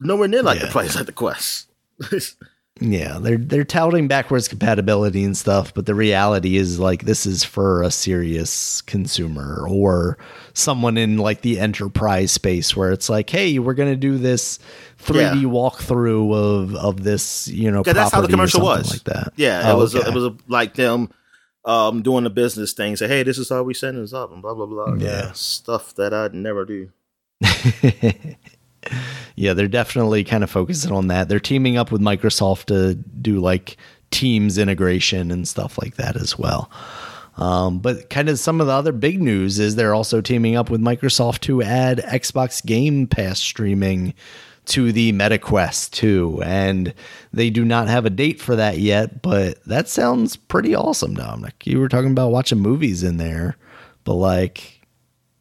[0.00, 0.72] nowhere near like the Yeah.
[0.72, 1.68] price of the Quest.
[2.82, 7.44] Yeah, they're they're touting backwards compatibility and stuff, but the reality is like this is
[7.44, 10.16] for a serious consumer or
[10.54, 14.58] someone in like the enterprise space where it's like, hey, we're gonna do this
[14.98, 15.48] 3D Yeah.
[15.48, 18.90] walkthrough of of this, you know, Yeah, that's how the commercial was.
[18.90, 19.34] like that.
[19.36, 20.08] Yeah, Oh, it was okay.
[20.08, 21.10] it was a, like them
[21.64, 22.96] um, doing the business thing.
[22.96, 24.94] Say, hey, this is how we setting this up, and blah blah blah.
[24.94, 25.32] Yeah.
[25.32, 26.90] stuff that I'd never do.
[29.36, 31.28] yeah, they're definitely kind of focusing on that.
[31.28, 33.76] They're teaming up with Microsoft to do like
[34.10, 36.70] Teams integration and stuff like that as well.
[37.36, 40.68] Um, but kind of some of the other big news is they're also teaming up
[40.68, 44.14] with Microsoft to add Xbox Game Pass streaming
[44.70, 46.42] to the MetaQuest 2.
[46.44, 46.94] And
[47.32, 51.66] they do not have a date for that yet, but that sounds pretty awesome, Dominic.
[51.66, 53.56] You were talking about watching movies in there,
[54.04, 54.80] but like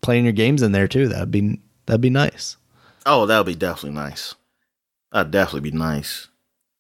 [0.02, 1.08] playing your games in there too.
[1.08, 2.58] That'd be that'd be nice.
[3.06, 4.36] Oh, that would be definitely nice.
[5.12, 6.28] That'd definitely be nice.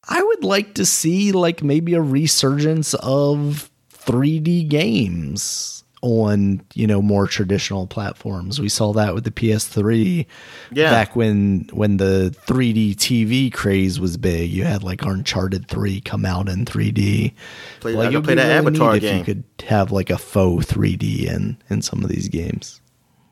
[0.08, 7.02] I would like to see like maybe a resurgence of 3D games on, you know,
[7.02, 8.60] more traditional platforms.
[8.60, 10.26] We saw that with the PS3
[10.72, 14.50] Yeah, back when when the 3D TV craze was big.
[14.52, 17.34] You had like Uncharted 3 come out in 3D.
[17.82, 19.18] play, Like, I it could would play that really Avatar if game.
[19.20, 22.80] you could have like a faux 3D in in some of these games.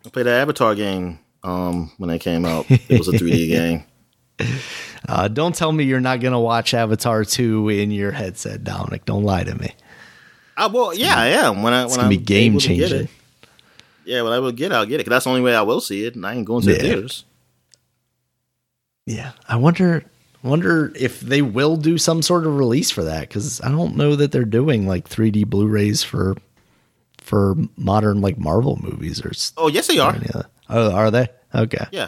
[0.06, 2.66] I played the Avatar game um, when it came out.
[2.70, 3.84] It was a 3D game.
[5.10, 9.06] Uh, don't tell me you're not gonna watch Avatar 2 in your headset, Dominic.
[9.06, 9.74] Don't lie to me.
[10.58, 11.62] Uh, well, yeah, I am.
[11.62, 13.00] When I It's when gonna be I'm game to get changing.
[13.02, 13.10] it.
[14.06, 15.04] Yeah, when I will get, it, I'll get it.
[15.04, 16.78] 'cause that's the only way I will see it, and I ain't going to Yeah.
[16.78, 17.26] the theaters.
[19.06, 20.04] Yeah, I wonder
[20.44, 24.16] wonder if they will do some sort of release for that because I don't know
[24.16, 26.36] that they're doing like 3D Blu-rays for
[27.22, 30.16] for modern like Marvel movies or Oh, yes, they are.
[30.70, 31.28] Oh, are they?
[31.54, 31.86] Okay.
[31.92, 32.08] Yeah,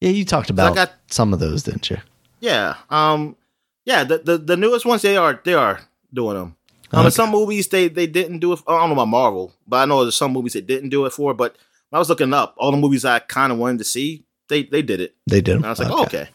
[0.00, 1.98] Yeah, you talked about got- some of those, didn't you?
[2.40, 3.36] yeah, um,
[3.84, 4.04] yeah.
[4.04, 5.80] The, the the newest ones they are they are
[6.12, 6.56] doing them.
[6.96, 7.14] Um, Okay.
[7.14, 8.60] some movies they they didn't do it.
[8.66, 11.10] I don't know about Marvel, but I know there's some movies they didn't do it
[11.12, 11.34] for.
[11.34, 11.56] But
[11.90, 14.62] when I was looking up all the movies I kind of wanted to see, they
[14.64, 15.14] they did it.
[15.26, 15.56] They did.
[15.56, 16.28] And I was like, oh, okay,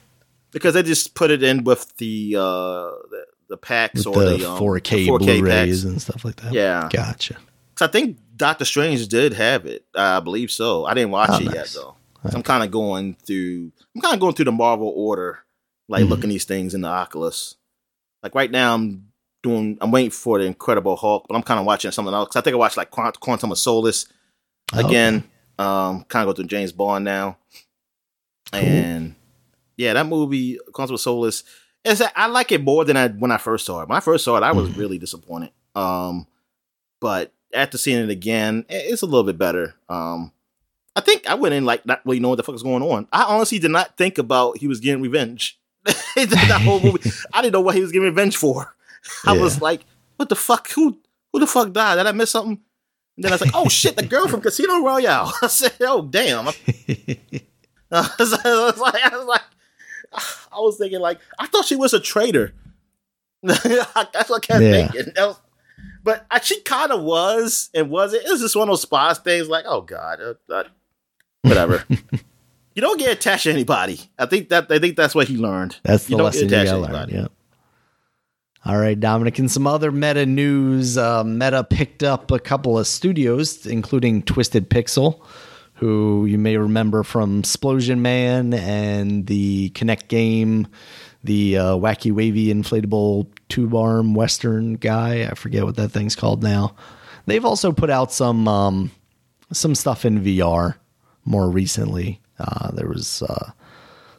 [0.51, 4.37] because they just put it in with the uh the, the packs With or the,
[4.37, 5.83] the, um, 4K, 4K Blu-rays packs.
[5.83, 6.53] and stuff like that.
[6.53, 7.35] Yeah, Gotcha.
[7.75, 9.85] 'Cause I think Doctor Strange did have it.
[9.95, 10.85] I believe so.
[10.85, 11.73] I didn't watch Oh, it yet nice.
[11.73, 11.95] though.
[12.29, 13.71] So I'm kind of going through.
[13.95, 15.39] I'm kind of going through the Marvel order,
[15.89, 16.09] like Mhm.
[16.09, 17.55] looking these things in the Oculus.
[18.21, 19.10] Like right now, I'm
[19.43, 19.77] doing.
[19.81, 22.35] I'm waiting for the Incredible Hulk, but I'm kind of watching something else.
[22.35, 24.05] I think I watched like Quantum of Solace
[24.73, 25.23] Oh, again.
[25.59, 27.37] Um, kind of go through James Bond now,
[28.51, 28.61] Cool.
[28.61, 29.15] and
[29.77, 31.43] yeah, that movie Quantum of Solace.
[31.83, 33.89] Is I like it more than I when I first saw it.
[33.89, 34.77] When I first saw it, I was Mhm.
[34.77, 35.49] really disappointed.
[35.75, 36.27] Um,
[36.99, 39.73] but after seeing it again, it's a little bit better.
[39.89, 40.31] Um,
[40.95, 43.07] I think I went in like not really knowing what the fuck was going on.
[43.11, 45.59] I honestly did not think about he was getting revenge.
[46.15, 48.75] that whole movie, I didn't know what he was getting revenge for.
[49.25, 49.41] I Yeah.
[49.41, 49.85] was like,
[50.17, 50.69] what the fuck?
[50.71, 50.97] Who
[51.33, 51.95] who the fuck died?
[51.95, 52.59] Did I miss something?
[53.17, 55.31] And then I was like, oh shit, the girl from Casino Royale.
[55.41, 56.47] I said, oh damn.
[56.47, 56.53] I
[58.19, 59.41] was, I was like, I was like,
[60.13, 62.53] I was thinking like, I thought she was a traitor.
[63.43, 63.65] That's
[64.29, 64.87] what I kept Yeah.
[64.87, 65.13] thinking.
[65.17, 65.39] Was-
[66.03, 68.23] but I, she kind of was and wasn't.
[68.25, 69.47] It was just one of those spies things.
[69.47, 70.63] Like, oh god, uh, uh,
[71.43, 71.83] whatever.
[71.89, 73.99] you don't get attached to anybody.
[74.17, 75.77] I think that I think that's what he learned.
[75.83, 77.09] That's the You don't lesson you get attached gotta to learn.
[77.09, 77.27] Yeah.
[78.63, 80.97] All right, Dominic, and some other meta news.
[80.97, 85.21] Uh, meta picked up a couple of studios, including Twisted Pixel,
[85.75, 90.67] who you may remember from 'Splosion Man and the Kinect game
[91.23, 95.27] the uh, wacky wavy inflatable tube arm Western guy.
[95.29, 96.75] I forget what that thing's called now.
[97.25, 98.91] They've also put out some um,
[99.51, 100.75] some stuff in VR
[101.25, 102.19] more recently.
[102.39, 103.51] Uh, there was uh,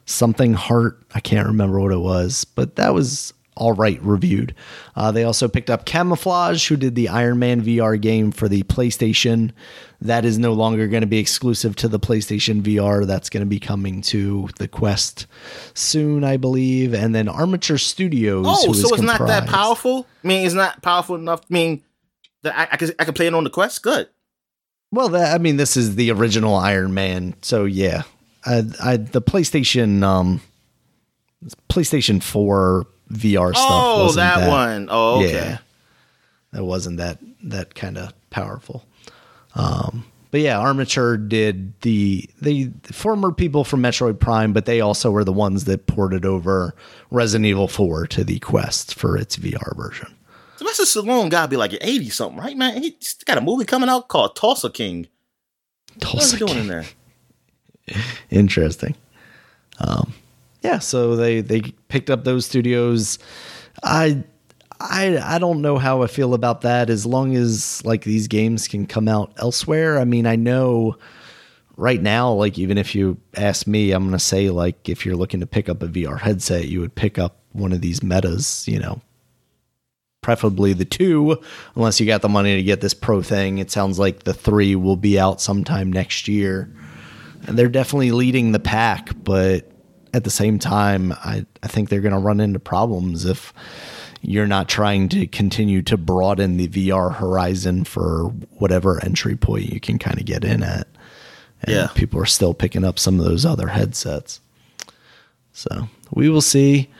[0.06, 1.02] something heart.
[1.14, 4.54] I can't remember what it was, but that was all right reviewed.
[4.96, 8.62] Uh, they also picked up Camouflaj, who did the Iron Man VR game for the
[8.64, 9.52] PlayStation.
[10.00, 13.06] That is no longer going to be exclusive to the PlayStation VR.
[13.06, 15.26] That's going to be coming to the Quest
[15.74, 16.94] soon, I believe.
[16.94, 18.46] And then Armature Studios.
[18.48, 20.06] Oh, so it's not that powerful?
[20.24, 21.42] I mean, it's not powerful enough.
[21.42, 21.82] I mean,
[22.42, 23.82] that I, I, could, I could play it on the Quest?
[23.82, 24.08] Good.
[24.90, 27.34] Well, that, I mean, this is the original Iron Man.
[27.42, 28.02] So, yeah.
[28.44, 30.02] I, I, the PlayStation.
[30.02, 30.40] Um,
[31.68, 33.68] PlayStation 4 VR stuff.
[33.70, 34.88] Oh, that, that, one.
[34.90, 35.32] Oh, okay.
[35.32, 35.58] Yeah,
[36.52, 38.84] that wasn't that that kind of powerful.
[39.54, 45.10] Um, but yeah, Armature did the the former people from Metroid Prime, but they also
[45.10, 46.74] were the ones that ported over
[47.10, 50.14] Resident Evil 4 to the Quest for its VR version.
[50.56, 52.82] Sylvester Stallone got to be like 80 something, right, man?
[52.82, 55.08] He's got a movie coming out called Tulsa King.
[56.00, 56.84] Tulsa What's he doing in there?
[58.30, 58.94] Interesting.
[59.80, 60.14] Um,
[60.62, 63.18] yeah, so they they picked up those studios.
[63.82, 64.24] I
[64.80, 68.68] I I don't know how I feel about that as long as like these games
[68.68, 69.98] can come out elsewhere.
[69.98, 70.96] I mean, I know
[71.76, 75.40] right now like even if you ask me, I'm to say like if you're looking
[75.40, 78.78] to pick up a VR headset, you would pick up one of these metas, you
[78.78, 79.00] know.
[80.22, 81.36] Preferably the 2
[81.74, 83.58] unless you got the money to get this pro thing.
[83.58, 86.72] It sounds like the 3 will be out sometime next year.
[87.48, 89.71] And they're definitely leading the pack, but
[90.12, 93.52] at the same time, I, I think they're going to run into problems if
[94.20, 98.26] you're not trying to continue to broaden the VR horizon for
[98.58, 100.86] whatever entry point you can kind of get in at.
[101.62, 101.88] And yeah.
[101.94, 104.40] people are still picking up some of those other headsets.
[105.52, 106.90] So we will see.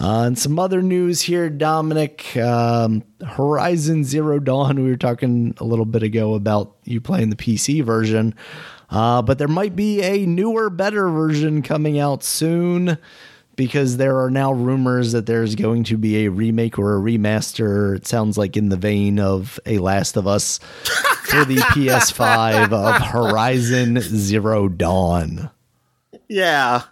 [0.00, 2.36] Uh, and some other news here, Dominic.
[2.36, 4.82] Um, Horizon Zero Dawn.
[4.82, 8.34] We were talking a little bit ago about you playing the PC version.
[8.90, 12.98] Uh, but there might be a newer, better version coming out soon
[13.56, 17.96] because there are now rumors that there's going to be a remake or a remaster.
[17.96, 20.58] It sounds like in the vein of A Last of Us
[21.24, 25.50] for the PS5 of Horizon Zero Dawn.
[26.28, 26.82] Yeah,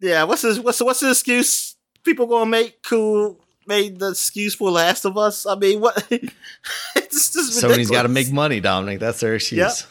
[0.00, 0.24] yeah.
[0.24, 0.58] What's this?
[0.58, 2.78] What's what's the excuse people gonna make?
[2.88, 5.46] Who made the excuse for Last of Us?
[5.46, 6.06] I mean, what?
[6.10, 8.98] it's just Sony's got to make money, Dominic.
[8.98, 9.58] That's their excuse.
[9.58, 9.90] Yep.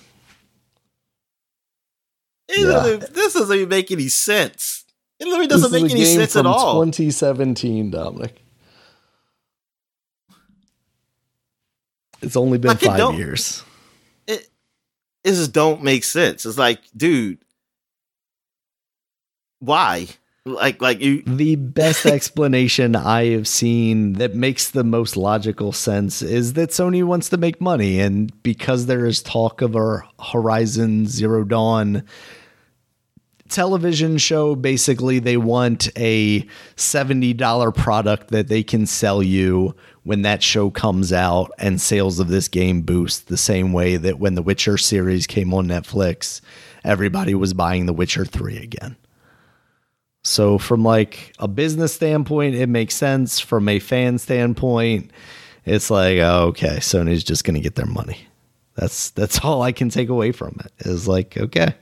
[2.50, 3.08] It yeah.
[3.12, 4.86] this doesn't even make any sense.
[5.20, 6.84] It literally doesn't make any sense at all.
[6.84, 8.42] 2017, Dominic.
[12.22, 13.64] It's only been like five years.
[14.28, 14.50] It,
[15.24, 16.46] it just don't make sense.
[16.46, 17.38] It's like, dude,
[19.60, 20.08] why?
[20.46, 21.22] Like, like you.
[21.22, 27.04] The best explanation I have seen that makes the most logical sense is that Sony
[27.04, 32.04] wants to make money, and because there is talk of a Horizon Zero Dawn
[33.50, 36.42] television show basically they want a
[36.78, 42.28] $70 product that they can sell you when that show comes out and sales of
[42.28, 46.42] this game boost the same way that when the Witcher series came on Netflix
[46.84, 48.96] everybody was buying the Witcher 3 again.
[50.24, 55.12] So from like a business standpoint it makes sense from a fan standpoint
[55.66, 58.28] it's like oh, okay Sony's just going to get their money.
[58.76, 60.88] That's that's all I can take away from it.
[60.88, 61.74] Is like okay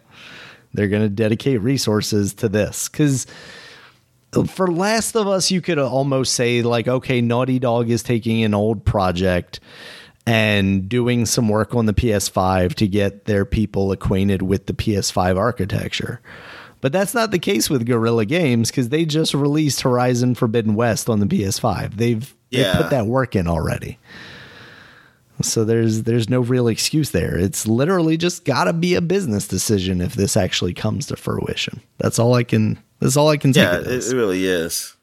[0.78, 3.26] they're going to dedicate resources to this because
[4.46, 8.54] for Last of Us, you could almost say like, okay, Naughty Dog is taking an
[8.54, 9.60] old project
[10.28, 15.36] and doing some work on the PS5 to get their people acquainted with the PS5
[15.36, 16.22] architecture.
[16.80, 21.10] But that's not the case with Guerrilla Games because they just released Horizon Forbidden West
[21.10, 21.96] on the PS5.
[21.96, 22.74] They've, yeah.
[22.74, 23.98] they put that work in already.
[25.42, 27.38] So there's there's no real excuse there.
[27.38, 31.82] It's literally just got to be a business decision if this actually comes to fruition.
[32.00, 32.80] That's all I can.
[33.00, 33.62] That's all I can say.
[33.62, 34.96] Yeah, it, it, really is.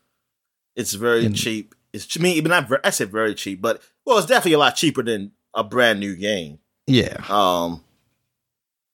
[0.75, 1.75] It's very and, cheap.
[1.93, 2.69] It's to me, even not.
[2.85, 6.17] I said very cheap, but well, it's definitely a lot cheaper than a brand new
[6.17, 6.59] game.
[6.87, 7.23] Yeah.
[7.29, 7.85] Um,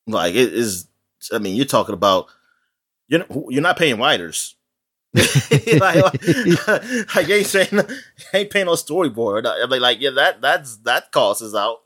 [0.07, 0.89] like it is.
[1.33, 2.27] I mean, you're talking about
[3.09, 4.57] you're you're not paying writers.
[5.81, 6.27] like, like,
[7.17, 7.85] like, you ain't saying you
[8.33, 9.45] ain't paying no storyboard.
[9.47, 11.79] I mean, like, yeah, that that's that cost is out.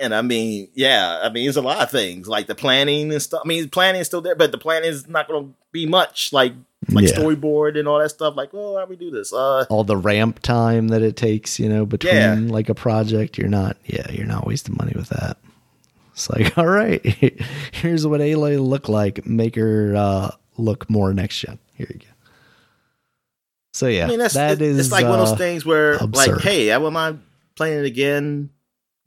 [0.00, 3.20] And I mean, yeah, I mean, it's a lot of things like the planning and
[3.20, 3.42] stuff.
[3.44, 6.32] I mean, planning is still there, but the planning is not going to be much
[6.32, 6.54] like
[6.90, 7.14] like yeah.
[7.16, 8.36] storyboard and all that stuff.
[8.36, 9.32] Like, oh, how we do this?
[9.32, 12.34] Uh, all the ramp time that it takes, you know, between yeah.
[12.52, 13.38] like a project.
[13.38, 15.36] You're not, yeah, you're not wasting money with that.
[16.12, 17.04] It's like, all right,
[17.72, 19.26] here's what Aloy look like.
[19.26, 21.58] Make her uh, look more next gen.
[21.74, 22.06] Here you go.
[23.72, 25.64] So yeah, I mean, that's that it- is it's like one of uh, those things
[25.64, 26.12] where, absurd.
[26.14, 27.22] like, hey, I wouldn't mind
[27.54, 28.50] playing it again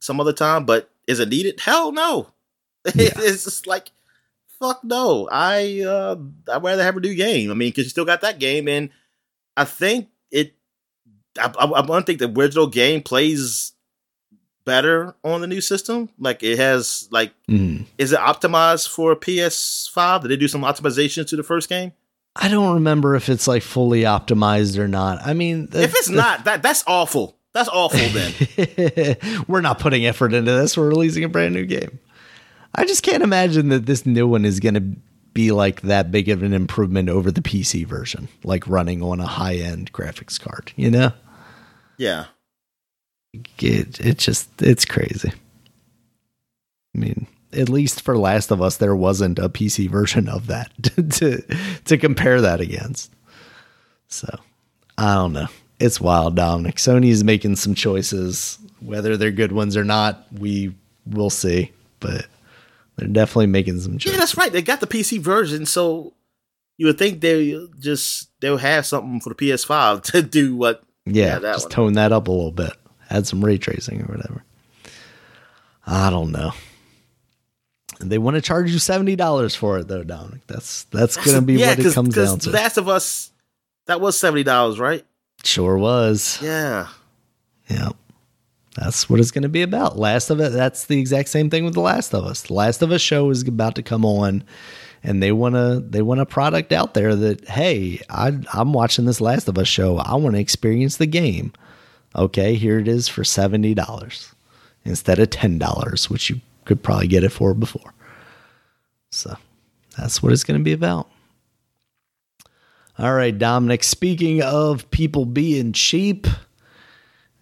[0.00, 1.60] some other time, but is it needed?
[1.60, 2.28] Hell no.
[2.94, 3.10] Yeah.
[3.16, 3.90] it's just like,
[4.58, 5.28] fuck no.
[5.30, 6.16] I uh,
[6.52, 7.50] I'd rather have a new game.
[7.50, 8.90] I mean, because you still got that game, and
[9.56, 10.54] I think it.
[11.38, 13.71] I, I, I want to think the original game plays
[14.64, 16.08] better on the new system.
[16.18, 17.84] Like it has, like, mm.
[17.98, 20.22] is it optimized for PS5?
[20.22, 21.92] Did they do some optimization to the first game?
[22.34, 25.20] I don't remember if it's like fully optimized or not.
[25.26, 27.36] I mean, the- if it's the- not, that that's awful.
[27.52, 28.00] That's awful.
[28.08, 29.16] Then.
[29.48, 30.76] we're not putting effort into this.
[30.76, 31.98] We're releasing a brand new game.
[32.74, 35.00] I just can't imagine that this new one is going to
[35.34, 39.26] be like that big of an improvement over the PC version, like running on a
[39.26, 40.72] high end graphics card.
[40.76, 41.12] You know,
[41.98, 42.26] yeah.
[43.32, 45.32] It it just it's crazy.
[46.94, 50.70] I mean, at least for Last of Us, there wasn't a PC version of that
[51.12, 51.42] to
[51.84, 53.12] to compare that against.
[54.08, 54.38] So
[54.98, 55.48] I don't know.
[55.80, 56.76] It's wild, Dominic.
[56.76, 58.58] Sony is making some choices.
[58.80, 60.74] Whether they're good ones or not, we
[61.06, 61.72] will see.
[61.98, 62.26] But
[62.96, 64.12] they're definitely making some choices.
[64.12, 64.52] Yeah, that's right.
[64.52, 66.12] They got the PC version, so
[66.76, 70.82] you would think they just they'll have something for the PS5 to do what.
[71.04, 71.72] Yeah, that just one.
[71.72, 72.72] tone that up a little bit.
[73.12, 74.42] Add some ray tracing or whatever.
[75.86, 76.52] I don't know.
[78.00, 80.46] They want to charge you seventy dollars for it though, Dominic.
[80.46, 82.50] That's that's gonna be yeah, what it comes down to.
[82.50, 83.30] Last of Us,
[83.86, 85.04] that was seventy dollars, right?
[85.44, 86.38] sure was.
[86.42, 86.88] Yeah.
[87.68, 87.90] Yeah.
[88.76, 89.98] That's what it's going to be about.
[89.98, 90.52] Last of Us.
[90.52, 92.42] That's the exact same thing with The Last of Us.
[92.42, 94.44] The Last of Us show is about to come on,
[95.02, 99.04] and they want to they want a product out there that hey, I, I'm watching
[99.04, 99.98] this Last of Us show.
[99.98, 101.52] I want to experience the game.
[102.14, 104.34] Okay, here it is for seventy dollars
[104.84, 107.94] instead of ten dollars, which you could probably get it for before.
[109.10, 109.36] So
[109.96, 111.08] that's what it's going to be about.
[112.98, 113.84] All right, Dominic.
[113.84, 116.26] Speaking of people being cheap,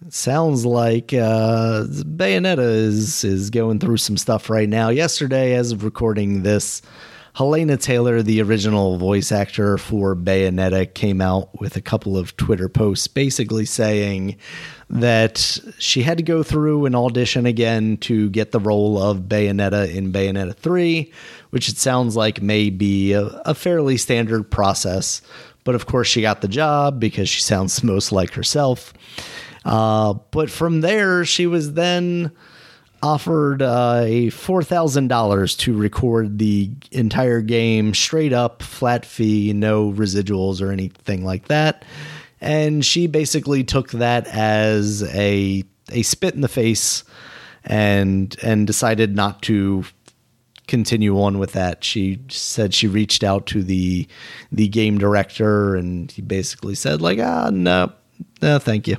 [0.05, 4.89] it sounds like uh, Bayonetta is is going through some stuff right now.
[4.89, 6.81] Yesterday, as of recording this,
[7.33, 12.67] Hellena Taylor, the original voice actor for Bayonetta, came out with a couple of Twitter
[12.67, 14.37] posts basically saying
[14.89, 19.93] that she had to go through an audition again to get the role of Bayonetta
[19.95, 21.11] in Bayonetta 3,
[21.51, 25.21] which it sounds like may be a, a fairly standard process.
[25.63, 28.93] But of course, she got the job because she sounds most like herself.
[29.63, 32.31] Uh, but from there, she was then
[33.03, 39.53] offered uh, a four thousand dollars to record the entire game straight up, flat fee,
[39.53, 41.83] no residuals or anything like that.
[42.39, 47.03] And she basically took that as a a spit in the face,
[47.63, 49.85] and and decided not to
[50.67, 51.83] continue on with that.
[51.83, 54.07] She said she reached out to the
[54.51, 57.91] the game director, and he basically said like, ah, no,
[58.41, 58.97] no, thank you.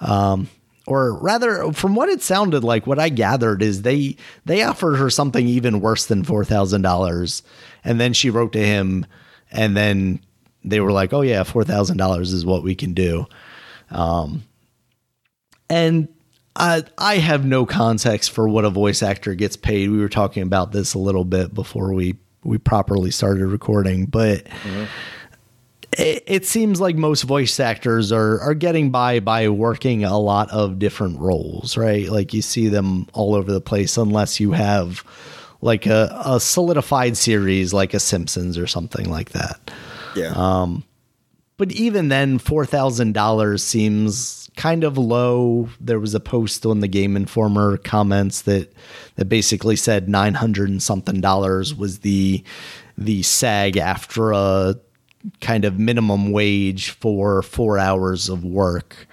[0.00, 0.48] Um,
[0.88, 5.10] or rather, from what it sounded like, what I gathered is they they offered her
[5.10, 7.42] something even worse than four thousand dollars,
[7.84, 9.04] and then she wrote to him,
[9.52, 10.20] and then
[10.64, 13.26] they were like, "Oh yeah, four thousand dollars is what we can do,"
[13.90, 14.44] um,
[15.68, 16.08] and
[16.56, 19.90] I I have no context for what a voice actor gets paid.
[19.90, 24.46] We were talking about this a little bit before we we properly started recording, but
[25.92, 30.50] it, it seems like most voice actors are are getting by by working a lot
[30.50, 32.08] of different roles, right?
[32.08, 35.02] Like you see them all over the place, unless you have
[35.60, 39.70] like a, a solidified series like a Simpsons or something like that.
[40.14, 40.32] Yeah.
[40.34, 40.84] Um,
[41.56, 45.68] but even then, four thousand dollars seems kind of low.
[45.80, 48.72] There was a post on the Game Informer comments that
[49.16, 52.44] that basically said nine hundred and something dollars was the
[52.96, 54.80] the SAG-AFTRA
[55.40, 59.06] kind of minimum wage for four hours of work.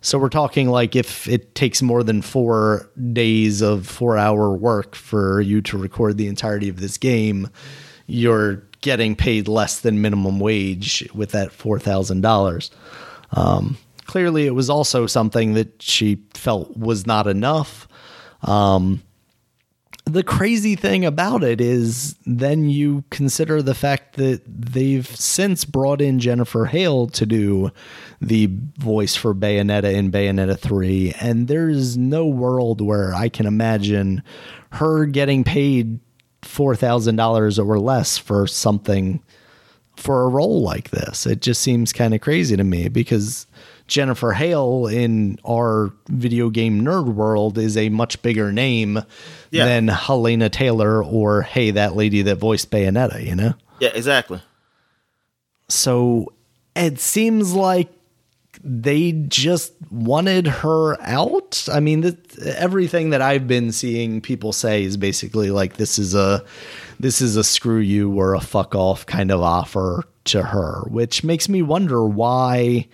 [0.00, 4.96] So we're talking like if it takes more than four days of four hour work
[4.96, 7.48] for you to record the entirety of this game,
[8.06, 12.72] you're getting paid less than minimum wage with that four thousand dollars.
[13.30, 17.86] Um, clearly, it was also something that she felt was not enough.
[18.42, 19.02] Um,
[20.04, 26.00] the crazy thing about it is then you consider the fact that they've since brought
[26.00, 27.70] in Jennifer Hale to do
[28.20, 34.22] the voice for Bayonetta in Bayonetta 3 and there's no world where I can imagine
[34.72, 36.00] her getting paid
[36.42, 39.22] $4,000 or less for something
[39.96, 41.26] for a role like this.
[41.26, 43.46] It just seems kind of crazy to me because
[43.86, 49.00] Jennifer Hale in our video game nerd world is a much bigger name
[49.50, 49.64] Yeah.
[49.66, 53.54] than Hellena Taylor or hey that lady that voiced Bayonetta, you know?
[53.80, 54.40] yeah, exactly.
[55.68, 56.32] So
[56.76, 57.88] it seems like
[58.62, 61.66] they just wanted her out.
[61.72, 62.16] I mean, th-
[62.54, 66.44] everything that I've been seeing people say is basically like this is a
[67.00, 71.24] this is a screw you or a fuck off kind of offer to her, which
[71.24, 72.86] makes me wonder why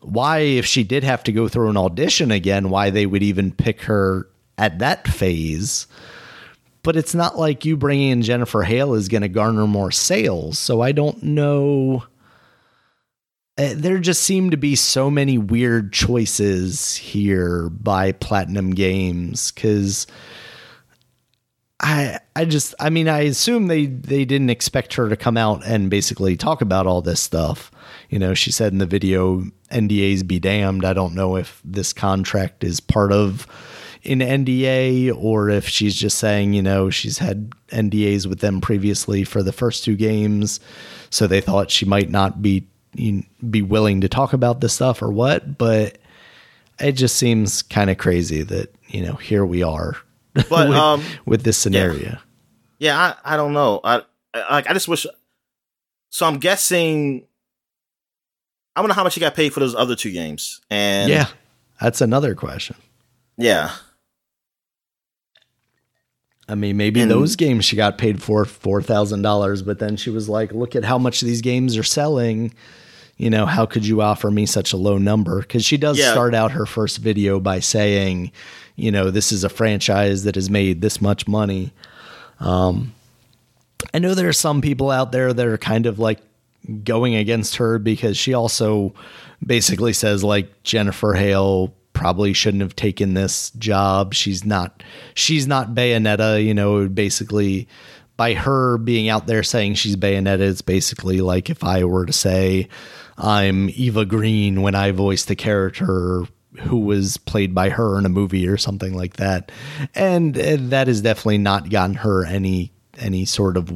[0.00, 3.52] why if she did have to go through an audition again, why they would even
[3.52, 5.86] pick her at that phase.
[6.82, 10.58] But it's not like you bringing in Jennifer Hale is going to garner more sales.
[10.58, 12.04] So I don't know
[13.58, 20.06] uh, there just seem to be so many weird choices here by Platinum Games because
[21.80, 25.66] I I just I mean I assume they they didn't expect her to come out
[25.66, 27.72] and basically talk about all this stuff.
[28.08, 30.84] You know, she said in the video NDAs be damned.
[30.84, 33.46] I don't know if this contract is part of
[34.04, 39.24] an NDA or if she's just saying, you know, she's had NDAs with them previously
[39.24, 40.60] for the first two games,
[41.10, 42.66] so they thought she might not be
[43.50, 45.98] be willing to talk about this stuff or what, but
[46.80, 49.96] it just seems kind of crazy that, you know, here we are
[50.34, 52.18] But with, um, with this scenario.
[52.78, 53.80] yeah, I, I don't know.
[53.84, 55.06] I I, I just wish.
[56.10, 57.26] So I'm guessing.
[58.78, 61.26] I don't know how much he got paid for those other two games, and Yeah.
[61.80, 62.76] That's another question.
[63.36, 63.72] yeah,
[66.48, 69.96] I mean, maybe And- those games she got paid for four thousand dollars, but then
[69.96, 72.54] she was like, "Look at how much these games are selling."
[73.18, 75.40] You know, how could you offer me such a low number?
[75.40, 76.12] Because she does Yeah.
[76.12, 78.30] start out her first video by saying,
[78.76, 81.72] "You know, this is a franchise that has made this much money."
[82.40, 82.94] Um,
[83.92, 86.20] I know there are some people out there that are kind of like
[86.84, 88.94] going against her because she also
[89.44, 94.14] basically says like Jennifer Hale probably shouldn't have taken this job.
[94.14, 94.82] She's not
[95.14, 97.68] she's not Bayonetta, you know, basically
[98.16, 102.12] by her being out there saying she's Bayonetta, it's basically like if I were to
[102.12, 102.68] say
[103.16, 106.24] I'm Eva Green when I voiced the character
[106.60, 109.50] who was played by her in a movie or something like that.
[109.94, 113.70] And that has definitely not gotten her any any sort of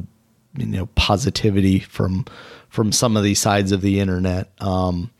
[0.57, 2.25] you know positivity from
[2.73, 4.51] from some of these sides of the internet.
[4.59, 5.11] Um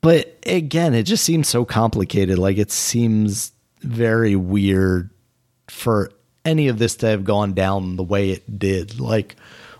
[0.00, 2.38] but again, it just seems so complicated.
[2.38, 5.10] Like it seems very weird
[5.68, 6.10] for
[6.44, 8.98] any of this to have gone down the way it did.
[8.98, 9.36] Like,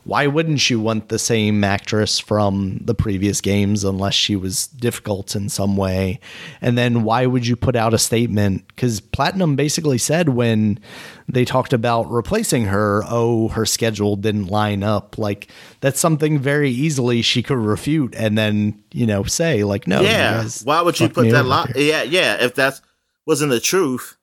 [0.09, 5.37] why wouldn't you want the same actress from the previous games unless she was difficult
[5.37, 6.19] in some way?
[6.63, 8.67] And then why would you put out a statement?
[8.69, 10.81] Because Platinum basically said when
[11.29, 15.19] they talked about replacing her, oh, her schedule didn't line up.
[15.19, 15.49] Like,
[15.83, 20.01] that's something very easily she could refute and then, you know, say, like, no.
[20.01, 20.49] yeah.
[20.65, 21.45] Why would you put that?
[21.45, 21.93] over Li- here.
[21.93, 22.43] yeah, yeah.
[22.43, 22.81] If that
[23.27, 24.17] wasn't the truth,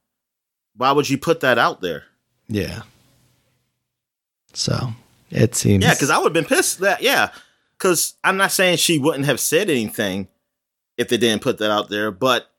[0.75, 2.05] why would you put that out there?
[2.47, 2.81] Yeah.
[4.53, 4.95] So
[5.31, 5.83] it seems.
[5.83, 7.29] Yeah, because I would have been pissed that yeah.
[7.77, 10.27] Because I'm not saying she wouldn't have said anything
[10.97, 12.49] if they didn't put that out there, but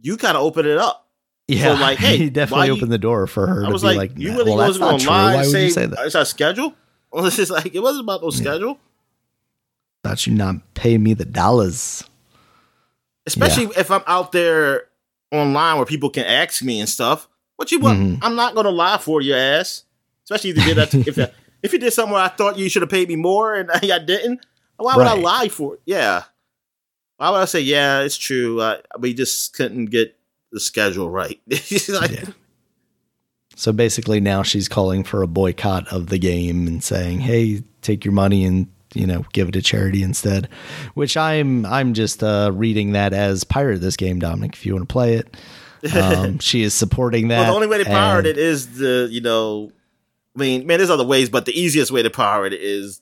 [0.00, 1.08] you kind of open it up.
[1.46, 3.72] yeah, so, like, hey, he definitely why you- opened the door for her I to
[3.72, 5.06] was like, like, you "Nah, really well, wasn't not going true.
[5.06, 6.06] to lie Why would say, you say that?
[6.06, 6.74] it's our schedule?
[7.12, 8.78] Well, it's just like, it wasn't about no schedule.
[10.02, 12.02] Thought you not pay me the dollars.
[13.26, 14.84] Especially if I'm out there
[15.32, 17.28] online where people can ask me and stuff.
[17.56, 17.98] What you want?
[18.00, 18.18] Mhm.
[18.22, 19.84] I'm not going to lie for your ass.
[20.24, 20.94] Especially if you did that.
[20.94, 21.18] if,
[21.64, 23.98] if you did something where I thought you should have paid me more and I
[23.98, 25.80] didn't, why would I lie for it?
[25.86, 26.24] Yeah.
[27.16, 28.60] Why would I say, yeah, it's true.
[28.60, 30.16] Uh, we just couldn't get
[30.52, 31.40] the schedule right.
[31.88, 32.24] Like, Yeah.
[33.56, 38.04] So basically, now she's calling for a boycott of the game and saying, "Hey, take
[38.04, 40.48] your money and you know give it to charity instead."
[40.94, 44.54] Which I'm I'm just uh, reading that as pirate this game, Dominic.
[44.54, 45.36] If you want to play it,
[45.94, 47.42] um, she is supporting that.
[47.42, 49.70] Well, the only way to pirate it is the, you know,
[50.36, 53.00] I mean, man, there's other ways, but the easiest way to power it is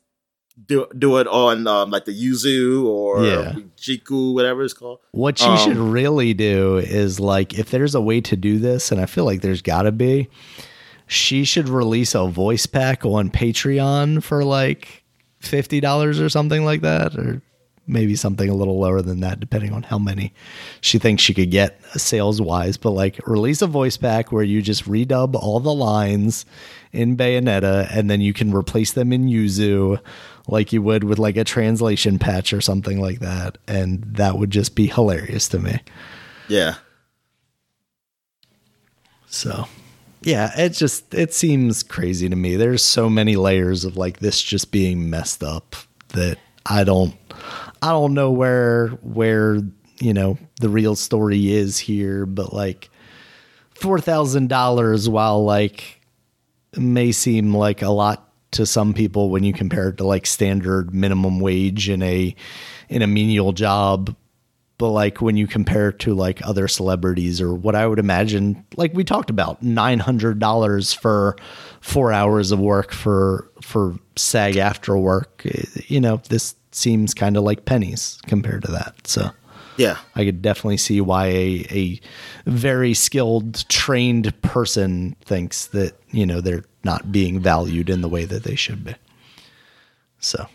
[0.66, 3.54] do do it on um, like the Yuzu or Yeah.
[3.78, 4.98] Jiku, whatever it's called.
[5.12, 8.92] What she Um, should really do is like if there's a way to do this,
[8.92, 10.28] and I feel like there's got to be,
[11.06, 15.02] she should release a voice pack on Patreon for like
[15.40, 17.40] fifty dollars or something like that, or
[17.86, 20.32] maybe something a little lower than that, depending on how many
[20.82, 22.76] she thinks she could get sales wise.
[22.76, 26.44] But like release a voice pack where you just redub all the lines
[26.92, 30.00] in Bayonetta, and then you can replace them in Yuzu
[30.48, 33.58] like you would with like a translation patch or something like that.
[33.66, 35.80] And that would just be hilarious to me.
[36.48, 36.76] Yeah.
[39.26, 39.66] So,
[40.22, 42.56] yeah, it just it seems crazy to me.
[42.56, 45.74] There's so many layers of like this just being messed up
[46.08, 47.14] that I don't
[47.80, 49.60] I don't know where where,
[49.98, 52.90] you know, the real story is here, but like
[53.74, 56.01] $4,000 while like
[56.76, 60.94] may seem like a lot to some people when you compare it to like standard
[60.94, 62.34] minimum wage in a
[62.88, 64.14] in a menial job
[64.82, 68.66] but like when you compare it to like other celebrities or what I would imagine,
[68.76, 71.36] like we talked about, nine hundred dollars for
[71.80, 75.46] four hours of work for for SAG-AFTRA work.
[75.86, 79.06] You know, this seems kind of like pennies compared to that.
[79.06, 79.30] So
[79.76, 82.00] yeah, I could definitely see why a a
[82.46, 88.24] very skilled, trained person thinks that you know they're not being valued in the way
[88.24, 88.94] that they should be.
[90.18, 90.46] So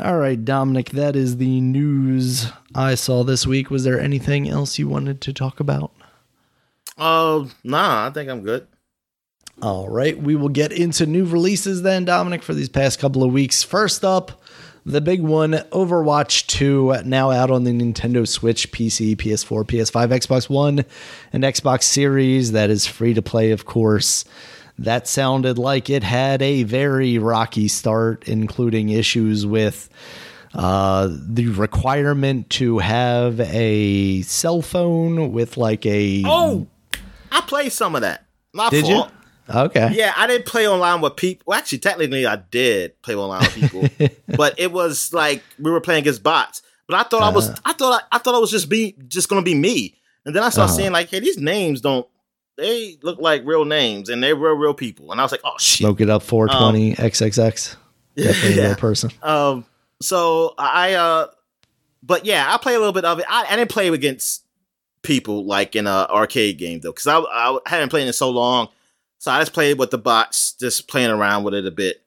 [0.00, 3.68] all right, Dominic, that is the news I saw this week.
[3.68, 5.90] Was there anything else you wanted to talk about?
[6.96, 8.68] Uh, nah, I think I'm good.
[9.60, 13.32] All right, we will get into new releases then, Dominic, for these past couple of
[13.32, 13.64] weeks.
[13.64, 14.40] First up,
[14.88, 20.48] the big one Overwatch 2, now out on the Nintendo Switch, PC, PS4, PS5, Xbox
[20.48, 20.84] One,
[21.32, 22.52] and Xbox Series.
[22.52, 24.24] That is free to play, of course
[24.78, 29.88] that sounded like it had a very rocky start, including issues with
[30.54, 36.22] uh, the requirement to have a cell phone with like a.
[36.24, 36.68] Oh,
[37.30, 38.24] I played some of that.
[38.52, 39.10] My did fault.
[39.10, 39.17] you?
[39.48, 39.90] Okay.
[39.92, 41.44] Yeah, I didn't play online with people.
[41.46, 45.80] Well, actually, technically, I did play online with people, but it was like we were
[45.80, 46.62] playing against bots.
[46.86, 47.30] But I thought uh-huh.
[47.30, 47.60] I was, uh-huh.
[47.64, 49.94] I thought, I, I, thought I was just be just gonna be me.
[50.24, 50.78] And then I started uh-huh.
[50.78, 52.06] seeing like, hey, these names don't
[52.58, 55.12] they look like real names and they're real, real people.
[55.12, 55.78] And I was like, oh shit.
[55.78, 57.76] Smoke it up 420 um, XXX.
[58.16, 58.62] Definitely yeah.
[58.62, 59.10] a real person.
[59.22, 59.64] Um,
[60.02, 61.28] so I, uh,
[62.02, 63.26] but yeah, I play a little bit of it.
[63.28, 64.44] I, I didn't play against
[65.02, 68.68] people like in an arcade game though, because I, I hadn't played in so long.
[69.18, 72.02] So I just played with the bots, just playing around with it a bit.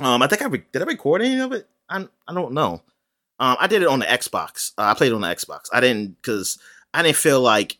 [0.00, 1.68] Um, I think I re- did I record any of it.
[1.88, 2.82] I I don't know.
[3.38, 4.72] Um, I did it on the Xbox.
[4.78, 5.66] Uh, I played it on the Xbox.
[5.72, 6.58] I didn't because
[6.92, 7.78] I didn't feel like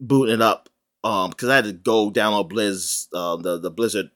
[0.00, 0.68] booting it up
[1.04, 4.10] um because I had to go download Blizz uh, the the Blizzard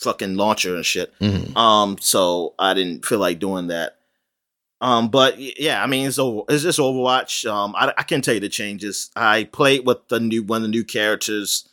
[0.00, 1.12] fucking launcher and shit.
[1.20, 1.56] Mm-hmm.
[1.56, 3.96] Um, so I didn't feel like doing that.
[4.80, 6.42] Um, but yeah, I mean it's over.
[6.48, 7.50] It's just Overwatch.
[7.50, 9.10] Um, I, I can tell you the changes.
[9.16, 11.68] I played with the new one of the new characters.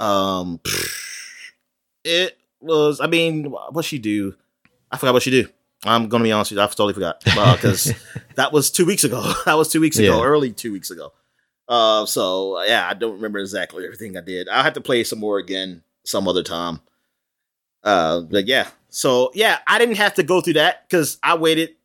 [0.00, 0.60] Um,
[2.04, 3.00] it was.
[3.00, 4.34] I mean, what she do?
[4.90, 5.48] I forgot what she do.
[5.84, 6.62] I'm gonna be honest with you.
[6.62, 7.94] I totally forgot because uh,
[8.34, 9.32] that was two weeks ago.
[9.44, 10.24] that was two weeks ago, yeah.
[10.24, 11.12] early two weeks ago.
[11.68, 14.48] Uh, so yeah, I don't remember exactly everything I did.
[14.48, 16.80] I'll have to play some more again some other time.
[17.84, 21.76] Uh, but yeah, so yeah, I didn't have to go through that because I waited.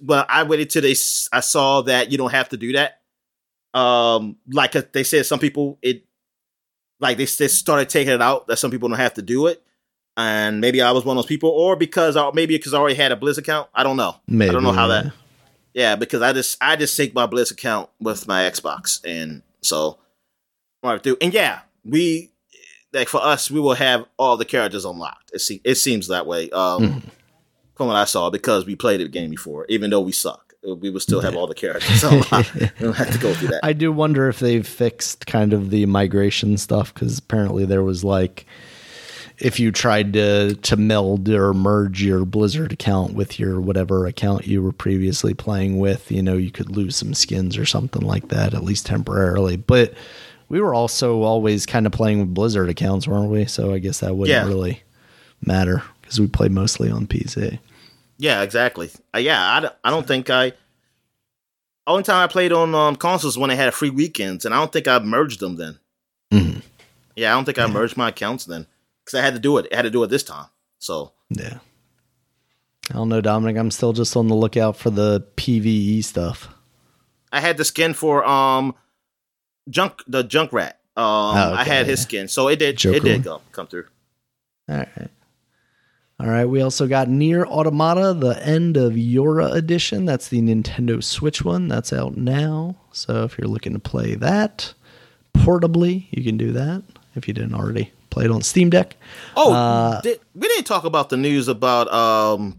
[0.00, 0.94] Well, I waited till they
[1.32, 3.00] I saw that you don't have to do that.
[3.78, 6.04] Um, like they said, some people it
[7.02, 9.62] like they, they started taking it out that some people don't have to do it,
[10.16, 12.94] and maybe I was one of those people, or because I, maybe because I already
[12.94, 13.68] had a Blizz account.
[13.74, 14.16] I don't know.
[14.26, 15.12] Maybe, I don't know how that.
[15.74, 19.98] Yeah, because I just I just sync my Blizz account with my Xbox, and so
[20.82, 21.16] right through.
[21.20, 22.30] And yeah, we
[22.92, 25.32] like for us, we will have all the characters unlocked.
[25.34, 27.02] It, se- it seems that way um, mm.
[27.74, 30.41] from what I saw because we played the game before, even though we suck.
[30.64, 32.54] We would still have all the characters unlocked.
[32.54, 33.60] we don't have to go through that.
[33.64, 38.04] I do wonder if they've fixed kind of the migration stuff because apparently there was
[38.04, 38.46] like
[39.38, 44.46] if you tried to to meld or merge your Blizzard account with your whatever account
[44.46, 48.28] you were previously playing with, you know, you could lose some skins or something like
[48.28, 49.56] that, at least temporarily.
[49.56, 49.94] But
[50.48, 53.46] we were also always kind of playing with Blizzard accounts, weren't we?
[53.46, 54.46] So I guess that wouldn't yeah.
[54.46, 54.82] really
[55.44, 57.58] matter because we play mostly on PC.
[58.22, 58.88] Yeah, exactly.
[59.12, 60.52] Uh, yeah, I, I don't think I.
[61.88, 64.72] Only time I played on um, consoles when they had free weekends, and I don't
[64.72, 65.80] think I merged them then.
[66.32, 66.60] Mm-hmm.
[67.16, 68.68] Yeah, I don't think I merged my accounts then
[69.04, 69.66] because I had to do it.
[69.72, 70.46] I had to do it this time.
[70.78, 71.58] So yeah.
[72.90, 73.56] I don't know, Dominic.
[73.56, 76.48] I'm still just on the lookout for the PVE stuff.
[77.32, 78.76] I had the skin for um
[79.68, 80.74] junk the Junkrat.
[80.94, 81.04] Um,
[81.36, 82.98] oh, okay, I had his skin, so it did Joker.
[82.98, 83.86] it did go come through.
[84.68, 85.10] All right.
[86.22, 90.04] All right, we also got NieR Automata, the end of YoRHa edition.
[90.04, 91.66] That's the Nintendo Switch one.
[91.66, 92.76] That's out now.
[92.92, 94.72] So if you're looking to play that
[95.34, 96.84] portably, you can do that
[97.16, 98.94] if you didn't already play it on Steam Deck.
[99.36, 102.56] Oh, uh, did, we didn't talk about the news about um,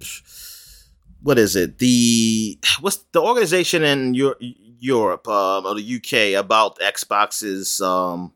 [1.22, 1.78] what is it?
[1.78, 8.34] The what's the organization in Europe, Europe um, or the UK about Xbox's um,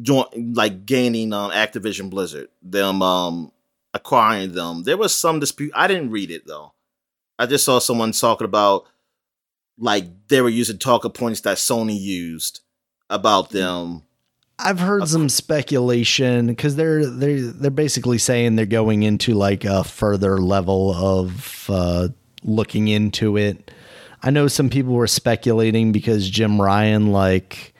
[0.00, 3.50] joint like gaining um, Activision Blizzard, them um,
[3.94, 4.82] acquiring them.
[4.82, 5.72] There was some dispute.
[5.74, 6.74] I didn't read it though.
[7.38, 8.84] I just saw someone talking about
[9.78, 12.60] like they were using talking points that Sony used
[13.08, 14.02] about them
[14.58, 19.82] I've heard some speculation because they're they're they're basically saying they're going into like a
[19.82, 22.08] further level of uh,
[22.44, 23.72] looking into it.
[24.22, 27.74] I know some people were speculating because Jim Ryan like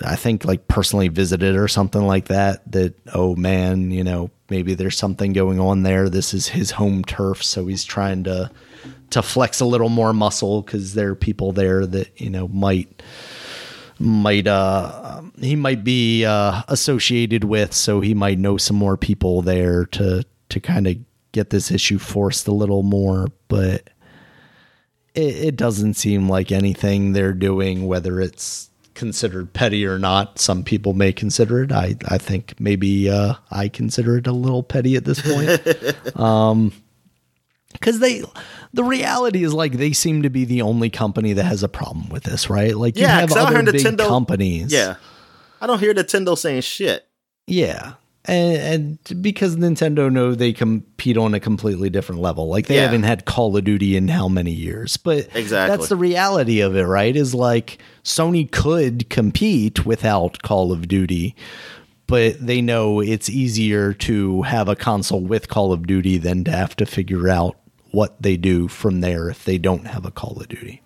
[0.00, 2.70] I think like personally visited or something like that.
[2.72, 6.08] That oh man, you know maybe there's something going on there.
[6.08, 8.50] This is his home turf, so he's trying to
[9.10, 13.02] to flex a little more muscle because there are people there that you know might
[13.98, 19.40] might uh he might be uh associated with so he might know some more people
[19.40, 20.96] there to to kind of
[21.32, 23.88] get this issue forced a little more but
[25.14, 30.38] it, it doesn't seem like anything they're doing whether it's considered petty or not.
[30.38, 31.72] Some people may consider it.
[31.72, 36.16] I i think maybe uh i consider it a little petty at this point.
[36.18, 36.72] Um
[37.72, 38.22] because they
[38.72, 42.08] the reality is like they seem to be the only company that has a problem
[42.08, 42.76] with this right?
[42.76, 44.72] Like you Yeah, have other big Nintendo- companies.
[44.72, 44.94] Yeah.
[45.60, 47.06] I don't hear Nintendo saying shit.
[47.46, 47.94] yeah
[48.26, 52.82] and, and because nintendo know they compete on a completely different level like they Yeah.
[52.82, 55.76] haven't had call of duty in how many years but Exactly.
[55.76, 61.34] that's the reality of it right is like sony could compete without call of duty
[62.06, 66.50] but they know it's easier to have a console with Call of Duty than to
[66.50, 67.56] have to figure out
[67.92, 70.82] what they do from there if they don't have a Call of Duty.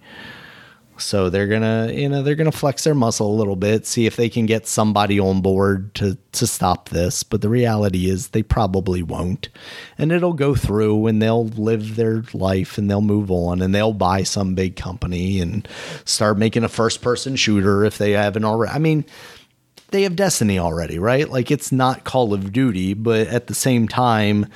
[0.98, 4.16] So they're gonna, you know, they're gonna flex their muscle a little bit, see if
[4.16, 7.22] they can get somebody on board to to stop this.
[7.22, 9.48] But the reality is, they probably won't,
[9.96, 13.92] and it'll go through, and they'll live their life, and they'll move on, and they'll
[13.92, 15.66] buy some big company and
[16.04, 18.72] start making a first person shooter if they haven't already.
[18.72, 19.04] I mean,
[19.90, 21.28] they have Destiny already, right?
[21.28, 24.46] Like it's not Call of Duty, but at the same time,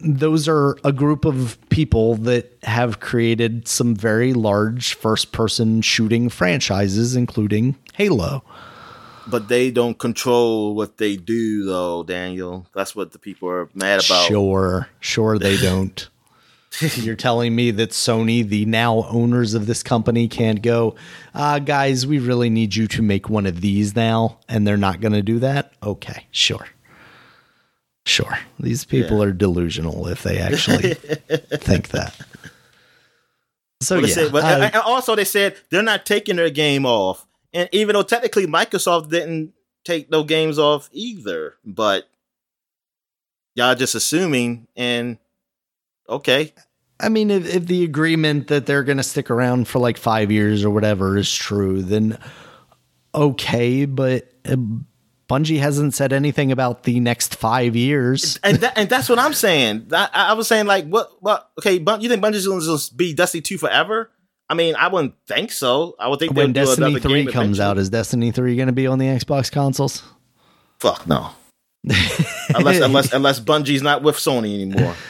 [0.00, 6.28] those are a group of people that have created some very large first person shooting
[6.28, 8.44] franchises, including Halo.
[9.26, 12.66] But they don't control what they do, though, Daniel.
[12.74, 14.26] That's what the people are mad about.
[14.26, 16.08] Sure, sure, they don't.
[16.80, 20.94] You're telling me that Sony, the now owners of this company, can't go,
[21.34, 25.00] uh, guys, we really need you to make one of these now, and they're not
[25.00, 25.72] going to do that?
[25.82, 26.68] Okay, sure.
[28.08, 28.38] Sure.
[28.58, 32.14] These people are delusional if they actually think that.
[33.80, 34.14] So, they yeah.
[34.14, 37.94] said- but uh, and also they said they're not taking their game off, and even
[37.94, 39.52] though technically Microsoft didn't
[39.84, 42.08] take no games off either, but
[43.54, 45.18] y'all just assuming and
[46.08, 46.52] okay,
[47.00, 50.32] I mean, if, if the agreement that they're going to stick around for like five
[50.32, 52.18] years or whatever is true, then
[53.14, 53.84] okay.
[53.84, 54.56] But uh,
[55.28, 58.38] Bungie hasn't said anything about the next five years.
[58.42, 59.88] and that, and that's what I'm saying.
[59.92, 61.50] I, I was saying like, what, what?
[61.58, 64.10] Okay, you think Bungie's going to just be Destiny two forever?
[64.48, 65.94] I mean, I wouldn't think so.
[65.98, 67.82] I would think When Destiny 3 game comes out, eventually.
[67.82, 70.02] is Destiny 3 going to be on the Xbox consoles?
[70.78, 71.30] fuck no.
[72.54, 74.94] unless unless unless Bungie's not with Sony anymore.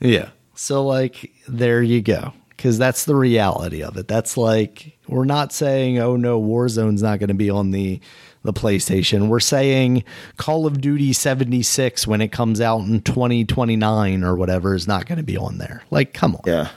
[0.00, 0.28] Yeah.
[0.54, 2.32] So like there you go.
[2.56, 4.06] Cuz that's the reality of it.
[4.06, 8.00] That's like we're not saying oh no Warzone's not going to be on the
[8.48, 9.28] the PlayStation.
[9.28, 10.04] We're saying
[10.38, 15.18] Call of Duty 76 when it comes out in 2029 or whatever is not going
[15.18, 15.82] to be on there.
[15.90, 16.42] Like come on.
[16.46, 16.70] Yeah.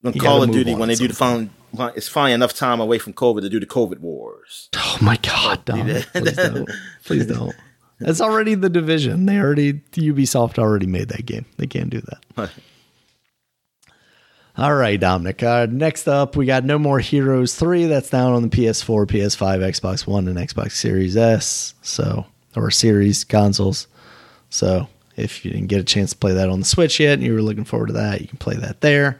[0.00, 1.50] When You Call of Duty, when they do the phone,
[1.94, 4.70] it's finally enough time away from COVID to do the COVID wars.
[4.74, 5.86] Oh my god, Dom.
[5.86, 6.70] Please don't.
[7.04, 7.54] Please don't.
[8.00, 9.26] It's already the division.
[9.26, 11.44] They already Ubisoft already made that game.
[11.58, 12.50] They can't do that.
[14.60, 15.42] All right, Dominic.
[15.42, 17.86] Uh, next up, we got No More Heroes 3.
[17.86, 21.72] That's down on the PS4, PS5, Xbox One, and Xbox Series S.
[21.80, 23.86] So, or Series consoles.
[24.50, 27.22] So, if you didn't get a chance to play that on the Switch yet and
[27.22, 29.18] you were looking forward to that, you can play that there.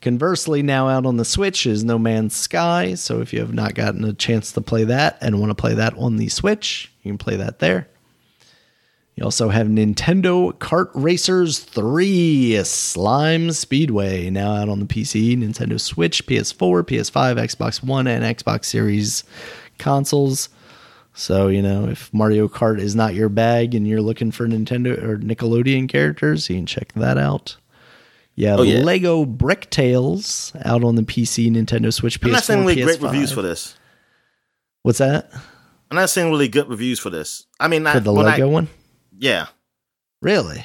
[0.00, 2.94] Conversely, now out on the Switch is No Man's Sky.
[2.94, 5.74] So, if you have not gotten a chance to play that and want to play
[5.74, 7.86] that on the Switch, you can play that there.
[9.16, 15.80] You also have Nintendo Kart Racers 3 Slime Speedway now out on the PC, Nintendo
[15.80, 19.22] Switch, PS4, PS5, Xbox One, and Xbox Series
[19.78, 20.48] consoles.
[21.12, 25.00] So, you know, if Mario Kart is not your bag and you're looking for Nintendo
[25.00, 27.56] or Nickelodeon characters, you can check that out.
[28.36, 28.80] Have Oh, yeah.
[28.80, 32.98] Lego Brick Tales out on the PC, Nintendo Switch, PS4, I'm not seeing really great
[32.98, 33.02] PS5.
[33.04, 33.76] reviews for this.
[34.82, 35.30] What's that?
[35.88, 37.46] I'm not seeing really good reviews for this.
[37.60, 38.68] I mean, For the Lego I, one?
[39.18, 39.46] Yeah.
[40.22, 40.64] Really?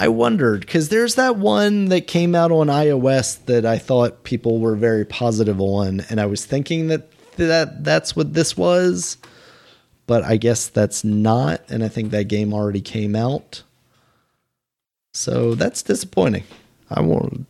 [0.00, 4.58] I wondered because there's that one that came out on iOS that I thought people
[4.60, 9.16] were very positive on, and I was thinking that that that's what this was,
[10.06, 13.62] but I guess that's not, and I think that game already came out,
[15.14, 16.44] so that's disappointing.
[16.90, 17.46] I won't.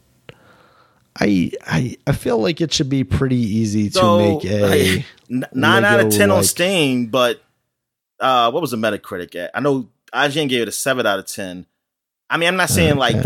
[1.20, 5.06] I I I feel like it should be pretty easy to So, make a like,
[5.30, 7.42] n- nine out of Lego, ten on Steam, but
[8.20, 9.50] uh, what was the Metacritic at?
[9.54, 11.66] I know IGN gave it a seven out of ten.
[12.30, 13.16] I mean, I'm not saying like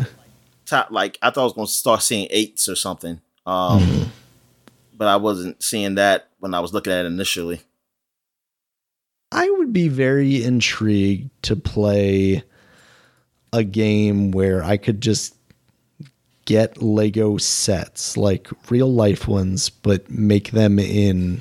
[0.67, 0.91] top.
[0.91, 3.21] Like I thought I was going to start seeing eights or something.
[3.47, 4.03] Um, Mm-hmm.
[4.95, 7.61] but I wasn't seeing that when I was looking at it initially.
[9.33, 12.43] I would be very intrigued to play
[13.53, 15.35] a game where I could just
[16.45, 21.41] get Lego sets, like real life ones, but make them in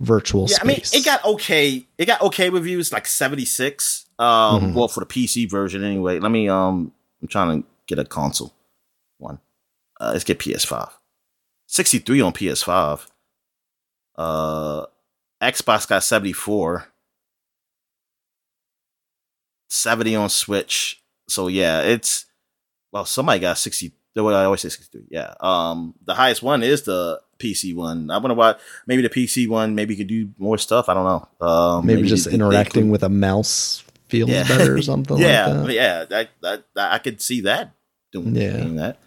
[0.00, 1.86] virtual Yeah, I mean, it got okay.
[1.98, 4.06] It got okay reviews, like seventy six.
[4.18, 4.74] Um, Mhm.
[4.74, 6.18] well, for the PC version anyway.
[6.18, 6.48] Let me.
[6.48, 6.92] Um,
[7.22, 8.54] I'm trying to get a console
[9.18, 9.38] one.
[10.00, 10.90] Uh, let's get PS5.
[11.66, 13.06] Sixty three on PS5.
[14.16, 14.86] Uh,
[15.42, 16.86] Xbox got seventy four.
[19.68, 21.02] 70 on Switch.
[21.28, 22.26] So yeah, it's
[22.92, 23.92] well, somebody got 60.
[24.14, 25.08] Well, I always say 63.
[25.10, 25.34] Yeah.
[25.40, 28.10] Um, the highest one is the PC one.
[28.10, 28.54] I wonder why.
[28.86, 30.88] Maybe the PC one maybe you could do more stuff.
[30.88, 31.46] I don't know.
[31.46, 34.46] Um, maybe, just they- they interacting include- with a mouse feels Yeah.
[34.46, 35.72] better or something yeah, like that.
[35.74, 36.04] yeah.
[36.04, 36.30] That,
[36.74, 37.72] that I could see that
[38.12, 38.56] doing, Yeah.
[38.56, 38.98] doing that.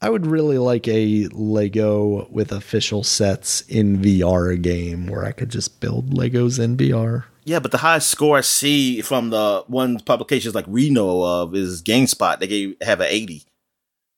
[0.00, 5.48] I would really like a Lego with official sets in VR game where I could
[5.50, 7.24] just build Legos in VR.
[7.44, 11.54] Yeah, but the highest score I see from the one publications like we know of
[11.54, 12.38] is GameSpot.
[12.40, 13.44] They gave have an 80.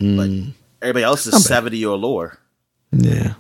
[0.03, 2.39] Mm, Everybody else is 70 or lower.
[2.93, 3.35] yeah.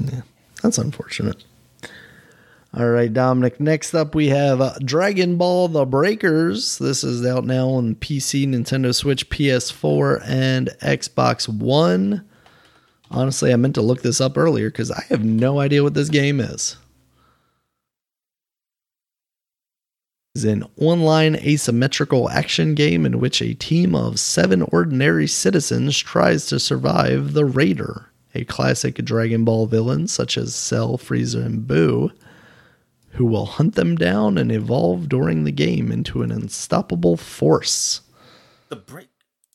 [0.00, 0.22] Yeah.
[0.62, 1.44] That's unfortunate.
[2.76, 3.58] All right, Dominic.
[3.58, 6.78] Next up, we have uh, Dragon Ball The Breakers.
[6.78, 12.24] This is out now on PC, Nintendo Switch, PS4, and Xbox One.
[13.10, 16.08] Honestly, I meant to look this up earlier because I have no idea what this
[16.08, 16.76] game is.
[20.34, 26.46] is an online asymmetrical action game in which a team of seven ordinary citizens tries
[26.46, 32.10] to survive the Raider, a classic Dragon Ball villain such as Cell, Frieza, and Buu,
[33.10, 38.02] who will hunt them down and evolve during the game into an unstoppable force.
[38.68, 39.08] The break.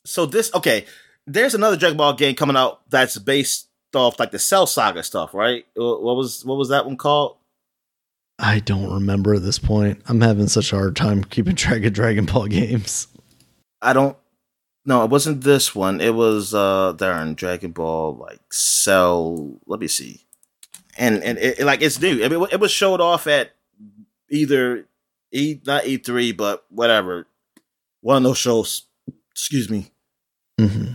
[0.04, 0.84] So this okay.
[1.26, 5.34] There's another Dragon Ball game coming out that's based off like the Cell Saga stuff,
[5.34, 5.64] right?
[5.74, 7.38] What was what was that one called?
[8.38, 10.02] I don't remember at this point.
[10.06, 13.08] I'm having such a hard time keeping track of Dragon Ball games.
[13.82, 14.16] I don't.
[14.88, 16.00] No, it wasn't this one.
[16.00, 19.58] It was uh darn Dragon Ball like Cell.
[19.66, 20.22] Let me see.
[20.96, 22.24] And and it, like it's new.
[22.24, 23.50] I mean, it was showed off at
[24.30, 24.86] either
[25.32, 27.26] E not E three, but whatever.
[28.00, 28.82] One of those shows.
[29.32, 29.90] Excuse me.
[30.58, 30.92] hmm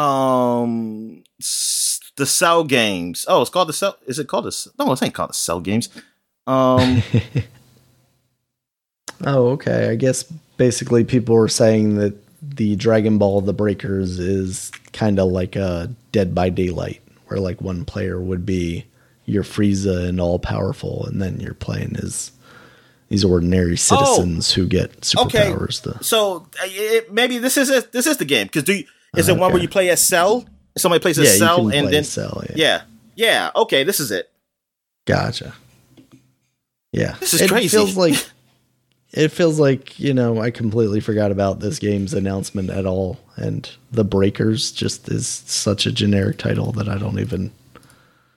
[0.00, 1.24] Um,
[2.16, 3.26] the Cell games.
[3.28, 3.96] Oh, it's called the Cell.
[4.06, 4.70] Is it called the?
[4.78, 5.88] No, it ain't called the Cell games.
[6.46, 7.02] Um,
[9.26, 9.90] oh, okay.
[9.90, 10.22] I guess
[10.56, 15.90] basically people were saying that the Dragon Ball The Breakers is kind of like a
[16.12, 18.84] Dead by Daylight, where like one player would be
[19.24, 22.32] your Frieza and all powerful, and then you're playing as
[23.08, 25.50] these ordinary citizens who get Okay.
[25.50, 25.82] superpowers.
[25.82, 27.92] To, so uh, it, maybe this is it.
[27.92, 28.84] This is the game because do you,
[29.16, 30.44] is it one where you play as Cell?
[30.76, 32.42] Somebody plays yeah, as you Cell and then Cell.
[32.50, 32.54] Yeah.
[32.56, 32.82] yeah,
[33.14, 33.50] yeah.
[33.56, 34.30] Okay, this is it.
[35.06, 35.54] Gotcha.
[36.92, 37.16] Yeah.
[37.20, 37.68] This is it crazy.
[37.68, 38.14] feels like
[39.16, 43.18] it feels like, you know, I completely forgot about this game's announcement at all.
[43.36, 47.50] And The Breakers just is such a generic title that I don't even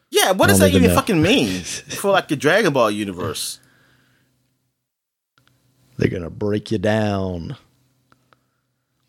[0.09, 3.59] Yeah, what does that even fucking mean for like the Dragon Ball universe?
[5.97, 7.57] they're gonna break you down.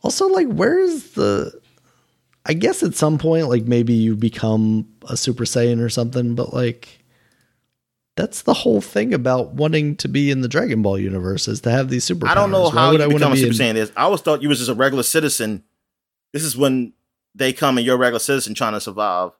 [0.02, 1.52] Also, like, where's the
[2.44, 6.52] I guess at some point, like maybe you become a Super Saiyan or something, but
[6.52, 6.99] like
[8.20, 11.70] that's the whole thing about wanting to be in the Dragon Ball universe is to
[11.70, 12.28] have these superpowers.
[12.28, 13.76] I don't know Why how would you I become a be Super Saiyan.
[13.76, 15.64] Is I always thought you was just a regular citizen.
[16.34, 16.92] This is when
[17.34, 19.30] they come and you're a regular citizen trying to survive.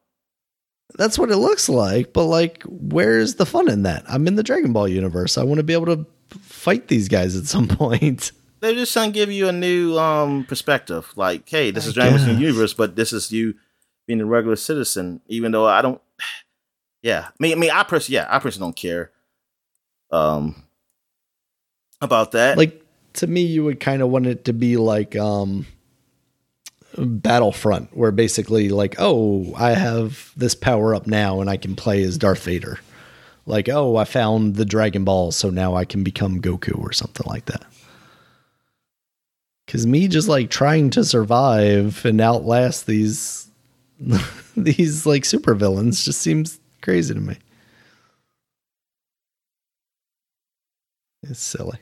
[0.97, 4.03] That's what it looks like, but like, where's the fun in that?
[4.09, 5.37] I'm in the Dragon Ball universe.
[5.37, 6.07] I want to be able to
[6.41, 8.33] fight these guys at some point.
[8.61, 11.13] They're just trying to give you a new um perspective.
[11.17, 13.57] Like, hey, this I is Dragon Ball universe, but this is you
[14.07, 15.21] being a regular citizen.
[15.29, 16.01] Even though I don't,
[17.03, 19.11] yeah, I mean, I mean, I personally, yeah, I personally don't care.
[20.11, 20.65] Um,
[22.01, 22.59] about that.
[22.59, 25.67] Like to me, you would kind of want it to be like um,
[26.97, 32.03] Battlefront, where basically like, oh, I have this power up now, and I can play
[32.03, 32.79] as Darth Vader.
[33.47, 37.27] Like, oh, I found the Dragon Ball, so now I can become Goku or something
[37.27, 37.65] like that.
[39.67, 43.49] Because me just like trying to survive and outlast these
[44.57, 47.37] these like supervillains just seems crazy to me.
[51.23, 51.79] It's silly.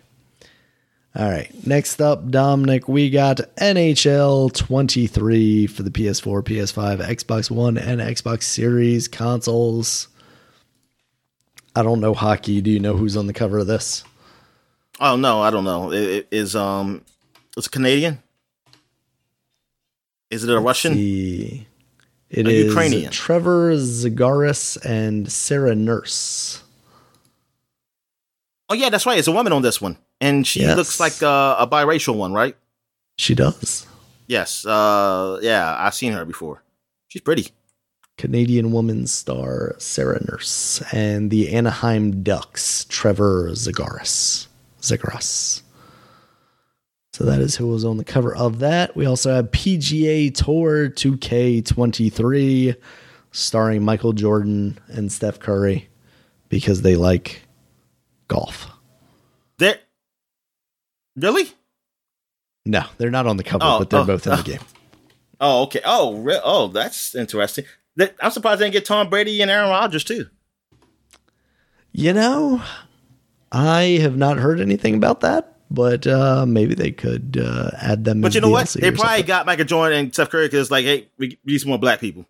[1.17, 1.51] All right.
[1.67, 8.43] Next up, Dominic, we got NHL 23 for the PS4, PS5, Xbox One, and Xbox
[8.43, 10.09] Series consoles.
[11.75, 12.61] I don't know hockey.
[12.61, 14.05] Do you know who's on the cover of this?
[15.01, 15.93] oh no, I don't know.
[15.93, 17.03] It, it is um,
[17.57, 18.23] it's Canadian.
[20.31, 20.95] Is it a Russian?
[20.95, 21.65] The
[22.31, 23.11] It A is Ukrainian.
[23.11, 26.63] Trevor Zagaris and Sarah Nurse.
[28.69, 29.19] Oh yeah, that's right.
[29.19, 30.77] It's a woman on this one, and she Yes.
[30.77, 32.55] looks like uh, a biracial one, right?
[33.17, 33.87] She does.
[34.27, 34.67] Yes.
[34.67, 36.63] Uh, yeah, I've seen her before.
[37.09, 37.49] She's pretty.
[38.19, 44.49] Canadian woman star Sarah Nurse and the Anaheim Ducks Trevor Zagaris.
[44.83, 45.63] Zagaris.
[47.19, 48.95] So that is who was on the cover of that.
[48.95, 52.77] We also have PGA Tour 2K23
[53.33, 55.89] starring Michael Jordan and Steph Curry
[56.49, 57.43] because they like
[58.29, 58.71] golf.
[59.59, 59.81] There.
[61.17, 61.51] Really?
[62.65, 64.43] No, they're not on the cover, Oh, but they're oh, both in the oh.
[64.45, 64.61] game.
[65.41, 65.81] Oh, okay.
[65.85, 67.65] Oh, re- oh, that's interesting.
[67.97, 70.27] That, I'm surprised they didn't get Tom Brady and Aaron Rodgers too.
[71.91, 72.63] You know,
[73.51, 78.21] I have not heard anything about that, but uh, maybe they could uh, add them.
[78.21, 78.69] But you know what?
[78.69, 79.27] They probably something.
[79.27, 82.27] got Michael Jordan and Steph Curry because, like, hey, we need some more black people.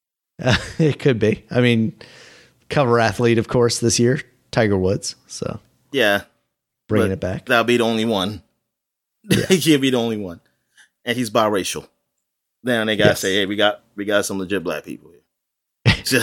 [0.78, 1.44] it could be.
[1.50, 1.94] I mean,
[2.68, 5.16] cover athlete, of course, this year, Tiger Woods.
[5.26, 5.60] So
[5.92, 6.22] Yeah,
[6.88, 7.46] bringing it back.
[7.46, 8.42] That'll be the only one.
[9.48, 10.40] he can't be the only one,
[11.04, 11.88] and he's biracial.
[12.62, 13.20] Then they gotta Yes.
[13.20, 15.16] say, hey, we got we got some legit black people here.
[15.84, 15.87] just, just, just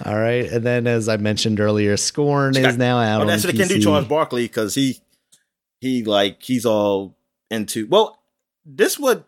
[0.04, 3.18] All right, and then as I mentioned earlier, Scorn is now out.
[3.18, 3.80] oh, on that's what they can do.
[3.80, 5.00] Charles Barkley, because he
[5.80, 7.16] he like he's all
[7.50, 7.86] into.
[7.86, 8.20] Well,
[8.64, 9.24] this would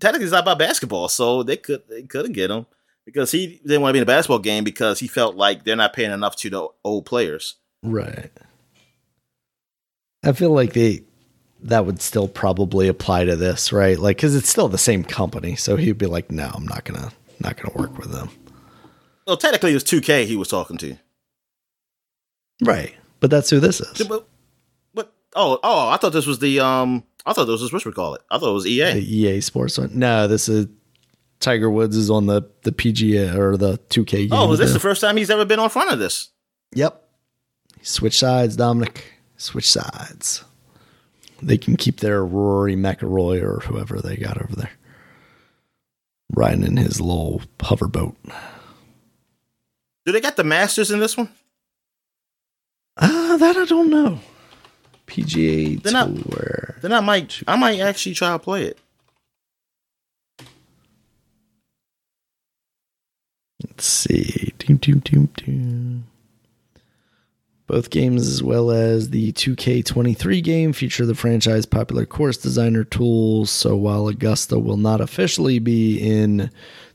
[0.00, 2.66] technically is not about basketball, so they could they couldn't get him
[3.04, 5.76] because he didn't want to be in a basketball game because he felt like they're
[5.76, 7.56] not paying enough to the old players.
[7.82, 8.30] Right.
[10.24, 11.02] I feel like they
[11.62, 13.98] that would still probably apply to this, right?
[13.98, 17.12] Like, because it's still the same company, so he'd be like, "No, I'm not gonna,
[17.40, 18.30] not gonna work with them."
[19.26, 20.96] Well, technically, it was 2K he was talking to.
[22.62, 22.94] Right.
[23.20, 24.06] But that's who this is.
[24.08, 24.26] But,
[24.94, 27.04] but oh oh, I thought this was the um.
[27.26, 28.22] I thought this was what we call it.
[28.30, 28.94] I thought it was EA.
[28.94, 29.90] The EA Sports one.
[29.92, 30.66] No, this is
[31.40, 34.28] Tiger Woods is on the the PGA or the 2K game.
[34.32, 36.30] Oh, is this the first time he's ever been on front of this?
[36.74, 37.04] Yep.
[37.82, 39.04] Switch sides, Dominic.
[39.36, 40.44] Switch sides.
[41.40, 44.70] They can keep their Rory McIlroy or whoever they got over there
[46.34, 48.14] riding in his little hoverboat.
[50.04, 51.28] Do they got the Masters in this one?
[52.96, 54.20] Ah, that I don't know.
[55.06, 56.76] PGA not- Tour.
[56.82, 58.78] Then I might I might actually try to play it.
[63.64, 64.52] Let's see.
[64.58, 66.07] Doom, doom, doom, doom.
[67.68, 73.50] Both games, as well as the 2K23 game, feature the franchise popular course designer tools.
[73.50, 76.50] So while Augusta will not officially be in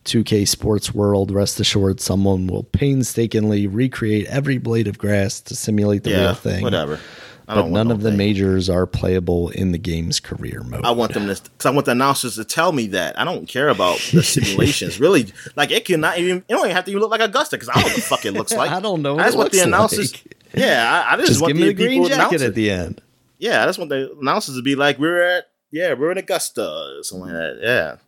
[0.06, 6.04] 2K Sports World, rest assured someone will painstakingly recreate every blade of grass to simulate
[6.04, 6.64] the yeah, real thing.
[6.64, 7.00] whatever.
[7.48, 8.18] I But none no of the thing.
[8.18, 10.86] majors are playable in the game's career mode.
[10.86, 13.20] I want them to because I want the announcers to tell me that.
[13.20, 15.00] I don't care about the simulations.
[15.00, 16.38] really, like it cannot even.
[16.38, 18.02] It don't even have to even look like Augusta because I don't know what the
[18.02, 18.72] fuck it looks like.
[18.72, 19.20] I don't know.
[19.20, 20.14] I just want the announcers.
[20.14, 20.38] Like.
[20.54, 23.02] Yeah, I, I just, Just want give the green jacket at the end.
[23.40, 26.98] Yeah, I just want the announcers to be like, "We're at yeah, we're in Augusta,"
[27.00, 28.00] or something like that.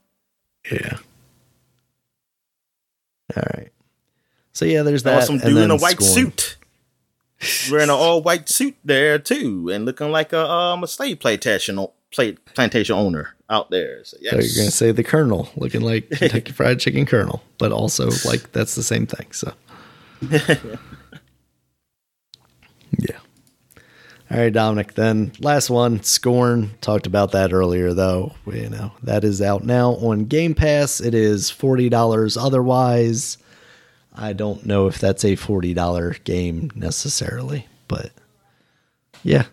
[0.72, 0.72] Yeah.
[0.72, 0.98] Yeah.
[3.36, 3.70] All right.
[4.54, 5.24] So yeah, there's that.
[5.24, 6.32] some dude in a white Scorn.
[6.32, 6.58] suit.
[7.70, 11.86] Wearing an all white suit there too, and looking like a um a slave plantation
[12.54, 14.06] plantation owner out there.
[14.06, 17.72] So yes, So you're gonna say the Colonel, looking like Kentucky Fried Chicken Colonel, but
[17.72, 19.28] also like that's the same thing.
[19.32, 19.52] So
[20.32, 20.56] yeah.
[24.32, 24.96] All right, Dominic.
[24.96, 26.72] Then last one, Scorn.
[26.82, 28.34] Talked about that earlier, though.
[28.52, 31.00] You know that is out now on Game Pass.
[31.00, 32.36] It is forty dollars.
[32.36, 33.38] Otherwise,
[34.16, 38.12] I don't know if that's a forty dollar game necessarily, but
[39.24, 39.46] yeah,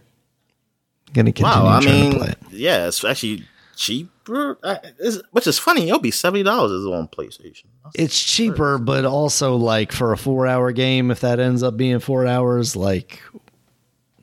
[1.12, 1.78] gonna continue wow.
[1.78, 2.38] I trying mean, to play it.
[2.52, 3.44] yeah, it's actually
[3.76, 4.58] cheaper.
[4.62, 5.88] Uh, it's- which is funny.
[5.88, 7.64] It'll be seventy dollars is on PlayStation.
[7.94, 11.98] It's cheaper, but also like for a four hour game, if that ends up being
[11.98, 13.20] four hours, like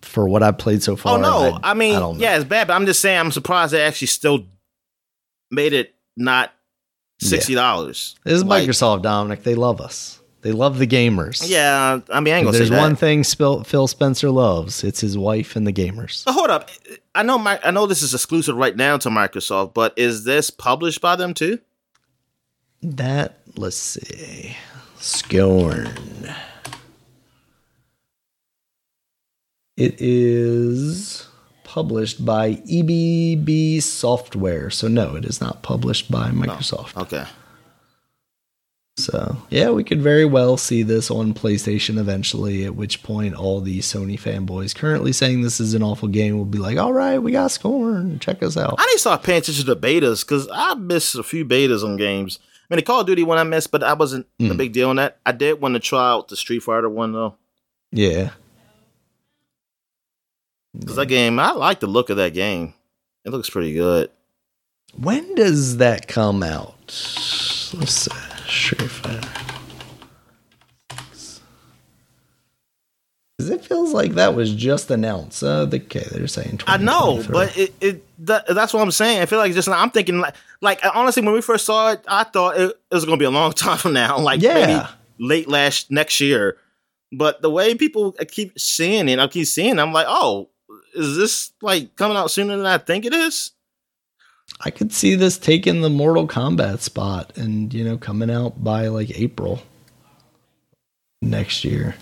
[0.02, 1.18] for what I've played so far.
[1.18, 3.82] Oh no, I, mean, don't yeah, it's bad, but I'm just saying, I'm surprised they
[3.82, 4.45] actually still
[5.52, 6.52] made it not
[7.19, 8.16] sixty dollars.
[8.24, 9.44] this is Microsoft, Dominic.
[9.44, 10.19] They love us.
[10.42, 11.44] They love the gamers.
[11.45, 14.86] Yeah, I mean, I ain't If gonna there's one thing Phil Spencer loves.
[14.86, 16.24] It's his wife and the gamers.
[16.24, 16.69] But hold up,
[17.14, 20.50] I know my, I know this is exclusive right now to Microsoft, but is this
[20.50, 21.60] published by them too?
[22.82, 24.56] That let's see,
[25.00, 25.90] Scorn.
[29.80, 31.25] It is
[31.64, 34.69] published by EBB Software.
[34.69, 36.98] So no, it is not published by Microsoft.
[37.01, 37.24] Okay,
[38.98, 43.61] So, yeah, we could very well see this on PlayStation eventually, at which point all
[43.61, 47.19] the Sony fanboys currently saying this is an awful game will be like, all right,
[47.19, 48.19] we got Scorn.
[48.19, 48.75] Check us out.
[48.77, 51.95] I need to start paying attention to betas because I missed a few betas on
[51.95, 52.40] games.
[52.69, 54.51] I mean, the Call of Duty one I missed, but I wasn't mm.
[54.51, 55.19] a big deal on that.
[55.25, 57.35] I did want to try out the Street Fighter one, though.
[57.93, 58.32] Yeah.
[60.80, 62.74] Because that game, I like the look of that game.
[63.25, 64.09] It looks pretty good.
[64.98, 66.75] When does that come out?
[66.88, 68.11] Let's see.
[68.48, 69.30] Street Fighter.
[73.38, 75.43] Because it feels like that was just announced.
[75.43, 76.59] Uh, the, okay, they're saying.
[76.67, 79.22] I know, but it, it that, that's what I'm saying.
[79.22, 82.25] I feel like just I'm thinking like like honestly, when we first saw it, I
[82.25, 84.53] thought it, it was going to be a long time from now, like yeah.
[84.53, 84.82] maybe
[85.19, 86.58] late last next year.
[87.11, 90.49] But the way people keep seeing it, I keep seeing, it, I'm like, oh,
[90.93, 93.51] is this like coming out sooner than I think it is?
[94.61, 98.88] I could see this taking the Mortal Kombat spot and, you know, coming out by
[98.88, 99.61] like April
[101.22, 101.95] next year.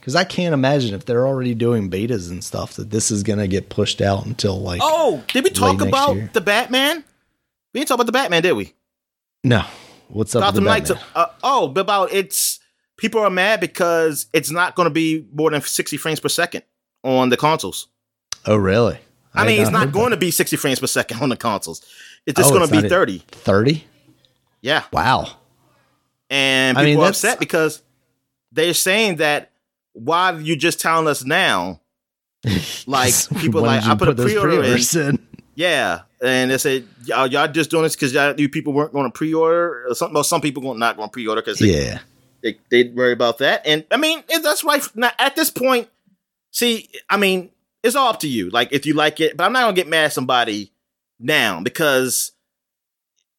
[0.00, 3.38] Because I can't imagine if they're already doing betas and stuff that this is going
[3.38, 4.80] to get pushed out until like.
[4.82, 6.30] Oh, did we talk about year.
[6.32, 7.04] the Batman?
[7.72, 8.74] We didn't talk about the Batman, did we?
[9.44, 9.64] No.
[10.08, 10.90] What's up Gotham Knights?
[11.14, 12.58] Uh, oh, about it's
[12.96, 16.64] people are mad because it's not going to be more than 60 frames per second
[17.04, 17.86] on the consoles.
[18.46, 18.98] Oh, really?
[19.34, 20.16] I, I mean, it's not going that.
[20.16, 21.84] to be 60 frames per second on the consoles.
[22.26, 23.18] It's just oh, going to be 30.
[23.18, 23.84] 30?
[24.60, 24.84] Yeah.
[24.92, 25.26] Wow.
[26.30, 27.82] And people I mean, are upset because
[28.52, 29.50] they're saying that
[29.92, 31.80] why are you just telling us now?
[32.84, 34.76] Like people like I put, put a pre-order in.
[34.96, 35.26] in.
[35.54, 39.04] Yeah, and they said y'all, y'all just doing this because y'all you people weren't going
[39.04, 40.14] to pre-order or something.
[40.14, 42.00] Well, some people not going to pre-order because yeah,
[42.42, 43.64] they they worry about that.
[43.64, 44.82] And I mean that's right.
[44.96, 45.88] Now, at this point,
[46.50, 47.50] see, I mean
[47.82, 48.50] it's all up to you.
[48.50, 50.72] Like if you like it, but I'm not gonna get mad at somebody
[51.18, 52.32] now because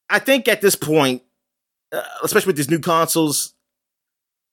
[0.09, 1.23] I think at this point,
[1.91, 3.53] uh, especially with these new consoles,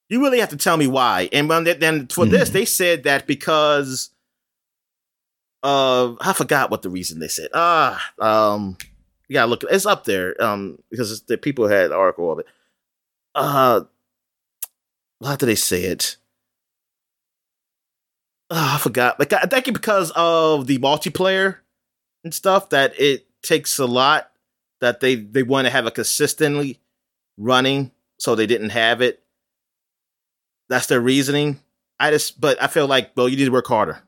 [0.09, 1.29] you really have to tell me why.
[1.31, 2.31] And they, then for mm.
[2.31, 2.53] this, hmm.
[2.53, 4.09] they said that because
[5.63, 7.49] uh I forgot what the reason they said.
[7.53, 8.77] Ah, um,
[9.27, 9.63] you gotta look.
[9.69, 10.41] It's up there.
[10.41, 12.45] Um, because the people had an article of it.
[13.33, 13.81] Uh,
[15.23, 16.17] how did they say it?
[18.51, 19.17] Oh, I forgot.
[19.19, 21.57] Like I think because of the multiplayer
[22.23, 24.31] and stuff that it takes a lot
[24.81, 26.79] that they they want to have it consistently
[27.37, 29.23] running, so they didn't have it.
[30.69, 31.59] That's their reasoning.
[31.99, 34.01] I just, but I feel like, well, you need to work harder.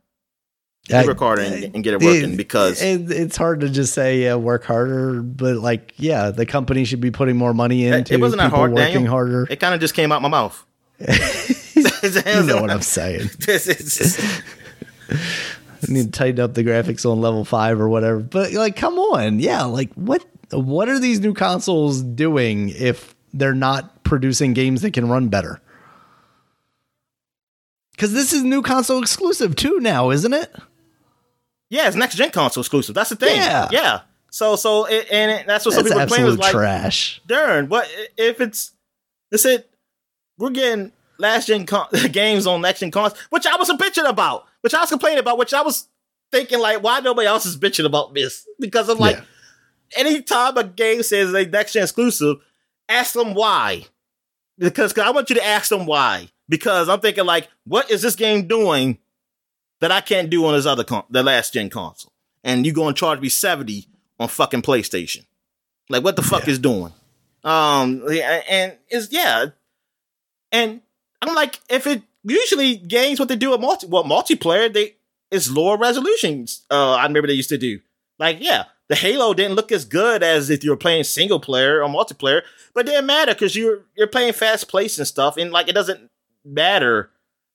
[0.92, 3.94] I, work harder and, and, get it working it, because it, it's hard to just
[3.94, 8.14] say yeah, work harder, but like yeah, the company should be putting more money into.
[8.14, 9.12] It wasn't that hard, working Daniel.
[9.12, 9.48] harder.
[9.50, 10.66] It kind of just came out my mouth.
[12.04, 13.30] you know what I'm saying.
[13.48, 15.20] I
[15.90, 18.20] need to tighten up the graphics on level five or whatever.
[18.20, 23.54] But like, come on, yeah, like what what are these new consoles doing if they're
[23.54, 25.62] not producing games that can run better?
[27.92, 30.54] Because this is new console exclusive too now, isn't it?
[31.70, 32.96] Yeah, it's next gen console exclusive.
[32.96, 33.38] That's the thing.
[33.38, 34.02] Yeah, yeah.
[34.30, 37.22] So so it, and it, that's what that's some people are playing was like trash.
[37.28, 37.88] Darn, what
[38.18, 38.72] if it's?
[39.30, 39.70] That's it.
[40.38, 44.08] We're getting last gen con- games on next gen consoles, which I was a bitching
[44.08, 45.88] about, which I was complaining about, which I was
[46.32, 48.48] thinking like, why nobody else is bitching about this?
[48.60, 49.24] Because I'm like, yeah.
[49.98, 52.38] anytime a game says they next gen exclusive,
[52.90, 53.86] ask them why.
[54.58, 56.30] Because I want you to ask them why.
[56.50, 58.98] Because I'm thinking like, what is this game doing
[59.80, 62.12] that I can't do on this other con- the last gen console?
[62.44, 63.88] And you go and charge me 70
[64.20, 65.26] on fucking PlayStation.
[65.90, 66.52] Like what the fuck yeah.
[66.52, 66.94] is doing?
[67.44, 68.04] Um
[68.50, 69.48] and is yeah.
[70.52, 70.82] And
[71.30, 74.96] I'm like, if it usually games what they do at multi well multiplayer, they
[75.32, 76.66] it's lower resolutions.
[76.70, 77.80] Uh, I remember they used to do.
[78.20, 81.82] Like, yeah, the Halo didn't look as good as if you were playing single player
[81.82, 82.42] or multiplayer,
[82.74, 85.74] but it didn't matter because you're you're playing fast pace and stuff, and like it
[85.74, 86.10] doesn't
[86.46, 87.10] matter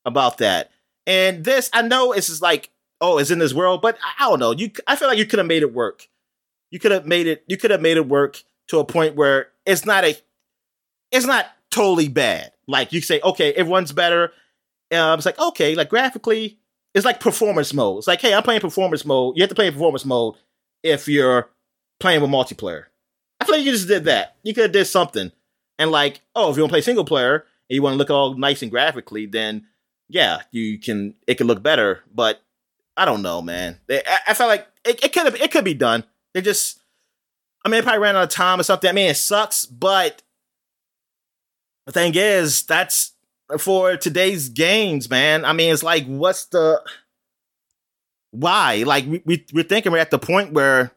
[0.05, 0.70] about that.
[1.06, 4.30] And this, I know it's just like, oh, it's in this world, but I, I
[4.30, 4.50] don't know.
[4.52, 6.08] You, I feel like you could have made it work.
[6.70, 7.44] You could have made it.
[7.47, 10.14] You could have made it work to a point where it's not a,
[11.10, 12.52] it's not totally bad.
[12.66, 14.32] Like you say, okay, everyone's better.
[14.92, 16.58] Um, it's like okay, like graphically,
[16.94, 17.98] it's like performance mode.
[17.98, 19.36] It's like, hey, I'm playing performance mode.
[19.36, 20.34] You have to play in performance mode
[20.82, 21.50] if you're
[22.00, 22.84] playing with multiplayer.
[23.40, 24.36] I feel like you just did that.
[24.42, 25.30] You could have did something.
[25.78, 28.10] And like, oh, if you want to play single player and you want to look
[28.10, 29.66] all nice and graphically, then
[30.08, 31.14] yeah, you can.
[31.26, 32.02] It could look better.
[32.12, 32.40] But
[32.97, 33.78] I don't know, man.
[33.90, 35.36] I, I felt like it, it could have.
[35.36, 36.05] It could be done.
[36.34, 36.80] They just.
[37.64, 38.88] I mean, it probably ran out of time or something.
[38.88, 40.22] I mean, it sucks, but
[41.89, 43.12] the thing is, that's
[43.58, 45.44] for today's games, man.
[45.44, 46.83] I mean, it's like, what's the
[48.31, 48.84] why?
[48.86, 50.92] Like, we, we we're thinking we're at the point where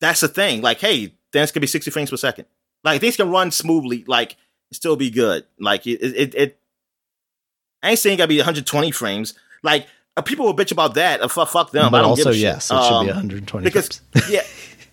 [0.00, 0.62] that's the thing.
[0.62, 2.46] Like, hey, dance could be sixty frames per second.
[2.82, 4.36] Like things can run smoothly, like
[4.72, 5.44] still be good.
[5.58, 6.58] Like it, it, it
[7.82, 9.34] I ain't saying it gotta be 120 frames.
[9.62, 11.20] Like uh, people will bitch about that.
[11.20, 11.90] Uh, fuck, fuck them.
[11.90, 12.76] But I don't also, give a yes, shit.
[12.78, 14.30] it should Um, be 120 because frames.
[14.30, 14.42] yeah,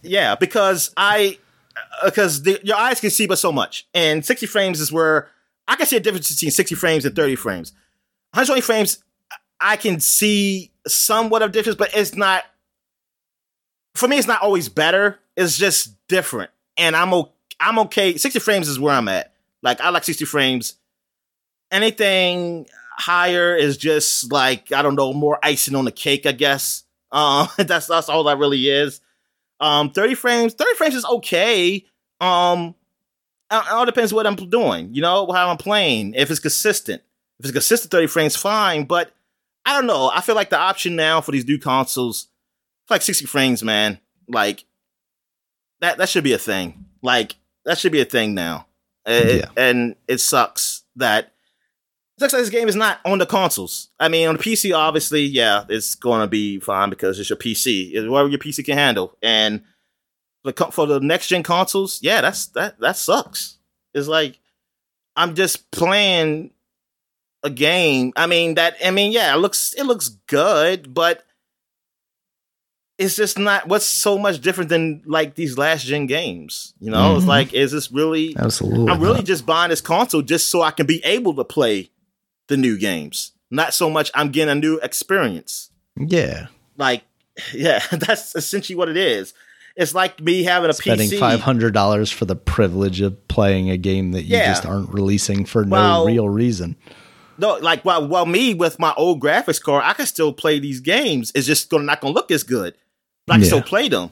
[0.02, 1.38] yeah, because I
[2.04, 5.30] because the, your eyes can see but so much, and 60 frames is where
[5.68, 7.72] I can see a difference between 60 frames and 30 frames.
[8.34, 9.04] 120 frames,
[9.60, 12.44] I can see somewhat of difference, but it's not.
[13.96, 15.20] For me, it's not always better.
[15.36, 18.18] It's just different, and I'm o- I'm okay.
[18.18, 19.34] 60 frames is where I'm at.
[19.62, 20.76] Like I like 60 frames.
[21.72, 22.68] Anything
[22.98, 26.84] higher is just like I don't know, more icing on the cake, I guess.
[27.12, 29.02] Um, that's that's all that really is.
[29.62, 31.86] Um, 30 frames, 30 frames is okay.
[32.20, 32.76] Um,
[33.52, 36.16] it all depends what I'm doing, you know, how I'm playing.
[36.16, 37.02] If it's consistent,
[37.40, 38.86] if it's consistent, 30 frames, fine.
[38.86, 39.14] But
[39.66, 40.10] I don't know.
[40.14, 42.28] I feel like the option now for these new consoles,
[42.84, 44.00] it's like 60 frames, man.
[44.28, 44.66] Like
[45.82, 46.86] that that should be a thing.
[47.04, 48.66] Like that should be a thing now.
[49.06, 49.50] It- Yeah.
[49.58, 51.34] and it sucks that
[52.22, 53.90] sucks that this game is not on the consoles.
[54.00, 57.38] I mean, on the PC, obviously, yeah, it's going to be fine because it's your
[57.38, 59.18] PC, it's whatever your PC can handle.
[59.22, 59.64] And
[60.44, 63.58] for the, for the next gen consoles, yeah, that's that that sucks.
[63.94, 64.40] It's like
[65.16, 66.52] I'm just playing
[67.44, 68.14] a game.
[68.16, 68.76] I mean that.
[68.84, 71.24] I mean, yeah, it looks it looks good, but
[72.98, 73.68] it's just not.
[73.68, 76.74] What's so much different than like these last gen games?
[76.80, 77.30] You know, it's Mhm.
[77.30, 78.36] like, is this really?
[78.38, 78.90] Absolutely.
[78.92, 79.26] I'm really not.
[79.26, 81.90] just buying this console just so I can be able to play
[82.52, 83.32] the new games.
[83.50, 85.72] Not so much I'm getting a new experience.
[85.98, 86.48] yeah.
[86.78, 87.04] Like,
[87.54, 89.34] yeah, that's essentially what it is.
[89.76, 91.18] It's like me having a Spending PC.
[91.20, 94.48] five hundred dollars for the privilege of playing a game that you Yeah.
[94.48, 96.76] just aren't releasing for no real reason.
[97.38, 100.82] No, like well, while me with my old graphics card, I can still play these
[100.82, 101.32] games.
[101.34, 102.76] It's just gonna not gonna look as good,
[103.26, 103.48] but I can Yeah.
[103.48, 104.12] still play them.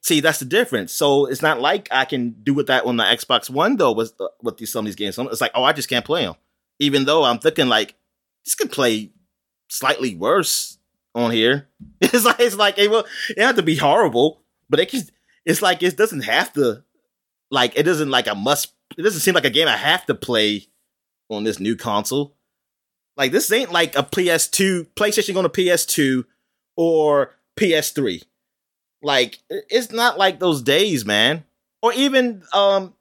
[0.00, 0.92] See, that's the difference.
[0.92, 3.92] So it's not like I can do with that on the Xbox One though.
[3.92, 6.22] With uh, with these some of these games, it's like oh, I just can't play
[6.24, 6.34] them.
[6.78, 7.94] Even though I'm thinking like
[8.44, 9.10] this could play
[9.68, 10.78] slightly worse
[11.14, 11.68] on here.
[12.00, 15.02] It's like it's like it will it have to be horrible, but it can.
[15.44, 16.84] It's like it doesn't have to.
[17.50, 18.72] Like it doesn't like a must.
[18.96, 20.66] It doesn't seem like a game I have to play
[21.30, 22.34] on this new console.
[23.16, 26.24] Like this ain't like a PS2 PlayStation going to PS2
[26.76, 28.22] or PS3.
[29.02, 31.44] Like it's not like those days, man.
[31.82, 32.94] Or even um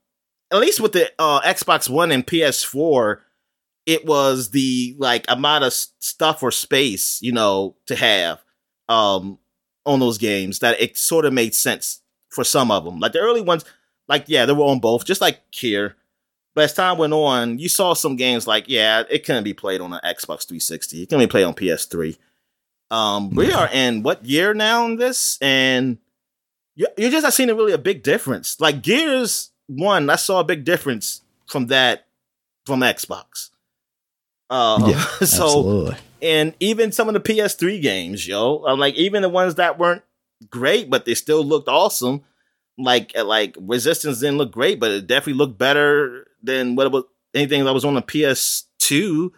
[0.52, 3.19] at least with the uh Xbox One and PS4,
[3.86, 8.44] it was the like amount of stuff or space, you know, to have
[8.90, 9.40] um
[9.86, 13.00] on those games that it sort of made sense for some of them.
[13.00, 13.66] Like the early ones,
[14.08, 15.95] like yeah, they were on both, just like here.
[16.56, 19.82] But as time went on, you saw some games like, yeah, it couldn't be played
[19.82, 21.02] on an Xbox 360.
[21.02, 22.16] It can be played on PS3.
[22.92, 25.40] Um, we are in what year now in this?
[25.42, 25.98] And
[26.76, 28.60] you, you just not seeing a really a big difference.
[28.60, 32.06] Like Gears 1, I saw a big difference from that
[32.66, 33.50] from Xbox.
[34.53, 35.95] Uh, yeah, so absolutely.
[36.22, 40.03] and even some of the PS3 games, yo, uh, like even the ones that weren't
[40.51, 42.22] great, but they still looked awesome.
[42.77, 46.91] Like uh, like Resistance didn't look great, but it definitely looked better than what it
[46.91, 49.32] was anything that was on the PS2.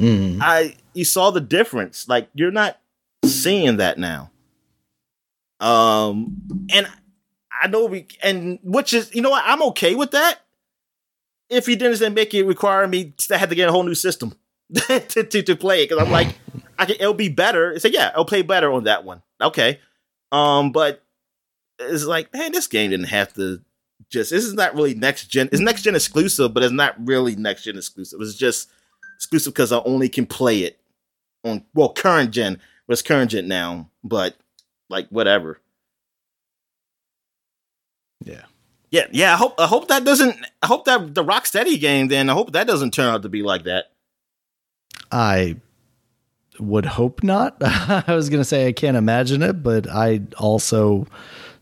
[0.00, 0.38] Mm.
[0.40, 2.08] I you saw the difference.
[2.08, 2.80] Like you're not
[3.26, 4.30] seeing that now.
[5.60, 6.88] Um, and
[7.62, 10.38] I know we and which is you know what I'm okay with that.
[11.50, 14.34] If you didn't make it require me to have to get a whole new system
[14.88, 16.34] to, to to play it because I'm like
[16.78, 17.72] I can it'll be better.
[17.72, 19.22] It's like yeah, it'll play better on that one.
[19.40, 19.80] Okay,
[20.30, 21.02] um, but
[21.78, 23.60] it's like man, this game didn't have to
[24.08, 24.30] just.
[24.30, 25.48] This is not really next gen.
[25.52, 28.20] It's next gen exclusive, but it's not really next gen exclusive.
[28.20, 28.70] It's just
[29.16, 30.78] exclusive because I only can play it
[31.44, 32.58] on well current gen.
[32.86, 34.36] But it's current gen now, but
[34.88, 35.60] like whatever.
[38.24, 38.42] Yeah.
[38.90, 39.32] Yeah, yeah.
[39.32, 40.36] I hope I hope that doesn't.
[40.62, 42.08] I hope that the Rocksteady game.
[42.08, 43.91] Then I hope that doesn't turn out to be like that.
[45.12, 45.56] I
[46.58, 47.56] would hope not.
[47.60, 51.06] I was going to say I can't imagine it, but I also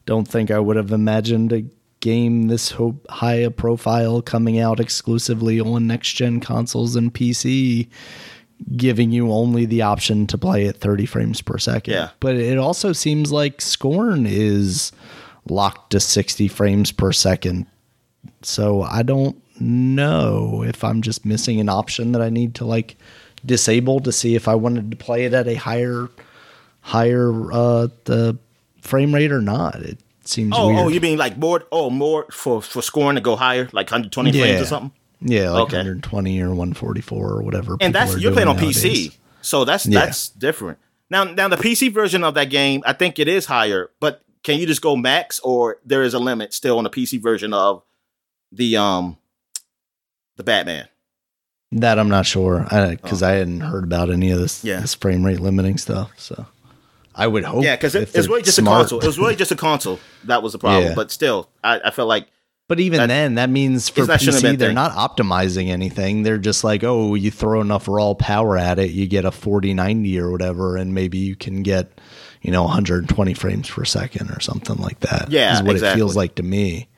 [0.06, 1.64] don't think I would have imagined a
[2.00, 2.74] game this
[3.10, 7.88] high a profile coming out exclusively on next gen consoles and PC
[8.76, 11.94] giving you only the option to play at 30 frames per second.
[11.94, 12.10] Yeah.
[12.20, 14.92] But it also seems like Scorn is
[15.48, 17.66] locked to 60 frames per second.
[18.42, 22.96] So I don't know if I'm just missing an option that I need to like
[23.44, 26.08] disable to see if I wanted to play it at a higher
[26.82, 28.36] higher uh the
[28.80, 29.76] frame rate or not.
[29.76, 30.78] It seems Oh, weird.
[30.80, 31.64] oh, you mean like more?
[31.72, 34.92] Oh, more for for scoring to go higher, like 120 frames or something.
[35.20, 35.76] yeah, like okay.
[35.78, 37.76] 120 or 144 or whatever.
[37.80, 40.00] And that's you're playing on doing PC, so that's Yeah.
[40.00, 40.78] that's different.
[41.10, 44.58] Now, now the PC version of that game, I think it is higher, but can
[44.58, 47.82] you just go max, or there is a limit still on the PC version of
[48.52, 49.16] the um
[50.36, 50.86] the Batman.
[51.72, 53.34] That I'm not sure because I, oh.
[53.34, 54.80] I, hadn't heard about any of this, Yeah.
[54.80, 56.10] this frame rate limiting stuff.
[56.16, 56.46] So
[57.14, 57.62] I would hope.
[57.62, 59.00] Yeah, because it, it's they're really just smart- a console.
[59.00, 60.00] It was really just a console.
[60.24, 60.84] That was the problem.
[60.84, 60.94] Yeah.
[60.94, 62.26] But still, I, I felt like
[62.66, 64.74] But even That- then, that means for that shouldn't have been PC, they're thing.
[64.74, 66.24] not optimizing anything.
[66.24, 70.18] They're just like, oh, you throw enough raw power at it, you get a 4090
[70.18, 72.00] or whatever, and maybe you can get,
[72.42, 75.30] you know, 120 frames per second or something like that.
[75.30, 76.88] Yeah, is what it feels like to me.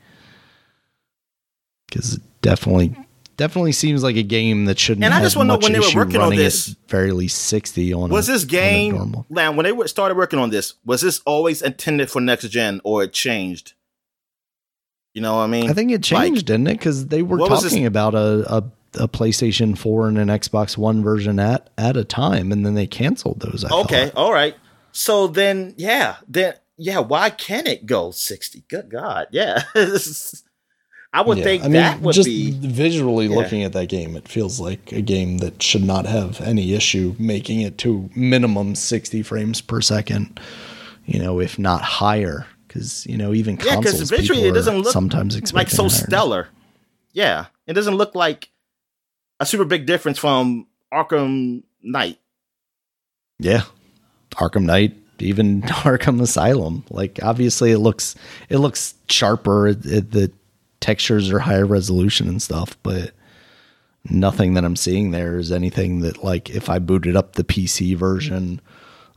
[1.89, 2.97] Because it definitely,
[3.43, 5.05] definitely seems like a game that shouldn't.
[5.05, 8.11] And I just wanna know when they were working on this- fairly 60 on.
[8.11, 9.27] was a, this game normal.
[9.29, 13.03] now when they started working on this, was this always intended for next gen or
[13.03, 13.73] it changed?
[15.15, 15.69] You know what I mean?
[15.69, 16.75] I think it Like- changed, didn't it?
[16.79, 18.65] Because they were What was this- talking about a, a
[18.95, 22.87] a PlayStation 4 and an Xbox One version at at a time, and then they
[22.87, 23.65] canceled those.
[23.65, 24.17] I Okay, thought.
[24.17, 24.55] all right.
[24.93, 28.65] So then, yeah, then yeah, why can't it go sixty?
[28.69, 29.63] Good God, yeah.
[31.15, 33.37] I would Yeah, think I mean, that would just be visually Yeah.
[33.37, 37.15] looking at that game, it feels like a game that should not have any issue
[37.19, 40.41] making it to minimum 60 frames per second.
[41.05, 44.93] You know, if not higher, because you know even yeah, because visually it doesn't look
[44.93, 46.49] sometimes like so stellar.
[47.13, 48.51] Yeah, it doesn't look like
[49.41, 52.19] a super big difference from Arkham Knight.
[53.39, 53.63] Yeah.
[54.37, 56.85] Arkham Knight, even Arkham Asylum.
[56.89, 58.15] Like obviously it looks
[58.49, 59.69] it looks sharper.
[59.69, 60.33] It, it- the
[60.83, 63.13] textures are higher resolution and stuff, but
[64.11, 67.97] nothing that I'm seeing there is anything that like if I booted up the PC
[67.97, 68.61] version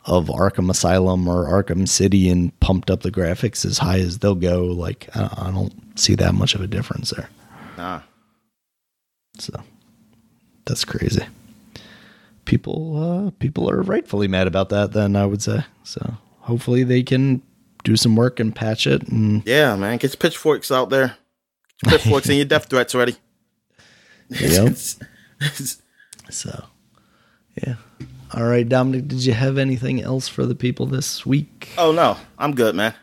[0.06, 4.35] of Arkham Asylum or Arkham City and pumped up the graphics as high as they'll
[4.35, 7.30] go, like I, don't see that much of a difference there.
[7.77, 8.02] Nah.
[9.40, 9.60] So
[10.66, 11.26] that's crazy.
[12.45, 15.66] People uh people are rightfully mad about that then I would say.
[15.84, 17.42] So hopefully they can
[17.84, 21.18] do some work and patch it and Yeah, man, get pitchforks out there.
[21.84, 23.16] Pitchforks and your death threats ready.
[24.30, 24.76] Yep.
[26.30, 26.66] so
[27.62, 27.76] yeah.
[28.34, 31.70] All right, Dominic, did you have anything else for the people this week?
[31.78, 32.94] oh no, I'm good, man.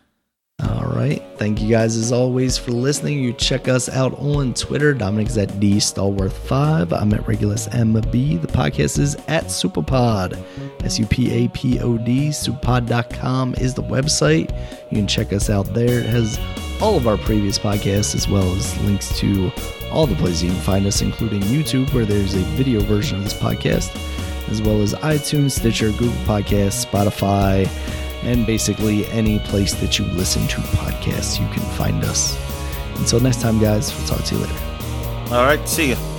[0.69, 1.23] All right.
[1.39, 3.19] Thank you guys as always for listening.
[3.19, 4.95] You check us out on Twitter.
[4.95, 6.93] Dominic's at D Stallworth5.
[6.93, 8.41] I'm at Regulus MB.
[8.41, 10.41] The podcast is at Supapod.
[10.85, 12.29] S U P A P O D.
[12.29, 14.51] Supapod.com is the website.
[14.91, 16.01] You can check us out there.
[16.01, 16.39] It has
[16.81, 19.51] all of our previous podcasts as well as links to
[19.91, 23.25] all the places you can find us, including YouTube, where there's a video version of
[23.25, 23.95] this podcast,
[24.51, 27.67] as well as iTunes, Stitcher, Google Podcasts, Spotify,
[28.23, 32.39] and basically any place that you listen to podcasts, you can find us.
[32.97, 34.55] Until next time, guys, we'll talk to you later.
[35.31, 36.12] All right, see you.